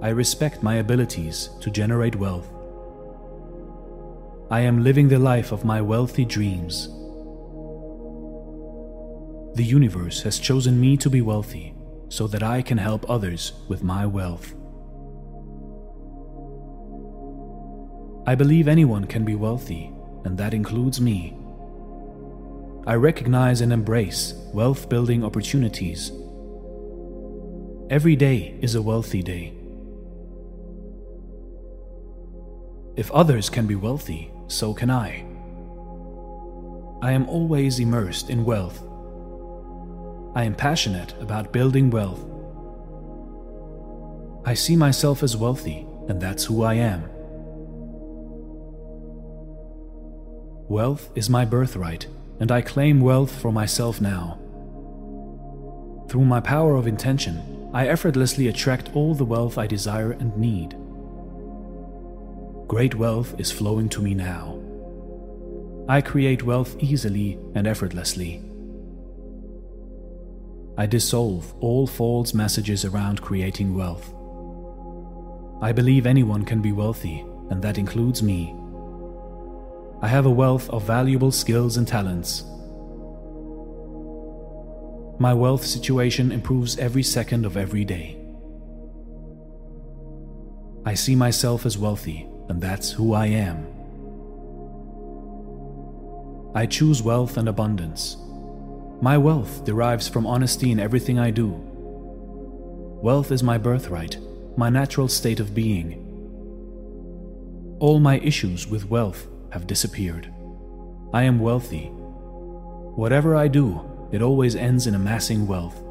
I 0.00 0.10
respect 0.10 0.62
my 0.62 0.76
abilities 0.76 1.50
to 1.60 1.70
generate 1.70 2.14
wealth. 2.14 2.48
I 4.50 4.60
am 4.60 4.84
living 4.84 5.08
the 5.08 5.18
life 5.18 5.50
of 5.50 5.64
my 5.64 5.82
wealthy 5.82 6.24
dreams. 6.24 6.86
The 9.56 9.64
universe 9.64 10.22
has 10.22 10.38
chosen 10.38 10.80
me 10.80 10.96
to 10.98 11.10
be 11.10 11.20
wealthy 11.20 11.74
so 12.08 12.28
that 12.28 12.44
I 12.44 12.62
can 12.62 12.78
help 12.78 13.10
others 13.10 13.52
with 13.66 13.82
my 13.82 14.06
wealth. 14.06 14.54
I 18.28 18.34
believe 18.34 18.68
anyone 18.68 19.06
can 19.06 19.24
be 19.24 19.34
wealthy, 19.34 19.90
and 20.26 20.36
that 20.36 20.52
includes 20.52 21.00
me. 21.00 21.34
I 22.86 22.92
recognize 22.92 23.62
and 23.62 23.72
embrace 23.72 24.34
wealth 24.52 24.90
building 24.90 25.24
opportunities. 25.24 26.12
Every 27.88 28.16
day 28.16 28.58
is 28.60 28.74
a 28.74 28.82
wealthy 28.82 29.22
day. 29.22 29.54
If 32.96 33.10
others 33.12 33.48
can 33.48 33.66
be 33.66 33.76
wealthy, 33.76 34.30
so 34.46 34.74
can 34.74 34.90
I. 34.90 35.24
I 37.00 37.12
am 37.12 37.26
always 37.30 37.78
immersed 37.78 38.28
in 38.28 38.44
wealth. 38.44 38.82
I 40.34 40.44
am 40.44 40.54
passionate 40.54 41.14
about 41.18 41.50
building 41.50 41.88
wealth. 41.88 42.22
I 44.44 44.52
see 44.52 44.76
myself 44.76 45.22
as 45.22 45.34
wealthy, 45.34 45.86
and 46.08 46.20
that's 46.20 46.44
who 46.44 46.62
I 46.62 46.74
am. 46.74 47.08
Wealth 50.68 51.10
is 51.14 51.30
my 51.30 51.46
birthright, 51.46 52.06
and 52.40 52.52
I 52.52 52.60
claim 52.60 53.00
wealth 53.00 53.34
for 53.40 53.50
myself 53.50 54.02
now. 54.02 54.38
Through 56.10 56.26
my 56.26 56.40
power 56.40 56.76
of 56.76 56.86
intention, 56.86 57.70
I 57.72 57.88
effortlessly 57.88 58.48
attract 58.48 58.94
all 58.94 59.14
the 59.14 59.24
wealth 59.24 59.56
I 59.56 59.66
desire 59.66 60.12
and 60.12 60.36
need. 60.36 60.76
Great 62.68 62.94
wealth 62.94 63.34
is 63.40 63.50
flowing 63.50 63.88
to 63.88 64.02
me 64.02 64.12
now. 64.12 64.60
I 65.88 66.02
create 66.02 66.42
wealth 66.42 66.76
easily 66.80 67.38
and 67.54 67.66
effortlessly. 67.66 68.42
I 70.76 70.84
dissolve 70.84 71.54
all 71.60 71.86
false 71.86 72.34
messages 72.34 72.84
around 72.84 73.22
creating 73.22 73.74
wealth. 73.74 74.12
I 75.62 75.72
believe 75.72 76.04
anyone 76.06 76.44
can 76.44 76.60
be 76.60 76.72
wealthy, 76.72 77.24
and 77.48 77.62
that 77.62 77.78
includes 77.78 78.22
me. 78.22 78.54
I 80.00 80.06
have 80.06 80.26
a 80.26 80.30
wealth 80.30 80.70
of 80.70 80.84
valuable 80.84 81.32
skills 81.32 81.76
and 81.76 81.86
talents. 81.86 82.44
My 85.18 85.34
wealth 85.34 85.64
situation 85.64 86.30
improves 86.30 86.78
every 86.78 87.02
second 87.02 87.44
of 87.44 87.56
every 87.56 87.84
day. 87.84 88.16
I 90.86 90.94
see 90.94 91.16
myself 91.16 91.66
as 91.66 91.76
wealthy 91.76 92.28
and 92.48 92.60
that's 92.60 92.92
who 92.92 93.12
I 93.12 93.26
am. 93.26 93.66
I 96.54 96.66
choose 96.66 97.02
wealth 97.02 97.36
and 97.36 97.48
abundance. 97.48 98.16
My 99.02 99.18
wealth 99.18 99.64
derives 99.64 100.08
from 100.08 100.28
honesty 100.28 100.70
in 100.70 100.78
everything 100.78 101.18
I 101.18 101.32
do. 101.32 101.48
Wealth 103.02 103.32
is 103.32 103.42
my 103.42 103.58
birthright, 103.58 104.16
my 104.56 104.70
natural 104.70 105.08
state 105.08 105.40
of 105.40 105.54
being. 105.54 106.04
All 107.80 107.98
my 107.98 108.20
issues 108.20 108.68
with 108.68 108.88
wealth 108.88 109.26
have 109.52 109.66
disappeared. 109.66 110.32
I 111.12 111.22
am 111.22 111.40
wealthy. 111.40 111.86
Whatever 112.96 113.36
I 113.36 113.48
do, 113.48 113.80
it 114.12 114.22
always 114.22 114.56
ends 114.56 114.86
in 114.86 114.94
amassing 114.94 115.46
wealth. 115.46 115.82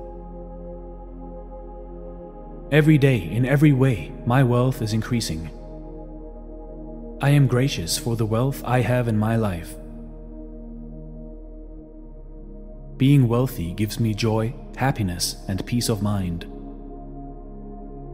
Every 2.72 2.98
day, 2.98 3.18
in 3.20 3.46
every 3.46 3.72
way, 3.72 4.12
my 4.26 4.44
wealth 4.44 4.82
is 4.82 4.94
increasing. 4.94 5.50
I 7.22 7.30
am 7.30 7.48
gracious 7.48 7.98
for 7.98 8.16
the 8.16 8.26
wealth 8.26 8.62
I 8.66 8.82
have 8.82 9.08
in 9.08 9.18
my 9.18 9.38
life. 9.38 9.76
Being 12.98 13.28
wealthy 13.28 13.74
gives 13.74 14.00
me 14.00 14.14
joy, 14.14 14.54
happiness, 14.76 15.38
and 15.48 15.66
peace 15.66 15.88
of 15.88 16.02
mind. 16.02 16.46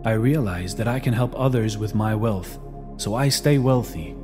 I 0.06 0.12
realize 0.12 0.76
that 0.76 0.88
I 0.88 1.00
can 1.00 1.14
help 1.14 1.34
others 1.36 1.78
with 1.78 1.96
my 1.96 2.14
wealth, 2.14 2.60
so 2.98 3.16
I 3.16 3.30
stay 3.30 3.58
wealthy. 3.58 4.16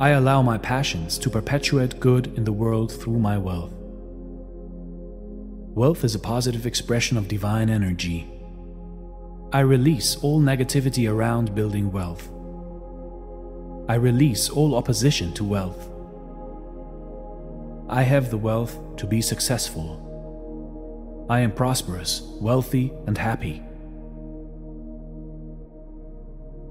I 0.00 0.10
allow 0.10 0.42
my 0.42 0.58
passions 0.58 1.18
to 1.18 1.30
perpetuate 1.30 2.00
good 2.00 2.34
in 2.36 2.44
the 2.44 2.52
world 2.52 2.92
through 2.92 3.18
my 3.18 3.38
wealth. 3.38 3.72
Wealth 5.74 6.04
is 6.04 6.14
a 6.14 6.18
positive 6.18 6.66
expression 6.66 7.16
of 7.16 7.28
divine 7.28 7.70
energy. 7.70 8.28
I 9.52 9.60
release 9.60 10.16
all 10.16 10.40
negativity 10.40 11.10
around 11.10 11.54
building 11.54 11.92
wealth. 11.92 12.28
I 13.88 13.94
release 13.94 14.48
all 14.48 14.74
opposition 14.74 15.32
to 15.34 15.44
wealth. 15.44 15.88
I 17.88 18.02
have 18.02 18.30
the 18.30 18.38
wealth 18.38 18.78
to 18.96 19.06
be 19.06 19.20
successful. 19.20 21.26
I 21.28 21.40
am 21.40 21.52
prosperous, 21.52 22.22
wealthy, 22.40 22.92
and 23.06 23.16
happy. 23.16 23.62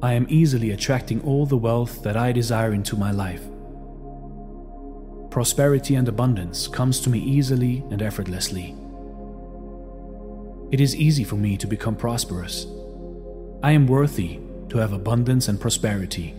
I 0.04 0.14
am 0.14 0.26
easily 0.30 0.72
attracting 0.72 1.22
all 1.22 1.46
the 1.46 1.58
wealth 1.58 2.02
that 2.02 2.18
I 2.18 2.32
desire 2.32 2.74
into 2.74 2.96
my 2.96 3.12
life. 3.12 3.44
Prosperity 5.30 5.94
and 5.94 6.08
abundance 6.08 6.68
comes 6.68 7.00
to 7.02 7.10
me 7.12 7.20
easily 7.20 7.84
and 7.92 8.02
effortlessly. 8.02 8.76
It 10.72 10.82
is 10.82 10.96
easy 10.96 11.24
for 11.24 11.36
me 11.36 11.56
to 11.58 11.68
become 11.68 11.96
prosperous. 11.96 12.66
I 13.62 13.74
am 13.74 13.86
worthy 13.86 14.40
to 14.70 14.80
have 14.80 14.92
abundance 14.92 15.48
and 15.48 15.62
prosperity. 15.62 16.34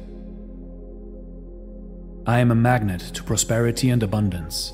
I 2.26 2.40
am 2.40 2.50
a 2.50 2.56
magnet 2.56 3.00
to 3.14 3.22
prosperity 3.22 3.90
and 3.90 4.02
abundance. 4.02 4.72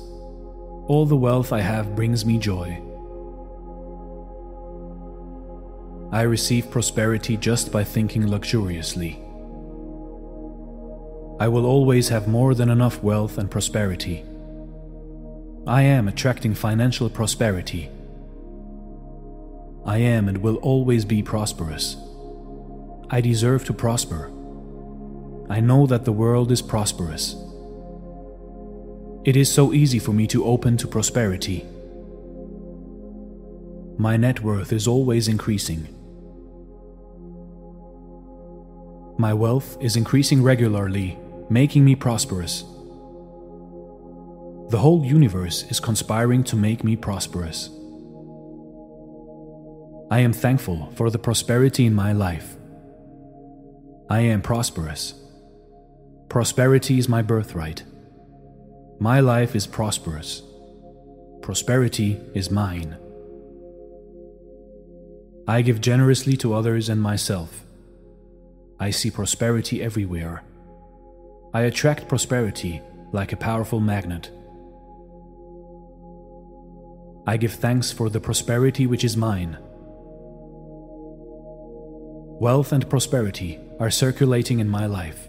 All 0.87 1.05
the 1.05 1.15
wealth 1.15 1.53
I 1.53 1.61
have 1.61 1.95
brings 1.95 2.25
me 2.25 2.39
joy. 2.39 2.81
I 6.11 6.23
receive 6.23 6.71
prosperity 6.71 7.37
just 7.37 7.71
by 7.71 7.83
thinking 7.83 8.25
luxuriously. 8.25 9.21
I 11.39 11.47
will 11.47 11.67
always 11.67 12.09
have 12.09 12.27
more 12.27 12.55
than 12.55 12.69
enough 12.69 13.03
wealth 13.03 13.37
and 13.37 13.49
prosperity. 13.49 14.25
I 15.67 15.83
am 15.83 16.07
attracting 16.07 16.55
financial 16.55 17.11
prosperity. 17.11 17.91
I 19.85 19.97
am 19.97 20.27
and 20.27 20.39
will 20.39 20.55
always 20.57 21.05
be 21.05 21.21
prosperous. 21.21 21.95
I 23.11 23.21
deserve 23.21 23.65
to 23.65 23.73
prosper. 23.73 24.31
I 25.47 25.59
know 25.59 25.85
that 25.85 26.05
the 26.05 26.11
world 26.11 26.51
is 26.51 26.63
prosperous. 26.63 27.35
It 29.25 29.35
is 29.35 29.51
so 29.51 29.73
easy 29.73 29.99
for 29.99 30.11
me 30.11 30.25
to 30.27 30.43
open 30.43 30.75
to 30.77 30.87
prosperity. 30.87 31.65
My 33.97 34.17
net 34.17 34.41
worth 34.41 34.73
is 34.73 34.87
always 34.87 35.27
increasing. 35.27 35.87
My 39.19 39.33
wealth 39.33 39.75
is 39.81 39.97
increasing 39.97 40.41
regularly, 40.41 41.19
making 41.49 41.83
me 41.83 41.93
prosperous. 41.93 42.61
The 44.69 44.77
whole 44.77 45.03
universe 45.03 45.63
is 45.63 45.81
conspiring 45.81 46.45
to 46.45 46.55
make 46.55 46.85
me 46.85 46.95
prosperous. 46.95 47.69
I 50.09 50.19
am 50.19 50.31
thankful 50.31 50.93
for 50.95 51.09
the 51.09 51.19
prosperity 51.19 51.85
in 51.85 51.93
my 51.93 52.13
life. 52.13 52.55
I 54.09 54.21
am 54.21 54.41
prosperous. 54.41 55.15
Prosperity 56.29 56.97
is 56.97 57.09
my 57.09 57.21
birthright. 57.21 57.83
My 59.01 59.19
life 59.19 59.53
is 59.53 59.67
prosperous. 59.67 60.43
Prosperity 61.41 62.21
is 62.33 62.49
mine. 62.49 62.95
I 65.45 65.61
give 65.61 65.81
generously 65.81 66.37
to 66.37 66.53
others 66.53 66.87
and 66.87 67.01
myself. 67.01 67.65
I 68.79 68.91
see 68.91 69.11
prosperity 69.11 69.81
everywhere. 69.81 70.43
I 71.53 71.63
attract 71.63 72.07
prosperity 72.07 72.81
like 73.11 73.33
a 73.33 73.37
powerful 73.37 73.79
magnet. 73.79 74.31
I 77.27 77.37
give 77.37 77.53
thanks 77.53 77.91
for 77.91 78.09
the 78.09 78.21
prosperity 78.21 78.87
which 78.87 79.03
is 79.03 79.17
mine. 79.17 79.57
Wealth 82.39 82.71
and 82.71 82.89
prosperity 82.89 83.59
are 83.79 83.91
circulating 83.91 84.59
in 84.59 84.69
my 84.69 84.85
life. 84.85 85.27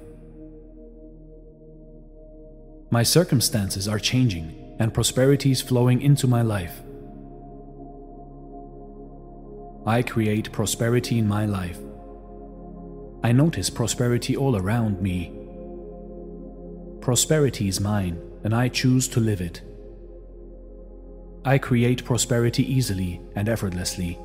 My 2.90 3.02
circumstances 3.02 3.88
are 3.88 3.98
changing 3.98 4.76
and 4.78 4.94
prosperity 4.94 5.50
is 5.50 5.60
flowing 5.60 6.00
into 6.02 6.26
my 6.28 6.42
life. 6.42 6.80
I 9.86 10.02
create 10.02 10.52
prosperity 10.52 11.18
in 11.18 11.26
my 11.26 11.46
life. 11.46 11.78
I 13.22 13.32
notice 13.32 13.68
prosperity 13.68 14.36
all 14.36 14.56
around 14.56 15.02
me. 15.02 15.32
Prosperity 17.00 17.68
is 17.68 17.80
mine, 17.80 18.20
and 18.44 18.54
I 18.54 18.68
choose 18.68 19.08
to 19.08 19.20
live 19.20 19.40
it. 19.40 19.62
I 21.44 21.58
create 21.58 22.04
prosperity 22.04 22.62
easily 22.70 23.20
and 23.34 23.48
effortlessly. 23.48 24.18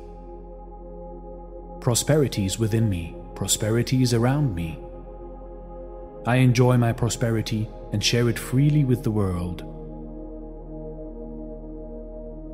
Prosperity 1.80 2.46
is 2.46 2.58
within 2.58 2.88
me, 2.88 3.14
prosperity 3.34 4.02
is 4.02 4.12
around 4.12 4.54
me. 4.54 4.78
I 6.26 6.36
enjoy 6.36 6.76
my 6.76 6.92
prosperity 6.92 7.68
and 7.92 8.02
share 8.02 8.28
it 8.28 8.38
freely 8.38 8.84
with 8.84 9.02
the 9.02 9.10
world. 9.10 9.62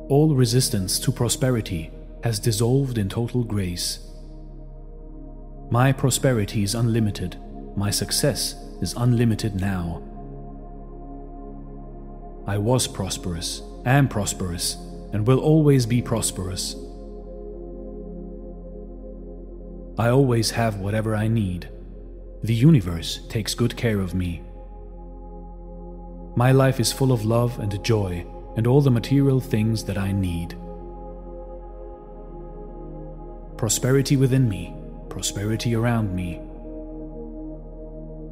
All 0.09 0.35
resistance 0.35 0.99
to 0.99 1.11
prosperity 1.11 1.89
has 2.23 2.37
dissolved 2.37 2.97
in 2.97 3.09
total 3.09 3.43
grace. 3.43 3.99
My 5.73 5.91
prosperity 5.91 6.61
is 6.61 6.75
unlimited, 6.75 7.35
my 7.75 7.89
success 7.89 8.53
is 8.79 8.93
unlimited 8.93 9.59
now. 9.59 10.03
I 12.45 12.59
was 12.59 12.85
prosperous, 12.85 13.63
am 13.83 14.07
prosperous, 14.07 14.75
and 15.13 15.25
will 15.25 15.39
always 15.39 15.87
be 15.87 15.99
prosperous. 15.99 16.75
I 19.97 20.09
always 20.09 20.51
have 20.51 20.75
whatever 20.75 21.15
I 21.15 21.27
need. 21.27 21.69
The 22.43 22.53
universe 22.53 23.25
takes 23.27 23.55
good 23.55 23.75
care 23.75 23.99
of 23.99 24.13
me. 24.13 24.43
My 26.35 26.51
life 26.51 26.79
is 26.79 26.93
full 26.93 27.11
of 27.11 27.25
love 27.25 27.57
and 27.57 27.83
joy 27.83 28.27
and 28.57 28.67
all 28.67 28.81
the 28.81 28.91
material 28.91 29.39
things 29.39 29.85
that 29.85 29.97
I 29.97 30.11
need. 30.11 30.55
Prosperity 33.57 34.17
within 34.17 34.47
me, 34.47 34.72
prosperity 35.13 35.75
around 35.75 36.11
me. 36.15 36.41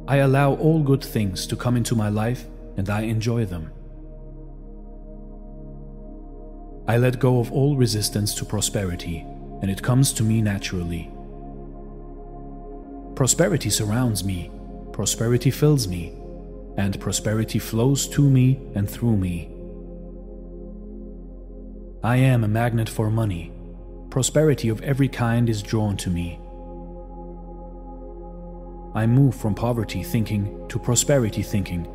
I 0.08 0.16
allow 0.16 0.54
all 0.54 0.82
good 0.82 1.04
things 1.04 1.46
to 1.46 1.54
come 1.54 1.76
into 1.76 1.94
my 1.94 2.08
life 2.08 2.44
and 2.76 2.90
I 2.90 3.02
enjoy 3.02 3.44
them. 3.44 3.70
I 6.88 6.96
let 6.96 7.20
go 7.20 7.38
of 7.38 7.52
all 7.52 7.76
resistance 7.76 8.34
to 8.34 8.44
prosperity, 8.44 9.24
and 9.60 9.70
it 9.70 9.80
comes 9.80 10.12
to 10.14 10.24
me 10.24 10.42
naturally. 10.42 11.08
Prosperity 13.14 13.70
surrounds 13.70 14.24
me, 14.24 14.50
prosperity 14.90 15.52
fills 15.52 15.86
me, 15.86 16.12
and 16.76 17.00
prosperity 17.00 17.60
flows 17.60 18.08
to 18.08 18.28
me 18.28 18.60
and 18.74 18.90
through 18.90 19.16
me. 19.16 19.52
I 22.02 22.16
am 22.16 22.42
a 22.42 22.48
magnet 22.48 22.88
for 22.88 23.08
money. 23.08 23.52
Prosperity 24.10 24.68
of 24.68 24.82
every 24.82 25.08
kind 25.08 25.48
is 25.48 25.62
drawn 25.62 25.96
to 25.98 26.10
me. 26.10 26.41
I 28.94 29.06
move 29.06 29.34
from 29.34 29.54
poverty 29.54 30.02
thinking 30.02 30.68
to 30.68 30.78
prosperity 30.78 31.42
thinking, 31.42 31.86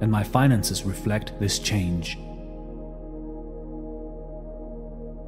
and 0.00 0.10
my 0.10 0.22
finances 0.22 0.84
reflect 0.84 1.32
this 1.40 1.58
change. 1.58 2.16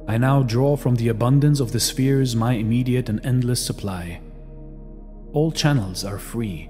I 0.07 0.17
now 0.17 0.41
draw 0.43 0.77
from 0.77 0.95
the 0.95 1.09
abundance 1.09 1.59
of 1.59 1.73
the 1.73 1.79
spheres 1.79 2.35
my 2.35 2.53
immediate 2.53 3.09
and 3.09 3.25
endless 3.25 3.63
supply. 3.63 4.21
All 5.33 5.51
channels 5.51 6.05
are 6.05 6.17
free, 6.17 6.69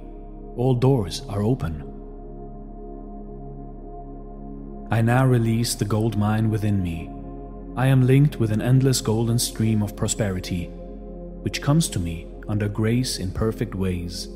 all 0.56 0.74
doors 0.74 1.22
are 1.30 1.44
open. 1.44 1.88
I 4.92 5.02
now 5.02 5.26
release 5.26 5.76
the 5.76 5.86
gold 5.86 6.18
mine 6.18 6.50
within 6.50 6.82
me. 6.82 7.10
I 7.78 7.88
am 7.88 8.08
linked 8.08 8.40
with 8.40 8.52
an 8.52 8.62
endless 8.62 9.02
golden 9.02 9.38
stream 9.40 9.82
of 9.84 9.96
prosperity, 9.96 10.66
which 11.44 11.62
comes 11.62 11.88
to 11.90 12.00
me 12.00 12.31
under 12.52 12.68
grace 12.68 13.18
in 13.18 13.32
perfect 13.32 13.74
ways. 13.74 14.28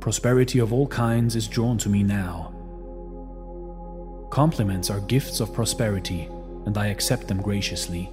Prosperity 0.00 0.58
of 0.58 0.72
all 0.72 0.88
kinds 0.88 1.36
is 1.36 1.46
drawn 1.46 1.78
to 1.78 1.88
me 1.88 2.02
now. 2.02 2.50
Compliments 4.30 4.90
are 4.90 5.00
gifts 5.00 5.40
of 5.40 5.52
prosperity 5.52 6.28
and 6.66 6.76
I 6.78 6.86
accept 6.86 7.28
them 7.28 7.42
graciously. 7.42 8.10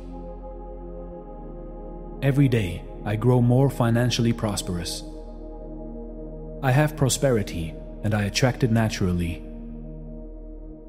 Every 2.22 2.48
day, 2.48 2.84
I 3.04 3.16
grow 3.16 3.42
more 3.42 3.70
financially 3.70 4.34
prosperous. 4.34 5.04
I 6.62 6.72
have 6.72 6.96
prosperity, 6.96 7.74
and 8.04 8.14
I 8.14 8.26
attract 8.26 8.64
it 8.64 8.72
naturally. 8.72 9.42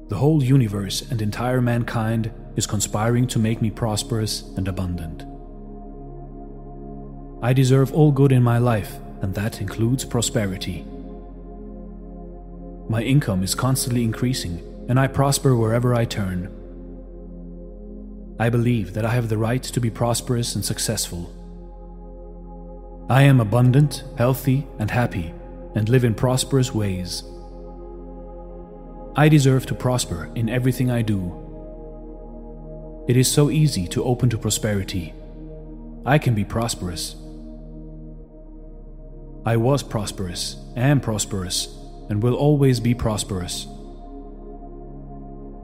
The 0.09 0.17
whole 0.17 0.43
universe 0.43 1.01
and 1.09 1.21
entire 1.21 1.61
mankind 1.61 2.31
is 2.55 2.67
conspiring 2.67 3.25
to 3.27 3.39
make 3.39 3.61
me 3.61 3.71
prosperous 3.71 4.43
and 4.57 4.67
abundant. 4.67 5.23
I 7.43 7.51
deserve 7.51 7.93
all 7.93 8.13
good 8.13 8.31
in 8.31 8.41
my 8.41 8.57
life, 8.57 8.95
and 9.21 9.35
that 9.35 9.59
includes 9.59 10.05
prosperity. 10.05 10.85
My 12.87 13.01
income 13.01 13.43
is 13.43 13.53
constantly 13.53 14.05
increasing, 14.05 14.63
and 14.87 14.97
I 14.97 15.07
prosper 15.07 15.53
wherever 15.53 15.93
I 15.93 16.05
turn. 16.05 16.47
I 18.39 18.49
believe 18.49 18.93
that 18.93 19.03
I 19.03 19.11
have 19.11 19.27
the 19.27 19.37
right 19.37 19.61
to 19.61 19.81
be 19.81 19.89
prosperous 19.89 20.55
and 20.55 20.63
successful. 20.63 21.33
I 23.09 23.23
am 23.23 23.41
abundant, 23.41 24.05
healthy, 24.17 24.65
and 24.79 24.89
happy, 24.89 25.33
and 25.75 25.89
live 25.89 26.05
in 26.05 26.15
prosperous 26.15 26.73
ways. 26.73 27.23
I 29.17 29.27
deserve 29.27 29.65
to 29.65 29.75
prosper 29.75 30.31
in 30.33 30.47
everything 30.47 30.89
I 30.89 31.01
do. 31.01 33.03
It 33.09 33.17
is 33.17 33.29
so 33.29 33.49
easy 33.49 33.85
to 33.87 34.05
open 34.05 34.29
to 34.29 34.37
prosperity. 34.37 35.13
I 36.05 36.17
can 36.17 36.35
be 36.35 36.45
prosperous. 36.45 37.17
I 39.45 39.57
was 39.57 39.83
prosperous, 39.83 40.55
am 40.77 41.01
prosperous, 41.01 41.67
and 42.09 42.23
will 42.23 42.35
always 42.35 42.79
be 42.79 42.93
prosperous. 42.93 43.67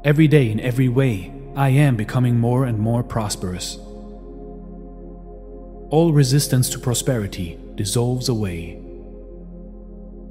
Every 0.03 0.27
day, 0.27 0.51
in 0.51 0.59
every 0.59 0.89
way, 0.89 1.31
I 1.55 1.69
am 1.69 1.95
becoming 1.95 2.37
more 2.37 2.65
and 2.65 2.77
more 2.77 3.03
prosperous. 3.03 3.77
All 5.91 6.11
resistance 6.13 6.69
to 6.71 6.79
prosperity 6.79 7.57
dissolves 7.75 8.27
away. 8.27 8.81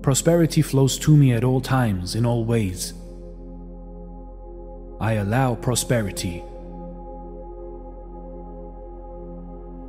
Prosperity 0.02 0.62
flows 0.62 0.98
to 1.00 1.16
me 1.16 1.32
at 1.32 1.44
all 1.44 1.60
times, 1.60 2.14
in 2.14 2.26
all 2.26 2.44
ways. 2.44 2.92
I 5.00 5.14
allow 5.14 5.54
prosperity. 5.54 6.42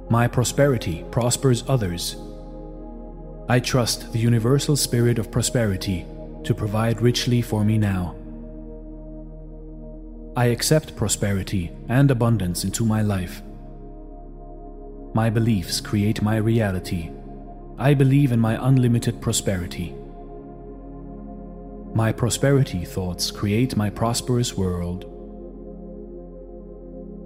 My 0.09 0.27
prosperity 0.27 1.05
prospers 1.11 1.63
others. 1.67 2.15
I 3.51 3.59
trust 3.59 4.13
the 4.13 4.19
universal 4.19 4.75
spirit 4.77 5.17
of 5.17 5.31
prosperity 5.31 6.05
to 6.43 6.53
provide 6.53 7.01
richly 7.01 7.41
for 7.41 7.65
me 7.65 7.79
now. 7.79 8.15
I 10.37 10.45
accept 10.45 10.95
prosperity 10.95 11.71
and 11.87 12.11
abundance 12.11 12.63
into 12.63 12.85
my 12.85 13.01
life. 13.01 13.41
My 15.15 15.31
beliefs 15.31 15.81
create 15.81 16.21
my 16.21 16.35
reality. 16.35 17.09
I 17.79 17.95
believe 17.95 18.31
in 18.31 18.39
my 18.39 18.55
unlimited 18.67 19.19
prosperity. 19.19 19.95
My 21.95 22.11
prosperity 22.11 22.85
thoughts 22.85 23.31
create 23.31 23.75
my 23.75 23.89
prosperous 23.89 24.55
world. 24.55 25.05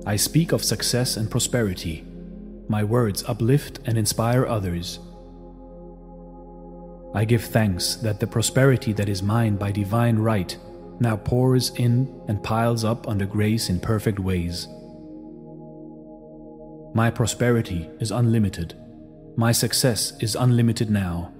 I 0.07 0.15
speak 0.15 0.53
of 0.53 0.63
success 0.63 1.17
and 1.17 1.29
prosperity. 1.29 2.05
My 2.69 2.85
words 2.85 3.25
uplift 3.27 3.79
and 3.85 3.97
inspire 3.97 4.45
others. 4.45 4.99
I 7.13 7.25
give 7.25 7.43
thanks 7.43 7.95
that 7.97 8.19
the 8.19 8.27
prosperity 8.27 8.91
that 8.93 9.09
is 9.09 9.21
mine 9.21 9.55
by 9.55 9.71
divine 9.71 10.17
right 10.17 10.57
now 10.99 11.15
pours 11.15 11.69
in 11.75 12.21
and 12.27 12.43
piles 12.43 12.83
up 12.83 13.07
under 13.07 13.25
grace 13.25 13.69
in 13.69 13.79
perfect 13.79 14.19
ways. 14.19 14.67
My 16.95 17.09
prosperity 17.09 17.89
is 17.99 18.11
unlimited. 18.11 18.75
My 19.35 19.51
success 19.51 20.13
is 20.21 20.35
unlimited 20.35 20.89
now. 20.89 21.33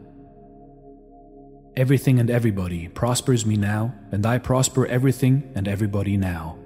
Everything 1.76 2.20
and 2.20 2.30
everybody 2.30 2.88
prospers 2.88 3.46
me 3.46 3.56
now, 3.56 3.96
and 4.12 4.26
I 4.26 4.38
prosper 4.38 4.86
everything 4.86 5.52
and 5.56 5.68
everybody 5.68 6.18
now. 6.18 6.58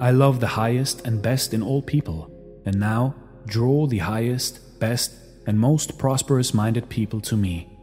I 0.00 0.12
love 0.12 0.38
the 0.38 0.48
highest 0.48 1.04
and 1.04 1.20
best 1.20 1.52
in 1.52 1.62
all 1.62 1.82
people, 1.82 2.30
and 2.64 2.78
now 2.78 3.16
draw 3.46 3.86
the 3.86 3.98
highest, 3.98 4.78
best, 4.78 5.12
and 5.48 5.58
most 5.58 5.96
prosperous 5.96 6.52
minded 6.52 6.90
people 6.90 7.22
to 7.22 7.34
me. 7.34 7.74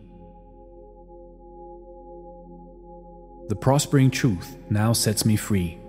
The 3.50 3.56
prospering 3.56 4.12
truth 4.12 4.56
now 4.70 4.94
sets 4.94 5.26
me 5.26 5.36
free. 5.36 5.80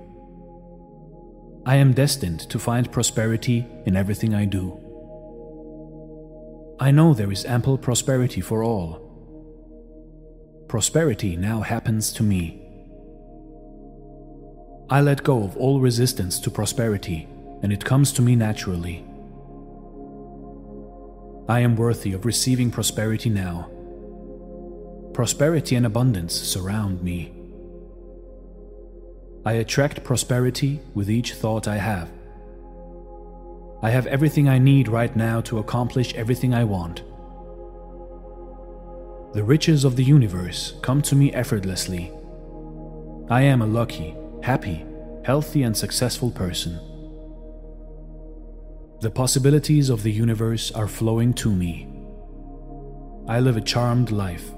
I 1.67 1.77
am 1.77 1.93
destined 1.93 2.41
to 2.49 2.59
find 2.59 2.91
prosperity 2.91 3.67
in 3.85 3.95
everything 3.95 4.35
I 4.35 4.47
do. 4.47 4.81
I 6.81 6.93
know 6.93 7.13
there 7.13 7.31
is 7.31 7.45
ample 7.45 7.77
prosperity 7.77 8.41
for 8.41 8.63
all. 8.63 8.91
Prosperity 10.69 11.37
now 11.37 11.61
happens 11.61 12.11
to 12.15 12.23
me. 12.23 12.63
I 14.89 15.03
let 15.03 15.23
go 15.23 15.43
of 15.43 15.59
all 15.59 15.81
resistance 15.81 16.41
to 16.41 16.51
prosperity, 16.51 17.29
and 17.63 17.71
it 17.71 17.85
comes 17.85 18.13
to 18.13 18.23
me 18.23 18.35
naturally. 18.35 19.06
I 21.49 21.61
am 21.61 21.77
worthy 21.77 22.13
of 22.13 22.27
receiving 22.27 22.73
prosperity 22.73 23.31
now. 23.31 23.71
Prosperity 25.13 25.77
and 25.77 25.87
abundance 25.87 26.35
surround 26.35 27.03
me. 27.03 27.33
I 29.45 29.53
attract 29.53 30.03
prosperity 30.03 30.81
with 30.95 31.09
each 31.09 31.35
thought 31.35 31.69
I 31.69 31.77
have. 31.77 32.11
I 33.81 33.91
have 33.91 34.09
everything 34.09 34.49
I 34.49 34.59
need 34.59 34.89
right 34.89 35.15
now 35.15 35.41
to 35.43 35.59
accomplish 35.59 36.15
everything 36.15 36.53
I 36.53 36.65
want. 36.65 37.05
The 39.35 39.45
riches 39.45 39.85
of 39.85 39.95
the 39.95 40.03
universe 40.03 40.75
come 40.83 41.01
to 41.03 41.15
me 41.15 41.33
effortlessly. 41.33 42.11
I 43.31 43.43
am 43.43 43.63
a 43.63 43.67
lucky, 43.67 44.17
happy, 44.43 44.85
healthy, 45.25 45.63
and 45.63 45.77
successful 45.77 46.33
person. 46.33 46.81
The 49.01 49.11
possibilities 49.11 49.91
of 49.91 50.03
the 50.03 50.11
universe 50.11 50.71
are 50.73 50.89
flowing 50.89 51.35
to 51.35 51.51
me. 51.53 51.87
I 53.29 53.41
live 53.41 53.59
a 53.59 53.61
charmed 53.61 54.11
life. 54.11 54.51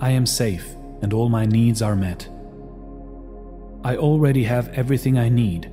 I 0.00 0.10
am 0.10 0.26
safe, 0.26 0.66
and 1.00 1.14
all 1.14 1.30
my 1.30 1.46
needs 1.46 1.80
are 1.80 1.96
met. 1.96 2.28
I 3.82 3.96
already 3.96 4.44
have 4.44 4.68
everything 4.68 5.18
I 5.18 5.30
need. 5.30 5.72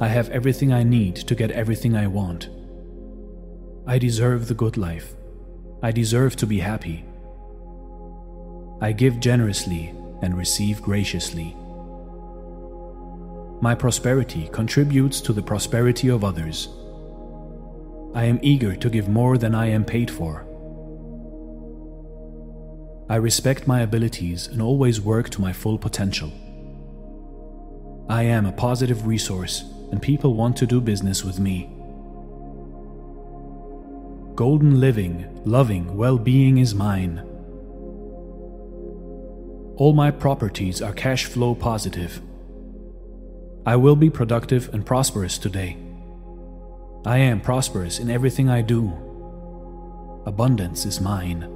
I 0.00 0.08
have 0.08 0.28
everything 0.30 0.72
I 0.72 0.82
need 0.82 1.14
to 1.14 1.34
get 1.36 1.52
everything 1.52 1.96
I 1.96 2.08
want. 2.08 2.48
I 3.86 3.98
deserve 3.98 4.48
the 4.48 4.54
good 4.54 4.76
life. 4.76 5.14
I 5.80 5.92
deserve 5.92 6.34
to 6.36 6.46
be 6.46 6.58
happy. 6.58 7.04
I 8.80 8.90
give 8.90 9.20
generously 9.20 9.94
and 10.22 10.36
receive 10.36 10.82
graciously. 10.82 11.56
My 13.60 13.74
prosperity 13.74 14.48
contributes 14.52 15.20
to 15.22 15.32
the 15.32 15.42
prosperity 15.42 16.08
of 16.08 16.24
others. 16.24 16.68
I 18.14 18.24
am 18.24 18.38
eager 18.42 18.76
to 18.76 18.90
give 18.90 19.08
more 19.08 19.38
than 19.38 19.54
I 19.54 19.66
am 19.66 19.84
paid 19.84 20.10
for. 20.10 20.46
I 23.08 23.16
respect 23.16 23.66
my 23.66 23.80
abilities 23.80 24.46
and 24.46 24.62
always 24.62 25.00
work 25.00 25.28
to 25.30 25.40
my 25.40 25.52
full 25.52 25.78
potential. 25.78 26.32
I 28.08 28.22
am 28.22 28.46
a 28.46 28.52
positive 28.52 29.06
resource 29.06 29.64
and 29.90 30.00
people 30.00 30.34
want 30.34 30.56
to 30.58 30.66
do 30.66 30.80
business 30.80 31.24
with 31.24 31.38
me. 31.38 31.70
Golden 34.34 34.80
living, 34.80 35.40
loving 35.44 35.96
well 35.96 36.18
being 36.18 36.58
is 36.58 36.74
mine. 36.74 37.18
All 39.76 39.92
my 39.92 40.10
properties 40.10 40.80
are 40.80 40.92
cash 40.92 41.26
flow 41.26 41.54
positive. 41.54 42.20
I 43.66 43.76
will 43.76 43.96
be 43.96 44.10
productive 44.10 44.68
and 44.74 44.84
prosperous 44.84 45.38
today. 45.38 45.78
I 47.06 47.16
am 47.18 47.40
prosperous 47.40 47.98
in 47.98 48.10
everything 48.10 48.50
I 48.50 48.60
do. 48.60 48.92
Abundance 50.26 50.84
is 50.84 51.00
mine. 51.00 51.48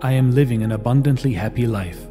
I 0.00 0.12
am 0.12 0.32
living 0.32 0.62
an 0.62 0.70
abundantly 0.70 1.32
happy 1.32 1.66
life. 1.66 2.06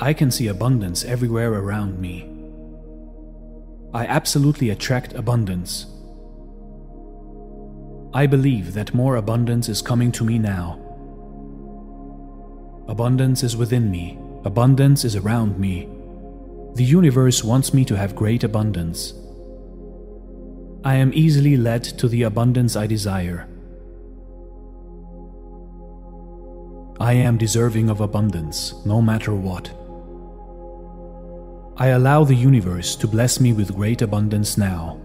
I 0.00 0.12
can 0.12 0.32
see 0.32 0.48
abundance 0.48 1.04
everywhere 1.04 1.52
around 1.52 2.00
me. 2.00 2.28
I 3.94 4.06
absolutely 4.06 4.70
attract 4.70 5.12
abundance. 5.14 5.86
I 8.12 8.26
believe 8.26 8.74
that 8.74 8.92
more 8.94 9.16
abundance 9.16 9.68
is 9.68 9.82
coming 9.82 10.10
to 10.12 10.24
me 10.24 10.38
now. 10.38 10.80
Abundance 12.88 13.42
is 13.42 13.56
within 13.56 13.90
me, 13.90 14.18
abundance 14.46 15.04
is 15.04 15.16
around 15.16 15.58
me. 15.58 15.88
The 16.76 16.84
universe 16.84 17.42
wants 17.42 17.74
me 17.74 17.84
to 17.86 17.96
have 17.96 18.14
great 18.14 18.44
abundance. 18.44 19.12
I 20.84 20.94
am 20.94 21.10
easily 21.12 21.56
led 21.56 21.82
to 21.98 22.06
the 22.06 22.22
abundance 22.22 22.76
I 22.76 22.86
desire. 22.86 23.48
I 27.00 27.14
am 27.14 27.36
deserving 27.36 27.90
of 27.90 28.00
abundance, 28.00 28.72
no 28.86 29.02
matter 29.02 29.34
what. 29.34 29.68
I 31.76 31.88
allow 31.88 32.22
the 32.22 32.36
universe 32.36 32.94
to 32.96 33.08
bless 33.08 33.40
me 33.40 33.52
with 33.52 33.74
great 33.74 34.00
abundance 34.00 34.56
now. 34.56 35.00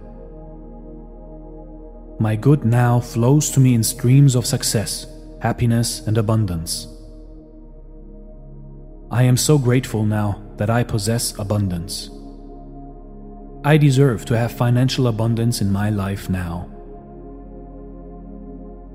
My 2.20 2.36
good 2.36 2.64
now 2.64 3.00
flows 3.00 3.50
to 3.52 3.60
me 3.60 3.74
in 3.74 3.82
streams 3.82 4.36
of 4.36 4.46
success, 4.46 5.08
happiness, 5.42 6.06
and 6.06 6.20
abundance. 6.20 6.88
I 9.12 9.24
am 9.24 9.36
so 9.36 9.58
grateful 9.58 10.06
now 10.06 10.42
that 10.56 10.70
I 10.70 10.84
possess 10.84 11.38
abundance. 11.38 12.10
I 13.66 13.76
deserve 13.76 14.24
to 14.26 14.38
have 14.38 14.54
financial 14.54 15.08
abundance 15.08 15.60
in 15.60 15.70
my 15.70 15.90
life 15.90 16.30
now. 16.30 16.72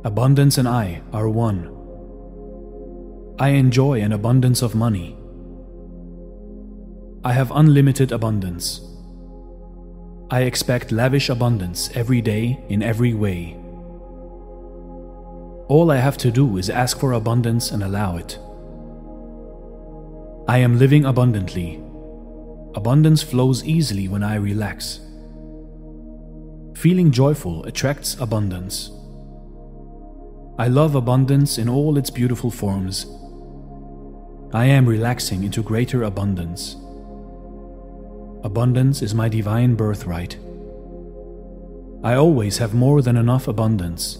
Abundance 0.06 0.56
and 0.56 0.66
I 0.66 1.02
are 1.12 1.28
one. 1.28 1.70
I 3.38 3.51
enjoy 3.51 4.01
an 4.01 4.12
abundance 4.12 4.62
of 4.62 4.74
money. 4.74 5.18
I 7.22 7.32
have 7.34 7.52
unlimited 7.55 8.10
abundance. 8.10 8.80
I 10.30 10.44
expect 10.44 10.93
lavish 10.93 11.28
abundance 11.28 11.90
every 11.94 12.22
day 12.22 12.59
in 12.70 12.82
every 12.82 13.12
way. 13.12 13.55
All 15.68 15.90
I 15.90 15.98
have 15.98 16.16
to 16.18 16.30
do 16.30 16.56
is 16.56 16.70
ask 16.70 16.98
for 16.98 17.12
abundance 17.12 17.70
and 17.70 17.82
allow 17.82 18.16
it. 18.16 18.38
I 20.48 20.59
am 20.59 20.78
living 20.78 21.05
abundantly. 21.05 21.82
Abundance 22.77 23.20
flows 23.20 23.64
easily 23.64 24.06
when 24.06 24.23
I 24.23 24.36
relax. 24.36 25.01
Feeling 26.77 27.10
joyful 27.10 27.64
attracts 27.64 28.16
abundance. 28.20 28.93
I 30.56 30.68
love 30.68 30.94
abundance 30.94 31.59
in 31.59 31.68
all 31.68 31.98
its 31.98 32.10
beautiful 32.10 32.52
forms. 32.52 33.06
I 34.52 34.66
am 34.66 34.86
relaxing 34.86 35.43
into 35.43 35.64
greater 35.64 36.05
abundance. 36.05 36.77
Abundance 38.44 39.02
is 39.02 39.16
my 39.16 39.28
divine 39.28 39.74
birthright. 39.74 40.36
I 42.05 42.14
always 42.14 42.59
have 42.59 42.73
more 42.73 43.02
than 43.02 43.16
enough 43.16 43.48
abundance. 43.48 44.18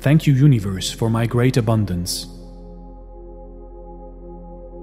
Thank 0.00 0.26
you, 0.26 0.34
universe, 0.34 0.92
for 0.92 1.08
my 1.08 1.24
great 1.24 1.56
abundance. 1.56 2.26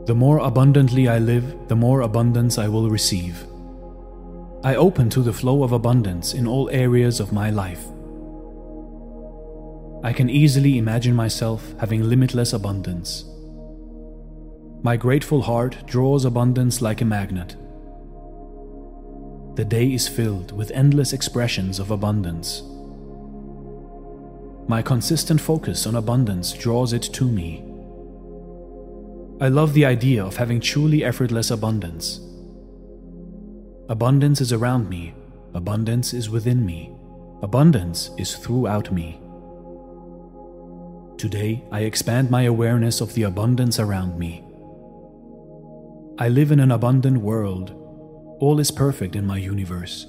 The 0.07 0.15
more 0.15 0.37
abundantly 0.37 1.09
I 1.09 1.19
live, 1.19 1.67
the 1.67 1.75
more 1.75 1.99
abundance 1.99 2.57
I 2.57 2.69
will 2.69 2.89
receive. 2.89 3.45
I 4.63 4.75
open 4.75 5.09
to 5.09 5.21
the 5.21 5.33
flow 5.33 5.63
of 5.63 5.73
abundance 5.73 6.33
in 6.33 6.47
all 6.47 6.69
areas 6.69 7.19
of 7.19 7.33
my 7.33 7.49
life. 7.49 7.83
I 10.05 10.13
can 10.13 10.29
easily 10.29 10.77
imagine 10.77 11.13
myself 11.13 11.75
having 11.77 12.03
limitless 12.03 12.53
abundance. 12.53 13.25
My 14.81 14.95
grateful 14.95 15.41
heart 15.41 15.75
draws 15.85 16.23
abundance 16.23 16.81
like 16.81 17.01
a 17.01 17.05
magnet. 17.05 17.57
The 19.55 19.65
day 19.65 19.91
is 19.91 20.07
filled 20.07 20.53
with 20.53 20.71
endless 20.71 21.11
expressions 21.11 21.79
of 21.79 21.91
abundance. 21.91 22.63
My 24.69 24.81
consistent 24.81 25.41
focus 25.41 25.85
on 25.85 25.95
abundance 25.95 26.53
draws 26.53 26.93
it 26.93 27.03
to 27.03 27.25
me. 27.25 27.66
I 29.39 29.49
love 29.49 29.73
the 29.73 29.85
idea 29.85 30.25
of 30.25 30.37
having 30.37 30.59
truly 30.59 31.03
effortless 31.03 31.51
abundance. 31.51 32.19
Abundance 33.87 34.41
is 34.41 34.51
around 34.51 34.89
me, 34.89 35.13
abundance 35.53 36.11
is 36.11 36.27
within 36.27 36.65
me, 36.65 36.91
abundance 37.43 38.09
is 38.17 38.35
throughout 38.35 38.91
me. 38.91 39.21
Today, 41.19 41.63
I 41.71 41.81
expand 41.81 42.31
my 42.31 42.43
awareness 42.43 42.99
of 42.99 43.13
the 43.13 43.23
abundance 43.23 43.79
around 43.79 44.17
me. 44.17 44.43
I 46.17 46.29
live 46.29 46.51
in 46.51 46.59
an 46.59 46.71
abundant 46.71 47.19
world. 47.19 47.71
All 48.39 48.59
is 48.59 48.71
perfect 48.71 49.15
in 49.15 49.27
my 49.27 49.37
universe. 49.37 50.07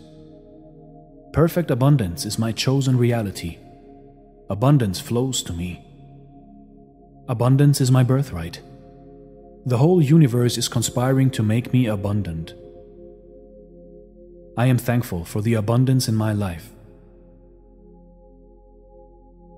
Perfect 1.35 1.71
abundance 1.71 2.25
is 2.25 2.39
my 2.39 2.51
chosen 2.53 2.97
reality. 2.97 3.59
Abundance 4.49 5.01
flows 5.01 5.43
to 5.43 5.53
me. 5.53 5.85
Abundance 7.29 7.83
is 7.83 7.91
my 7.91 8.03
birthright. 8.03 8.63
The 9.69 9.77
whole 9.77 10.01
universe 10.01 10.57
is 10.57 10.67
conspiring 10.67 11.29
to 11.33 11.43
make 11.43 11.75
me 11.75 11.89
abundant. 11.89 12.55
I 14.57 14.65
am 14.65 14.79
thankful 14.79 15.27
for 15.27 15.43
the 15.43 15.53
abundance 15.53 16.09
in 16.09 16.15
my 16.15 16.33
life. 16.33 16.71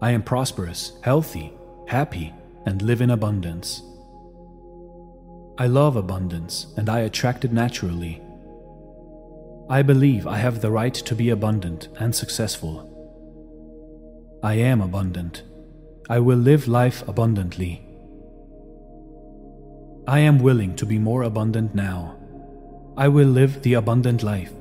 I 0.02 0.10
am 0.10 0.24
prosperous, 0.24 0.94
healthy, 1.02 1.52
happy, 1.86 2.34
and 2.66 2.82
live 2.82 3.00
in 3.00 3.10
abundance. 3.10 3.82
I 5.58 5.68
love 5.68 5.94
abundance 5.94 6.66
and 6.76 6.88
I 6.88 7.02
attract 7.02 7.44
it 7.44 7.52
naturally. 7.52 8.20
I 9.68 9.82
believe 9.82 10.26
I 10.26 10.38
have 10.38 10.60
the 10.60 10.72
right 10.72 10.94
to 10.94 11.14
be 11.14 11.30
abundant 11.30 11.86
and 12.00 12.16
successful. 12.16 12.74
I 14.42 14.54
am 14.54 14.80
abundant. 14.80 15.44
I 16.08 16.18
will 16.18 16.38
live 16.38 16.66
life 16.66 17.06
abundantly. 17.06 17.86
I 20.06 20.20
am 20.20 20.38
willing 20.38 20.76
to 20.76 20.86
be 20.86 20.98
more 20.98 21.22
abundant 21.22 21.74
now. 21.74 22.16
I 22.96 23.08
will 23.08 23.28
live 23.28 23.62
the 23.62 23.74
abundant 23.74 24.22
life. 24.22 24.52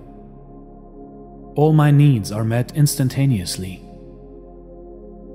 All 1.56 1.74
my 1.74 1.92
needs 1.92 2.32
are 2.32 2.44
met 2.44 2.76
instantaneously. 2.76 3.84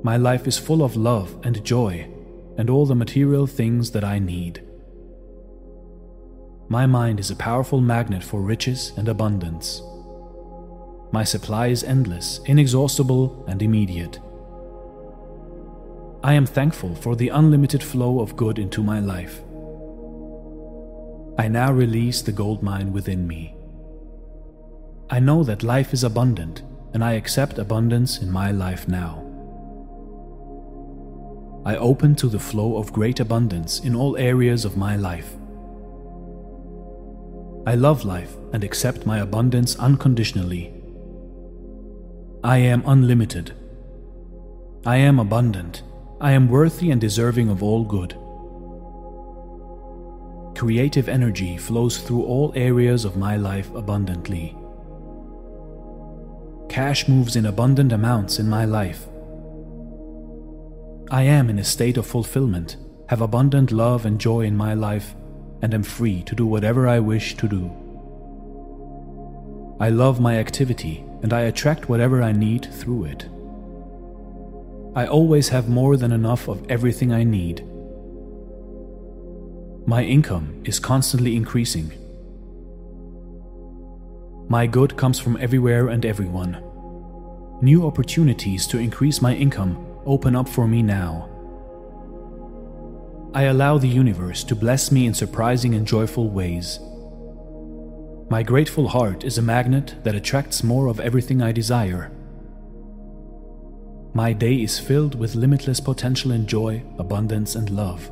My 0.03 0.17
life 0.17 0.47
is 0.47 0.59
full 0.59 0.83
of 0.83 0.97
love 0.97 1.35
and 1.45 1.65
joy 1.65 2.09
and 2.57 2.71
all 2.71 2.87
the 2.87 2.95
material 2.95 3.47
things 3.47 3.91
that 3.91 4.05
I 4.05 4.19
need. 4.19 4.63
My 6.69 6.87
mind 6.87 7.21
is 7.21 7.31
a 7.31 7.37
powerful 7.37 7.81
magnet 7.81 8.23
for 8.23 8.41
riches 8.41 8.93
and 8.97 9.09
abundance. 9.09 9.83
My 11.13 11.25
supply 11.25 11.67
is 11.69 11.85
endless, 11.85 12.41
inexhaustible, 12.47 13.45
and 13.47 13.63
immediate. 13.63 14.19
I 16.23 16.33
am 16.33 16.47
thankful 16.47 16.95
for 16.95 17.15
the 17.17 17.29
unlimited 17.29 17.83
flow 17.83 18.21
of 18.21 18.35
good 18.35 18.59
into 18.59 18.83
my 18.83 18.99
life. 18.99 19.44
I 21.37 21.49
now 21.49 21.73
release 21.73 22.23
the 22.23 22.33
gold 22.33 22.63
mine 22.63 22.93
within 22.93 23.27
me. 23.27 23.55
I 25.11 25.19
know 25.21 25.43
that 25.43 25.63
life 25.63 25.93
is 25.93 26.05
abundant, 26.05 26.63
and 26.93 27.03
I 27.05 27.13
accept 27.13 27.59
abundance 27.59 28.19
in 28.19 28.31
my 28.31 28.53
life 28.53 28.87
now. 28.87 29.21
I 31.67 31.77
open 31.77 32.15
to 32.17 32.29
the 32.29 32.39
flow 32.39 32.77
of 32.77 32.93
great 32.93 33.21
abundance 33.21 33.81
in 33.81 33.97
all 33.97 34.17
areas 34.17 34.65
of 34.65 34.77
my 34.77 34.97
life. 34.97 35.35
I 37.67 37.75
love 37.75 38.05
life 38.05 38.37
and 38.53 38.63
accept 38.63 39.07
my 39.07 39.19
abundance 39.19 39.77
unconditionally. 39.77 40.73
I 42.45 42.59
am 42.59 42.83
unlimited. 42.87 43.53
I 44.85 44.97
am 44.97 45.19
abundant. 45.19 45.83
I 46.21 46.33
am 46.33 46.49
worthy 46.49 46.91
and 46.91 47.01
deserving 47.01 47.49
of 47.49 47.63
all 47.63 47.85
good. 47.85 48.15
Creative 50.55 51.09
energy 51.09 51.57
flows 51.57 51.99
through 51.99 52.25
all 52.25 52.53
areas 52.55 53.05
of 53.05 53.17
my 53.17 53.37
life 53.37 53.75
abundantly. 53.75 54.57
Cash 56.69 57.09
moves 57.09 57.35
in 57.37 57.47
abundant 57.47 57.93
amounts 57.93 58.39
in 58.39 58.49
my 58.49 58.65
life. 58.65 59.07
I 61.11 61.23
am 61.23 61.51
in 61.51 61.59
a 61.59 61.65
state 61.65 61.97
of 61.97 62.07
fulfillment, 62.07 62.77
have 63.09 63.21
abundant 63.21 63.73
love 63.73 64.07
and 64.07 64.21
joy 64.21 64.43
in 64.43 64.57
my 64.57 64.75
life, 64.75 65.15
and 65.61 65.75
am 65.75 65.83
free 65.83 66.23
to 66.23 66.35
do 66.35 66.47
whatever 66.47 66.87
I 66.87 67.01
wish 67.01 67.37
to 67.37 67.49
do. 67.49 67.71
I 69.81 69.89
love 69.91 70.21
my 70.21 70.39
activity 70.39 71.05
and 71.23 71.33
I 71.33 71.43
attract 71.43 71.89
whatever 71.89 72.23
I 72.23 72.33
need 72.33 72.73
through 72.73 73.05
it. 73.07 73.29
I 74.95 75.07
always 75.07 75.49
have 75.49 75.69
more 75.69 75.97
than 75.97 76.13
enough 76.13 76.47
of 76.49 76.65
everything 76.71 77.13
I 77.13 77.25
need. 77.25 77.67
My 79.87 80.03
income 80.03 80.63
is 80.65 80.79
constantly 80.79 81.37
increasing. 81.37 81.93
My 84.49 84.67
good 84.67 84.97
comes 84.97 85.21
from 85.21 85.37
everywhere 85.37 85.89
and 85.89 86.07
everyone. 86.07 86.57
New 87.61 87.87
opportunities 87.87 88.67
to 88.69 88.79
increase 88.79 89.21
my 89.21 89.35
income 89.35 89.87
open 90.07 90.35
up 90.35 90.49
for 90.49 90.67
me 90.67 90.83
now. 90.83 91.29
I 93.35 93.43
allow 93.43 93.77
the 93.77 93.89
universe 93.89 94.43
to 94.45 94.57
bless 94.57 94.91
me 94.91 95.05
in 95.07 95.13
surprising 95.13 95.75
and 95.75 95.87
joyful 95.87 96.31
ways. 96.31 96.79
My 98.31 98.43
grateful 98.43 98.89
heart 98.89 99.23
is 99.23 99.37
a 99.37 99.43
magnet 99.43 99.97
that 100.03 100.15
attracts 100.15 100.65
more 100.65 100.87
of 100.87 100.99
everything 100.99 101.43
I 101.43 101.53
desire. 101.53 102.11
My 104.15 104.33
day 104.33 104.63
is 104.63 104.79
filled 104.79 105.15
with 105.15 105.35
limitless 105.35 105.81
potential 105.81 106.33
and 106.33 106.49
joy, 106.49 106.83
abundance, 106.99 107.55
and 107.55 107.69
love. 107.69 108.11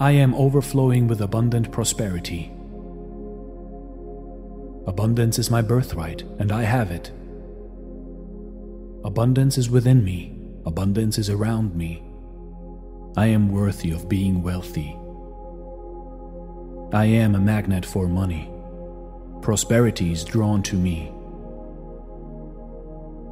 I 0.00 0.12
am 0.12 0.32
overflowing 0.36 1.08
with 1.08 1.20
abundant 1.20 1.72
prosperity. 1.72 2.52
Abundance 4.86 5.40
is 5.40 5.50
my 5.50 5.60
birthright, 5.60 6.22
and 6.38 6.52
I 6.52 6.62
have 6.62 6.92
it. 6.92 7.10
Abundance 9.04 9.58
is 9.58 9.68
within 9.68 10.04
me, 10.04 10.38
abundance 10.64 11.18
is 11.18 11.28
around 11.28 11.74
me. 11.74 12.04
I 13.16 13.26
am 13.26 13.50
worthy 13.50 13.90
of 13.90 14.08
being 14.08 14.40
wealthy. 14.40 14.96
I 16.92 17.06
am 17.06 17.34
a 17.34 17.40
magnet 17.40 17.84
for 17.84 18.06
money. 18.06 18.48
Prosperity 19.42 20.12
is 20.12 20.22
drawn 20.22 20.62
to 20.62 20.76
me. 20.76 21.12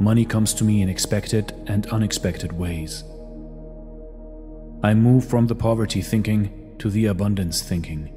Money 0.01 0.25
comes 0.25 0.53
to 0.55 0.65
me 0.65 0.83
in 0.83 0.89
expected 0.89 1.55
and 1.69 1.87
unexpected 1.87 2.53
ways. 2.53 3.05
I 4.83 4.95
move 4.95 5.27
from 5.27 5.47
the 5.47 5.55
poverty 5.55 6.03
thinking 6.03 6.77
to 6.79 6.91
the 6.91 7.07
abundance 7.07 7.63
thinking. 7.63 8.13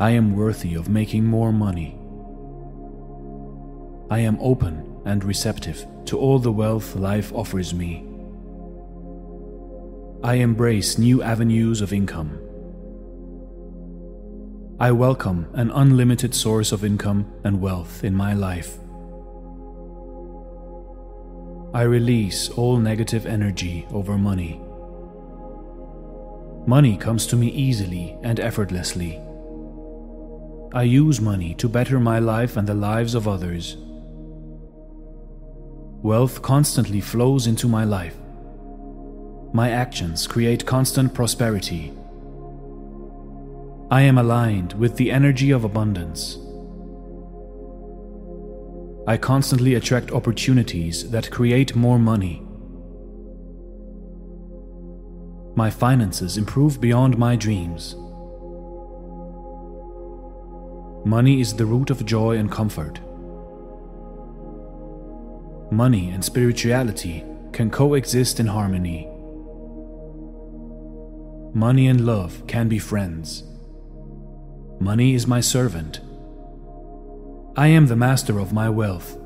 I 0.00 0.10
am 0.10 0.36
worthy 0.36 0.74
of 0.74 0.88
making 0.88 1.24
more 1.24 1.52
money. 1.52 1.96
I 4.10 4.18
am 4.18 4.36
open 4.40 5.00
and 5.04 5.22
receptive 5.22 5.86
to 6.06 6.18
all 6.18 6.38
the 6.38 6.52
wealth 6.52 6.96
life 6.96 7.32
offers 7.32 7.72
me. 7.72 8.04
I 10.24 10.34
embrace 10.34 10.98
new 10.98 11.22
avenues 11.22 11.80
of 11.80 11.92
income. 11.92 12.38
I 14.80 14.90
welcome 14.90 15.48
an 15.54 15.70
unlimited 15.70 16.34
source 16.34 16.72
of 16.72 16.84
income 16.84 17.32
and 17.44 17.60
wealth 17.60 18.02
in 18.02 18.14
my 18.14 18.34
life. 18.34 18.78
I 21.74 21.82
release 21.82 22.50
all 22.50 22.76
negative 22.76 23.24
energy 23.24 23.86
over 23.92 24.18
money. 24.18 24.60
Money 26.66 26.98
comes 26.98 27.26
to 27.28 27.36
me 27.36 27.48
easily 27.48 28.14
and 28.22 28.38
effortlessly. 28.38 29.18
I 30.74 30.82
use 30.82 31.18
money 31.18 31.54
to 31.54 31.70
better 31.70 31.98
my 31.98 32.18
life 32.18 32.58
and 32.58 32.68
the 32.68 32.74
lives 32.74 33.14
of 33.14 33.26
others. 33.26 33.78
Wealth 36.02 36.42
constantly 36.42 37.00
flows 37.00 37.46
into 37.46 37.68
my 37.68 37.84
life. 37.84 38.18
My 39.54 39.70
actions 39.70 40.26
create 40.26 40.66
constant 40.66 41.14
prosperity. 41.14 41.92
I 43.90 44.02
am 44.02 44.18
aligned 44.18 44.74
with 44.74 44.96
the 44.96 45.10
energy 45.10 45.52
of 45.52 45.64
abundance. 45.64 46.38
I 49.06 49.16
constantly 49.16 49.74
attract 49.74 50.12
opportunities 50.12 51.10
that 51.10 51.30
create 51.30 51.74
more 51.74 51.98
money. 51.98 52.42
My 55.56 55.70
finances 55.70 56.36
improve 56.36 56.80
beyond 56.80 57.18
my 57.18 57.36
dreams. 57.36 57.94
Money 61.04 61.40
is 61.40 61.54
the 61.54 61.66
root 61.66 61.90
of 61.90 62.06
joy 62.06 62.36
and 62.36 62.50
comfort 62.50 63.00
money 65.72 66.10
and 66.10 66.22
spirituality 66.22 67.24
can 67.52 67.70
coexist 67.70 68.38
in 68.38 68.46
harmony. 68.46 69.08
Money 71.54 71.88
and 71.88 72.06
love 72.06 72.46
can 72.46 72.68
be 72.68 72.78
friends. 72.78 73.44
Money 74.80 75.14
is 75.14 75.26
my 75.26 75.40
servant. 75.40 76.00
I 77.54 77.66
am 77.66 77.86
the 77.86 77.96
master 77.96 78.38
of 78.38 78.54
my 78.54 78.70
wealth. 78.70 79.18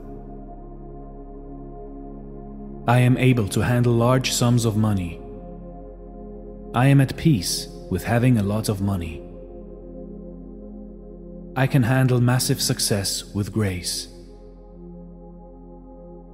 I 2.88 2.98
am 2.98 3.16
able 3.16 3.46
to 3.48 3.60
handle 3.60 3.92
large 3.92 4.32
sums 4.32 4.64
of 4.64 4.76
money. 4.76 5.20
I 6.74 6.86
am 6.86 7.00
at 7.00 7.16
peace 7.16 7.68
with 7.88 8.02
having 8.02 8.38
a 8.38 8.42
lot 8.42 8.68
of 8.68 8.80
money. 8.80 9.22
I 11.54 11.68
can 11.68 11.84
handle 11.84 12.20
massive 12.20 12.60
success 12.60 13.32
with 13.32 13.52
grace. 13.52 14.08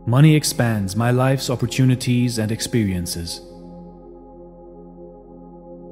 Money 0.06 0.34
expands 0.34 0.96
my 0.96 1.10
life's 1.10 1.50
opportunities 1.50 2.38
and 2.38 2.50
experiences. 2.50 3.42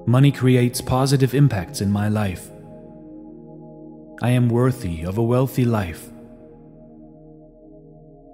Money 0.06 0.32
creates 0.32 0.80
positive 0.80 1.34
impacts 1.34 1.82
in 1.82 1.92
my 1.92 2.08
life. 2.08 2.49
I 4.22 4.30
am 4.30 4.50
worthy 4.50 5.02
of 5.02 5.16
a 5.16 5.22
wealthy 5.22 5.64
life. 5.64 6.10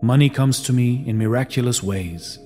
Money 0.02 0.28
comes 0.28 0.60
to 0.62 0.72
me 0.72 1.04
in 1.06 1.16
miraculous 1.16 1.80
ways. 1.80 2.40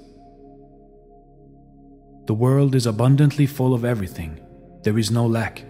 The 2.26 2.34
world 2.34 2.74
is 2.74 2.84
abundantly 2.84 3.46
full 3.46 3.72
of 3.72 3.84
everything. 3.84 4.40
There 4.82 4.98
is 4.98 5.10
no 5.10 5.26
lack. 5.26 5.64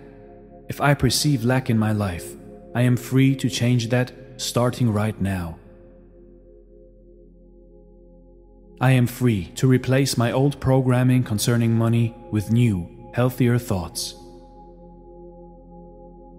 If 0.68 0.80
I 0.80 0.94
perceive 0.94 1.44
lack 1.44 1.70
in 1.70 1.78
my 1.78 1.92
life, 1.92 2.36
I 2.74 2.82
am 2.82 2.96
free 2.96 3.36
to 3.36 3.48
change 3.48 3.88
that 3.90 4.12
starting 4.36 4.92
right 4.92 5.20
now. 5.20 5.56
I 8.80 8.92
am 8.92 9.06
free 9.06 9.46
to 9.56 9.68
replace 9.68 10.16
my 10.16 10.32
old 10.32 10.58
programming 10.60 11.22
concerning 11.22 11.72
money 11.74 12.16
with 12.32 12.50
new, 12.50 13.10
healthier 13.14 13.58
thoughts. 13.58 14.19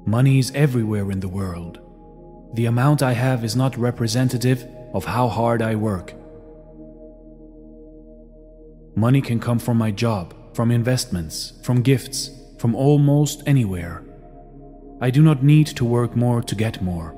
Money 0.06 0.40
is 0.40 0.52
everywhere 0.56 1.12
in 1.12 1.20
the 1.20 1.28
world. 1.28 1.80
The 2.56 2.66
amount 2.66 3.02
I 3.04 3.14
have 3.14 3.44
is 3.44 3.56
not 3.56 3.78
representative 3.78 4.66
of 4.94 5.06
how 5.06 5.28
hard 5.28 5.62
I 5.62 5.76
work. 5.76 6.14
Money 8.96 9.22
can 9.22 9.40
come 9.40 9.60
from 9.60 9.78
my 9.78 9.92
job, 9.92 10.34
from 10.54 10.72
investments, 10.72 11.54
from 11.64 11.82
gifts, 11.82 12.30
from 12.58 12.76
almost 12.76 13.42
anywhere. 13.46 14.04
I 15.00 15.10
do 15.12 15.22
not 15.22 15.44
need 15.44 15.68
to 15.68 15.86
work 15.86 16.16
more 16.16 16.42
to 16.44 16.56
get 16.56 16.82
more. 16.82 17.16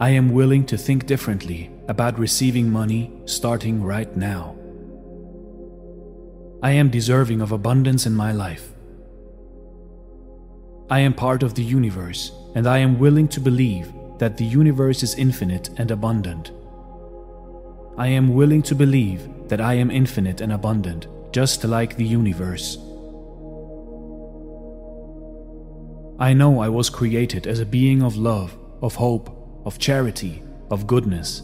I 0.00 0.10
am 0.10 0.32
willing 0.32 0.64
to 0.66 0.78
think 0.78 1.06
differently 1.06 1.70
about 1.88 2.18
receiving 2.18 2.70
money 2.70 3.12
starting 3.26 3.82
right 3.82 4.16
now. 4.16 4.56
I 6.62 6.70
am 6.72 6.88
deserving 6.88 7.42
of 7.42 7.52
abundance 7.52 8.06
in 8.06 8.14
my 8.14 8.32
life. 8.32 8.69
I 10.90 10.98
am 10.98 11.14
part 11.14 11.44
of 11.44 11.54
the 11.54 11.62
universe, 11.62 12.32
and 12.56 12.66
I 12.66 12.78
am 12.78 12.98
willing 12.98 13.28
to 13.28 13.40
believe 13.40 13.92
that 14.18 14.36
the 14.36 14.44
universe 14.44 15.04
is 15.04 15.14
infinite 15.14 15.70
and 15.78 15.92
abundant. 15.92 16.50
I 17.96 18.08
am 18.08 18.34
willing 18.34 18.62
to 18.62 18.74
believe 18.74 19.28
that 19.48 19.60
I 19.60 19.74
am 19.74 19.92
infinite 19.92 20.40
and 20.40 20.52
abundant, 20.52 21.06
just 21.32 21.62
like 21.62 21.96
the 21.96 22.04
universe. 22.04 22.76
I 26.18 26.34
know 26.34 26.60
I 26.60 26.68
was 26.68 26.90
created 26.90 27.46
as 27.46 27.60
a 27.60 27.66
being 27.66 28.02
of 28.02 28.16
love, 28.16 28.58
of 28.82 28.96
hope, 28.96 29.30
of 29.64 29.78
charity, 29.78 30.42
of 30.72 30.88
goodness, 30.88 31.42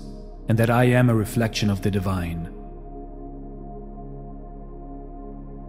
and 0.48 0.59
that 0.59 0.70
I 0.70 0.85
am 0.85 1.09
a 1.09 1.14
reflection 1.14 1.70
of 1.70 1.82
the 1.82 1.90
divine. 1.93 2.52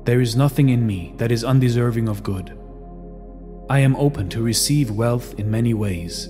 There 0.06 0.20
is 0.20 0.36
nothing 0.36 0.70
in 0.70 0.88
me 0.88 1.14
that 1.18 1.32
is 1.32 1.44
undeserving 1.44 2.10
of 2.10 2.24
good. 2.24 2.58
I 3.70 3.80
am 3.80 3.98
open 3.98 4.30
to 4.30 4.42
receive 4.42 4.92
wealth 4.92 5.38
in 5.38 5.52
many 5.52 5.74
ways. 5.74 6.30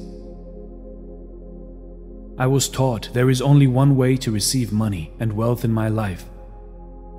I 2.39 2.47
was 2.47 2.67
taught 2.67 3.13
there 3.13 3.29
is 3.29 3.43
only 3.43 3.67
one 3.67 3.95
way 3.95 4.17
to 4.17 4.31
receive 4.31 4.71
money 4.71 5.13
and 5.19 5.33
wealth 5.33 5.63
in 5.63 5.71
my 5.71 5.87
life, 5.87 6.25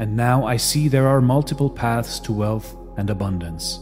and 0.01 0.17
now 0.17 0.45
I 0.45 0.57
see 0.57 0.89
there 0.89 1.07
are 1.07 1.21
multiple 1.21 1.71
paths 1.71 2.19
to 2.21 2.33
wealth 2.33 2.77
and 2.97 3.11
abundance. 3.11 3.79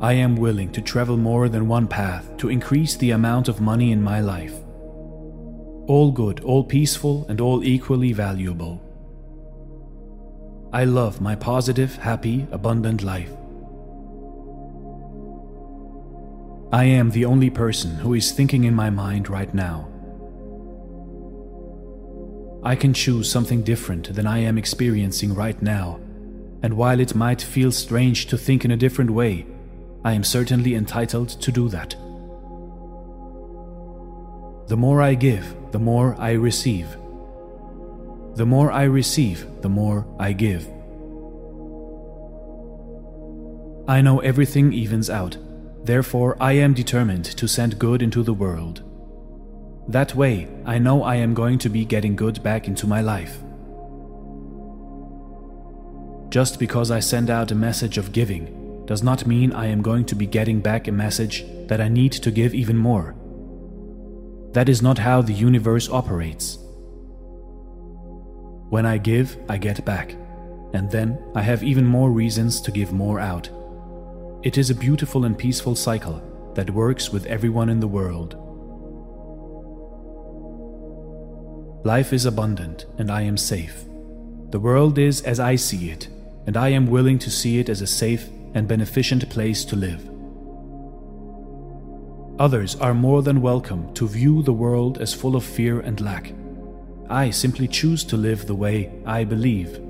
I 0.00 0.14
am 0.14 0.34
willing 0.34 0.72
to 0.72 0.82
travel 0.82 1.16
more 1.16 1.48
than 1.48 1.68
one 1.68 1.86
path 1.86 2.36
to 2.38 2.48
increase 2.48 2.96
the 2.96 3.12
amount 3.12 3.46
of 3.46 3.60
money 3.60 3.92
in 3.92 4.02
my 4.02 4.20
life. 4.20 4.54
All 5.86 6.10
good, 6.12 6.40
all 6.40 6.64
peaceful, 6.64 7.24
and 7.28 7.40
all 7.40 7.62
equally 7.62 8.12
valuable. 8.12 8.82
I 10.72 10.84
love 10.84 11.20
my 11.20 11.34
positive, 11.34 11.96
happy, 11.96 12.46
abundant 12.52 13.02
life. 13.02 13.32
I 16.70 16.84
am 16.84 17.10
the 17.10 17.24
only 17.24 17.48
person 17.48 17.94
who 17.96 18.12
is 18.12 18.32
thinking 18.32 18.64
in 18.64 18.74
my 18.74 18.90
mind 18.90 19.30
right 19.30 19.52
now. 19.54 19.88
I 22.62 22.76
can 22.76 22.92
choose 22.92 23.30
something 23.30 23.62
different 23.62 24.14
than 24.14 24.26
I 24.26 24.40
am 24.40 24.58
experiencing 24.58 25.32
right 25.32 25.60
now, 25.62 26.00
and 26.62 26.74
while 26.74 27.00
it 27.00 27.14
might 27.14 27.40
feel 27.40 27.72
strange 27.72 28.26
to 28.26 28.36
think 28.36 28.66
in 28.66 28.70
a 28.70 28.76
different 28.76 29.10
way, 29.10 29.46
I 30.04 30.12
am 30.12 30.22
certainly 30.22 30.74
entitled 30.74 31.30
to 31.30 31.50
do 31.50 31.70
that. 31.70 31.94
The 34.68 34.76
more 34.76 35.00
I 35.00 35.14
give, 35.14 35.56
the 35.72 35.78
more 35.78 36.14
I 36.20 36.32
receive. 36.32 36.94
The 38.38 38.46
more 38.46 38.70
I 38.70 38.84
receive, 38.84 39.44
the 39.62 39.68
more 39.68 40.06
I 40.16 40.32
give. 40.32 40.64
I 43.88 44.00
know 44.00 44.20
everything 44.20 44.72
evens 44.72 45.10
out, 45.10 45.36
therefore, 45.82 46.36
I 46.40 46.52
am 46.52 46.72
determined 46.72 47.24
to 47.24 47.48
send 47.48 47.80
good 47.80 48.00
into 48.00 48.22
the 48.22 48.32
world. 48.32 48.84
That 49.88 50.14
way, 50.14 50.46
I 50.64 50.78
know 50.78 51.02
I 51.02 51.16
am 51.16 51.34
going 51.34 51.58
to 51.58 51.68
be 51.68 51.84
getting 51.84 52.14
good 52.14 52.40
back 52.44 52.68
into 52.68 52.86
my 52.86 53.00
life. 53.00 53.38
Just 56.28 56.60
because 56.60 56.92
I 56.92 57.00
send 57.00 57.30
out 57.30 57.50
a 57.50 57.56
message 57.56 57.98
of 57.98 58.12
giving 58.12 58.86
does 58.86 59.02
not 59.02 59.26
mean 59.26 59.52
I 59.52 59.66
am 59.66 59.82
going 59.82 60.04
to 60.04 60.14
be 60.14 60.28
getting 60.28 60.60
back 60.60 60.86
a 60.86 60.92
message 60.92 61.44
that 61.66 61.80
I 61.80 61.88
need 61.88 62.12
to 62.12 62.30
give 62.30 62.54
even 62.54 62.76
more. 62.76 63.16
That 64.52 64.68
is 64.68 64.80
not 64.80 64.98
how 64.98 65.22
the 65.22 65.32
universe 65.32 65.88
operates. 65.88 66.58
When 68.70 68.84
I 68.84 68.98
give, 68.98 69.38
I 69.48 69.56
get 69.56 69.82
back, 69.86 70.14
and 70.74 70.90
then 70.90 71.18
I 71.34 71.40
have 71.40 71.62
even 71.62 71.86
more 71.86 72.10
reasons 72.10 72.60
to 72.60 72.70
give 72.70 72.92
more 72.92 73.18
out. 73.18 73.48
It 74.42 74.58
is 74.58 74.68
a 74.68 74.74
beautiful 74.74 75.24
and 75.24 75.38
peaceful 75.38 75.74
cycle 75.74 76.22
that 76.54 76.70
works 76.70 77.10
with 77.10 77.24
everyone 77.26 77.70
in 77.70 77.80
the 77.80 77.88
world. 77.88 78.34
Life 81.86 82.12
is 82.12 82.26
abundant, 82.26 82.84
and 82.98 83.10
I 83.10 83.22
am 83.22 83.38
safe. 83.38 83.84
The 84.50 84.60
world 84.60 84.98
is 84.98 85.22
as 85.22 85.40
I 85.40 85.56
see 85.56 85.90
it, 85.90 86.08
and 86.46 86.56
I 86.56 86.68
am 86.68 86.88
willing 86.88 87.18
to 87.20 87.30
see 87.30 87.58
it 87.58 87.70
as 87.70 87.80
a 87.80 87.86
safe 87.86 88.28
and 88.52 88.68
beneficent 88.68 89.30
place 89.30 89.64
to 89.64 89.76
live. 89.76 90.06
Others 92.38 92.76
are 92.76 92.94
more 92.94 93.22
than 93.22 93.40
welcome 93.40 93.94
to 93.94 94.06
view 94.06 94.42
the 94.42 94.52
world 94.52 94.98
as 94.98 95.14
full 95.14 95.36
of 95.36 95.44
fear 95.44 95.80
and 95.80 96.00
lack. 96.02 96.34
I 97.10 97.30
simply 97.30 97.66
choose 97.66 98.04
to 98.04 98.18
live 98.18 98.46
the 98.46 98.54
way 98.54 98.92
I 99.06 99.24
believe. 99.24 99.80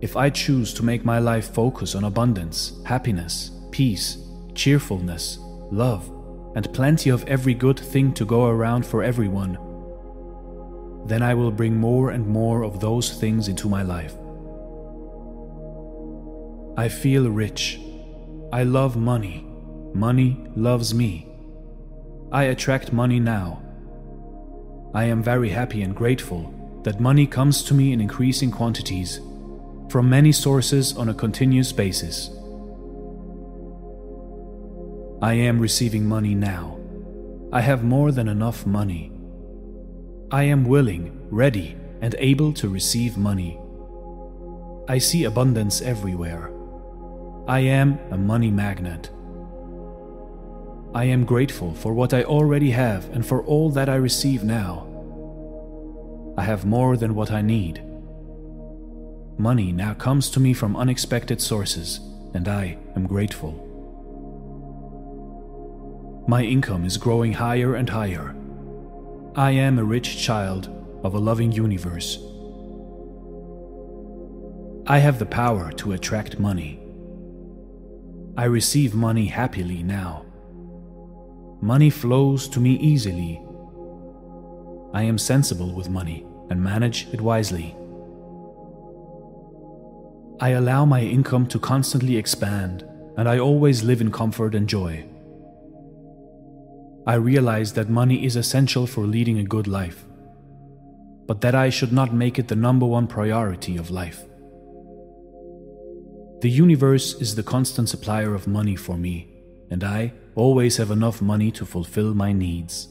If 0.00 0.16
I 0.16 0.30
choose 0.30 0.72
to 0.74 0.84
make 0.84 1.04
my 1.04 1.18
life 1.18 1.52
focus 1.52 1.94
on 1.94 2.04
abundance, 2.04 2.80
happiness, 2.86 3.50
peace, 3.72 4.16
cheerfulness, 4.54 5.38
love, 5.70 6.10
and 6.56 6.72
plenty 6.72 7.10
of 7.10 7.24
every 7.24 7.52
good 7.52 7.78
thing 7.78 8.14
to 8.14 8.24
go 8.24 8.46
around 8.46 8.86
for 8.86 9.02
everyone, 9.02 9.58
then 11.06 11.22
I 11.22 11.34
will 11.34 11.50
bring 11.50 11.76
more 11.76 12.10
and 12.10 12.26
more 12.26 12.62
of 12.62 12.80
those 12.80 13.12
things 13.12 13.48
into 13.48 13.68
my 13.68 13.82
life. 13.82 14.14
I 16.78 16.88
feel 16.88 17.28
rich. 17.28 17.80
I 18.50 18.62
love 18.62 18.96
money. 18.96 19.44
Money 19.92 20.46
loves 20.54 20.94
me. 20.94 21.28
I 22.32 22.44
attract 22.44 22.92
money 22.92 23.20
now. 23.20 23.62
I 24.94 25.04
am 25.04 25.22
very 25.22 25.50
happy 25.50 25.82
and 25.82 25.94
grateful 25.94 26.54
that 26.84 27.00
money 27.00 27.26
comes 27.26 27.62
to 27.64 27.74
me 27.74 27.92
in 27.92 28.00
increasing 28.00 28.50
quantities 28.50 29.20
from 29.90 30.08
many 30.08 30.32
sources 30.32 30.96
on 30.96 31.08
a 31.08 31.14
continuous 31.14 31.72
basis. 31.72 32.30
I 35.20 35.34
am 35.34 35.58
receiving 35.58 36.06
money 36.06 36.34
now. 36.34 36.78
I 37.52 37.60
have 37.60 37.84
more 37.84 38.12
than 38.12 38.28
enough 38.28 38.66
money. 38.66 39.12
I 40.30 40.44
am 40.44 40.64
willing, 40.64 41.26
ready, 41.30 41.76
and 42.00 42.14
able 42.18 42.52
to 42.54 42.68
receive 42.68 43.16
money. 43.16 43.58
I 44.88 44.98
see 44.98 45.24
abundance 45.24 45.82
everywhere. 45.82 46.50
I 47.46 47.60
am 47.60 47.98
a 48.10 48.16
money 48.16 48.50
magnet. 48.50 49.10
I 50.94 51.04
am 51.04 51.26
grateful 51.26 51.74
for 51.74 51.92
what 51.92 52.14
I 52.14 52.22
already 52.22 52.70
have 52.70 53.10
and 53.10 53.24
for 53.24 53.42
all 53.44 53.70
that 53.70 53.88
I 53.88 53.96
receive 53.96 54.42
now. 54.42 54.86
I 56.38 56.42
have 56.42 56.64
more 56.64 56.96
than 56.96 57.14
what 57.14 57.30
I 57.30 57.42
need. 57.42 57.82
Money 59.36 59.70
now 59.70 59.92
comes 59.94 60.30
to 60.30 60.40
me 60.40 60.54
from 60.54 60.76
unexpected 60.76 61.40
sources, 61.40 62.00
and 62.32 62.48
I 62.48 62.78
am 62.96 63.06
grateful. 63.06 63.64
My 66.26 66.42
income 66.42 66.84
is 66.84 66.96
growing 66.96 67.34
higher 67.34 67.74
and 67.74 67.88
higher. 67.88 68.34
I 69.36 69.52
am 69.52 69.78
a 69.78 69.84
rich 69.84 70.18
child 70.18 70.68
of 71.04 71.14
a 71.14 71.18
loving 71.18 71.52
universe. 71.52 72.18
I 74.86 74.98
have 74.98 75.18
the 75.18 75.26
power 75.26 75.70
to 75.72 75.92
attract 75.92 76.38
money. 76.38 76.80
I 78.36 78.44
receive 78.44 78.94
money 78.94 79.26
happily 79.26 79.82
now. 79.82 80.24
Money 81.60 81.90
flows 81.90 82.48
to 82.48 82.60
me 82.60 82.74
easily. 82.74 83.42
I 84.94 85.02
am 85.02 85.18
sensible 85.18 85.74
with 85.74 85.90
money 85.90 86.24
and 86.50 86.62
manage 86.62 87.08
it 87.12 87.20
wisely. 87.20 87.76
I 90.40 90.50
allow 90.50 90.84
my 90.84 91.00
income 91.00 91.46
to 91.48 91.58
constantly 91.58 92.16
expand, 92.16 92.84
and 93.16 93.28
I 93.28 93.40
always 93.40 93.82
live 93.82 94.00
in 94.00 94.12
comfort 94.12 94.54
and 94.54 94.68
joy. 94.68 95.04
I 97.06 97.14
realize 97.14 97.72
that 97.72 97.88
money 97.88 98.24
is 98.24 98.36
essential 98.36 98.86
for 98.86 99.06
leading 99.06 99.38
a 99.38 99.44
good 99.44 99.66
life, 99.66 100.04
but 101.26 101.40
that 101.40 101.56
I 101.56 101.70
should 101.70 101.92
not 101.92 102.14
make 102.14 102.38
it 102.38 102.46
the 102.46 102.54
number 102.54 102.86
one 102.86 103.08
priority 103.08 103.76
of 103.76 103.90
life. 103.90 104.24
The 106.40 106.50
universe 106.50 107.14
is 107.14 107.34
the 107.34 107.42
constant 107.42 107.88
supplier 107.88 108.32
of 108.32 108.46
money 108.46 108.76
for 108.76 108.96
me, 108.96 109.37
and 109.70 109.84
I 109.84 110.12
always 110.34 110.76
have 110.76 110.90
enough 110.90 111.20
money 111.20 111.50
to 111.52 111.66
fulfill 111.66 112.14
my 112.14 112.32
needs. 112.32 112.88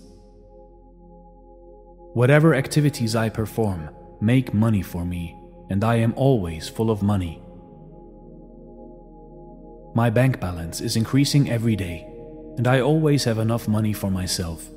Whatever 2.13 2.55
activities 2.55 3.15
I 3.15 3.29
perform 3.29 3.89
make 4.21 4.53
money 4.53 4.81
for 4.81 5.05
me, 5.05 5.35
and 5.69 5.83
I 5.83 5.95
am 5.95 6.13
always 6.15 6.67
full 6.67 6.89
of 6.89 7.03
money. 7.03 7.41
My 9.93 10.09
bank 10.09 10.39
balance 10.39 10.81
is 10.81 10.95
increasing 10.95 11.49
every 11.49 11.75
day, 11.75 12.07
and 12.57 12.67
I 12.67 12.81
always 12.81 13.23
have 13.23 13.37
enough 13.37 13.67
money 13.67 13.93
for 13.93 14.11
myself. 14.11 14.67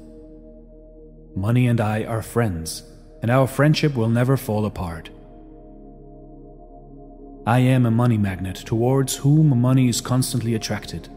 Money 1.34 1.66
and 1.66 1.80
I 1.80 2.04
are 2.04 2.22
friends, 2.22 2.82
and 3.22 3.30
our 3.30 3.46
friendship 3.46 3.94
will 3.94 4.08
never 4.08 4.36
fall 4.36 4.66
apart. 4.66 5.10
I 7.46 7.60
am 7.60 7.86
a 7.86 7.90
money 7.90 8.18
magnet 8.18 8.56
towards 8.56 9.16
whom 9.16 9.60
money 9.60 9.88
is 9.88 10.00
constantly 10.00 10.54
attracted. 10.54 11.08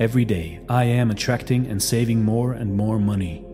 Every 0.00 0.24
day, 0.24 0.60
I 0.68 0.84
am 0.84 1.10
attracting 1.10 1.66
and 1.66 1.82
saving 1.82 2.24
more 2.24 2.52
and 2.52 2.76
more 2.76 3.00
money. 3.00 3.44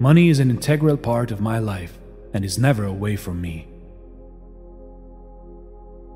Money 0.00 0.30
is 0.30 0.38
an 0.38 0.48
integral 0.48 0.96
part 0.96 1.30
of 1.30 1.42
my 1.42 1.58
life 1.58 1.98
and 2.32 2.42
is 2.42 2.58
never 2.58 2.84
away 2.84 3.16
from 3.16 3.38
me. 3.38 3.68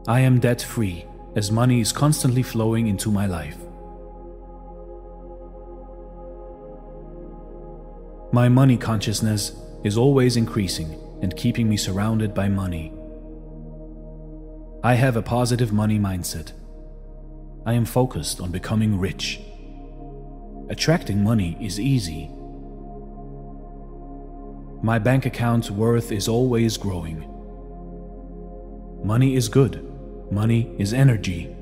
I 0.07 0.21
am 0.21 0.41
debt 0.41 0.63
free 0.63 1.05
as 1.37 1.53
money 1.53 1.83
is 1.83 1.93
constantly 1.93 2.43
flowing 2.43 2.87
into 2.87 3.11
my 3.11 3.27
life. 3.27 3.59
My 8.33 8.49
money 8.49 8.79
consciousness 8.79 9.53
is 9.85 9.99
always 9.99 10.39
increasing 10.39 10.99
and 11.21 11.37
keeping 11.37 11.69
me 11.69 11.77
surrounded 11.77 12.33
by 12.33 12.49
money. 12.49 12.95
I 14.83 14.95
have 14.95 15.17
a 15.17 15.23
positive 15.23 15.75
money 15.75 15.99
mindset. 15.99 16.53
I 17.69 17.75
am 17.75 17.85
focused 17.85 18.41
on 18.41 18.51
becoming 18.51 18.99
rich. 18.99 19.43
Attracting 20.71 21.23
money 21.23 21.55
is 21.61 21.79
easy. 21.79 22.31
My 24.83 24.99
bank 24.99 25.27
account's 25.27 25.71
worth 25.71 26.11
is 26.11 26.29
always 26.29 26.79
growing. 26.79 27.19
Money 29.05 29.37
is 29.37 29.51
good. 29.51 29.85
Money 30.33 30.75
is 30.79 30.95
energy. 30.95 31.55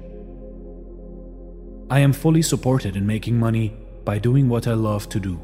I 1.90 1.98
am 1.98 2.12
fully 2.12 2.42
supported 2.42 2.94
in 2.94 3.04
making 3.04 3.36
money 3.36 3.76
by 4.04 4.20
doing 4.20 4.48
what 4.48 4.68
I 4.68 4.74
love 4.74 5.08
to 5.08 5.18
do. 5.18 5.40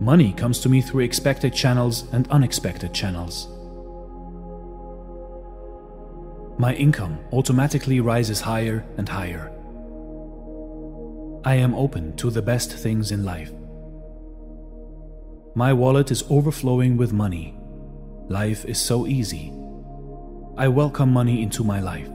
Money 0.00 0.32
comes 0.32 0.58
to 0.62 0.68
me 0.68 0.80
through 0.80 1.04
expected 1.04 1.54
channels 1.54 2.12
and 2.12 2.26
unexpected 2.32 2.92
channels. 2.92 3.46
My 6.60 6.74
income 6.74 7.18
automatically 7.32 8.00
rises 8.00 8.42
higher 8.42 8.84
and 8.98 9.08
higher. 9.08 9.50
I 11.42 11.54
am 11.54 11.74
open 11.74 12.14
to 12.16 12.28
the 12.28 12.42
best 12.42 12.70
things 12.70 13.12
in 13.12 13.24
life. 13.24 13.50
My 15.54 15.72
wallet 15.72 16.10
is 16.10 16.22
overflowing 16.28 16.98
with 16.98 17.14
money. 17.14 17.58
Life 18.28 18.66
is 18.66 18.78
so 18.78 19.06
easy. 19.06 19.54
I 20.58 20.68
welcome 20.68 21.10
money 21.10 21.42
into 21.42 21.64
my 21.64 21.80
life. 21.80 22.10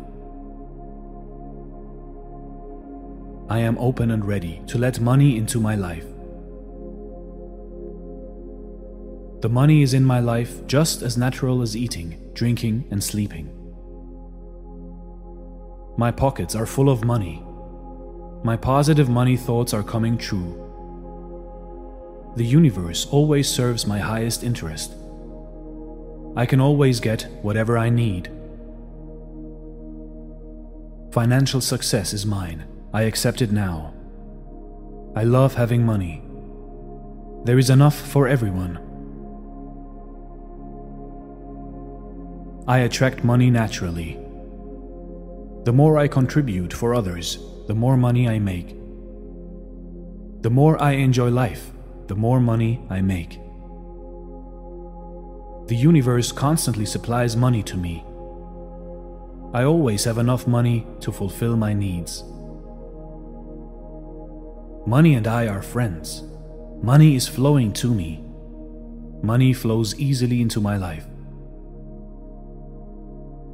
I 3.49 3.57
am 3.61 3.79
open 3.79 4.11
and 4.11 4.23
ready 4.23 4.61
to 4.67 4.77
let 4.77 4.99
money 4.99 5.37
into 5.37 5.59
my 5.59 5.73
life. 5.73 6.05
The 9.41 9.49
money 9.49 9.81
is 9.81 9.95
in 9.95 10.05
my 10.05 10.19
life 10.19 10.67
just 10.67 11.01
as 11.01 11.17
natural 11.17 11.63
as 11.63 11.75
eating, 11.75 12.29
drinking, 12.35 12.85
and 12.91 13.03
sleeping. 13.03 13.54
My 15.97 16.11
pockets 16.11 16.55
are 16.55 16.65
full 16.65 16.89
of 16.89 17.05
money. 17.05 17.43
My 18.43 18.57
positive 18.57 19.09
money 19.09 19.37
thoughts 19.37 19.73
are 19.73 19.83
coming 19.83 20.17
true. 20.17 20.61
The 22.35 22.45
universe 22.45 23.07
always 23.11 23.47
serves 23.49 23.87
my 23.87 23.99
highest 23.99 24.43
interest. 24.43 24.93
I 26.35 26.45
can 26.45 26.59
always 26.59 26.99
get 26.99 27.23
whatever 27.41 27.77
I 27.77 27.89
need. 27.89 28.29
Financial 31.13 31.61
success 31.61 32.11
is 32.11 32.25
mine. 32.25 32.65
I 32.93 33.03
accept 33.03 33.41
it 33.41 33.53
now. 33.53 33.93
I 35.15 35.23
love 35.23 35.55
having 35.55 35.85
money. 35.85 36.21
There 37.45 37.57
is 37.57 37.69
enough 37.69 37.95
for 37.95 38.27
everyone. 38.27 38.79
I 42.67 42.79
attract 42.79 43.23
money 43.23 43.49
naturally. 43.49 44.24
The 45.65 45.73
more 45.73 45.97
I 45.97 46.07
contribute 46.07 46.71
for 46.71 46.93
others, 46.93 47.39
the 47.65 47.73
more 47.73 47.97
money 47.97 48.29
I 48.29 48.37
make. 48.37 48.69
The 50.43 50.51
more 50.51 50.79
I 50.79 50.91
enjoy 50.91 51.29
life, 51.29 51.71
the 52.05 52.15
more 52.15 52.39
money 52.39 52.85
I 52.87 53.01
make. 53.01 53.39
The 55.67 55.75
universe 55.75 56.31
constantly 56.31 56.85
supplies 56.85 57.35
money 57.35 57.63
to 57.63 57.77
me. 57.77 58.05
I 59.55 59.63
always 59.63 60.03
have 60.03 60.19
enough 60.19 60.45
money 60.45 60.85
to 60.99 61.11
fulfill 61.11 61.57
my 61.57 61.73
needs. 61.73 62.23
Money 64.85 65.15
and 65.15 65.25
I 65.25 65.47
are 65.47 65.63
friends. 65.63 66.21
Money 66.83 67.15
is 67.15 67.27
flowing 67.27 67.73
to 67.73 67.91
me. 67.91 68.23
Money 69.23 69.51
flows 69.51 69.95
easily 69.99 70.41
into 70.41 70.61
my 70.61 70.77
life. 70.77 71.07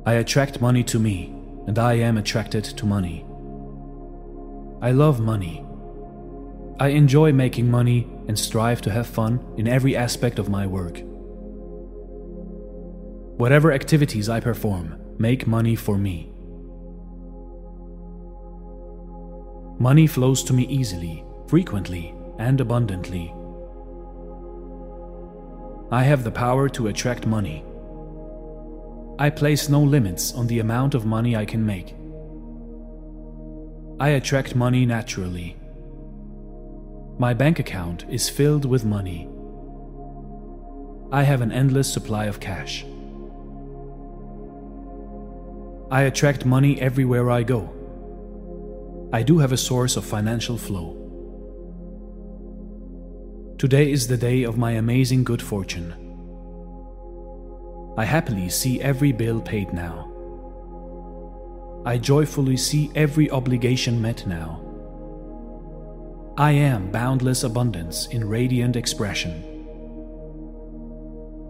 I 0.05 0.15
attract 0.15 0.59
money 0.59 0.83
to 0.83 0.99
me, 0.99 1.40
and 1.67 1.77
I 1.77 1.93
am 1.93 2.17
attracted 2.17 2.63
to 2.63 2.85
money. 2.85 3.25
I 4.81 4.91
love 4.91 5.19
money. 5.19 5.65
I 6.79 6.87
enjoy 6.87 7.31
making 7.31 7.69
money 7.69 8.07
and 8.27 8.37
strive 8.37 8.81
to 8.81 8.91
have 8.91 9.05
fun 9.05 9.39
in 9.57 9.67
every 9.67 9.95
aspect 9.95 10.39
of 10.39 10.49
my 10.49 10.65
work. 10.65 11.01
Whatever 13.37 13.71
activities 13.71 14.29
I 14.29 14.39
perform 14.39 14.99
make 15.19 15.45
money 15.45 15.75
for 15.75 15.97
me. 15.97 16.31
Money 19.79 20.07
flows 20.07 20.43
to 20.43 20.53
me 20.53 20.63
easily, 20.67 21.23
frequently, 21.47 22.13
and 22.39 22.61
abundantly. 22.61 23.33
I 25.91 26.03
have 26.03 26.23
the 26.23 26.31
power 26.31 26.69
to 26.69 26.87
attract 26.87 27.25
money. 27.25 27.63
I 29.21 29.29
place 29.29 29.69
no 29.69 29.83
limits 29.83 30.33
on 30.33 30.47
the 30.47 30.57
amount 30.57 30.95
of 30.95 31.05
money 31.05 31.35
I 31.35 31.45
can 31.45 31.63
make. 31.63 31.93
I 33.99 34.09
attract 34.19 34.55
money 34.55 34.83
naturally. 34.83 35.57
My 37.19 37.35
bank 37.35 37.59
account 37.59 38.03
is 38.09 38.31
filled 38.31 38.65
with 38.65 38.83
money. 38.83 39.29
I 41.11 41.21
have 41.21 41.41
an 41.41 41.51
endless 41.51 41.93
supply 41.93 42.25
of 42.25 42.39
cash. 42.39 42.83
I 45.91 46.01
attract 46.01 46.43
money 46.43 46.81
everywhere 46.81 47.29
I 47.29 47.43
go. 47.43 47.69
I 49.13 49.21
do 49.21 49.37
have 49.37 49.51
a 49.51 49.65
source 49.69 49.97
of 49.97 50.03
financial 50.03 50.57
flow. 50.57 50.97
Today 53.59 53.91
is 53.91 54.07
the 54.07 54.17
day 54.17 54.41
of 54.41 54.57
my 54.57 54.71
amazing 54.71 55.23
good 55.23 55.43
fortune. 55.43 56.00
I 57.97 58.05
happily 58.05 58.47
see 58.47 58.81
every 58.81 59.11
bill 59.11 59.41
paid 59.41 59.73
now. 59.73 60.07
I 61.85 61.97
joyfully 61.97 62.55
see 62.57 62.91
every 62.95 63.29
obligation 63.29 64.01
met 64.01 64.25
now. 64.25 64.61
I 66.37 66.51
am 66.51 66.89
boundless 66.89 67.43
abundance 67.43 68.07
in 68.07 68.27
radiant 68.27 68.75
expression. 68.75 69.43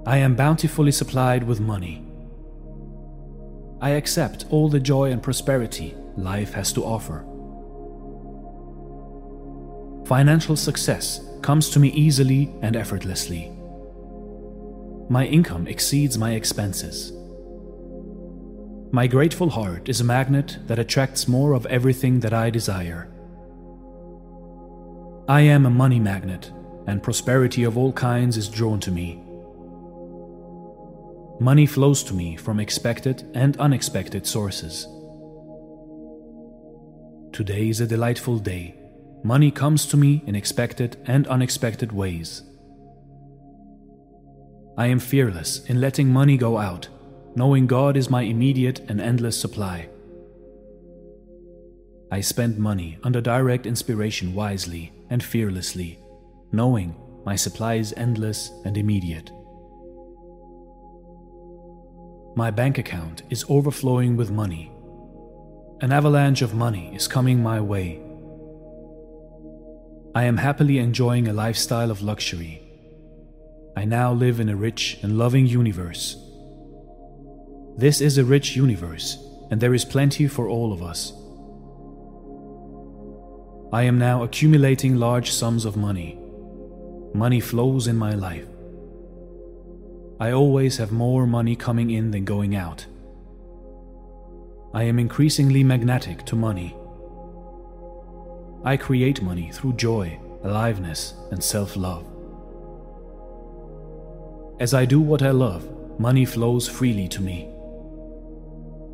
I 0.06 0.18
am 0.18 0.36
bountifully 0.36 0.92
supplied 0.92 1.44
with 1.44 1.60
money. 1.60 2.04
I 3.80 3.92
accept 3.92 4.46
all 4.50 4.68
the 4.68 4.80
joy 4.80 5.12
and 5.12 5.22
prosperity 5.22 5.96
life 6.18 6.54
has 6.54 6.74
to 6.74 6.84
offer. 6.84 7.24
Financial 10.08 10.56
success 10.56 11.22
comes 11.42 11.70
to 11.70 11.80
me 11.80 11.90
easily 11.90 12.52
and 12.62 12.76
effortlessly 12.76 13.52
my 15.12 15.26
income 15.26 15.68
exceeds 15.68 16.18
my 16.18 16.32
expenses. 16.36 17.12
My 18.94 19.08
grateful 19.08 19.50
heart 19.50 19.90
is 19.90 20.00
a 20.00 20.06
magnet 20.06 20.58
that 20.68 20.80
attracts 20.80 21.28
more 21.28 21.52
of 21.52 21.66
everything 21.66 22.22
that 22.22 22.34
I 22.34 22.50
desire. 22.50 23.12
I 25.28 25.42
am 25.42 25.66
a 25.66 25.70
money 25.70 26.00
magnet, 26.00 26.54
and 26.88 27.04
prosperity 27.04 27.66
of 27.66 27.78
all 27.78 27.92
kinds 27.92 28.38
is 28.38 28.48
drawn 28.48 28.80
to 28.80 28.92
me. 28.92 29.22
Money 31.42 31.66
flows 31.66 32.04
to 32.04 32.14
me 32.14 32.38
from 32.38 32.62
expected 32.62 33.30
and 33.34 33.58
unexpected 33.58 34.26
sources. 34.26 34.88
Today 37.34 37.68
is 37.68 37.82
a 37.82 37.88
delightful 37.88 38.40
day. 38.40 38.76
Money 39.24 39.52
comes 39.52 39.86
to 39.88 39.98
me 39.98 40.24
in 40.26 40.36
expected 40.36 40.96
and 41.06 41.28
unexpected 41.28 41.92
ways. 41.92 42.44
I 44.78 44.88
am 44.88 45.00
fearless 45.00 45.66
in 45.66 45.82
letting 45.82 46.08
money 46.12 46.38
go 46.38 46.58
out, 46.58 46.88
knowing 47.36 47.68
God 47.68 47.98
is 47.98 48.10
my 48.10 48.22
immediate 48.22 48.80
and 48.90 49.00
endless 49.00 49.40
supply. 49.40 49.90
I 52.12 52.22
spend 52.22 52.58
money 52.58 52.98
under 53.04 53.22
direct 53.22 53.66
inspiration 53.66 54.34
wisely 54.34 54.92
and 55.10 55.24
fearlessly, 55.24 56.00
knowing 56.52 56.96
my 57.26 57.36
supply 57.36 57.76
is 57.76 57.94
endless 57.96 58.52
and 58.66 58.78
immediate. 58.78 59.32
My 62.36 62.50
bank 62.50 62.78
account 62.78 63.24
is 63.30 63.46
overflowing 63.50 64.18
with 64.18 64.32
money 64.32 64.72
an 65.82 65.92
avalanche 65.92 66.44
of 66.44 66.54
money 66.54 66.94
is 66.94 67.08
coming 67.08 67.42
my 67.42 67.60
way. 67.60 68.00
I 70.14 70.26
am 70.26 70.38
happily 70.38 70.78
enjoying 70.78 71.28
a 71.28 71.34
lifestyle 71.34 71.90
of 71.90 72.04
luxury. 72.04 72.61
I 73.76 73.86
now 73.86 74.12
live 74.12 74.40
in 74.40 74.50
a 74.50 74.56
rich 74.56 75.00
and 75.02 75.18
loving 75.18 75.48
universe. 75.48 76.18
This 77.78 78.02
is 78.02 78.18
a 78.18 78.26
rich 78.26 78.56
universe, 78.56 79.18
and 79.50 79.62
there 79.62 79.74
is 79.74 79.86
plenty 79.86 80.28
for 80.28 80.50
all 80.50 80.74
of 80.74 80.84
us. 80.84 81.14
I 83.74 83.84
am 83.84 83.98
now 83.98 84.24
accumulating 84.24 84.98
large 84.98 85.32
sums 85.32 85.64
of 85.64 85.78
money. 85.78 86.20
Money 87.14 87.40
flows 87.40 87.88
in 87.88 87.96
my 87.96 88.14
life. 88.14 88.46
I 90.20 90.34
always 90.34 90.78
have 90.78 90.92
more 90.92 91.26
money 91.26 91.56
coming 91.56 91.90
in 91.90 92.12
than 92.12 92.26
going 92.26 92.56
out. 92.56 92.86
I 94.74 94.84
am 94.84 95.00
increasingly 95.00 95.64
magnetic 95.64 96.26
to 96.26 96.36
money. 96.36 96.76
I 98.64 98.76
create 98.76 99.22
money 99.22 99.52
through 99.52 99.74
joy, 99.74 100.20
aliveness, 100.44 101.14
and 101.32 101.42
self 101.42 101.78
love. 101.78 102.11
As 104.62 104.76
I 104.76 104.86
do 104.86 105.02
what 105.02 105.24
I 105.24 105.32
love, 105.32 105.68
money 106.00 106.24
flows 106.24 106.70
freely 106.70 107.08
to 107.08 107.20
me. 107.20 107.50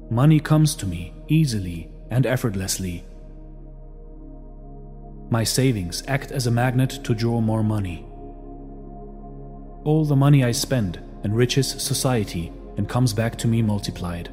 Money 0.09 0.39
comes 0.39 0.73
to 0.75 0.85
me 0.85 1.13
easily 1.27 1.89
and 2.09 2.25
effortlessly. 2.25 3.03
My 5.29 5.43
savings 5.43 6.03
act 6.07 6.31
as 6.31 6.47
a 6.47 6.51
magnet 6.51 7.01
to 7.03 7.13
draw 7.13 7.41
more 7.41 7.63
money. 7.63 8.05
All 9.83 10.05
the 10.05 10.15
money 10.15 10.45
I 10.45 10.53
spend 10.53 11.01
enriches 11.25 11.67
society 11.67 12.53
and 12.77 12.87
comes 12.87 13.11
back 13.11 13.37
to 13.39 13.47
me 13.49 13.61
multiplied. 13.61 14.29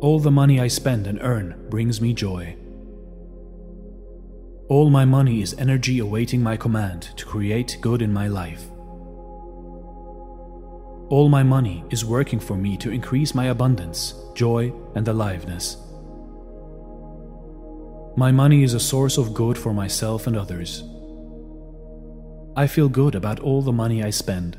All 0.00 0.18
the 0.18 0.32
money 0.32 0.58
I 0.58 0.66
spend 0.66 1.06
and 1.06 1.20
earn 1.22 1.68
brings 1.70 2.00
me 2.00 2.12
joy. 2.12 2.56
All 4.68 4.90
my 4.90 5.04
money 5.04 5.40
is 5.40 5.54
energy 5.56 6.00
awaiting 6.00 6.42
my 6.42 6.56
command 6.56 7.10
to 7.16 7.24
create 7.24 7.78
good 7.80 8.02
in 8.02 8.12
my 8.12 8.26
life. 8.26 8.68
All 11.10 11.30
my 11.30 11.42
money 11.42 11.84
is 11.88 12.04
working 12.04 12.38
for 12.38 12.54
me 12.54 12.76
to 12.76 12.90
increase 12.90 13.34
my 13.34 13.46
abundance, 13.46 14.14
joy, 14.34 14.74
and 14.94 15.08
aliveness. 15.08 15.78
My 18.14 18.30
money 18.30 18.62
is 18.62 18.74
a 18.74 18.80
source 18.80 19.16
of 19.16 19.32
good 19.32 19.56
for 19.56 19.72
myself 19.72 20.26
and 20.26 20.36
others. 20.36 20.84
I 22.56 22.66
feel 22.66 22.90
good 22.90 23.14
about 23.14 23.40
all 23.40 23.62
the 23.62 23.72
money 23.72 24.02
I 24.04 24.10
spend. 24.10 24.58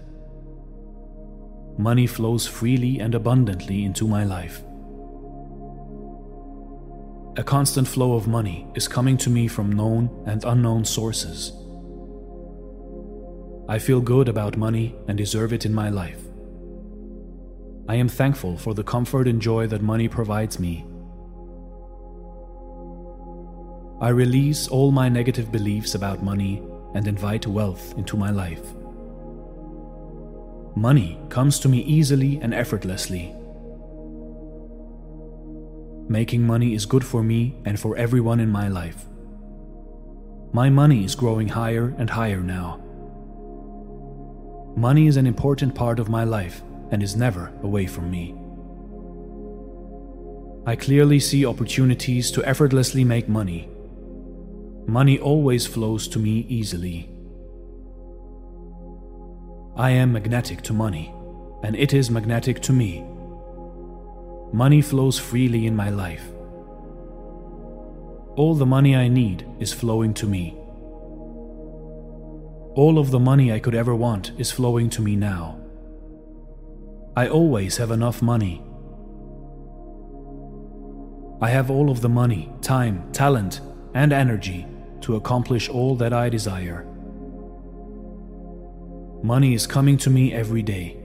Money 1.77 2.07
flows 2.07 2.47
freely 2.47 2.99
and 2.99 3.13
abundantly 3.13 3.83
into 3.83 4.07
my 4.07 4.23
life. 4.23 4.63
A 7.37 7.43
constant 7.43 7.87
flow 7.87 8.13
of 8.13 8.27
money 8.27 8.67
is 8.73 8.87
coming 8.87 9.17
to 9.17 9.29
me 9.29 9.47
from 9.47 9.71
known 9.71 10.09
and 10.25 10.43
unknown 10.43 10.83
sources. 10.83 11.53
I 13.67 13.77
feel 13.77 14.01
good 14.01 14.27
about 14.27 14.57
money 14.57 14.95
and 15.07 15.15
deserve 15.15 15.53
it 15.53 15.63
in 15.63 15.73
my 15.75 15.89
life. 15.89 16.28
I 17.89 17.95
am 17.95 18.07
thankful 18.07 18.55
for 18.55 18.75
the 18.75 18.83
comfort 18.83 19.27
and 19.27 19.41
joy 19.41 19.65
that 19.65 19.81
money 19.81 20.07
provides 20.07 20.59
me. 20.59 20.85
I 23.99 24.09
release 24.09 24.67
all 24.67 24.91
my 24.91 25.09
negative 25.09 25.51
beliefs 25.51 25.95
about 25.95 26.21
money 26.21 26.61
and 26.93 27.07
invite 27.07 27.47
wealth 27.47 27.97
into 27.97 28.15
my 28.15 28.29
life. 28.29 28.61
Money 30.75 31.19
comes 31.29 31.57
to 31.61 31.67
me 31.67 31.79
easily 31.79 32.37
and 32.43 32.53
effortlessly. 32.53 33.33
Making 36.07 36.45
money 36.45 36.75
is 36.75 36.85
good 36.85 37.03
for 37.03 37.23
me 37.23 37.55
and 37.65 37.79
for 37.79 37.97
everyone 37.97 38.39
in 38.39 38.51
my 38.51 38.67
life. 38.67 39.05
My 40.53 40.69
money 40.69 41.05
is 41.05 41.15
growing 41.15 41.47
higher 41.47 41.95
and 41.97 42.11
higher 42.11 42.41
now. 42.41 42.83
Money 44.77 45.07
is 45.07 45.17
an 45.17 45.25
important 45.25 45.73
part 45.73 45.99
of 45.99 46.07
my 46.07 46.23
life 46.23 46.61
and 46.91 47.03
is 47.03 47.15
never 47.15 47.53
away 47.63 47.85
from 47.85 48.09
me. 48.09 48.35
I 50.65 50.75
clearly 50.75 51.19
see 51.19 51.45
opportunities 51.45 52.31
to 52.31 52.43
effortlessly 52.45 53.03
make 53.03 53.27
money. 53.29 53.69
Money 54.87 55.19
always 55.19 55.65
flows 55.65 56.07
to 56.09 56.19
me 56.19 56.45
easily. 56.49 57.09
I 59.75 59.91
am 59.91 60.13
magnetic 60.13 60.61
to 60.63 60.73
money, 60.73 61.13
and 61.63 61.75
it 61.75 61.93
is 61.93 62.09
magnetic 62.09 62.61
to 62.63 62.73
me 62.73 63.05
Money 64.51 64.81
flows 64.81 65.19
freely 65.19 65.67
in 65.67 65.75
my 65.75 65.91
life. 65.91 66.27
All 68.35 68.55
the 68.55 68.65
money 68.65 68.95
I 68.95 69.07
need 69.07 69.45
is 69.59 69.71
flowing 69.71 70.11
to 70.15 70.25
me. 70.25 70.57
All 72.73 72.97
of 72.97 73.11
the 73.11 73.19
money 73.19 73.53
I 73.53 73.59
could 73.59 73.75
ever 73.75 73.93
want 73.93 74.31
is 74.39 74.51
flowing 74.51 74.89
to 74.91 75.03
me 75.03 75.15
now. 75.15 75.58
I 77.19 77.27
always 77.27 77.75
have 77.75 77.91
enough 77.91 78.21
money. 78.21 78.63
I 81.41 81.49
have 81.49 81.69
all 81.69 81.89
of 81.89 81.99
the 81.99 82.07
money, 82.07 82.49
time, 82.61 83.11
talent, 83.11 83.59
and 83.93 84.13
energy 84.13 84.65
to 85.01 85.17
accomplish 85.17 85.67
all 85.67 85.97
that 85.97 86.13
I 86.13 86.29
desire. 86.29 86.85
Money 89.21 89.53
is 89.53 89.67
coming 89.67 89.97
to 89.97 90.09
me 90.09 90.31
every 90.33 90.61
day. 90.61 90.97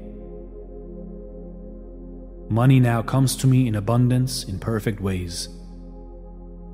Money 2.48 2.78
now 2.78 3.02
comes 3.02 3.34
to 3.38 3.48
me 3.48 3.66
in 3.66 3.74
abundance 3.74 4.44
in 4.44 4.60
perfect 4.60 5.00
ways. 5.00 5.48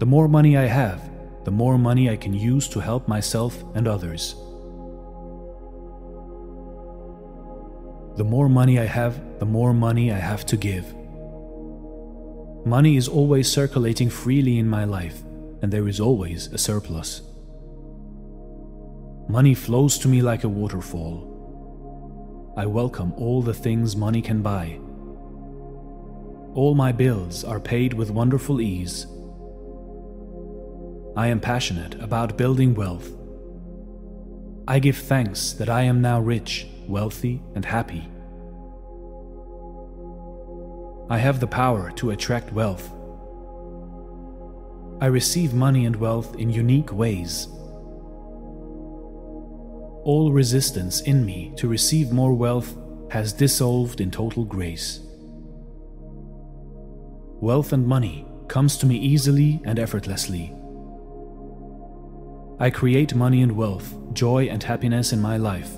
The 0.01 0.11
more 0.15 0.29
money 0.29 0.59
I 0.59 0.67
have, 0.67 1.01
the 1.47 1.51
more 1.63 1.79
money 1.79 2.11
I 2.11 2.17
can 2.17 2.35
use 2.35 2.69
to 2.69 2.81
help 2.81 3.09
myself 3.09 3.65
and 3.75 3.89
others. 3.89 4.35
The 8.21 8.25
more 8.25 8.51
money 8.51 8.79
I 8.79 8.85
have, 8.85 9.19
the 9.39 9.47
more 9.47 9.73
money 9.73 10.13
I 10.13 10.19
have 10.19 10.45
to 10.53 10.59
give. 10.59 10.85
Money 12.67 12.99
is 12.99 13.09
always 13.09 13.51
circulating 13.51 14.11
freely 14.11 14.59
in 14.59 14.69
my 14.69 14.85
life, 14.85 15.23
and 15.63 15.73
there 15.73 15.89
is 15.89 16.01
always 16.01 16.49
a 16.49 16.59
surplus. 16.59 17.23
Money 19.27 19.55
flows 19.55 19.97
to 20.01 20.09
me 20.09 20.21
like 20.21 20.45
a 20.45 20.51
waterfall. 20.51 22.53
I 22.59 22.67
welcome 22.67 23.15
all 23.15 23.41
the 23.41 23.55
things 23.55 23.97
money 23.97 24.21
can 24.21 24.43
buy 24.43 24.79
all 26.55 26.75
my 26.75 26.93
bills 26.93 27.43
are 27.45 27.61
paid 27.61 27.95
with 27.95 28.11
wonderful 28.11 28.61
ease. 28.61 29.07
I 31.17 31.29
am 31.29 31.41
passionate 31.41 31.95
about 32.03 32.37
building 32.37 32.75
wealth. 32.75 33.11
I 34.69 34.79
give 34.79 34.99
thanks 34.99 35.55
that 35.55 35.71
I 35.71 35.83
am 35.83 36.03
now 36.03 36.21
rich, 36.21 36.67
wealthy, 36.89 37.41
and 37.55 37.65
happy. 37.65 38.10
I 41.11 41.19
have 41.19 41.41
the 41.41 41.47
power 41.47 41.91
to 41.97 42.13
attract 42.13 42.53
wealth. 42.53 42.91
I 45.03 45.07
receive 45.07 45.53
money 45.53 45.85
and 45.85 45.97
wealth 45.97 46.37
in 46.37 46.51
unique 46.51 46.93
ways. 46.93 47.49
All 50.05 50.31
resistance 50.33 51.03
in 51.03 51.27
me 51.27 51.53
to 51.57 51.69
receive 51.69 52.13
more 52.13 52.33
wealth 52.33 52.75
has 53.11 53.33
dissolved 53.33 54.01
in 54.01 54.11
total 54.11 54.45
grace 54.45 55.01
wealth 57.41 57.73
and 57.73 57.87
money 57.87 58.27
comes 58.49 58.77
to 58.77 58.87
me 58.87 58.97
easily 58.97 59.61
and 59.65 59.79
effortlessly. 59.79 60.55
I 62.59 62.69
create 62.69 63.15
money 63.15 63.41
and 63.41 63.53
wealth, 63.53 63.95
joy 64.13 64.49
and 64.49 64.63
happiness 64.63 65.13
in 65.13 65.21
my 65.23 65.39
life. 65.39 65.71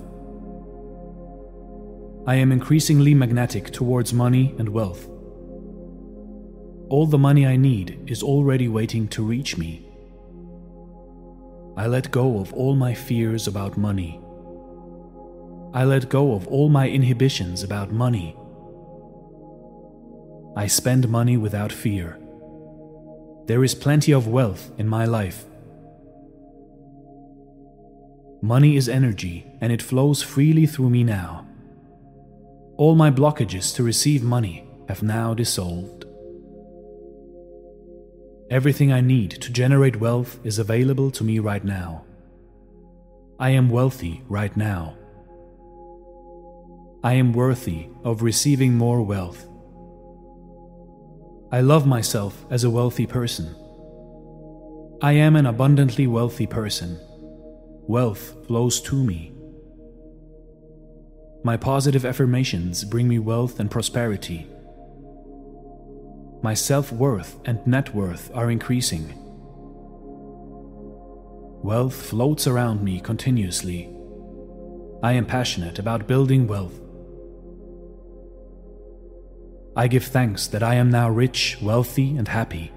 I 2.26 2.34
am 2.34 2.50
increasingly 2.50 3.14
magnetic 3.14 3.70
towards 3.70 4.12
money 4.12 4.54
and 4.58 4.68
wealth. 4.68 5.08
All 6.92 7.06
the 7.06 7.16
money 7.16 7.46
I 7.46 7.56
need 7.56 8.04
is 8.06 8.22
already 8.22 8.68
waiting 8.68 9.08
to 9.08 9.24
reach 9.24 9.56
me. 9.56 9.82
I 11.74 11.86
let 11.86 12.10
go 12.10 12.38
of 12.38 12.52
all 12.52 12.74
my 12.74 12.92
fears 12.92 13.46
about 13.46 13.78
money. 13.78 14.20
I 15.72 15.84
let 15.84 16.10
go 16.10 16.34
of 16.34 16.46
all 16.48 16.68
my 16.68 16.90
inhibitions 16.90 17.62
about 17.62 17.92
money. 17.92 18.36
I 20.54 20.66
spend 20.66 21.08
money 21.08 21.38
without 21.38 21.72
fear. 21.72 22.18
There 23.46 23.64
is 23.64 23.74
plenty 23.74 24.12
of 24.12 24.28
wealth 24.28 24.70
in 24.76 24.86
my 24.86 25.06
life. 25.06 25.46
Money 28.42 28.76
is 28.76 28.90
energy 28.90 29.46
and 29.62 29.72
it 29.72 29.80
flows 29.80 30.22
freely 30.22 30.66
through 30.66 30.90
me 30.90 31.04
now. 31.04 31.46
All 32.76 32.94
my 32.94 33.10
blockages 33.10 33.74
to 33.76 33.82
receive 33.82 34.22
money 34.22 34.68
have 34.88 35.02
now 35.02 35.32
dissolved. 35.32 36.01
Everything 38.52 38.92
I 38.92 39.00
need 39.00 39.30
to 39.30 39.50
generate 39.50 39.98
wealth 39.98 40.38
is 40.44 40.58
available 40.58 41.10
to 41.12 41.24
me 41.24 41.38
right 41.38 41.64
now. 41.64 42.04
I 43.38 43.48
am 43.48 43.70
wealthy 43.70 44.22
right 44.28 44.54
now. 44.54 44.94
I 47.02 47.14
am 47.14 47.32
worthy 47.32 47.88
of 48.04 48.20
receiving 48.20 48.74
more 48.74 49.00
wealth. 49.00 49.48
I 51.50 51.62
love 51.62 51.86
myself 51.86 52.44
as 52.50 52.62
a 52.62 52.68
wealthy 52.68 53.06
person. 53.06 53.56
I 55.00 55.12
am 55.12 55.34
an 55.34 55.46
abundantly 55.46 56.06
wealthy 56.06 56.46
person. 56.46 57.00
Wealth 57.88 58.46
flows 58.46 58.82
to 58.82 59.02
me. 59.02 59.32
My 61.42 61.56
positive 61.56 62.04
affirmations 62.04 62.84
bring 62.84 63.08
me 63.08 63.18
wealth 63.18 63.60
and 63.60 63.70
prosperity. 63.70 64.46
My 66.42 66.54
self 66.54 66.90
worth 66.90 67.38
and 67.44 67.64
net 67.66 67.94
worth 67.94 68.30
are 68.34 68.50
increasing. 68.50 69.14
Wealth 71.62 71.94
floats 71.94 72.48
around 72.48 72.82
me 72.82 72.98
continuously. 72.98 73.88
I 75.04 75.12
am 75.12 75.24
passionate 75.24 75.78
about 75.78 76.08
building 76.08 76.48
wealth. 76.48 76.80
I 79.76 79.86
give 79.86 80.04
thanks 80.04 80.48
that 80.48 80.64
I 80.64 80.74
am 80.74 80.90
now 80.90 81.08
rich, 81.08 81.58
wealthy, 81.62 82.16
and 82.16 82.26
happy. 82.26 82.72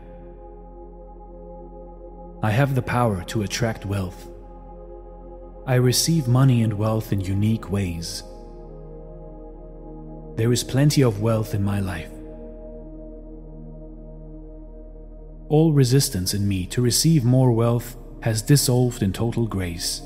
I 2.44 2.52
have 2.52 2.76
the 2.76 2.84
power 2.84 3.24
to 3.26 3.42
attract 3.42 3.88
wealth. 3.88 4.30
I 5.66 5.76
receive 5.76 6.28
money 6.28 6.62
and 6.62 6.74
wealth 6.74 7.12
in 7.12 7.20
unique 7.20 7.72
ways. 7.72 8.22
There 10.36 10.54
is 10.54 10.64
plenty 10.64 11.02
of 11.02 11.22
wealth 11.22 11.56
in 11.56 11.64
my 11.64 11.80
life. 11.80 12.15
All 15.50 15.74
resistance 15.74 16.34
in 16.34 16.48
me 16.48 16.66
to 16.68 16.82
receive 16.82 17.24
more 17.24 17.52
wealth 17.52 17.98
has 18.22 18.42
dissolved 18.42 19.04
in 19.04 19.14
total 19.14 19.46
grace. 19.46 20.02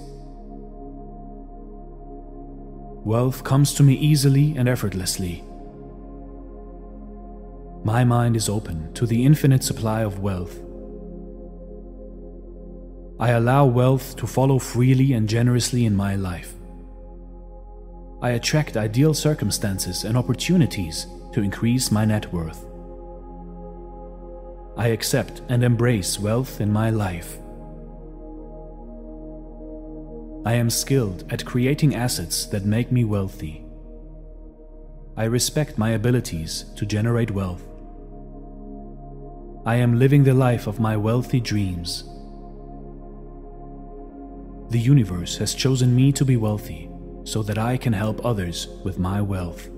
Wealth 3.05 3.43
comes 3.43 3.73
to 3.75 3.83
me 3.83 3.93
easily 3.93 4.55
and 4.57 4.67
effortlessly. 4.67 5.43
My 7.85 8.03
mind 8.03 8.35
is 8.35 8.49
open 8.49 8.93
to 8.93 9.05
the 9.05 9.25
infinite 9.25 9.63
supply 9.63 10.01
of 10.01 10.19
wealth. 10.19 10.59
I 13.19 13.29
allow 13.31 13.65
wealth 13.65 14.17
to 14.17 14.27
follow 14.27 14.59
freely 14.59 15.13
and 15.13 15.27
generously 15.29 15.85
in 15.85 15.95
my 15.95 16.15
life. 16.15 16.53
I 18.21 18.31
attract 18.31 18.75
ideal 18.75 19.13
circumstances 19.13 20.03
and 20.03 20.17
opportunities 20.17 21.07
to 21.31 21.41
increase 21.41 21.91
my 21.91 22.03
net 22.03 22.31
worth. 22.33 22.65
I 24.79 24.87
accept 24.87 25.41
and 25.49 25.61
embrace 25.61 26.17
wealth 26.17 26.61
in 26.61 26.71
my 26.71 26.89
life. 26.89 27.37
I 30.45 30.53
am 30.53 30.69
skilled 30.69 31.25
at 31.29 31.43
creating 31.43 31.95
assets 31.95 32.45
that 32.45 32.63
make 32.63 32.89
me 32.89 33.03
wealthy. 33.03 33.65
I 35.17 35.25
respect 35.25 35.77
my 35.77 35.89
abilities 35.89 36.63
to 36.77 36.85
generate 36.85 37.29
wealth. 37.29 37.61
I 39.65 39.75
am 39.75 39.99
living 39.99 40.23
the 40.23 40.33
life 40.33 40.65
of 40.65 40.79
my 40.79 40.95
wealthy 40.95 41.41
dreams. 41.41 42.05
The 44.69 44.79
universe 44.79 45.35
has 45.39 45.53
chosen 45.53 45.93
me 45.93 46.13
to 46.13 46.23
be 46.23 46.37
wealthy 46.37 46.89
so 47.25 47.43
that 47.43 47.57
I 47.57 47.75
can 47.75 47.91
help 47.91 48.23
others 48.23 48.69
with 48.85 48.97
my 48.97 49.21
wealth. 49.21 49.69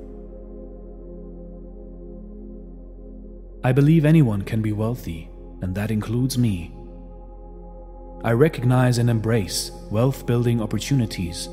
I 3.64 3.72
believe 3.72 4.06
anyone 4.06 4.42
can 4.42 4.64
be 4.64 4.72
wealthy, 4.72 5.30
and 5.62 5.76
that 5.76 5.92
includes 5.92 6.36
me. 6.36 6.74
I 8.24 8.32
recognize 8.32 8.98
and 8.98 9.08
embrace 9.08 9.70
wealth 9.92 10.26
building 10.26 10.60
opportunities. 10.62 11.48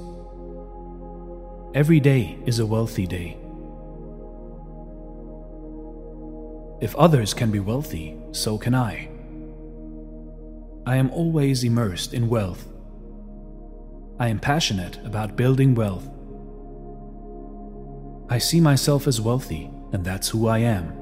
Every 1.74 2.00
day 2.00 2.38
is 2.46 2.60
a 2.60 2.66
wealthy 2.66 3.06
day. 3.06 3.36
If 6.80 6.96
others 6.96 7.34
can 7.34 7.50
be 7.50 7.60
wealthy, 7.60 8.16
so 8.32 8.56
can 8.56 8.74
I. 8.74 9.10
I 10.86 10.96
am 10.96 11.10
always 11.10 11.62
immersed 11.62 12.14
in 12.14 12.30
wealth. 12.30 12.66
I 14.18 14.28
am 14.28 14.40
passionate 14.40 14.98
about 15.04 15.36
building 15.36 15.74
wealth. 15.74 16.08
I 18.30 18.38
see 18.38 18.60
myself 18.60 19.06
as 19.06 19.20
wealthy, 19.20 19.70
and 19.92 20.02
that's 20.02 20.30
who 20.30 20.48
I 20.48 20.58
am. 20.60 20.97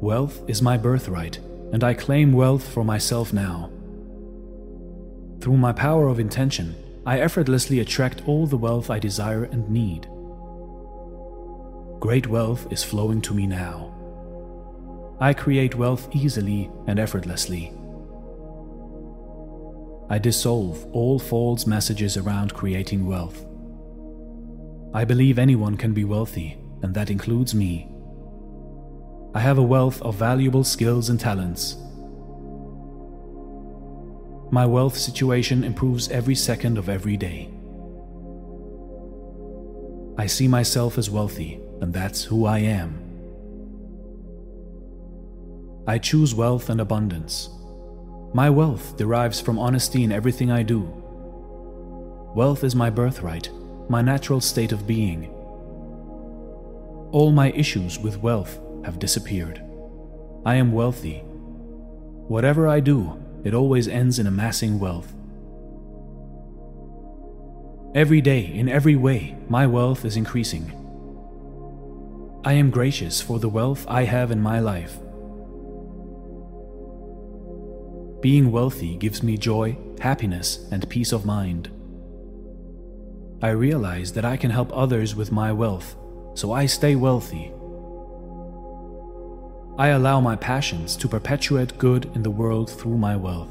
Wealth 0.00 0.42
is 0.46 0.60
my 0.60 0.76
birthright, 0.76 1.38
and 1.72 1.82
I 1.82 1.94
claim 1.94 2.32
wealth 2.32 2.68
for 2.68 2.84
myself 2.84 3.32
now. 3.32 3.70
Through 5.40 5.56
my 5.56 5.72
power 5.72 6.08
of 6.08 6.20
intention, 6.20 6.74
I 7.06 7.20
effortlessly 7.20 7.80
attract 7.80 8.28
all 8.28 8.46
the 8.46 8.58
wealth 8.58 8.90
I 8.90 8.98
desire 8.98 9.44
and 9.44 9.70
need. 9.70 10.06
Great 11.98 12.26
wealth 12.26 12.70
is 12.70 12.84
flowing 12.84 13.22
to 13.22 13.32
me 13.32 13.46
now. 13.46 13.94
I 15.18 15.32
create 15.32 15.76
wealth 15.76 16.14
easily 16.14 16.70
and 16.86 16.98
effortlessly. 16.98 17.72
I 20.10 20.18
dissolve 20.18 20.84
all 20.92 21.18
false 21.18 21.66
messages 21.66 22.18
around 22.18 22.52
creating 22.52 23.06
wealth. 23.06 23.46
I 24.92 25.06
believe 25.06 25.38
anyone 25.38 25.78
can 25.78 25.94
be 25.94 26.04
wealthy, 26.04 26.58
and 26.82 26.94
that 26.94 27.10
includes 27.10 27.54
me. 27.54 27.90
I 29.36 29.40
have 29.40 29.58
a 29.58 29.62
wealth 29.62 30.00
of 30.00 30.14
valuable 30.14 30.64
skills 30.64 31.10
and 31.10 31.20
talents. 31.20 31.76
My 34.50 34.64
wealth 34.64 34.96
situation 34.96 35.62
improves 35.62 36.08
every 36.08 36.34
second 36.34 36.78
of 36.78 36.88
every 36.88 37.18
day. 37.18 37.50
I 40.16 40.24
see 40.26 40.48
myself 40.48 40.96
as 40.96 41.10
wealthy, 41.10 41.60
and 41.82 41.92
that's 41.92 42.24
who 42.24 42.46
I 42.46 42.60
am. 42.60 42.98
I 45.86 45.98
choose 45.98 46.34
wealth 46.34 46.70
and 46.70 46.80
abundance. 46.80 47.50
My 48.32 48.48
wealth 48.48 48.96
derives 48.96 49.38
from 49.38 49.58
honesty 49.58 50.02
in 50.02 50.12
everything 50.12 50.50
I 50.50 50.62
do. 50.62 50.80
Wealth 52.34 52.64
is 52.64 52.74
my 52.74 52.88
birthright, 52.88 53.50
my 53.90 54.00
natural 54.00 54.40
state 54.40 54.72
of 54.72 54.86
being. 54.86 55.26
All 57.12 57.32
my 57.32 57.50
issues 57.50 57.98
with 57.98 58.22
wealth 58.22 58.60
have 58.86 59.00
disappeared. 59.00 59.60
I 60.46 60.54
am 60.54 60.70
wealthy. 60.70 61.18
Whatever 62.28 62.68
I 62.68 62.78
do, 62.78 63.20
it 63.44 63.52
always 63.52 63.88
ends 63.88 64.20
in 64.20 64.28
amassing 64.28 64.78
wealth. 64.78 65.12
Every 67.96 68.20
day, 68.20 68.44
in 68.44 68.68
every 68.68 68.94
way, 68.94 69.36
my 69.48 69.66
wealth 69.66 70.04
is 70.04 70.16
increasing. 70.16 70.72
I 72.44 72.52
am 72.52 72.70
gracious 72.70 73.20
for 73.20 73.40
the 73.40 73.48
wealth 73.48 73.84
I 73.88 74.04
have 74.04 74.30
in 74.30 74.40
my 74.40 74.60
life. 74.60 74.96
Being 78.20 78.52
wealthy 78.52 78.96
gives 78.96 79.20
me 79.20 79.36
joy, 79.36 79.76
happiness, 80.00 80.68
and 80.70 80.88
peace 80.88 81.10
of 81.10 81.26
mind. 81.26 81.70
I 83.42 83.50
realize 83.50 84.12
that 84.12 84.24
I 84.24 84.36
can 84.36 84.50
help 84.52 84.70
others 84.72 85.16
with 85.16 85.32
my 85.32 85.52
wealth, 85.52 85.96
so 86.34 86.52
I 86.52 86.66
stay 86.66 86.94
wealthy 86.94 87.52
I 89.78 89.88
allow 89.88 90.20
my 90.22 90.36
passions 90.36 90.96
to 90.96 91.06
perpetuate 91.06 91.76
good 91.76 92.10
in 92.14 92.22
the 92.22 92.30
world 92.30 92.70
through 92.70 92.96
my 92.96 93.14
wealth. 93.14 93.50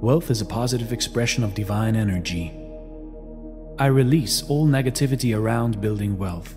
Wealth 0.00 0.30
is 0.30 0.40
a 0.40 0.46
positive 0.46 0.94
expression 0.94 1.44
of 1.44 1.52
divine 1.52 1.94
energy. 1.94 2.50
I 3.78 3.86
release 3.86 4.42
all 4.42 4.66
negativity 4.66 5.36
around 5.36 5.82
building 5.82 6.16
wealth. 6.16 6.56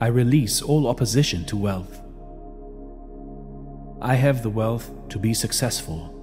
I 0.00 0.08
release 0.08 0.60
all 0.60 0.88
opposition 0.88 1.44
to 1.44 1.56
wealth. 1.56 2.02
I 4.02 4.16
have 4.16 4.42
the 4.42 4.50
wealth 4.50 4.90
to 5.10 5.18
be 5.20 5.32
successful. 5.32 6.16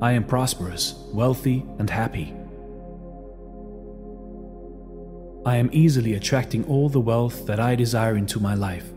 I 0.00 0.12
am 0.12 0.22
prosperous, 0.22 0.94
wealthy, 1.12 1.66
and 1.80 1.90
happy. 1.90 2.34
I 5.44 5.56
am 5.56 5.70
easily 5.72 6.14
attracting 6.14 6.64
all 6.64 6.90
the 6.90 7.00
wealth 7.00 7.46
that 7.46 7.58
I 7.58 7.74
desire 7.74 8.16
into 8.16 8.38
my 8.38 8.54
life. 8.54 8.92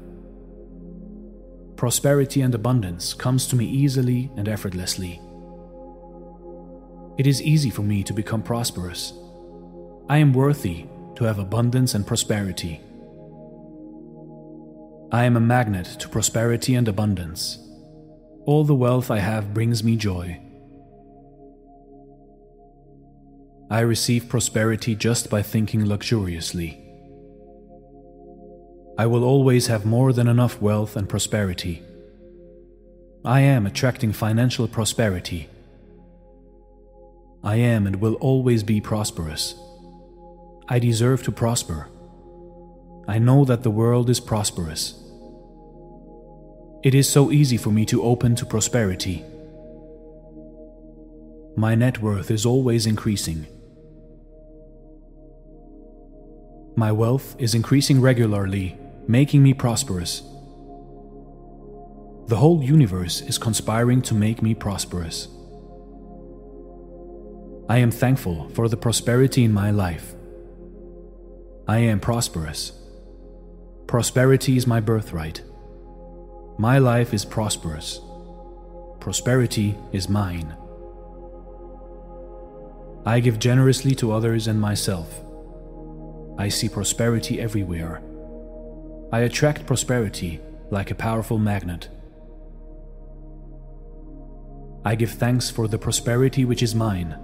Prosperity 1.78 2.42
and 2.42 2.54
abundance 2.54 3.14
comes 3.14 3.48
to 3.48 3.56
me 3.56 3.66
easily 3.66 4.30
and 4.36 4.50
effortlessly. 4.50 5.22
It 7.18 7.28
is 7.28 7.42
easy 7.42 7.70
for 7.70 7.84
me 7.84 8.04
to 8.04 8.14
become 8.14 8.42
prosperous. 8.42 9.14
I 10.10 10.18
am 10.18 10.34
worthy 10.34 10.86
to 11.16 11.24
have 11.24 11.40
abundance 11.40 11.94
and 11.94 12.06
prosperity. 12.06 12.82
I 15.12 15.24
am 15.24 15.38
a 15.38 15.40
magnet 15.40 15.86
to 16.00 16.10
prosperity 16.10 16.76
and 16.76 16.88
abundance. 16.88 17.60
All 18.46 18.66
the 18.66 18.76
wealth 18.76 19.12
I 19.12 19.20
have 19.20 19.54
brings 19.54 19.84
me 19.84 19.96
joy. 19.96 20.43
I 23.74 23.80
receive 23.80 24.30
prosperity 24.30 24.94
just 24.94 25.32
by 25.32 25.42
thinking 25.42 25.84
luxuriously. 25.86 26.80
I 29.00 29.08
will 29.08 29.24
always 29.24 29.66
have 29.66 29.84
more 29.84 30.14
than 30.14 30.28
enough 30.28 30.62
wealth 30.62 30.96
and 30.96 31.10
prosperity. 31.10 31.82
I 33.26 33.40
am 33.40 33.66
attracting 33.66 34.14
financial 34.14 34.68
prosperity. 34.68 35.50
I 37.44 37.56
am 37.56 37.88
and 37.88 37.96
will 37.96 38.14
always 38.30 38.62
be 38.62 38.80
prosperous. 38.80 39.56
I 40.70 40.78
deserve 40.78 41.24
to 41.24 41.32
prosper. 41.32 41.88
I 43.08 43.18
know 43.18 43.44
that 43.44 43.64
the 43.64 43.72
world 43.72 44.08
is 44.12 44.20
prosperous. 44.20 44.94
It 46.84 46.94
is 46.94 47.10
so 47.10 47.32
easy 47.32 47.58
for 47.58 47.72
me 47.72 47.88
to 47.88 48.04
open 48.04 48.36
to 48.36 48.46
prosperity. 48.46 49.26
My 51.56 51.74
net 51.74 52.04
worth 52.04 52.30
is 52.30 52.46
always 52.46 52.86
increasing. 52.86 53.48
My 56.76 56.92
wealth 56.92 57.36
is 57.38 57.54
increasing 57.54 58.02
regularly, 58.02 58.78
making 59.08 59.44
me 59.44 59.54
prosperous. 59.54 60.22
The 62.28 62.38
whole 62.38 62.64
universe 62.64 63.22
is 63.22 63.38
conspiring 63.38 64.02
to 64.04 64.16
make 64.16 64.42
me 64.42 64.56
prosperous. 64.56 65.28
I 67.70 67.78
am 67.78 67.92
thankful 67.92 68.50
for 68.50 68.68
the 68.68 68.78
prosperity 68.78 69.44
in 69.44 69.54
my 69.54 69.72
life. 69.72 70.16
I 71.68 71.78
am 71.78 72.00
prosperous. 72.00 72.72
Prosperity 73.88 74.58
is 74.58 74.66
my 74.66 74.80
birthright. 74.80 75.42
My 76.58 76.78
life 76.80 77.14
is 77.14 77.24
prosperous. 77.24 78.00
Prosperity 79.00 79.76
is 79.92 80.10
mine. 80.10 80.56
I 83.06 83.20
give 83.20 83.38
generously 83.38 83.96
to 83.96 84.12
others 84.12 84.48
and 84.48 84.60
myself. 84.60 85.22
I 86.38 86.50
see 86.50 86.70
prosperity 86.70 87.40
everywhere. 87.40 88.02
I 89.12 89.20
attract 89.20 89.66
prosperity 89.68 90.42
like 90.72 90.90
a 90.90 90.96
powerful 90.96 91.38
magnet. 91.38 91.90
I 94.84 94.96
give 94.96 95.12
thanks 95.12 95.50
for 95.50 95.68
the 95.68 95.78
prosperity 95.78 96.44
which 96.44 96.64
is 96.64 96.76
mine. 96.76 97.16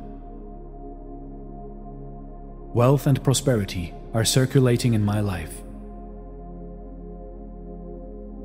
Wealth 2.73 3.07
and 3.07 3.23
prosperity 3.23 3.93
are 4.13 4.23
circulating 4.23 4.93
in 4.93 5.03
my 5.03 5.19
life. 5.19 5.63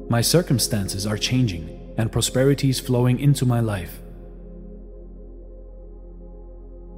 My 0.08 0.20
circumstances 0.20 1.06
are 1.06 1.18
changing 1.18 1.94
and 1.98 2.10
prosperity 2.10 2.70
is 2.70 2.80
flowing 2.80 3.20
into 3.20 3.44
my 3.44 3.60
life. 3.60 4.00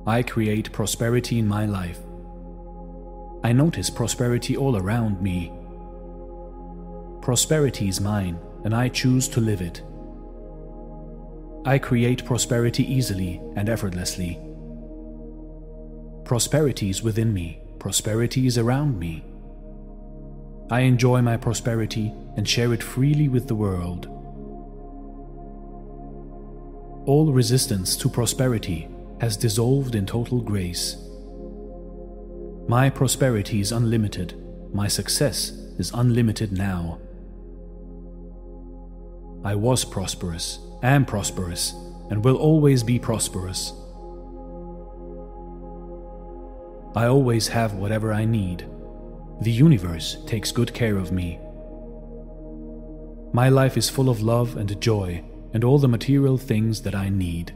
I 0.06 0.22
create 0.22 0.72
prosperity 0.72 1.38
in 1.38 1.48
my 1.48 1.66
life. 1.66 1.98
I 3.47 3.52
notice 3.52 3.90
prosperity 3.90 4.56
all 4.56 4.77
around 4.77 5.23
me. 5.23 5.52
Prosperity 7.23 7.86
is 7.86 8.01
mine, 8.01 8.40
and 8.64 8.74
I 8.74 8.89
choose 8.89 9.28
to 9.28 9.40
live 9.40 9.60
it. 9.60 9.82
I 11.64 11.78
create 11.78 12.24
prosperity 12.24 12.82
easily 12.93 13.40
and 13.55 13.68
effortlessly. 13.68 14.40
Prosperity 16.24 16.90
is 16.90 17.05
within 17.05 17.32
me, 17.32 17.60
prosperity 17.78 18.48
is 18.48 18.59
around 18.59 18.98
me. 18.98 19.24
I 20.68 20.81
enjoy 20.81 21.23
my 21.23 21.36
prosperity 21.36 22.12
and 22.36 22.48
share 22.48 22.73
it 22.73 22.82
freely 22.82 23.28
with 23.28 23.47
the 23.47 23.55
world. 23.55 24.06
All 27.06 27.32
resistance 27.32 27.97
to 27.98 28.09
prosperity 28.09 28.89
has 29.20 29.36
dissolved 29.36 29.94
in 29.94 30.05
total 30.05 30.40
grace. 30.40 31.06
My 32.68 32.90
prosperity 32.90 33.60
is 33.60 33.70
unlimited. 33.70 34.34
My 34.74 34.88
success 34.88 35.51
is 35.78 35.93
unlimited 35.94 36.51
now. 36.51 36.98
I 39.44 39.55
was 39.55 39.84
prosperous, 39.84 40.59
am 40.82 41.05
prosperous, 41.05 41.74
and 42.10 42.24
will 42.24 42.34
always 42.34 42.82
be 42.82 42.98
prosperous. 42.98 43.72
I 46.97 47.06
always 47.06 47.47
have 47.48 47.74
whatever 47.74 48.12
I 48.12 48.24
need. 48.24 48.66
The 49.43 49.52
universe 49.52 50.16
takes 50.26 50.51
good 50.51 50.74
care 50.74 50.97
of 50.97 51.12
me. 51.12 51.38
My 53.32 53.48
life 53.48 53.76
is 53.76 53.88
full 53.88 54.09
of 54.10 54.22
love 54.22 54.56
and 54.56 54.80
joy 54.80 55.22
and 55.55 55.62
all 55.62 55.78
the 55.78 55.86
material 55.86 56.36
things 56.36 56.82
that 56.82 56.97
I 56.97 57.10
need. 57.10 57.52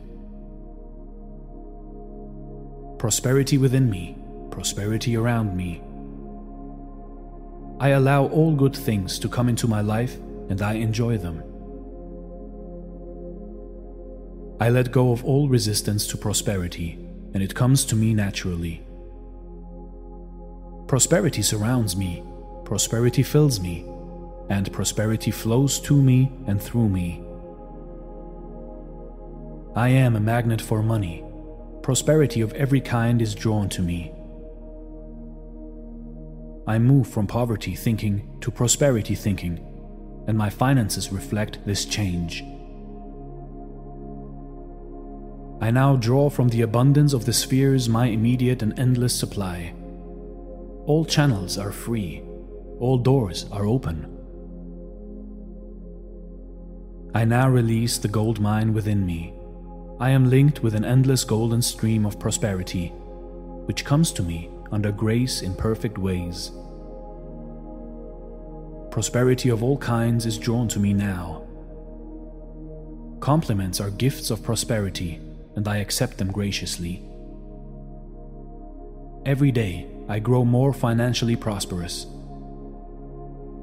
Prosperity 3.00 3.58
within 3.58 3.90
me 3.90 4.19
prosperity 4.50 5.16
around 5.16 5.56
me. 5.56 5.82
I 7.80 7.90
allow 7.90 8.26
all 8.26 8.54
good 8.54 8.76
things 8.76 9.18
to 9.20 9.28
come 9.28 9.48
into 9.48 9.66
my 9.66 9.80
life 9.80 10.16
and 10.48 10.60
I 10.60 10.74
enjoy 10.74 11.16
them. 11.16 11.42
I 14.60 14.68
let 14.68 14.92
go 14.92 15.12
of 15.12 15.24
all 15.24 15.48
resistance 15.48 16.06
to 16.08 16.18
prosperity 16.18 16.98
and 17.32 17.42
it 17.42 17.54
comes 17.54 17.84
to 17.86 17.96
me 17.96 18.12
naturally. 18.12 18.82
Prosperity 20.86 21.40
surrounds 21.40 21.96
me, 21.96 22.22
prosperity 22.64 23.22
fills 23.22 23.60
me, 23.60 23.86
and 24.50 24.70
prosperity 24.72 25.30
flows 25.30 25.80
to 25.80 26.02
me 26.02 26.32
and 26.46 26.60
through 26.60 26.88
me. 26.88 27.24
I 29.76 29.88
am 29.90 30.16
a 30.16 30.20
magnet 30.20 30.60
for 30.60 30.82
money. 30.82 31.24
Prosperity 31.82 32.40
of 32.40 32.52
every 32.54 32.80
kind 32.80 33.22
is 33.22 33.36
drawn 33.36 33.68
to 33.70 33.82
me. 33.82 34.12
I 36.66 36.78
move 36.78 37.08
from 37.08 37.26
poverty 37.26 37.74
thinking 37.74 38.38
to 38.40 38.50
prosperity 38.50 39.14
thinking, 39.14 39.58
and 40.26 40.36
my 40.36 40.50
finances 40.50 41.10
reflect 41.10 41.64
this 41.64 41.84
change. 41.84 42.42
I 45.62 45.70
now 45.70 45.96
draw 45.96 46.30
from 46.30 46.48
the 46.48 46.62
abundance 46.62 47.12
of 47.12 47.24
the 47.24 47.32
spheres 47.32 47.88
my 47.88 48.06
immediate 48.06 48.62
and 48.62 48.78
endless 48.78 49.18
supply. 49.18 49.74
All 50.86 51.04
channels 51.04 51.58
are 51.58 51.72
free, 51.72 52.22
all 52.78 52.98
doors 52.98 53.46
are 53.50 53.66
open. 53.66 54.06
I 57.14 57.24
now 57.24 57.48
release 57.48 57.98
the 57.98 58.08
gold 58.08 58.38
mine 58.38 58.72
within 58.72 59.04
me. 59.04 59.34
I 59.98 60.10
am 60.10 60.30
linked 60.30 60.62
with 60.62 60.74
an 60.74 60.84
endless 60.84 61.24
golden 61.24 61.60
stream 61.62 62.06
of 62.06 62.20
prosperity, 62.20 62.88
which 63.66 63.84
comes 63.84 64.12
to 64.12 64.22
me 64.22 64.49
under 64.72 64.92
grace 64.92 65.42
in 65.42 65.54
perfect 65.54 65.98
ways. 65.98 66.50
Prosperity 68.90 69.48
of 69.48 69.62
all 69.62 69.78
kinds 69.78 70.26
is 70.26 70.38
drawn 70.38 70.68
to 70.68 70.80
me 70.80 70.92
now. 70.92 71.46
Compliments 73.20 73.80
are 73.80 73.90
gifts 73.90 74.30
of 74.30 74.42
prosperity, 74.42 75.20
and 75.54 75.68
I 75.68 75.76
accept 75.76 76.18
them 76.18 76.32
graciously. 76.32 77.02
Every 79.26 79.52
day, 79.52 79.86
I 80.08 80.18
grow 80.18 80.44
more 80.44 80.72
financially 80.72 81.36
prosperous. 81.36 82.06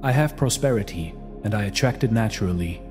I 0.03 0.11
have 0.11 0.38
prosperity, 0.38 1.13
and 1.43 1.55
I 1.55 1.63
attract 1.63 2.03
it 2.03 2.11
naturally. 2.11 2.81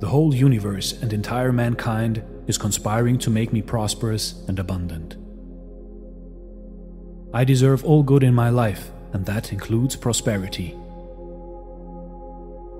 The 0.00 0.08
whole 0.08 0.34
universe 0.34 0.92
and 1.02 1.12
entire 1.12 1.52
mankind 1.52 2.22
is 2.46 2.56
conspiring 2.56 3.18
to 3.18 3.30
make 3.30 3.52
me 3.52 3.60
prosperous 3.60 4.42
and 4.48 4.58
abundant. 4.58 5.16
I 7.32 7.44
deserve 7.44 7.84
all 7.84 8.02
good 8.02 8.24
in 8.24 8.34
my 8.34 8.50
life, 8.50 8.90
and 9.12 9.24
that 9.26 9.52
includes 9.52 9.94
prosperity. 9.94 10.76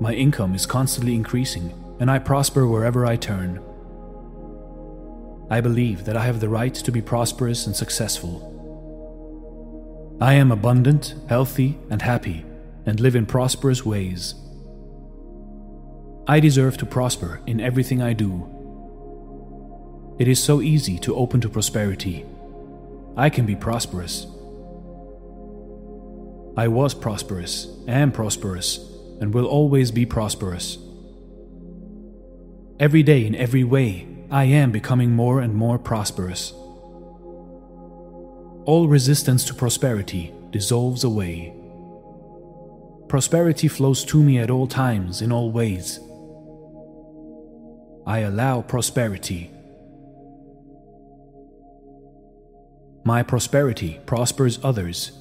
My 0.00 0.12
income 0.12 0.54
is 0.56 0.66
constantly 0.66 1.14
increasing, 1.14 1.72
and 2.00 2.10
I 2.10 2.18
prosper 2.18 2.66
wherever 2.66 3.06
I 3.06 3.14
turn. 3.14 3.62
I 5.50 5.60
believe 5.60 6.04
that 6.04 6.16
I 6.16 6.24
have 6.24 6.40
the 6.40 6.48
right 6.48 6.74
to 6.74 6.90
be 6.90 7.00
prosperous 7.00 7.66
and 7.66 7.76
successful. 7.76 8.48
I 10.20 10.34
am 10.34 10.50
abundant, 10.50 11.14
healthy, 11.28 11.78
and 11.88 12.02
happy, 12.02 12.44
and 12.86 12.98
live 12.98 13.14
in 13.14 13.26
prosperous 13.26 13.86
ways. 13.86 14.34
I 16.26 16.40
deserve 16.40 16.76
to 16.78 16.86
prosper 16.86 17.40
in 17.46 17.60
everything 17.60 18.02
I 18.02 18.14
do. 18.14 18.48
It 20.18 20.28
is 20.28 20.42
so 20.42 20.60
easy 20.60 20.98
to 21.00 21.14
open 21.14 21.40
to 21.40 21.48
prosperity. 21.48 22.26
I 23.16 23.30
can 23.30 23.46
be 23.46 23.56
prosperous. 23.56 24.26
I 26.56 26.68
was 26.68 26.94
prosperous, 26.94 27.68
am 27.86 28.12
prosperous, 28.12 28.78
and 29.20 29.32
will 29.32 29.46
always 29.46 29.90
be 29.90 30.06
prosperous. 30.06 30.78
Every 32.78 33.02
day, 33.02 33.26
in 33.26 33.34
every 33.34 33.64
way, 33.64 34.06
I 34.30 34.44
am 34.44 34.70
becoming 34.70 35.12
more 35.12 35.40
and 35.40 35.54
more 35.54 35.78
prosperous. 35.78 36.52
All 38.64 38.86
resistance 38.88 39.44
to 39.46 39.54
prosperity 39.54 40.32
dissolves 40.50 41.04
away. 41.04 41.54
Prosperity 43.08 43.68
flows 43.68 44.04
to 44.06 44.22
me 44.22 44.38
at 44.38 44.50
all 44.50 44.66
times, 44.66 45.22
in 45.22 45.32
all 45.32 45.50
ways. 45.50 46.00
I 48.06 48.20
allow 48.20 48.62
prosperity 48.62 49.50
My 53.02 53.22
prosperity 53.22 53.98
prospers 54.04 54.60
others. 54.62 55.12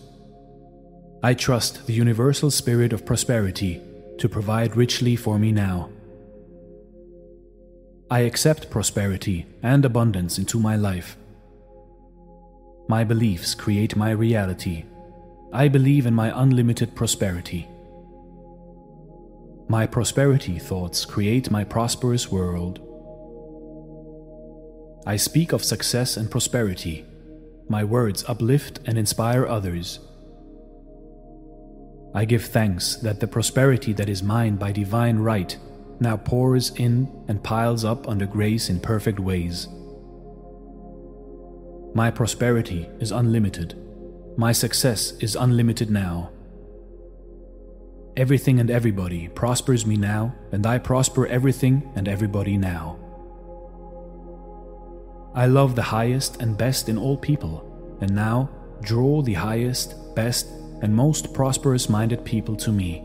I 1.22 1.34
trust 1.34 1.86
the 1.86 1.94
universal 1.94 2.50
spirit 2.50 2.94
of 2.94 3.06
prosperity 3.06 3.82
to 4.20 4.30
provide 4.30 4.76
richly 4.76 5.16
for 5.16 5.38
me 5.38 5.52
now. 5.52 5.90
I 8.10 8.22
accept 8.22 8.70
prosperity 8.70 9.46
and 9.62 9.86
abundance 9.86 10.38
into 10.38 10.60
my 10.60 10.76
life. 10.76 11.18
My 12.88 13.04
beliefs 13.04 13.54
create 13.54 13.96
my 13.96 14.12
reality. 14.12 14.86
I 15.54 15.68
believe 15.68 16.06
in 16.06 16.14
my 16.14 16.32
unlimited 16.42 16.96
prosperity. 16.96 17.68
My 19.68 19.86
prosperity 19.86 20.58
thoughts 20.58 21.06
create 21.06 21.52
my 21.52 21.64
prosperous 21.64 22.32
world. 22.32 22.80
I 25.06 25.18
speak 25.18 25.54
of 25.54 25.64
success 25.64 26.18
and 26.18 26.32
prosperity 26.32 27.06
my 27.70 27.84
words 27.84 28.26
uplift 28.28 28.80
and 28.88 28.98
inspire 28.98 29.46
others. 29.46 30.00
I 32.14 32.26
give 32.26 32.46
thanks 32.46 32.96
that 32.98 33.20
the 33.20 33.28
prosperity 33.28 33.94
that 33.94 34.10
is 34.10 34.24
mine 34.24 34.56
by 34.56 34.72
divine 34.72 35.20
right 35.20 35.56
now 36.00 36.18
pours 36.18 36.72
in 36.72 37.10
and 37.28 37.44
piles 37.44 37.86
up 37.86 38.08
under 38.08 38.26
grace 38.26 38.70
in 38.70 38.80
perfect 38.80 39.20
ways. 39.20 39.68
My 41.94 42.10
prosperity 42.12 42.90
is 43.00 43.12
unlimited. 43.12 43.76
My 44.38 44.52
success 44.52 45.12
is 45.20 45.36
unlimited 45.36 45.90
now. 45.90 46.32
Everything 48.16 48.60
and 48.60 48.70
everybody 48.70 49.28
prospers 49.30 49.86
me 49.86 49.96
now, 49.96 50.36
and 50.52 50.66
I 50.66 50.78
prosper 50.78 51.28
everything 51.28 51.92
and 51.96 52.08
everybody 52.08 52.58
now. 52.58 52.98
I 55.34 55.46
love 55.46 55.76
the 55.76 55.84
highest 55.84 56.42
and 56.42 56.58
best 56.58 56.90
in 56.90 56.98
all 56.98 57.18
people, 57.18 57.98
and 58.02 58.14
now 58.16 58.50
draw 58.82 59.22
the 59.22 59.36
highest, 59.36 60.16
best, 60.16 60.48
and 60.82 60.96
most 60.96 61.34
prosperous 61.34 61.90
minded 61.90 62.24
people 62.24 62.56
to 62.56 62.72
me. 62.72 63.04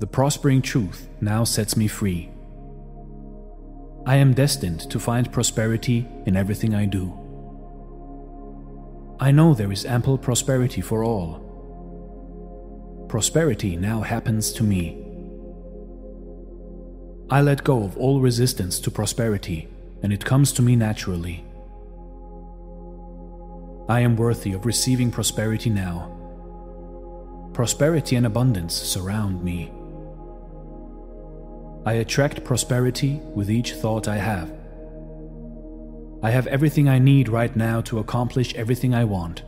The 0.00 0.06
prospering 0.06 0.62
truth 0.62 1.08
now 1.20 1.44
sets 1.44 1.76
me 1.76 1.86
free. 1.86 2.30
I 4.04 4.16
am 4.16 4.34
destined 4.34 4.90
to 4.90 4.98
find 4.98 5.30
prosperity 5.30 6.08
in 6.26 6.36
everything 6.36 6.74
I 6.74 6.86
do. 6.86 7.16
I 9.20 9.30
know 9.30 9.54
there 9.54 9.70
is 9.70 9.86
ample 9.86 10.18
prosperity 10.18 10.80
for 10.80 11.04
all. 11.04 11.38
Prosperity 13.08 13.76
now 13.76 14.00
happens 14.00 14.50
to 14.54 14.64
me. 14.64 14.98
I 17.30 17.40
let 17.40 17.62
go 17.62 17.84
of 17.84 17.96
all 17.96 18.20
resistance 18.20 18.80
to 18.80 18.90
prosperity, 18.90 19.68
and 20.02 20.12
it 20.12 20.24
comes 20.24 20.50
to 20.54 20.62
me 20.62 20.74
naturally. 20.74 21.44
I 23.92 24.00
am 24.00 24.16
worthy 24.16 24.54
of 24.54 24.64
receiving 24.64 25.10
prosperity 25.10 25.68
now. 25.68 26.10
Prosperity 27.52 28.16
and 28.16 28.24
abundance 28.24 28.74
surround 28.74 29.44
me. 29.44 29.70
I 31.84 31.92
attract 32.00 32.42
prosperity 32.42 33.20
with 33.34 33.50
each 33.50 33.74
thought 33.74 34.08
I 34.08 34.16
have. 34.16 34.50
I 36.22 36.30
have 36.30 36.46
everything 36.46 36.88
I 36.88 37.00
need 37.00 37.28
right 37.28 37.54
now 37.54 37.82
to 37.82 37.98
accomplish 37.98 38.54
everything 38.54 38.94
I 38.94 39.04
want. 39.04 39.42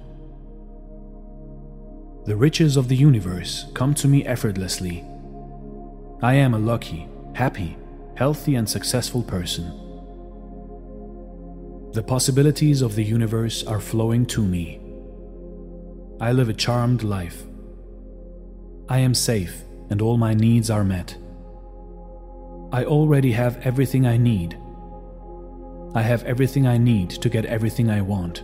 The 2.27 2.37
riches 2.37 2.77
of 2.77 2.89
the 2.89 2.97
universe 2.97 3.65
come 3.73 3.95
to 3.95 4.07
me 4.07 4.27
effortlessly. 4.27 5.07
I 6.21 6.35
am 6.35 6.53
a 6.53 6.59
lucky, 6.59 7.09
happy, 7.35 7.79
healthy, 8.15 8.57
and 8.57 8.69
successful 8.69 9.23
person. 9.23 9.84
The 11.95 12.03
possibilities 12.03 12.83
of 12.83 12.97
the 12.97 13.05
universe 13.05 13.63
are 13.63 13.79
flowing 13.79 14.27
to 14.27 14.43
me. 14.43 14.81
I 16.21 16.33
live 16.33 16.49
a 16.49 16.53
charmed 16.53 17.05
life. 17.05 17.45
I 18.89 18.99
am 18.99 19.15
safe, 19.15 19.63
and 19.91 20.03
all 20.03 20.17
my 20.17 20.35
needs 20.35 20.71
are 20.71 20.83
met. 20.83 21.17
I 22.73 22.83
already 22.85 23.31
have 23.31 23.65
everything 23.65 24.09
I 24.09 24.17
need. 24.17 24.59
I 25.95 26.03
have 26.03 26.25
everything 26.25 26.67
I 26.67 26.79
need 26.79 27.11
to 27.11 27.29
get 27.29 27.45
everything 27.45 27.89
I 27.89 28.01
want. 28.01 28.43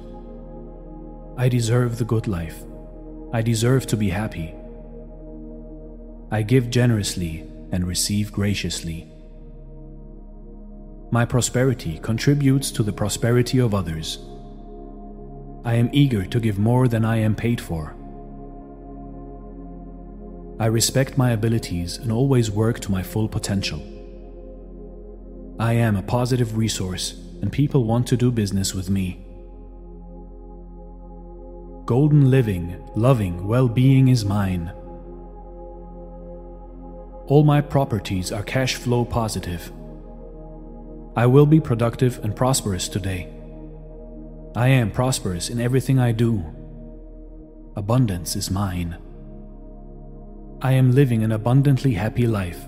I 1.36 1.48
deserve 1.48 1.98
the 1.98 2.04
good 2.04 2.28
life. 2.28 2.62
I 3.32 3.42
deserve 3.42 3.84
to 3.88 3.96
be 3.96 4.10
happy. 4.10 4.54
I 6.30 6.42
give 6.42 6.70
generously 6.70 7.48
and 7.72 7.84
receive 7.84 8.30
graciously. 8.30 9.09
My 11.12 11.24
prosperity 11.24 11.98
contributes 11.98 12.70
to 12.70 12.84
the 12.84 12.92
prosperity 12.92 13.58
of 13.58 13.74
others. 13.74 14.18
I 15.64 15.74
am 15.74 15.90
eager 15.92 16.24
to 16.24 16.38
give 16.38 16.56
more 16.56 16.86
than 16.86 17.04
I 17.04 17.16
am 17.16 17.34
paid 17.34 17.60
for. 17.60 17.96
I 20.60 20.66
respect 20.66 21.18
my 21.18 21.32
abilities 21.32 21.96
and 21.98 22.12
always 22.12 22.50
work 22.50 22.78
to 22.80 22.92
my 22.92 23.02
full 23.02 23.28
potential. 23.28 23.82
I 25.58 25.72
am 25.72 25.96
a 25.96 26.02
positive 26.02 26.56
resource 26.56 27.14
and 27.42 27.50
people 27.50 27.84
want 27.84 28.06
to 28.08 28.16
do 28.16 28.30
business 28.30 28.72
with 28.72 28.88
me. 28.88 29.26
Golden 31.86 32.30
living, 32.30 32.88
loving 32.94 33.48
well 33.48 33.68
being 33.68 34.08
is 34.08 34.24
mine. 34.24 34.70
All 37.26 37.42
my 37.44 37.60
properties 37.60 38.30
are 38.30 38.44
cash 38.44 38.76
flow 38.76 39.04
positive. 39.04 39.72
I 41.16 41.26
will 41.26 41.46
be 41.46 41.60
productive 41.60 42.22
and 42.24 42.36
prosperous 42.36 42.88
today. 42.88 43.28
I 44.54 44.68
am 44.68 44.90
prosperous 44.90 45.50
in 45.50 45.60
everything 45.60 45.98
I 45.98 46.12
do. 46.12 46.44
Abundance 47.76 48.36
is 48.36 48.50
mine. 48.50 48.96
I 50.62 50.72
am 50.72 50.94
living 50.94 51.22
an 51.24 51.32
abundantly 51.32 51.94
happy 51.94 52.26
life. 52.26 52.60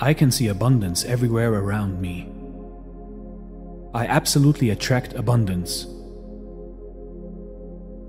I 0.00 0.14
can 0.14 0.30
see 0.30 0.48
abundance 0.48 1.04
everywhere 1.04 1.52
around 1.52 2.00
me. 2.00 2.28
I 3.94 4.06
absolutely 4.06 4.70
attract 4.70 5.14
abundance. 5.14 5.86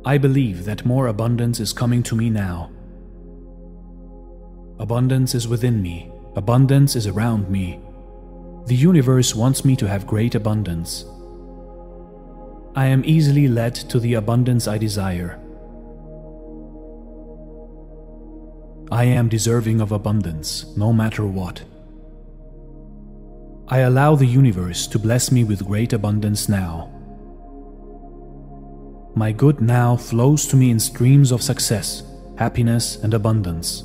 I 0.06 0.18
believe 0.18 0.66
that 0.66 0.86
more 0.86 1.08
abundance 1.08 1.60
is 1.60 1.74
coming 1.74 2.04
to 2.04 2.16
me 2.16 2.30
now. 2.30 2.72
Abundance 4.80 5.34
is 5.34 5.48
within 5.48 5.82
me, 5.82 6.12
abundance 6.36 6.96
is 6.96 7.08
around 7.08 7.50
me. 7.50 7.80
The 8.66 8.76
universe 8.76 9.36
wants 9.36 9.64
me 9.64 9.76
to 9.76 9.88
have 9.88 10.08
great 10.08 10.36
abundance. 10.36 11.06
I 12.76 12.88
am 12.88 13.04
easily 13.06 13.48
led 13.48 13.76
to 13.76 14.00
the 14.00 14.16
abundance 14.16 14.68
I 14.68 14.78
desire. 14.78 15.40
I 18.92 19.06
am 19.06 19.30
deserving 19.30 19.80
of 19.82 19.92
abundance, 19.92 20.66
no 20.76 20.92
matter 20.92 21.26
what. 21.26 21.64
I 23.68 23.80
allow 23.80 24.16
the 24.16 24.26
universe 24.26 24.88
to 24.88 25.00
bless 25.00 25.32
me 25.32 25.44
with 25.44 25.66
great 25.66 25.94
abundance 25.94 26.50
now. 26.50 26.90
My 29.16 29.32
good 29.32 29.62
now 29.62 29.96
flows 29.96 30.48
to 30.48 30.56
me 30.56 30.72
in 30.72 30.80
streams 30.80 31.32
of 31.32 31.44
success, 31.44 32.04
happiness, 32.38 32.98
and 32.98 33.14
abundance. 33.14 33.84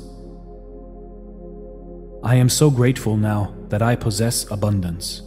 I 2.21 2.35
am 2.35 2.49
so 2.49 2.69
grateful 2.69 3.15
now 3.15 3.55
that 3.69 3.81
I 3.81 3.95
possess 3.95 4.49
abundance. 4.51 5.21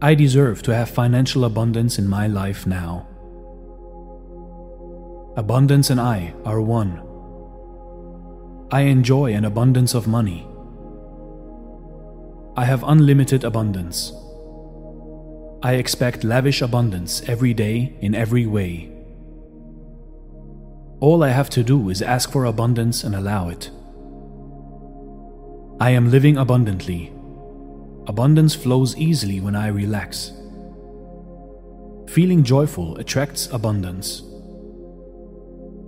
I 0.00 0.14
deserve 0.14 0.62
to 0.62 0.74
have 0.74 0.88
financial 0.88 1.44
abundance 1.44 1.98
in 1.98 2.08
my 2.08 2.26
life 2.26 2.66
now. 2.66 3.06
Abundance 5.36 5.90
and 5.90 6.00
I 6.00 6.34
are 6.46 6.62
one. 6.62 7.02
I 8.70 8.82
enjoy 8.82 9.34
an 9.34 9.44
abundance 9.44 9.92
of 9.92 10.06
money. 10.06 10.46
I 12.56 12.64
have 12.64 12.82
unlimited 12.82 13.44
abundance. 13.44 14.12
I 15.62 15.74
expect 15.74 16.24
lavish 16.24 16.62
abundance 16.62 17.22
every 17.28 17.52
day 17.52 17.96
in 18.00 18.14
every 18.14 18.46
way. 18.46 18.90
All 21.00 21.22
I 21.22 21.30
have 21.30 21.50
to 21.50 21.62
do 21.62 21.90
is 21.90 22.00
ask 22.00 22.32
for 22.32 22.46
abundance 22.46 23.04
and 23.04 23.14
allow 23.14 23.50
it. 23.50 23.70
I 25.84 25.90
am 25.90 26.10
living 26.10 26.38
abundantly. 26.38 27.12
Abundance 28.06 28.54
flows 28.54 28.96
easily 28.96 29.40
when 29.40 29.54
I 29.54 29.66
relax. 29.66 30.32
Feeling 32.08 32.42
joyful 32.42 32.96
attracts 32.96 33.50
abundance. 33.52 34.22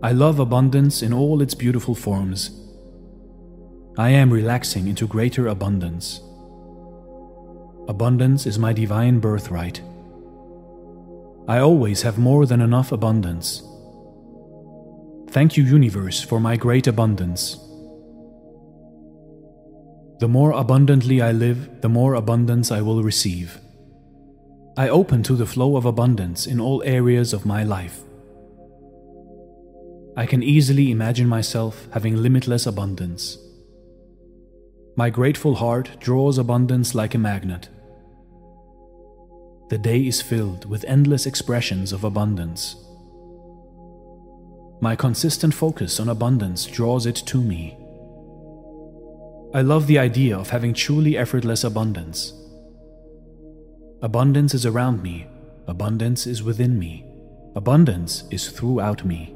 I 0.03 0.13
love 0.13 0.39
abundance 0.39 1.01
in 1.01 1.15
all 1.15 1.41
its 1.41 1.55
beautiful 1.55 1.95
forms. 1.95 2.51
I 3.97 4.11
am 4.11 4.31
relaxing 4.31 4.87
into 4.87 5.07
greater 5.07 5.47
abundance. 5.47 6.21
Abundance 7.89 8.45
is 8.45 8.59
my 8.59 8.75
divine 8.75 9.19
birthright. 9.19 9.81
I 11.49 11.61
always 11.61 12.03
have 12.03 12.19
more 12.19 12.45
than 12.45 12.61
enough 12.61 12.93
abundance. 12.93 13.63
Thank 15.31 15.57
you, 15.57 15.65
universe, 15.65 16.21
for 16.21 16.39
my 16.39 16.59
great 16.59 16.87
abundance. 16.87 17.66
The 20.19 20.29
more 20.29 20.53
abundantly 20.53 21.21
I 21.21 21.33
live, 21.33 21.83
the 21.83 21.91
more 21.91 22.15
abundance 22.15 22.73
I 22.73 22.81
will 22.81 23.03
receive. 23.03 23.61
I 24.79 24.89
open 24.89 25.23
to 25.25 25.37
the 25.37 25.47
flow 25.47 25.77
of 25.77 25.85
abundance 25.85 26.47
in 26.47 26.61
all 26.61 26.83
areas 26.85 27.33
of 27.33 27.45
my 27.45 27.65
life. 27.65 28.01
I 30.17 30.25
can 30.25 30.43
easily 30.43 30.91
imagine 30.91 31.29
myself 31.29 31.87
having 31.93 32.17
limitless 32.17 32.67
abundance. 32.67 33.37
My 34.97 35.11
grateful 35.11 35.57
heart 35.57 35.91
draws 36.01 36.39
abundance 36.39 36.95
like 36.95 37.15
a 37.15 37.19
magnet. 37.19 37.69
The 39.69 39.77
day 39.77 40.07
is 40.07 40.23
filled 40.23 40.65
with 40.65 40.85
endless 40.85 41.27
expressions 41.27 41.93
of 41.93 42.05
abundance. 42.05 42.77
My 44.81 44.97
consistent 44.97 45.53
focus 45.53 46.01
on 46.01 46.09
abundance 46.09 46.65
draws 46.65 47.05
it 47.05 47.17
to 47.27 47.39
me. 47.39 47.77
I 49.55 49.63
love 49.63 49.87
the 49.87 49.99
idea 49.99 50.37
of 50.37 50.51
having 50.51 50.75
truly 50.75 51.17
effortless 51.17 51.65
abundance. 51.65 52.35
Abundance 54.03 54.55
is 54.55 54.67
around 54.67 55.03
me. 55.03 55.27
Abundance 55.67 56.27
is 56.27 56.43
within 56.43 56.79
me. 56.79 57.07
Abundance 57.55 58.25
is 58.31 58.51
throughout 58.51 59.05
me. 59.05 59.35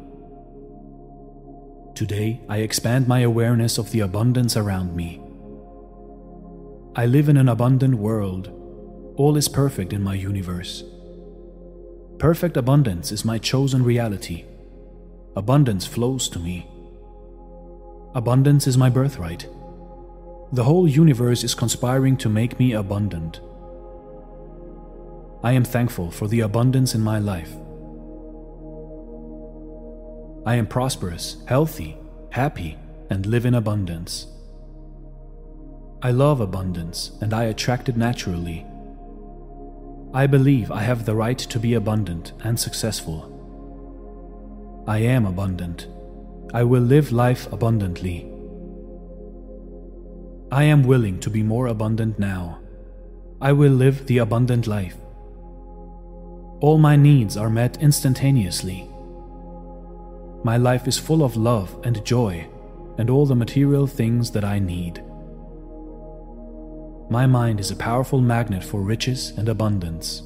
Today, 1.95 2.41
I 2.49 2.59
expand 2.59 3.09
my 3.09 3.21
awareness 3.21 3.79
of 3.79 3.91
the 3.93 4.01
abundance 4.01 4.57
around 4.57 4.95
me. 4.95 5.23
I 6.97 7.07
live 7.07 7.29
in 7.29 7.37
an 7.37 7.49
abundant 7.49 7.95
world. 7.95 8.49
All 9.17 9.37
is 9.37 9.49
perfect 9.49 9.93
in 9.93 10.03
my 10.03 10.15
universe. 10.15 10.83
Perfect 12.19 12.57
abundance 12.57 13.13
is 13.13 13.25
my 13.25 13.39
chosen 13.39 13.83
reality. 13.83 14.45
Abundance 15.37 15.87
flows 15.87 16.29
to 16.31 16.39
me. 16.39 16.67
Abundance 18.15 18.67
is 18.67 18.77
my 18.77 18.91
birthright. 18.91 19.47
The 20.53 20.65
whole 20.65 20.89
universe 20.89 21.45
is 21.45 21.55
conspiring 21.55 22.17
to 22.19 22.29
make 22.29 22.59
me 22.59 22.73
abundant. 22.73 23.41
I 25.45 25.53
am 25.53 25.63
thankful 25.63 26.11
for 26.11 26.27
the 26.27 26.41
abundance 26.41 26.95
in 26.95 27.01
my 27.01 27.21
life. 27.21 27.53
I 30.45 30.57
am 30.57 30.67
prosperous, 30.67 31.37
healthy, 31.47 31.97
happy, 32.31 32.79
and 33.11 33.27
live 33.27 33.47
in 33.47 33.55
abundance. 33.55 34.27
I 36.03 36.11
love 36.11 36.41
abundance 36.41 37.13
and 37.21 37.33
I 37.33 37.45
attract 37.45 37.89
it 37.89 37.97
naturally. 37.97 38.67
I 40.13 40.27
believe 40.27 40.73
I 40.73 40.83
have 40.83 41.05
the 41.05 41.15
right 41.15 41.39
to 41.39 41.61
be 41.61 41.75
abundant 41.75 42.33
and 42.43 42.59
successful. 42.59 43.27
I 44.89 44.99
am 44.99 45.27
abundant. 45.27 45.87
I 46.53 46.65
will 46.65 46.83
live 46.83 47.13
life 47.13 47.53
abundantly. 47.53 48.30
I 50.53 50.65
am 50.65 50.83
willing 50.83 51.21
to 51.21 51.31
be 51.31 51.45
more 51.45 51.69
abundant 51.69 52.19
now. 52.19 52.59
I 53.41 53.53
will 53.53 53.71
live 53.73 54.07
the 54.07 54.19
abundant 54.19 54.67
life. 54.67 54.97
All 56.61 56.77
my 56.77 56.97
needs 56.97 57.37
are 57.37 57.49
met 57.49 57.81
instantaneously. 57.81 58.91
My 60.43 60.57
life 60.57 60.89
is 60.89 60.99
full 60.99 61.23
of 61.23 61.37
love 61.37 61.79
and 61.85 62.05
joy 62.05 62.49
and 62.99 63.09
all 63.09 63.27
the 63.27 63.37
material 63.37 63.87
things 63.87 64.33
that 64.33 64.45
I 64.45 64.59
need. 64.59 65.05
My 67.11 67.27
mind 67.27 67.61
is 67.61 67.71
a 67.71 67.77
powerful 67.77 68.21
magnet 68.21 68.65
for 68.65 68.83
riches 68.83 69.33
and 69.37 69.49
abundance. 69.49 70.23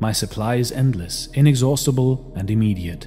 My 0.00 0.10
supply 0.10 0.56
is 0.56 0.72
endless, 0.72 1.28
inexhaustible, 1.34 2.32
and 2.34 2.50
immediate. 2.50 3.06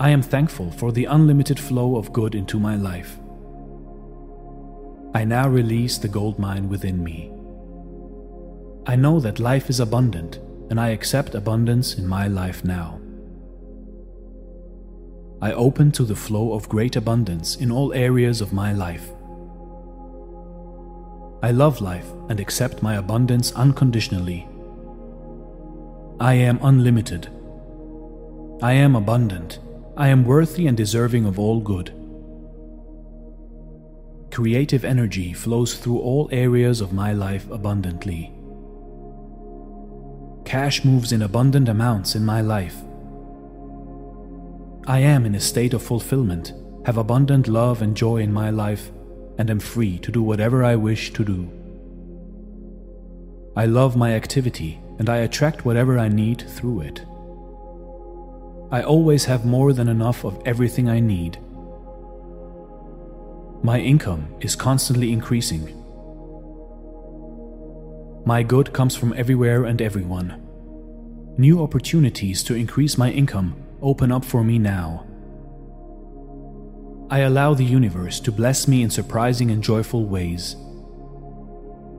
I 0.00 0.10
am 0.10 0.22
thankful 0.22 0.72
for 0.72 0.90
the 0.90 1.04
unlimited 1.04 1.60
flow 1.60 1.96
of 1.96 2.12
good 2.12 2.34
into 2.34 2.58
my 2.58 2.74
life. 2.74 3.18
I 5.16 5.24
now 5.24 5.48
release 5.48 5.96
the 5.96 6.08
gold 6.08 6.38
mine 6.38 6.68
within 6.68 7.02
me. 7.02 7.32
I 8.86 8.96
know 8.96 9.18
that 9.20 9.40
life 9.40 9.70
is 9.70 9.80
abundant, 9.80 10.40
and 10.68 10.78
I 10.78 10.90
accept 10.90 11.34
abundance 11.34 11.94
in 11.94 12.06
my 12.06 12.26
life 12.26 12.66
now. 12.66 13.00
I 15.40 15.54
open 15.54 15.90
to 15.92 16.04
the 16.04 16.14
flow 16.14 16.52
of 16.52 16.68
great 16.68 16.96
abundance 16.96 17.56
in 17.56 17.72
all 17.72 17.94
areas 17.94 18.42
of 18.42 18.52
my 18.52 18.74
life. 18.74 19.08
I 21.42 21.50
love 21.50 21.80
life 21.80 22.12
and 22.28 22.38
accept 22.38 22.82
my 22.82 22.96
abundance 22.96 23.52
unconditionally. 23.52 24.46
I 26.20 26.34
am 26.34 26.58
unlimited. 26.62 27.30
I 28.60 28.74
am 28.74 28.94
abundant. 28.94 29.60
I 29.96 30.08
am 30.08 30.26
worthy 30.26 30.66
and 30.66 30.76
deserving 30.76 31.24
of 31.24 31.38
all 31.38 31.60
good. 31.60 31.94
Creative 34.30 34.84
energy 34.84 35.32
flows 35.32 35.74
through 35.74 35.98
all 35.98 36.28
areas 36.30 36.80
of 36.80 36.92
my 36.92 37.12
life 37.12 37.50
abundantly. 37.50 38.32
Cash 40.44 40.84
moves 40.84 41.12
in 41.12 41.22
abundant 41.22 41.68
amounts 41.68 42.14
in 42.14 42.24
my 42.24 42.40
life. 42.40 42.76
I 44.86 45.00
am 45.00 45.26
in 45.26 45.34
a 45.34 45.40
state 45.40 45.74
of 45.74 45.82
fulfillment, 45.82 46.52
have 46.84 46.98
abundant 46.98 47.48
love 47.48 47.82
and 47.82 47.96
joy 47.96 48.18
in 48.18 48.32
my 48.32 48.50
life, 48.50 48.92
and 49.38 49.50
am 49.50 49.58
free 49.58 49.98
to 49.98 50.12
do 50.12 50.22
whatever 50.22 50.62
I 50.62 50.76
wish 50.76 51.12
to 51.14 51.24
do. 51.24 51.50
I 53.56 53.64
love 53.64 53.96
my 53.96 54.12
activity 54.12 54.78
and 54.98 55.08
I 55.08 55.18
attract 55.18 55.64
whatever 55.64 55.98
I 55.98 56.08
need 56.08 56.42
through 56.42 56.82
it. 56.82 57.04
I 58.70 58.82
always 58.82 59.24
have 59.24 59.46
more 59.46 59.72
than 59.72 59.88
enough 59.88 60.24
of 60.24 60.40
everything 60.44 60.88
I 60.88 61.00
need. 61.00 61.38
My 63.62 63.80
income 63.80 64.34
is 64.40 64.54
constantly 64.54 65.12
increasing. 65.12 65.82
My 68.24 68.42
good 68.42 68.72
comes 68.72 68.96
from 68.96 69.12
everywhere 69.14 69.64
and 69.64 69.80
everyone. 69.80 70.42
New 71.38 71.62
opportunities 71.62 72.42
to 72.44 72.54
increase 72.54 72.98
my 72.98 73.10
income 73.10 73.56
open 73.82 74.10
up 74.10 74.24
for 74.24 74.42
me 74.42 74.58
now. 74.58 75.06
I 77.08 77.20
allow 77.20 77.54
the 77.54 77.64
universe 77.64 78.18
to 78.20 78.32
bless 78.32 78.66
me 78.66 78.82
in 78.82 78.90
surprising 78.90 79.50
and 79.50 79.62
joyful 79.62 80.06
ways. 80.06 80.56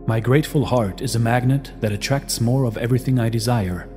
My 0.06 0.20
grateful 0.20 0.66
heart 0.66 1.02
is 1.02 1.16
a 1.16 1.20
magnet 1.20 1.72
that 1.80 1.92
attracts 1.92 2.42
more 2.42 2.66
of 2.66 2.78
everything 2.78 3.20
I 3.20 3.30
desire. 3.30 3.90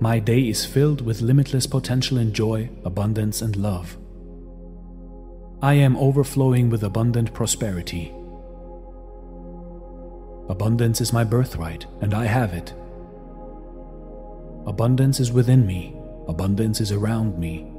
My 0.00 0.18
day 0.18 0.48
is 0.48 0.66
filled 0.66 1.00
with 1.00 1.22
limitless 1.22 1.66
potential 1.66 2.18
in 2.18 2.34
joy, 2.34 2.68
abundance, 2.84 3.40
and 3.40 3.56
love. 3.56 3.96
I 5.62 5.74
am 5.74 5.96
overflowing 5.96 6.68
with 6.68 6.84
abundant 6.84 7.32
prosperity. 7.32 8.12
Abundance 10.48 11.00
is 11.00 11.12
my 11.12 11.24
birthright, 11.24 11.86
and 12.00 12.14
I 12.14 12.26
have 12.26 12.52
it. 12.52 12.74
Abundance 14.66 15.18
is 15.18 15.32
within 15.32 15.66
me, 15.66 15.96
abundance 16.28 16.80
is 16.80 16.92
around 16.92 17.38
me. 17.38 17.72